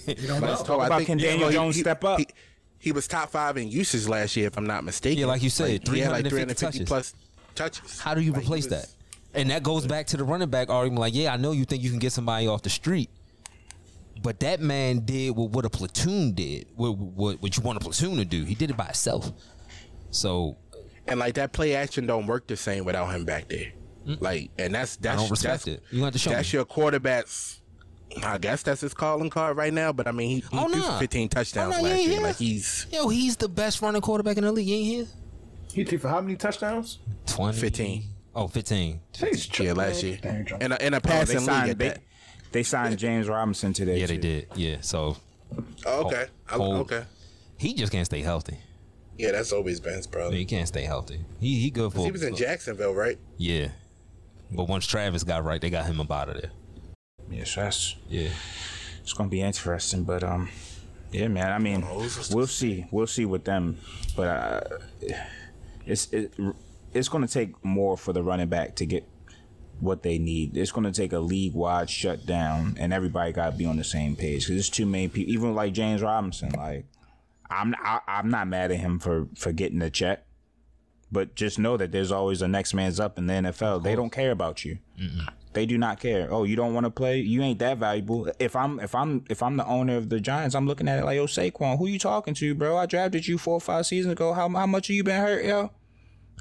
You 0.07 0.15
don't 0.27 0.39
Let's 0.39 0.61
know. 0.61 0.65
talk- 0.67 0.81
I 0.83 0.85
about 0.87 0.97
think- 0.99 1.07
can 1.07 1.17
Daniel 1.17 1.39
well, 1.41 1.49
he- 1.49 1.55
Jones 1.55 1.75
he- 1.75 1.81
step 1.81 2.03
up? 2.05 2.17
He, 2.19 2.27
he 2.79 2.91
was 2.93 3.07
top 3.09 3.29
five 3.29 3.57
in 3.57 3.69
usage 3.69 4.07
last 4.07 4.37
year, 4.37 4.47
if 4.47 4.57
I'm 4.57 4.65
not 4.65 4.83
mistaken. 4.85 5.19
Yeah, 5.19 5.25
like 5.25 5.43
you 5.43 5.49
said, 5.49 5.85
he 5.87 5.99
had 5.99 6.11
like 6.11 6.25
350 6.27 6.29
350 6.29 6.65
touches. 6.65 6.87
plus 6.87 7.13
touches. 7.55 7.99
How 7.99 8.13
do 8.13 8.21
you 8.21 8.31
Like, 8.31 8.43
replace 8.43 8.65
was- 8.69 8.71
that? 8.83 8.95
And 9.33 9.49
that 9.49 9.63
goes 9.63 9.87
back 9.87 10.07
to 10.07 10.17
the 10.17 10.25
running 10.25 10.49
back 10.49 10.69
argument. 10.69 10.99
Like, 10.99 11.15
yeah, 11.15 11.33
I 11.33 11.37
know 11.37 11.53
you 11.53 11.63
think 11.63 11.81
you 11.83 11.89
can 11.89 11.99
get 11.99 12.11
somebody 12.11 12.47
off 12.47 12.63
the 12.63 12.69
street, 12.69 13.09
but 14.21 14.41
that 14.41 14.59
man 14.59 15.05
did 15.05 15.31
what, 15.35 15.51
what 15.51 15.63
a 15.65 15.69
platoon 15.69 16.33
did. 16.33 16.67
What, 16.75 16.97
what 16.97 17.41
what 17.41 17.55
you 17.57 17.63
want 17.63 17.77
a 17.77 17.79
platoon 17.81 18.17
to 18.17 18.25
do? 18.25 18.43
He 18.43 18.55
did 18.55 18.69
it 18.69 18.75
by 18.77 18.85
himself. 18.85 19.31
So 20.11 20.57
And 21.07 21.19
like 21.19 21.35
that 21.35 21.53
play 21.53 21.75
action 21.75 22.05
don't 22.05 22.27
work 22.27 22.47
the 22.47 22.57
same 22.57 22.83
without 22.85 23.07
him 23.15 23.23
back 23.25 23.47
there. 23.47 23.71
Like, 24.05 24.51
and 24.57 24.73
that's 24.75 24.97
that's 24.97 25.21
don't 25.21 25.29
respect 25.31 25.65
that's, 25.65 25.67
it. 25.77 25.83
You 25.91 26.03
have 26.03 26.13
to 26.13 26.19
show 26.19 26.31
That's 26.31 26.51
me. 26.51 26.57
your 26.57 26.65
quarterback's. 26.65 27.61
I 28.23 28.37
guess 28.39 28.61
that's 28.63 28.81
his 28.81 28.93
calling 28.93 29.29
card 29.29 29.55
right 29.55 29.71
now. 29.73 29.93
But 29.93 30.07
I 30.07 30.11
mean, 30.11 30.29
he, 30.29 30.35
he 30.41 30.57
Oh, 30.57 30.67
threw 30.67 30.81
nah. 30.81 30.99
15 30.99 31.29
touchdowns 31.29 31.75
Oh, 31.75 31.81
nah, 31.81 31.87
last 31.87 32.01
year. 32.01 32.13
yeah. 32.15 32.19
Like 32.19 32.35
he's 32.35 32.87
yo, 32.91 33.07
he's 33.07 33.37
the 33.37 33.47
best 33.47 33.81
running 33.81 34.01
quarterback 34.01 34.37
in 34.37 34.43
the 34.43 34.51
league. 34.51 34.67
You 34.67 34.75
ain't 34.75 34.85
here. 34.87 35.05
He 35.73 35.83
threw 35.83 35.97
for 35.97 36.09
how 36.09 36.21
many 36.21 36.35
touchdowns? 36.35 36.99
20. 37.27 37.57
15. 37.57 38.03
Oh, 38.35 38.47
15. 38.47 38.99
yeah 39.59 39.73
last 39.73 40.03
year. 40.03 40.17
Damn, 40.21 40.45
John. 40.45 40.61
In 40.61 40.71
a, 40.71 40.75
in 40.77 40.93
a 40.93 40.97
Oh, 40.97 40.99
they 40.99 41.09
passing 41.09 41.37
league 41.37 41.45
signed, 41.45 41.69
at 41.71 41.77
they, 41.77 41.87
that. 41.89 41.99
they 42.51 42.63
signed 42.63 42.97
James 42.97 43.27
Robinson 43.27 43.73
today. 43.73 43.99
Yeah, 43.99 44.05
they 44.07 44.15
too. 44.15 44.21
did. 44.21 44.47
Yeah, 44.55 44.77
so 44.81 45.17
Oh, 45.85 46.05
okay. 46.05 46.27
I- 46.49 46.55
Hold. 46.55 46.77
okay. 46.91 47.03
he 47.57 47.73
just 47.73 47.91
can't 47.91 48.05
stay 48.05 48.21
healthy. 48.21 48.57
Yeah, 49.17 49.31
that's 49.33 49.51
always 49.51 49.79
been 49.81 49.95
his 49.95 50.07
problem. 50.07 50.33
He 50.35 50.45
can't 50.45 50.67
stay 50.67 50.83
healthy. 50.83 51.19
He 51.39 51.59
he 51.59 51.69
good 51.69 51.91
for. 51.91 52.05
He 52.05 52.11
was 52.11 52.23
in 52.23 52.35
Jacksonville, 52.35 52.93
right? 52.93 53.19
Yeah, 53.37 53.67
but 54.49 54.67
once 54.69 54.87
Travis 54.87 55.23
got 55.23 55.43
right, 55.43 55.59
they 55.61 55.69
got 55.69 55.85
him 55.85 55.99
up 55.99 56.09
out 56.11 56.29
of 56.29 56.41
there. 56.41 56.51
Yeah, 57.29 57.43
so 57.43 57.61
that's 57.61 57.97
Yeah. 58.09 58.29
it's 59.03 59.13
gonna 59.13 59.29
be 59.29 59.41
interesting. 59.41 60.05
But 60.05 60.23
um, 60.23 60.49
yeah, 61.11 61.27
man. 61.27 61.51
I 61.51 61.59
mean, 61.59 61.85
we'll 62.31 62.47
see. 62.47 62.87
We'll 62.89 63.05
see 63.05 63.25
with 63.25 63.43
them. 63.43 63.77
But 64.15 64.27
uh, 64.27 64.61
it's 65.85 66.11
it, 66.11 66.33
it's 66.93 67.09
gonna 67.09 67.27
take 67.27 67.63
more 67.63 67.97
for 67.97 68.13
the 68.13 68.23
running 68.23 68.49
back 68.49 68.75
to 68.77 68.85
get 68.85 69.07
what 69.79 70.03
they 70.03 70.17
need. 70.19 70.55
It's 70.55 70.71
gonna 70.71 70.91
take 70.91 71.13
a 71.13 71.19
league 71.19 71.53
wide 71.53 71.89
shutdown, 71.89 72.75
and 72.79 72.93
everybody 72.93 73.31
got 73.31 73.51
to 73.51 73.57
be 73.57 73.65
on 73.65 73.77
the 73.77 73.83
same 73.83 74.15
page. 74.15 74.45
Cause 74.47 74.55
there's 74.55 74.69
too 74.69 74.85
many 74.85 75.07
people. 75.07 75.33
Even 75.33 75.55
like 75.55 75.73
James 75.73 76.01
Robinson, 76.01 76.51
like 76.51 76.85
I'm 77.49 77.75
I, 77.83 77.99
I'm 78.07 78.29
not 78.29 78.47
mad 78.47 78.71
at 78.71 78.79
him 78.79 78.99
for 78.99 79.27
for 79.35 79.51
getting 79.51 79.79
the 79.79 79.89
check. 79.89 80.25
But 81.13 81.35
just 81.35 81.59
know 81.59 81.75
that 81.75 81.91
there's 81.91 82.11
always 82.11 82.41
a 82.41 82.47
next 82.47 82.73
man's 82.73 82.97
up 82.97 83.17
in 83.17 83.27
the 83.27 83.33
NFL. 83.33 83.83
They 83.83 83.95
don't 83.97 84.11
care 84.11 84.31
about 84.31 84.63
you. 84.63 84.77
They 85.53 85.65
do 85.65 85.77
not 85.77 85.99
care. 85.99 86.29
Oh, 86.31 86.43
you 86.43 86.55
don't 86.55 86.73
want 86.73 86.85
to 86.85 86.89
play? 86.89 87.19
You 87.19 87.41
ain't 87.41 87.59
that 87.59 87.77
valuable. 87.77 88.31
If 88.39 88.55
I'm 88.55 88.79
if 88.79 88.95
I'm 88.95 89.25
if 89.29 89.43
I'm 89.43 89.57
the 89.57 89.65
owner 89.65 89.97
of 89.97 90.09
the 90.09 90.19
Giants, 90.19 90.55
I'm 90.55 90.65
looking 90.65 90.87
at 90.87 90.99
it 90.99 91.05
like, 91.05 91.17
yo, 91.17 91.25
Saquon, 91.25 91.77
who 91.77 91.87
you 91.87 91.99
talking 91.99 92.33
to, 92.35 92.55
bro? 92.55 92.77
I 92.77 92.85
drafted 92.85 93.27
you 93.27 93.37
four 93.37 93.55
or 93.55 93.61
five 93.61 93.85
seasons 93.85 94.13
ago. 94.13 94.33
How 94.33 94.47
how 94.49 94.65
much 94.65 94.87
have 94.87 94.95
you 94.95 95.03
been 95.03 95.19
hurt, 95.19 95.43
yo? 95.43 95.71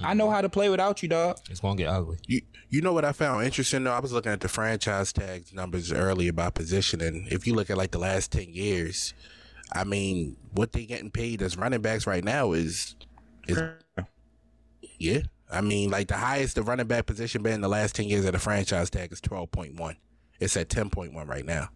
I 0.02 0.14
know 0.14 0.26
mm-hmm. 0.26 0.34
how 0.34 0.40
to 0.40 0.48
play 0.48 0.68
without 0.68 1.02
you, 1.02 1.08
dog. 1.08 1.38
It's 1.50 1.60
gonna 1.60 1.76
get 1.76 1.88
ugly. 1.88 2.18
You 2.26 2.42
you 2.68 2.80
know 2.80 2.92
what 2.92 3.04
I 3.04 3.12
found 3.12 3.44
interesting 3.44 3.84
though? 3.84 3.92
I 3.92 4.00
was 4.00 4.12
looking 4.12 4.32
at 4.32 4.40
the 4.40 4.48
franchise 4.48 5.12
tags 5.12 5.52
numbers 5.52 5.92
earlier 5.92 6.32
by 6.32 6.50
position, 6.50 7.00
and 7.00 7.26
if 7.32 7.46
you 7.46 7.54
look 7.54 7.68
at 7.68 7.76
like 7.76 7.90
the 7.90 7.98
last 7.98 8.30
ten 8.30 8.54
years, 8.54 9.12
I 9.72 9.84
mean, 9.84 10.36
what 10.52 10.72
they 10.72 10.86
getting 10.86 11.10
paid 11.10 11.42
as 11.42 11.56
running 11.56 11.82
backs 11.82 12.06
right 12.06 12.24
now 12.24 12.52
is 12.52 12.94
is 13.48 13.60
yeah. 14.98 15.20
I 15.52 15.60
mean, 15.60 15.90
like 15.90 16.08
the 16.08 16.16
highest 16.16 16.54
the 16.54 16.62
running 16.62 16.86
back 16.86 17.06
position 17.06 17.42
been 17.42 17.54
in 17.54 17.60
the 17.60 17.68
last 17.68 17.94
ten 17.96 18.06
years 18.06 18.24
of 18.24 18.32
the 18.32 18.38
franchise 18.38 18.90
tag 18.90 19.12
is 19.12 19.20
twelve 19.20 19.50
point 19.50 19.76
one. 19.78 19.96
It's 20.38 20.56
at 20.56 20.68
ten 20.68 20.90
point 20.90 21.12
one 21.12 21.26
right 21.26 21.44
now. 21.44 21.68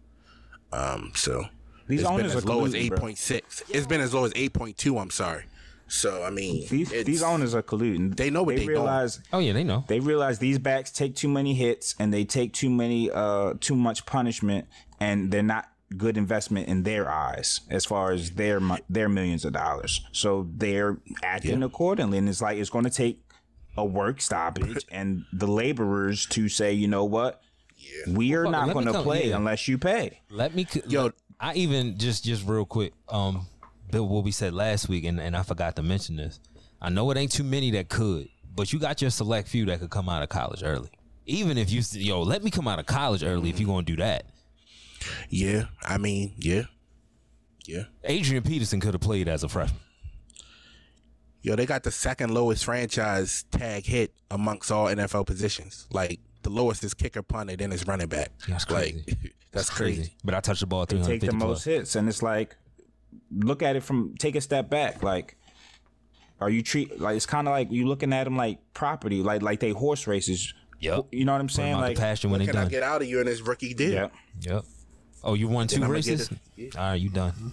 Um, 0.71 1.11
so 1.15 1.45
These 1.87 2.01
it's 2.01 2.09
been 2.09 2.19
owners 2.21 2.35
as 2.35 2.43
are 2.43 2.47
low 2.47 2.65
as 2.65 2.73
colluding, 2.73 2.79
eight 2.81 2.89
bro. 2.89 2.97
point 2.99 3.17
six. 3.17 3.63
It's 3.69 3.87
been 3.87 4.01
as 4.01 4.13
low 4.13 4.25
as 4.25 4.33
eight 4.35 4.53
point 4.53 4.77
two. 4.77 4.97
I'm 4.97 5.09
sorry. 5.11 5.45
So 5.87 6.23
I 6.23 6.31
mean, 6.31 6.65
These 6.67 6.89
these 7.05 7.21
owners 7.21 7.53
are 7.53 7.61
colluding. 7.61 8.15
They 8.17 8.29
know 8.31 8.41
what 8.43 8.55
they 8.55 8.61
don't. 8.61 8.69
realize. 8.69 9.19
Oh 9.31 9.39
yeah, 9.39 9.53
they 9.53 9.63
know. 9.63 9.83
They 9.87 9.99
realize 9.99 10.39
these 10.39 10.57
backs 10.57 10.91
take 10.91 11.15
too 11.15 11.29
many 11.29 11.53
hits 11.53 11.93
and 11.99 12.11
they 12.13 12.25
take 12.25 12.53
too 12.53 12.69
many 12.71 13.11
uh 13.11 13.53
too 13.59 13.75
much 13.75 14.05
punishment 14.07 14.67
and 14.99 15.31
they're 15.31 15.43
not 15.43 15.69
good 15.95 16.17
investment 16.17 16.67
in 16.67 16.81
their 16.81 17.07
eyes 17.09 17.61
as 17.69 17.85
far 17.85 18.11
as 18.11 18.31
their 18.31 18.59
their 18.89 19.07
millions 19.07 19.45
of 19.45 19.53
dollars. 19.53 20.01
So 20.11 20.47
they're 20.55 20.97
acting 21.21 21.61
accordingly 21.61 22.17
and 22.17 22.27
it's 22.27 22.41
like 22.41 22.57
it's 22.57 22.71
going 22.71 22.85
to 22.85 22.89
take 22.89 23.21
a 23.77 23.85
work 23.85 24.21
stoppage 24.21 24.85
and 24.91 25.25
the 25.33 25.47
laborers 25.47 26.25
to 26.27 26.49
say, 26.49 26.73
"You 26.73 26.87
know 26.87 27.05
what? 27.05 27.41
We 28.07 28.33
are 28.33 28.45
Fuck 28.45 28.49
it, 28.53 28.57
not 28.57 28.73
going 28.73 28.85
to 28.85 29.01
play 29.01 29.29
yeah. 29.29 29.35
unless 29.35 29.67
you 29.67 29.77
pay." 29.77 30.21
Let 30.29 30.55
me. 30.55 30.67
Yo- 30.87 31.05
Yo, 31.05 31.11
I 31.39 31.53
even 31.55 31.97
just 31.97 32.23
just 32.23 32.47
real 32.47 32.65
quick. 32.65 32.93
Um, 33.09 33.47
Bill, 33.91 34.07
what 34.07 34.23
we 34.23 34.31
said 34.31 34.53
last 34.53 34.89
week, 34.89 35.05
and, 35.05 35.19
and 35.19 35.35
I 35.37 35.43
forgot 35.43 35.75
to 35.75 35.83
mention 35.83 36.15
this. 36.15 36.39
I 36.81 36.89
know 36.89 37.09
it 37.11 37.17
ain't 37.17 37.31
too 37.31 37.43
many 37.43 37.71
that 37.71 37.89
could, 37.89 38.27
but 38.55 38.73
you 38.73 38.79
got 38.79 39.01
your 39.01 39.11
select 39.11 39.47
few 39.47 39.65
that 39.65 39.79
could 39.79 39.89
come 39.89 40.09
out 40.09 40.23
of 40.23 40.29
college 40.29 40.63
early. 40.63 40.89
Even 41.27 41.57
if 41.57 41.71
you, 41.71 41.81
yo, 41.93 42.21
let 42.21 42.43
me 42.43 42.51
come 42.51 42.67
out 42.67 42.79
of 42.79 42.85
college 42.85 43.23
early 43.23 43.49
if 43.49 43.59
you're 43.59 43.67
gonna 43.67 43.83
do 43.83 43.95
that. 43.97 44.25
yeah. 45.29 45.65
I 45.83 45.97
mean, 45.97 46.33
yeah, 46.37 46.63
yeah. 47.65 47.83
Adrian 48.03 48.43
Peterson 48.43 48.79
could 48.79 48.93
have 48.93 49.01
played 49.01 49.27
as 49.27 49.43
a 49.43 49.49
freshman. 49.49 49.79
Yo, 51.45 51.55
they 51.55 51.65
got 51.67 51.83
the 51.83 51.91
second 51.91 52.33
lowest 52.33 52.65
franchise 52.65 53.43
tag 53.51 53.85
hit 53.85 54.11
amongst 54.31 54.71
all 54.71 54.87
NFL 54.87 55.27
positions. 55.27 55.87
Like 55.91 56.19
the 56.41 56.49
lowest 56.49 56.83
is 56.83 56.95
kicker, 56.95 57.21
punter, 57.21 57.55
then 57.55 57.71
it's 57.71 57.85
running 57.85 58.07
back. 58.07 58.31
That's 58.47 58.65
crazy. 58.65 59.03
Like 59.07 59.33
that's 59.51 59.69
crazy. 59.69 60.13
But 60.23 60.33
I 60.33 60.39
touch 60.39 60.59
the 60.61 60.65
ball 60.65 60.87
They 60.87 60.95
take 60.97 61.21
350 61.21 61.27
the 61.27 61.31
plus. 61.37 61.47
most 61.47 61.63
hits 61.65 61.95
and 61.95 62.09
it's 62.09 62.23
like 62.23 62.55
look 63.31 63.61
at 63.61 63.75
it 63.75 63.83
from 63.83 64.15
take 64.17 64.35
a 64.35 64.41
step 64.41 64.69
back 64.69 65.03
like 65.03 65.37
are 66.41 66.49
you 66.49 66.61
treat 66.63 66.99
like 66.99 67.15
it's 67.15 67.25
kind 67.27 67.47
of 67.47 67.51
like 67.51 67.71
you 67.71 67.87
looking 67.87 68.11
at 68.11 68.25
them 68.25 68.35
like 68.35 68.57
property 68.73 69.21
like 69.23 69.41
like 69.41 69.59
they 69.59 69.69
horse 69.71 70.05
races 70.07 70.53
Yep. 70.81 71.05
you 71.11 71.23
know 71.25 71.31
what 71.31 71.39
i'm 71.41 71.47
saying 71.49 71.73
out 71.73 71.81
like 71.81 71.95
the 71.95 72.01
pasture 72.01 72.27
when 72.27 72.39
they 72.41 72.45
Can 72.47 72.57
I 72.57 72.65
get 72.67 72.83
out 72.83 73.01
of 73.01 73.07
you 73.07 73.19
in 73.21 73.25
this 73.27 73.39
rookie 73.41 73.73
deal? 73.73 73.91
yeah 73.91 74.07
Yep. 74.41 74.65
Oh, 75.23 75.33
you 75.33 75.47
won 75.47 75.67
two 75.67 75.75
Then 75.75 75.83
I'ma 75.85 75.93
races. 75.93 76.29
All 76.29 76.69
right, 76.75 76.95
you 76.95 77.09
done. 77.09 77.31
Mm-hmm. 77.31 77.47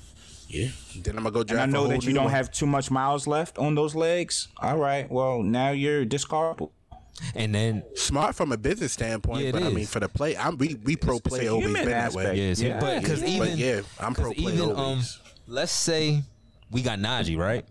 Yeah. 0.53 0.69
Then 1.03 1.17
I'm 1.17 1.23
gonna 1.25 1.33
go 1.33 1.43
draft. 1.45 1.51
and 1.53 1.61
i 1.61 1.65
a 1.65 1.67
know 1.73 1.79
whole 1.89 1.89
that 1.89 2.05
you 2.05 2.13
don't 2.13 2.25
one. 2.25 2.33
have 2.33 2.51
too 2.53 2.67
much 2.67 2.91
miles 2.91 3.27
left 3.27 3.59
on 3.59 3.75
those 3.75 3.95
legs 3.95 4.49
all 4.61 4.77
right 4.77 5.11
well 5.11 5.43
now 5.43 5.71
you're 5.71 6.05
discardable 6.05 6.71
And 7.35 7.55
then 7.55 7.83
smart 7.95 8.35
from 8.35 8.53
a 8.53 8.57
business 8.57 8.93
standpoint, 8.93 9.43
Yeah, 9.43 9.49
it 9.51 9.53
but 9.53 9.63
I 9.65 9.71
mean 9.71 9.87
for 9.87 10.01
the 10.01 10.09
play, 10.09 10.37
I'm 10.37 10.57
we 10.59 10.75
we 10.83 10.97
pro 10.97 11.17
It's 11.17 11.27
a 11.27 11.29
play 11.31 11.49
always 11.49 11.67
human 11.67 11.83
been 11.85 11.91
that 11.93 12.13
way. 12.15 12.35
Yeah, 12.49 12.55
so, 12.55 12.67
Yeah. 12.67 12.81
but 12.81 13.01
because 13.01 13.21
Yeah. 13.23 13.29
even 13.29 13.49
But 13.51 13.59
yeah, 13.59 13.81
I'm 14.01 14.15
pro 14.15 14.33
play 14.33 14.53
even, 14.55 14.77
um, 14.77 15.03
let's 15.47 15.73
say 15.73 16.23
we 16.71 16.81
got 16.83 16.99
Najee, 16.99 17.37
right? 17.39 17.65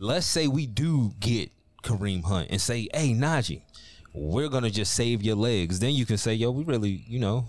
Let's 0.00 0.26
say 0.26 0.46
we 0.48 0.66
do 0.66 1.12
get 1.20 1.50
Kareem 1.84 2.22
Hunt 2.24 2.48
and 2.50 2.60
say, 2.60 2.88
"Hey, 2.92 3.10
Najee, 3.14 3.62
we're 4.12 4.48
gonna 4.48 4.70
just 4.70 4.92
save 4.94 5.22
your 5.22 5.36
legs." 5.36 5.78
Then 5.78 5.94
you 5.94 6.04
can 6.04 6.18
say, 6.18 6.34
"Yo, 6.34 6.50
we 6.50 6.64
really, 6.64 7.04
you 7.08 7.18
know, 7.20 7.46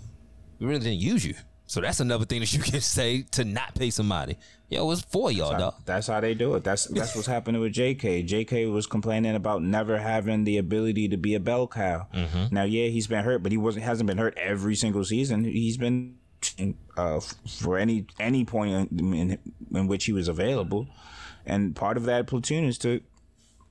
we 0.60 0.66
really 0.66 0.80
didn't 0.80 1.00
use 1.00 1.24
you." 1.24 1.34
So 1.70 1.80
that's 1.80 2.00
another 2.00 2.24
thing 2.24 2.40
that 2.40 2.52
you 2.52 2.58
can 2.72 2.80
say 2.80 3.22
to 3.30 3.44
not 3.44 3.76
pay 3.76 3.90
somebody. 3.90 4.36
Yo, 4.70 4.90
it's 4.90 5.02
for 5.02 5.30
y'all, 5.30 5.56
dog. 5.56 5.74
that's 5.84 6.08
how 6.08 6.18
they 6.20 6.34
do 6.34 6.54
it 6.56 6.64
that's 6.64 6.86
that's 6.86 7.14
what's 7.16 7.26
happening 7.26 7.60
with 7.60 7.72
jk 7.72 8.24
jk 8.28 8.72
was 8.72 8.86
complaining 8.86 9.34
about 9.34 9.62
never 9.62 9.98
having 9.98 10.44
the 10.44 10.58
ability 10.58 11.08
to 11.08 11.16
be 11.16 11.34
a 11.34 11.40
bell 11.40 11.66
cow 11.66 12.06
Mm-hmm. 12.14 12.54
now 12.54 12.62
yeah 12.62 12.86
he's 12.88 13.08
been 13.08 13.24
hurt 13.24 13.42
but 13.42 13.50
he 13.50 13.58
wasn't 13.58 13.84
hasn't 13.84 14.06
been 14.06 14.18
hurt 14.18 14.36
every 14.38 14.76
single 14.76 15.04
season 15.04 15.42
he's 15.44 15.76
been 15.76 16.14
uh, 16.96 17.18
for 17.60 17.78
any 17.78 18.06
any 18.20 18.44
point 18.44 18.90
in, 18.92 19.12
in 19.14 19.38
in 19.74 19.86
which 19.88 20.04
he 20.04 20.12
was 20.12 20.28
available 20.28 20.86
and 21.44 21.74
part 21.74 21.96
of 21.96 22.04
that 22.04 22.28
platoon 22.28 22.64
is 22.64 22.78
to 22.78 23.00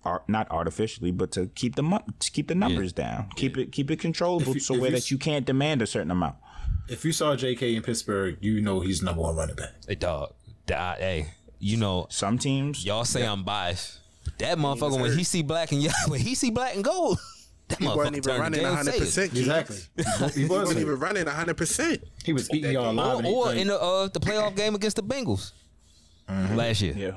ar- 0.04 0.24
not 0.28 0.50
artificially, 0.52 1.12
but 1.12 1.32
to 1.32 1.48
keep 1.56 1.76
the 1.76 1.84
mu- 1.84 2.00
to 2.20 2.32
keep 2.32 2.48
the 2.50 2.56
numbers 2.56 2.92
down, 2.94 3.30
keep 3.36 3.58
it 3.58 3.72
keep 3.72 3.90
it 3.92 4.00
controllable, 4.00 4.54
you- 4.54 4.60
so 4.60 4.74
if 4.76 4.82
where 4.82 4.92
that 4.92 5.12
you 5.12 5.18
can't 5.18 5.46
demand 5.46 5.82
a 5.82 5.88
certain 5.88 6.12
amount. 6.12 6.36
If 6.90 7.06
you 7.06 7.12
saw 7.12 7.36
J.K. 7.36 7.76
in 7.76 7.82
Pittsburgh, 7.84 8.38
you 8.42 8.62
know 8.62 8.80
he's 8.80 9.02
number 9.04 9.22
one 9.22 9.36
running 9.36 9.56
back. 9.56 9.74
Hey, 9.88 9.96
dog. 9.96 10.34
Die, 10.66 10.96
hey, 11.00 11.28
you 11.60 11.78
know, 11.78 12.08
Some 12.10 12.38
teams, 12.38 12.86
y'all 12.86 13.04
say 13.06 13.26
I'm 13.26 13.44
biased. 13.44 14.00
but 14.24 14.38
That 14.40 14.58
motherfucker, 14.58 14.94
when 15.02 15.10
hurt. 15.10 15.18
he 15.18 15.24
see 15.24 15.42
black 15.44 15.72
and 15.72 15.82
yellow, 15.82 15.96
when 16.08 16.20
he 16.20 16.36
see 16.36 16.52
black 16.52 16.76
and 16.76 16.84
gold, 16.84 17.18
that 17.70 17.80
He 17.80 17.86
wasn't 17.88 18.16
motherfucker 18.16 18.18
even 18.30 18.42
running 18.42 18.60
Dale 18.60 18.70
100. 18.70 18.92
Sayers. 18.92 19.00
percent 19.00 19.38
Exactly. 19.38 19.78
He 19.96 20.42
He 20.42 20.46
was. 20.48 20.60
wasn't 20.62 20.80
even 20.82 21.00
running 21.00 21.26
100. 21.26 21.58
percent 21.58 22.04
He 22.24 22.34
was 22.34 22.50
eating 22.54 22.72
y'all 22.74 22.92
alive. 22.92 23.26
Or, 23.26 23.48
or 23.50 23.54
in 23.54 23.68
the 23.68 23.80
uh, 23.82 24.08
the 24.10 24.20
playoff 24.20 24.56
game 24.56 24.76
against 24.76 24.96
the 24.98 25.04
Bengals 25.04 25.52
last 26.28 26.82
year. 26.82 26.94
yeah, 26.96 27.12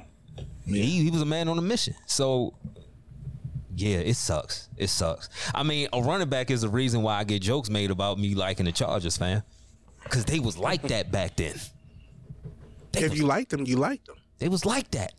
He, 0.64 1.02
he 1.04 1.10
was 1.10 1.20
a 1.20 1.26
man 1.26 1.48
on 1.48 1.58
a 1.58 1.62
mission. 1.62 1.94
So, 2.06 2.54
yeah, 3.76 3.98
it 3.98 4.14
sucks. 4.14 4.68
It 4.78 4.88
sucks. 4.88 5.28
I 5.54 5.62
mean, 5.62 5.88
a 5.92 6.00
running 6.00 6.28
back 6.30 6.50
is 6.50 6.62
the 6.62 6.68
reason 6.70 7.02
why 7.02 7.18
I 7.18 7.24
get 7.24 7.42
jokes 7.42 7.68
made 7.68 7.90
about 7.90 8.18
me 8.18 8.34
liking 8.34 8.64
the 8.66 8.72
Chargers, 8.72 9.16
fan. 9.18 9.42
Because 10.04 10.24
they 10.24 10.40
was 10.40 10.58
like 10.58 10.82
that 10.88 11.10
back 11.10 11.36
then. 11.36 11.54
They 12.92 13.04
If 13.04 13.10
was, 13.10 13.18
you 13.20 13.26
liked 13.26 13.50
them, 13.50 13.64
you 13.64 13.76
liked 13.76 14.06
them. 14.06 14.16
they 14.38 14.48
was 14.48 14.64
like 14.66 14.90
that. 14.92 15.14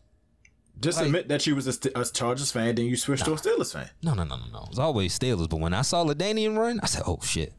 Just 0.80 0.98
like- 0.98 1.06
admit 1.06 1.28
that 1.28 1.46
you 1.46 1.54
was 1.56 1.66
a, 1.66 1.72
St- 1.72 1.96
a 1.96 2.04
Chargers 2.04 2.50
fan, 2.52 2.74
then 2.74 2.86
you 2.86 2.96
switched 2.96 3.24
to 3.24 3.32
a 3.32 3.36
Steelers 3.36 3.72
fan. 3.72 3.88
No, 4.02 4.14
no, 4.14 4.24
no, 4.24 4.36
no, 4.36 4.44
no. 4.52 4.62
It 4.64 4.68
was 4.70 4.78
always 4.78 5.18
Steelers. 5.18 5.48
But 5.48 5.60
when 5.60 5.72
I 5.74 5.82
saw 5.82 6.04
LaDainian 6.04 6.56
run, 6.58 6.78
I 6.82 6.86
said, 6.86 7.02
oh, 7.06 7.18
shit. 7.22 7.52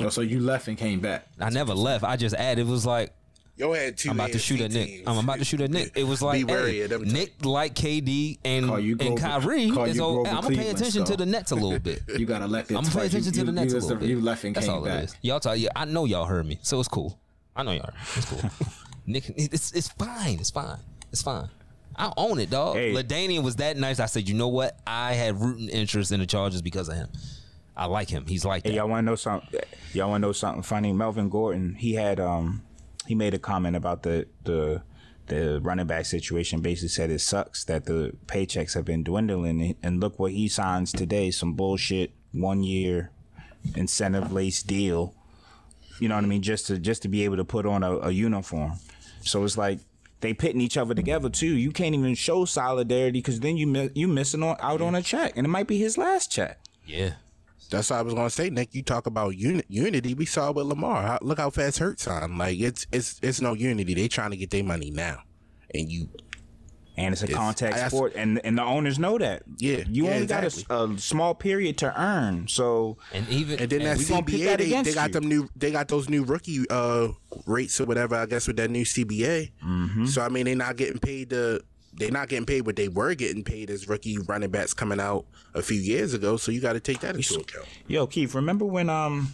Oh, 0.00 0.08
so 0.08 0.20
you 0.20 0.38
left 0.40 0.68
and 0.68 0.78
came 0.78 1.00
back. 1.00 1.26
I 1.40 1.50
never 1.50 1.74
left. 1.74 2.04
I 2.04 2.16
just 2.16 2.34
added. 2.36 2.66
It 2.66 2.70
was 2.70 2.86
like, 2.86 3.12
Yo 3.56 3.72
had 3.72 3.96
two. 3.96 4.10
I'm 4.10 4.16
about 4.20 4.32
to 4.32 4.38
shoot 4.38 4.60
at 4.60 4.70
Nick. 4.70 4.86
teams. 4.86 5.02
I'm 5.06 5.16
about 5.16 5.38
to 5.38 5.44
shoot 5.44 5.62
at 5.62 5.70
Nick. 5.70 5.92
It 5.96 6.04
was 6.04 6.20
like, 6.20 6.40
Be 6.40 6.44
wary 6.44 6.72
hey, 6.72 6.80
of 6.82 6.90
them. 6.90 7.04
Nick 7.04 7.42
like 7.44 7.74
KD 7.74 8.38
and, 8.44 8.66
Call 8.66 8.78
you 8.78 8.96
and 9.00 9.18
Kyrie. 9.18 9.70
call 9.70 9.84
and 9.84 9.94
you 9.94 9.98
so 9.98 10.14
Grover 10.14 10.28
I'm 10.28 10.42
going 10.42 10.42
to 10.42 10.48
pay 10.48 10.54
Cleveland 10.56 10.78
attention 10.78 11.04
to 11.04 11.16
the 11.16 11.26
Nets 11.26 11.50
a 11.52 11.54
little 11.54 11.78
bit. 11.78 12.02
You 12.18 12.26
gotta 12.26 12.44
elected. 12.44 12.76
I'm 12.76 12.82
gonna 12.82 12.94
pay 12.94 13.06
attention 13.06 13.32
you, 13.32 13.40
to 13.40 13.44
the 13.46 13.52
you, 13.52 13.56
Nets 13.56 13.72
you, 13.72 13.78
a 13.78 13.80
little 13.80 13.96
bit. 13.96 14.08
You 14.10 14.20
left 14.20 14.44
and 14.44 14.54
That's 14.54 14.66
came 14.66 14.74
all 14.74 14.82
back. 14.84 15.02
it 15.02 15.04
is. 15.04 15.16
Y'all 15.22 15.40
talk. 15.40 15.58
Yeah, 15.58 15.70
I 15.74 15.86
know 15.86 16.04
y'all 16.04 16.26
heard 16.26 16.46
me, 16.46 16.58
so 16.62 16.78
it's 16.80 16.88
cool. 16.88 17.18
I 17.54 17.62
know 17.62 17.72
y'all. 17.72 17.90
It's 18.14 18.26
cool. 18.26 18.50
Nick, 19.06 19.30
it's 19.36 19.72
it's 19.72 19.88
fine. 19.88 20.38
It's 20.38 20.50
fine. 20.50 20.78
It's 21.10 21.22
fine. 21.22 21.48
I 21.96 22.12
own 22.18 22.38
it, 22.40 22.50
dog. 22.50 22.76
Hey. 22.76 22.92
LaDainian 22.92 23.42
was 23.42 23.56
that 23.56 23.78
nice. 23.78 24.00
I 24.00 24.06
said, 24.06 24.28
you 24.28 24.34
know 24.34 24.48
what? 24.48 24.78
I 24.86 25.14
had 25.14 25.40
rooting 25.40 25.70
interest 25.70 26.12
in 26.12 26.20
the 26.20 26.26
Chargers 26.26 26.60
because 26.60 26.90
of 26.90 26.96
him. 26.96 27.08
I 27.74 27.86
like 27.86 28.10
him. 28.10 28.26
He's 28.26 28.44
like 28.44 28.64
that. 28.64 28.72
Y'all 28.74 28.88
want 28.88 29.06
to 29.06 29.10
know 29.10 29.16
something? 29.16 29.60
Y'all 29.94 30.10
want 30.10 30.22
to 30.22 30.28
know 30.28 30.32
something 30.32 30.62
funny? 30.62 30.92
Melvin 30.92 31.30
Gordon, 31.30 31.74
he 31.74 31.94
had 31.94 32.20
um, 32.20 32.62
he 33.06 33.14
made 33.14 33.34
a 33.34 33.38
comment 33.38 33.76
about 33.76 34.02
the 34.02 34.26
the 34.44 34.82
the 35.26 35.60
running 35.60 35.86
back 35.86 36.06
situation. 36.06 36.60
Basically, 36.60 36.88
said 36.88 37.10
it 37.10 37.20
sucks 37.20 37.64
that 37.64 37.86
the 37.86 38.12
paychecks 38.26 38.74
have 38.74 38.84
been 38.84 39.02
dwindling, 39.02 39.76
and 39.82 40.00
look 40.00 40.18
what 40.18 40.32
he 40.32 40.48
signs 40.48 40.92
today: 40.92 41.30
some 41.30 41.54
bullshit 41.54 42.12
one 42.32 42.62
year 42.62 43.10
incentive 43.74 44.32
lace 44.32 44.62
deal. 44.62 45.14
You 45.98 46.08
know 46.08 46.14
what 46.14 46.24
I 46.24 46.28
mean? 46.28 46.42
Just 46.42 46.66
to 46.68 46.78
just 46.78 47.02
to 47.02 47.08
be 47.08 47.24
able 47.24 47.36
to 47.36 47.44
put 47.44 47.66
on 47.66 47.82
a, 47.82 47.98
a 47.98 48.10
uniform. 48.10 48.74
So 49.22 49.42
it's 49.44 49.56
like 49.56 49.80
they 50.20 50.34
pitting 50.34 50.60
each 50.60 50.76
other 50.76 50.94
together 50.94 51.28
too. 51.28 51.56
You 51.56 51.70
can't 51.72 51.94
even 51.94 52.14
show 52.14 52.44
solidarity 52.44 53.18
because 53.18 53.40
then 53.40 53.56
you 53.56 53.90
you 53.94 54.08
missing 54.08 54.42
on, 54.42 54.56
out 54.60 54.80
on 54.80 54.94
a 54.94 55.02
check, 55.02 55.36
and 55.36 55.46
it 55.46 55.50
might 55.50 55.66
be 55.66 55.78
his 55.78 55.98
last 55.98 56.30
check. 56.30 56.58
yeah. 56.86 57.12
That's 57.70 57.90
what 57.90 57.98
I 57.98 58.02
was 58.02 58.14
gonna 58.14 58.30
say, 58.30 58.50
Nick. 58.50 58.74
You 58.74 58.82
talk 58.82 59.06
about 59.06 59.36
uni- 59.36 59.64
unity. 59.68 60.14
We 60.14 60.26
saw 60.26 60.52
with 60.52 60.66
Lamar. 60.66 61.02
How, 61.02 61.18
look 61.22 61.38
how 61.38 61.50
fast 61.50 61.78
Hurts 61.78 62.06
on. 62.06 62.38
Like 62.38 62.58
it's 62.60 62.86
it's 62.92 63.18
it's 63.22 63.40
no 63.40 63.54
unity. 63.54 63.94
They 63.94 64.08
trying 64.08 64.30
to 64.30 64.36
get 64.36 64.50
their 64.50 64.64
money 64.64 64.90
now, 64.90 65.22
and 65.74 65.90
you 65.90 66.08
and 66.98 67.12
it's 67.12 67.20
a 67.22 67.26
It's- 67.26 67.36
contact 67.36 67.76
I- 67.76 67.84
I- 67.84 67.88
sport, 67.88 68.12
and 68.16 68.40
and 68.44 68.56
the 68.56 68.62
owners 68.62 68.98
know 68.98 69.18
that. 69.18 69.42
Yeah, 69.58 69.82
you 69.88 70.06
yeah, 70.06 70.14
only 70.14 70.26
got 70.26 70.44
a, 70.44 70.74
a 70.74 70.98
small 70.98 71.34
period 71.34 71.76
to 71.78 72.00
earn, 72.00 72.48
so 72.48 72.96
And 73.12 73.28
even 73.28 73.58
and 73.60 73.68
then 73.70 73.82
that 73.82 73.98
we 73.98 74.04
gonna 74.06 74.22
pick 74.22 74.34
CBA 74.40 74.44
that 74.46 74.58
they, 74.58 74.82
they 74.82 74.94
got 74.94 75.08
you. 75.08 75.12
them 75.14 75.28
new 75.28 75.48
they 75.56 75.70
got 75.72 75.88
those 75.88 76.08
new 76.08 76.24
rookie 76.24 76.64
uh 76.70 77.08
rates 77.46 77.80
or 77.80 77.84
whatever. 77.84 78.14
I 78.16 78.26
guess 78.26 78.46
with 78.46 78.56
that 78.56 78.70
new 78.70 78.84
CBA. 78.84 79.52
Mm-hmm. 79.62 80.06
So 80.06 80.22
I 80.22 80.28
mean, 80.30 80.46
they're 80.46 80.56
not 80.56 80.76
getting 80.76 80.98
paid 80.98 81.30
the. 81.30 81.62
They're 81.98 82.10
not 82.10 82.28
getting 82.28 82.46
paid 82.46 82.66
what 82.66 82.76
they 82.76 82.88
were 82.88 83.14
getting 83.14 83.42
paid 83.42 83.70
as 83.70 83.88
rookie 83.88 84.18
running 84.18 84.50
backs 84.50 84.74
coming 84.74 85.00
out 85.00 85.24
a 85.54 85.62
few 85.62 85.80
years 85.80 86.12
ago. 86.14 86.36
So 86.36 86.52
you 86.52 86.60
got 86.60 86.74
to 86.74 86.80
take 86.80 87.00
that 87.00 87.16
into 87.16 87.34
account. 87.36 87.66
yo, 87.86 88.06
Keith, 88.06 88.34
remember 88.34 88.64
when 88.66 88.90
um 88.90 89.32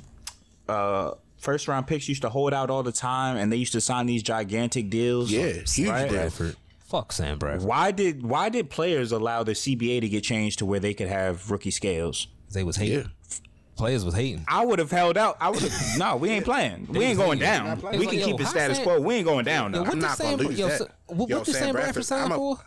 uh 0.68 1.12
first 1.38 1.66
round 1.68 1.86
picks 1.86 2.08
used 2.08 2.22
to 2.22 2.28
hold 2.28 2.52
out 2.54 2.70
all 2.70 2.82
the 2.82 2.92
time, 2.92 3.36
and 3.36 3.52
they 3.52 3.56
used 3.56 3.72
to 3.72 3.80
sign 3.80 4.06
these 4.06 4.22
gigantic 4.22 4.90
deals? 4.90 5.30
Yeah, 5.30 5.52
huge 5.66 5.88
Right? 5.88 6.08
deal. 6.08 6.18
Bradford. 6.18 6.56
Fuck 6.86 7.12
Sam 7.12 7.38
Bradford. 7.38 7.66
Why 7.66 7.90
did 7.90 8.22
why 8.22 8.48
did 8.48 8.70
players 8.70 9.12
allow 9.12 9.42
the 9.42 9.52
CBA 9.52 10.00
to 10.02 10.08
get 10.08 10.22
changed 10.22 10.58
to 10.60 10.66
where 10.66 10.78
they 10.80 10.94
could 10.94 11.08
have 11.08 11.50
rookie 11.50 11.70
scales? 11.70 12.28
They 12.52 12.62
was 12.62 12.76
hating. 12.76 12.98
Yeah. 12.98 13.04
Players 13.82 14.04
was 14.04 14.14
hating. 14.14 14.44
I 14.46 14.64
would 14.64 14.78
have 14.78 14.92
held 14.92 15.18
out. 15.18 15.36
I 15.40 15.50
would 15.50 15.58
have. 15.60 15.72
no, 15.98 16.14
we 16.14 16.30
ain't 16.30 16.44
playing. 16.44 16.86
We 16.88 17.04
ain't 17.04 17.18
going 17.18 17.40
hating. 17.40 17.64
down. 17.64 17.80
They 17.80 17.98
We 17.98 18.06
can 18.06 18.14
like, 18.16 18.24
keep 18.26 18.38
yo, 18.38 18.44
it 18.44 18.48
status 18.48 18.76
Sam- 18.76 18.86
quo. 18.86 19.00
We 19.00 19.14
ain't 19.16 19.26
going 19.26 19.44
down 19.44 19.72
Yo, 19.72 19.78
though. 19.78 19.82
what 19.82 19.92
I'm 19.94 19.98
not 19.98 20.18
gonna 20.20 20.36
lose 20.36 20.56
yo, 20.56 20.68
that. 20.68 20.78
so- 20.78 20.88
what, 21.08 21.28
Yo, 21.28 21.38
what 21.38 21.46
did 21.46 21.52
Sam 21.54 21.62
Sam 21.64 21.72
Bradford 21.72 21.94
Bradford, 21.94 22.04
sign 22.04 22.30
I'm 22.30 22.38
for? 22.38 22.58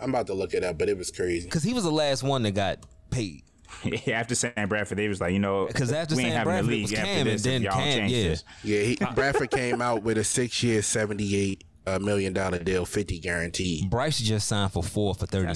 I'm 0.00 0.10
about 0.10 0.26
to 0.26 0.34
look 0.34 0.54
it 0.54 0.64
up, 0.64 0.76
but 0.76 0.88
it 0.88 0.98
was 0.98 1.12
crazy. 1.12 1.46
Because 1.46 1.62
he 1.62 1.72
was 1.72 1.84
the 1.84 1.92
last 1.92 2.24
one 2.24 2.42
that 2.42 2.50
got 2.56 2.80
paid. 3.10 3.44
after 4.08 4.34
Sam 4.34 4.68
Bradford, 4.68 4.98
they 4.98 5.06
was 5.06 5.20
like, 5.20 5.32
you 5.34 5.38
know, 5.38 5.66
Because 5.68 5.92
after 5.92 6.16
we 6.16 6.22
ain't 6.24 6.32
Sam 6.32 6.38
having 6.38 6.50
Bradford, 6.50 6.70
the 6.72 6.78
it 6.78 6.82
was 6.82 6.90
league 6.90 6.98
after 6.98 7.06
Cam, 7.12 7.18
and 7.18 7.28
this 7.28 7.46
if 7.46 7.62
then 7.62 7.62
Cam, 7.72 8.08
yeah. 8.08 8.28
this. 8.28 8.44
Yeah, 8.64 8.80
he, 8.80 8.96
Bradford 9.14 9.50
came 9.52 9.80
out 9.80 10.02
with 10.02 10.18
a 10.18 10.24
six-year, 10.24 10.82
seventy-eight 10.82 11.62
uh, 11.86 12.00
million 12.00 12.32
dollar 12.32 12.58
deal, 12.58 12.84
fifty 12.86 13.20
guaranteed. 13.20 13.88
Bryce 13.88 14.18
just 14.18 14.48
signed 14.48 14.72
for 14.72 14.82
four 14.82 15.14
for 15.14 15.26
thirty 15.26 15.54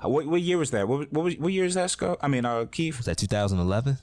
That's 0.00 0.04
nine. 0.04 0.04
crazy. 0.04 0.04
Uh, 0.04 0.08
What, 0.08 0.26
what 0.26 0.40
year 0.42 0.58
was 0.58 0.70
that? 0.72 0.88
What, 0.88 1.12
what, 1.12 1.24
was- 1.24 1.36
what 1.38 1.52
year 1.52 1.64
is 1.64 1.74
that, 1.74 1.90
Scott? 1.90 2.18
I 2.20 2.28
mean, 2.28 2.44
uh, 2.44 2.64
Keith. 2.66 2.96
Was 2.96 3.06
that 3.06 3.16
2011? 3.18 3.98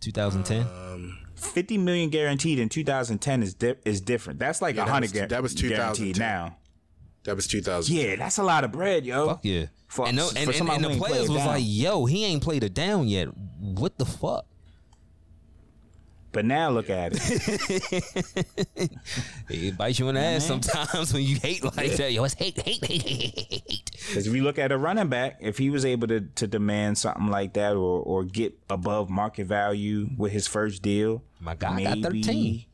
2010? 0.00 1.18
Fifty 1.34 1.76
million 1.78 2.08
guaranteed 2.10 2.58
in 2.60 2.68
2010 2.68 3.42
is 3.42 3.54
di- 3.54 3.74
is 3.84 4.00
different. 4.00 4.38
That's 4.38 4.62
like 4.62 4.74
a 4.76 4.78
Yeah, 4.78 4.84
that 4.84 4.90
hundred. 4.90 5.12
was- 5.12 5.28
that 5.28 5.42
was 5.42 5.54
guaranteed 5.54 6.14
2010. 6.14 6.20
now. 6.20 6.56
That 7.24 7.36
was 7.36 7.46
two 7.46 7.62
thousand. 7.62 7.94
Yeah, 7.96 8.16
that's 8.16 8.38
a 8.38 8.42
lot 8.42 8.64
of 8.64 8.72
bread, 8.72 9.04
yo. 9.06 9.26
Fuck 9.28 9.40
yeah. 9.44 9.66
For- 9.88 10.06
and, 10.08 10.16
no, 10.16 10.26
for 10.28 10.38
and, 10.38 10.50
and, 10.50 10.68
and 10.70 10.84
the 10.84 10.98
players 10.98 11.28
was 11.28 11.38
down. 11.38 11.46
like, 11.46 11.62
yo, 11.64 12.04
he 12.04 12.24
ain't 12.24 12.42
played 12.42 12.64
it 12.64 12.74
down 12.74 13.06
yet. 13.08 13.28
What 13.60 13.98
the 13.98 14.04
fuck? 14.06 14.46
But 16.32 16.46
now 16.46 16.70
look 16.70 16.88
at 16.90 17.12
it. 17.14 18.90
It 19.50 19.76
bites 19.76 19.98
you 19.98 20.08
in 20.08 20.14
the 20.14 20.20
ass 20.20 20.46
sometimes 20.46 21.12
when 21.12 21.22
you 21.22 21.36
hate 21.36 21.62
like 21.62 21.92
that. 21.96 22.12
Yo, 22.12 22.24
it's 22.24 22.34
hate, 22.34 22.58
hate, 22.60 22.84
hate, 22.84 23.02
hate, 23.02 23.32
hate, 23.32 23.62
hate. 23.68 23.90
Because 23.92 24.26
if 24.26 24.34
you 24.34 24.42
look 24.42 24.58
at 24.58 24.72
a 24.72 24.78
running 24.78 25.08
back, 25.08 25.36
if 25.40 25.58
he 25.58 25.68
was 25.68 25.84
able 25.84 26.08
to, 26.08 26.20
to 26.22 26.46
demand 26.46 26.96
something 26.96 27.28
like 27.28 27.52
that 27.54 27.74
or, 27.74 28.00
or 28.00 28.24
get 28.24 28.58
above 28.70 29.10
market 29.10 29.46
value 29.46 30.08
with 30.16 30.32
his 30.32 30.46
first 30.46 30.80
deal, 30.82 31.22
My 31.38 31.54
guy 31.54 31.82
got 31.84 31.98
13. 31.98 32.64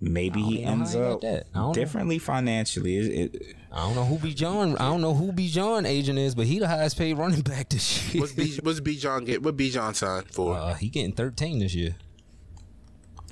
Maybe 0.00 0.42
he 0.42 0.64
ends 0.64 0.96
up 0.96 1.20
that. 1.20 1.46
I 1.54 1.58
know. 1.58 1.72
differently 1.72 2.18
financially. 2.18 2.96
It, 2.98 3.34
it, 3.34 3.56
I 3.70 3.86
don't 3.86 3.94
know 3.94 4.04
who 4.04 4.18
Bijan. 4.18 4.74
I 4.80 4.90
don't 4.90 5.00
know 5.00 5.14
who 5.14 5.30
Bijan 5.32 5.86
agent 5.86 6.18
is, 6.18 6.34
but 6.34 6.46
he 6.46 6.58
the 6.58 6.66
highest 6.66 6.98
paid 6.98 7.14
running 7.14 7.42
back 7.42 7.68
this 7.68 8.12
year. 8.14 8.22
What's 8.22 8.32
B? 8.32 8.58
What's 8.62 8.80
Bijan 8.80 9.26
get? 9.26 9.42
What 9.42 9.56
Bijan 9.56 9.94
signed 9.94 10.28
for? 10.30 10.56
Uh, 10.56 10.74
he 10.74 10.88
getting 10.88 11.12
13 11.12 11.60
this 11.60 11.74
year. 11.74 11.94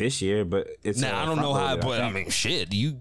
This 0.01 0.21
year, 0.21 0.45
but 0.45 0.67
it's 0.83 1.01
Now 1.01 1.23
I 1.23 1.25
don't 1.25 1.37
know 1.37 1.55
how, 1.55 1.69
front-loaded, 1.77 1.87
but 1.87 2.01
I 2.03 2.11
mean, 2.11 2.31
shit, 2.31 2.73
you. 2.75 2.99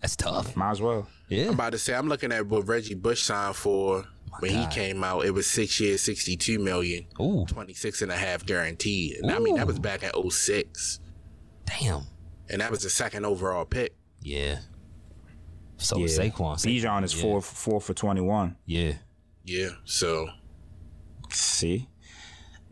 That's 0.00 0.16
tough. 0.16 0.56
might 0.56 0.70
as 0.72 0.80
well. 0.80 1.06
Yeah. 1.28 1.44
I'm 1.46 1.50
about 1.54 1.72
to 1.72 1.78
say 1.78 1.94
I'm 1.94 2.08
looking 2.08 2.32
at 2.32 2.46
what 2.46 2.66
Reggie 2.66 2.94
Bush 2.94 3.22
signed 3.22 3.54
for 3.54 4.04
when 4.40 4.52
God. 4.52 4.72
he 4.72 4.74
came 4.74 5.04
out. 5.04 5.24
It 5.26 5.30
was 5.32 5.46
six 5.46 5.78
years, 5.78 6.00
sixty-two 6.02 6.58
million, 6.58 7.06
Ooh, 7.20 7.44
26 7.46 8.02
and 8.02 8.10
a 8.10 8.16
half 8.16 8.44
guaranteed. 8.46 9.16
And 9.18 9.30
I 9.30 9.38
mean 9.38 9.56
that 9.56 9.66
was 9.66 9.78
back 9.78 10.02
in 10.02 10.30
06. 10.30 10.98
damn. 11.66 12.02
and 12.48 12.60
that 12.60 12.70
was 12.70 12.82
the 12.82 12.90
second 12.90 13.24
overall 13.26 13.64
pick. 13.64 13.94
Yeah. 14.22 14.58
So 15.76 15.98
Yeah. 15.98 16.06
Saquon. 16.06 16.56
Bijan 16.56 17.04
is 17.04 17.14
yeah. 17.14 17.22
four 17.22 17.40
four 17.42 17.80
for 17.80 17.94
twenty 17.94 18.20
one. 18.22 18.56
Yeah. 18.66 18.94
Yeah, 19.44 19.70
so 19.84 20.28
See, 21.30 21.88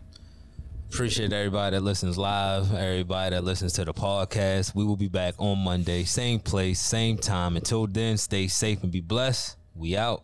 Appreciate 0.91 1.32
everybody 1.32 1.76
that 1.76 1.84
listens 1.84 2.18
live, 2.18 2.74
everybody 2.74 3.36
that 3.36 3.44
listens 3.44 3.74
to 3.74 3.86
the 3.86 3.94
podcast. 3.94 4.74
We 4.74 4.84
will 4.84 4.98
be 4.98 5.10
back 5.10 5.36
on 5.38 5.60
Monday, 5.60 6.06
same 6.06 6.40
place, 6.40 6.80
same 6.80 7.19
time. 7.19 7.56
Until 7.56 7.86
then, 7.86 8.18
stay 8.18 8.48
safe 8.48 8.82
and 8.82 8.91
be 8.91 9.02
blessed. 9.02 9.57
We 9.76 9.95
out. 9.95 10.24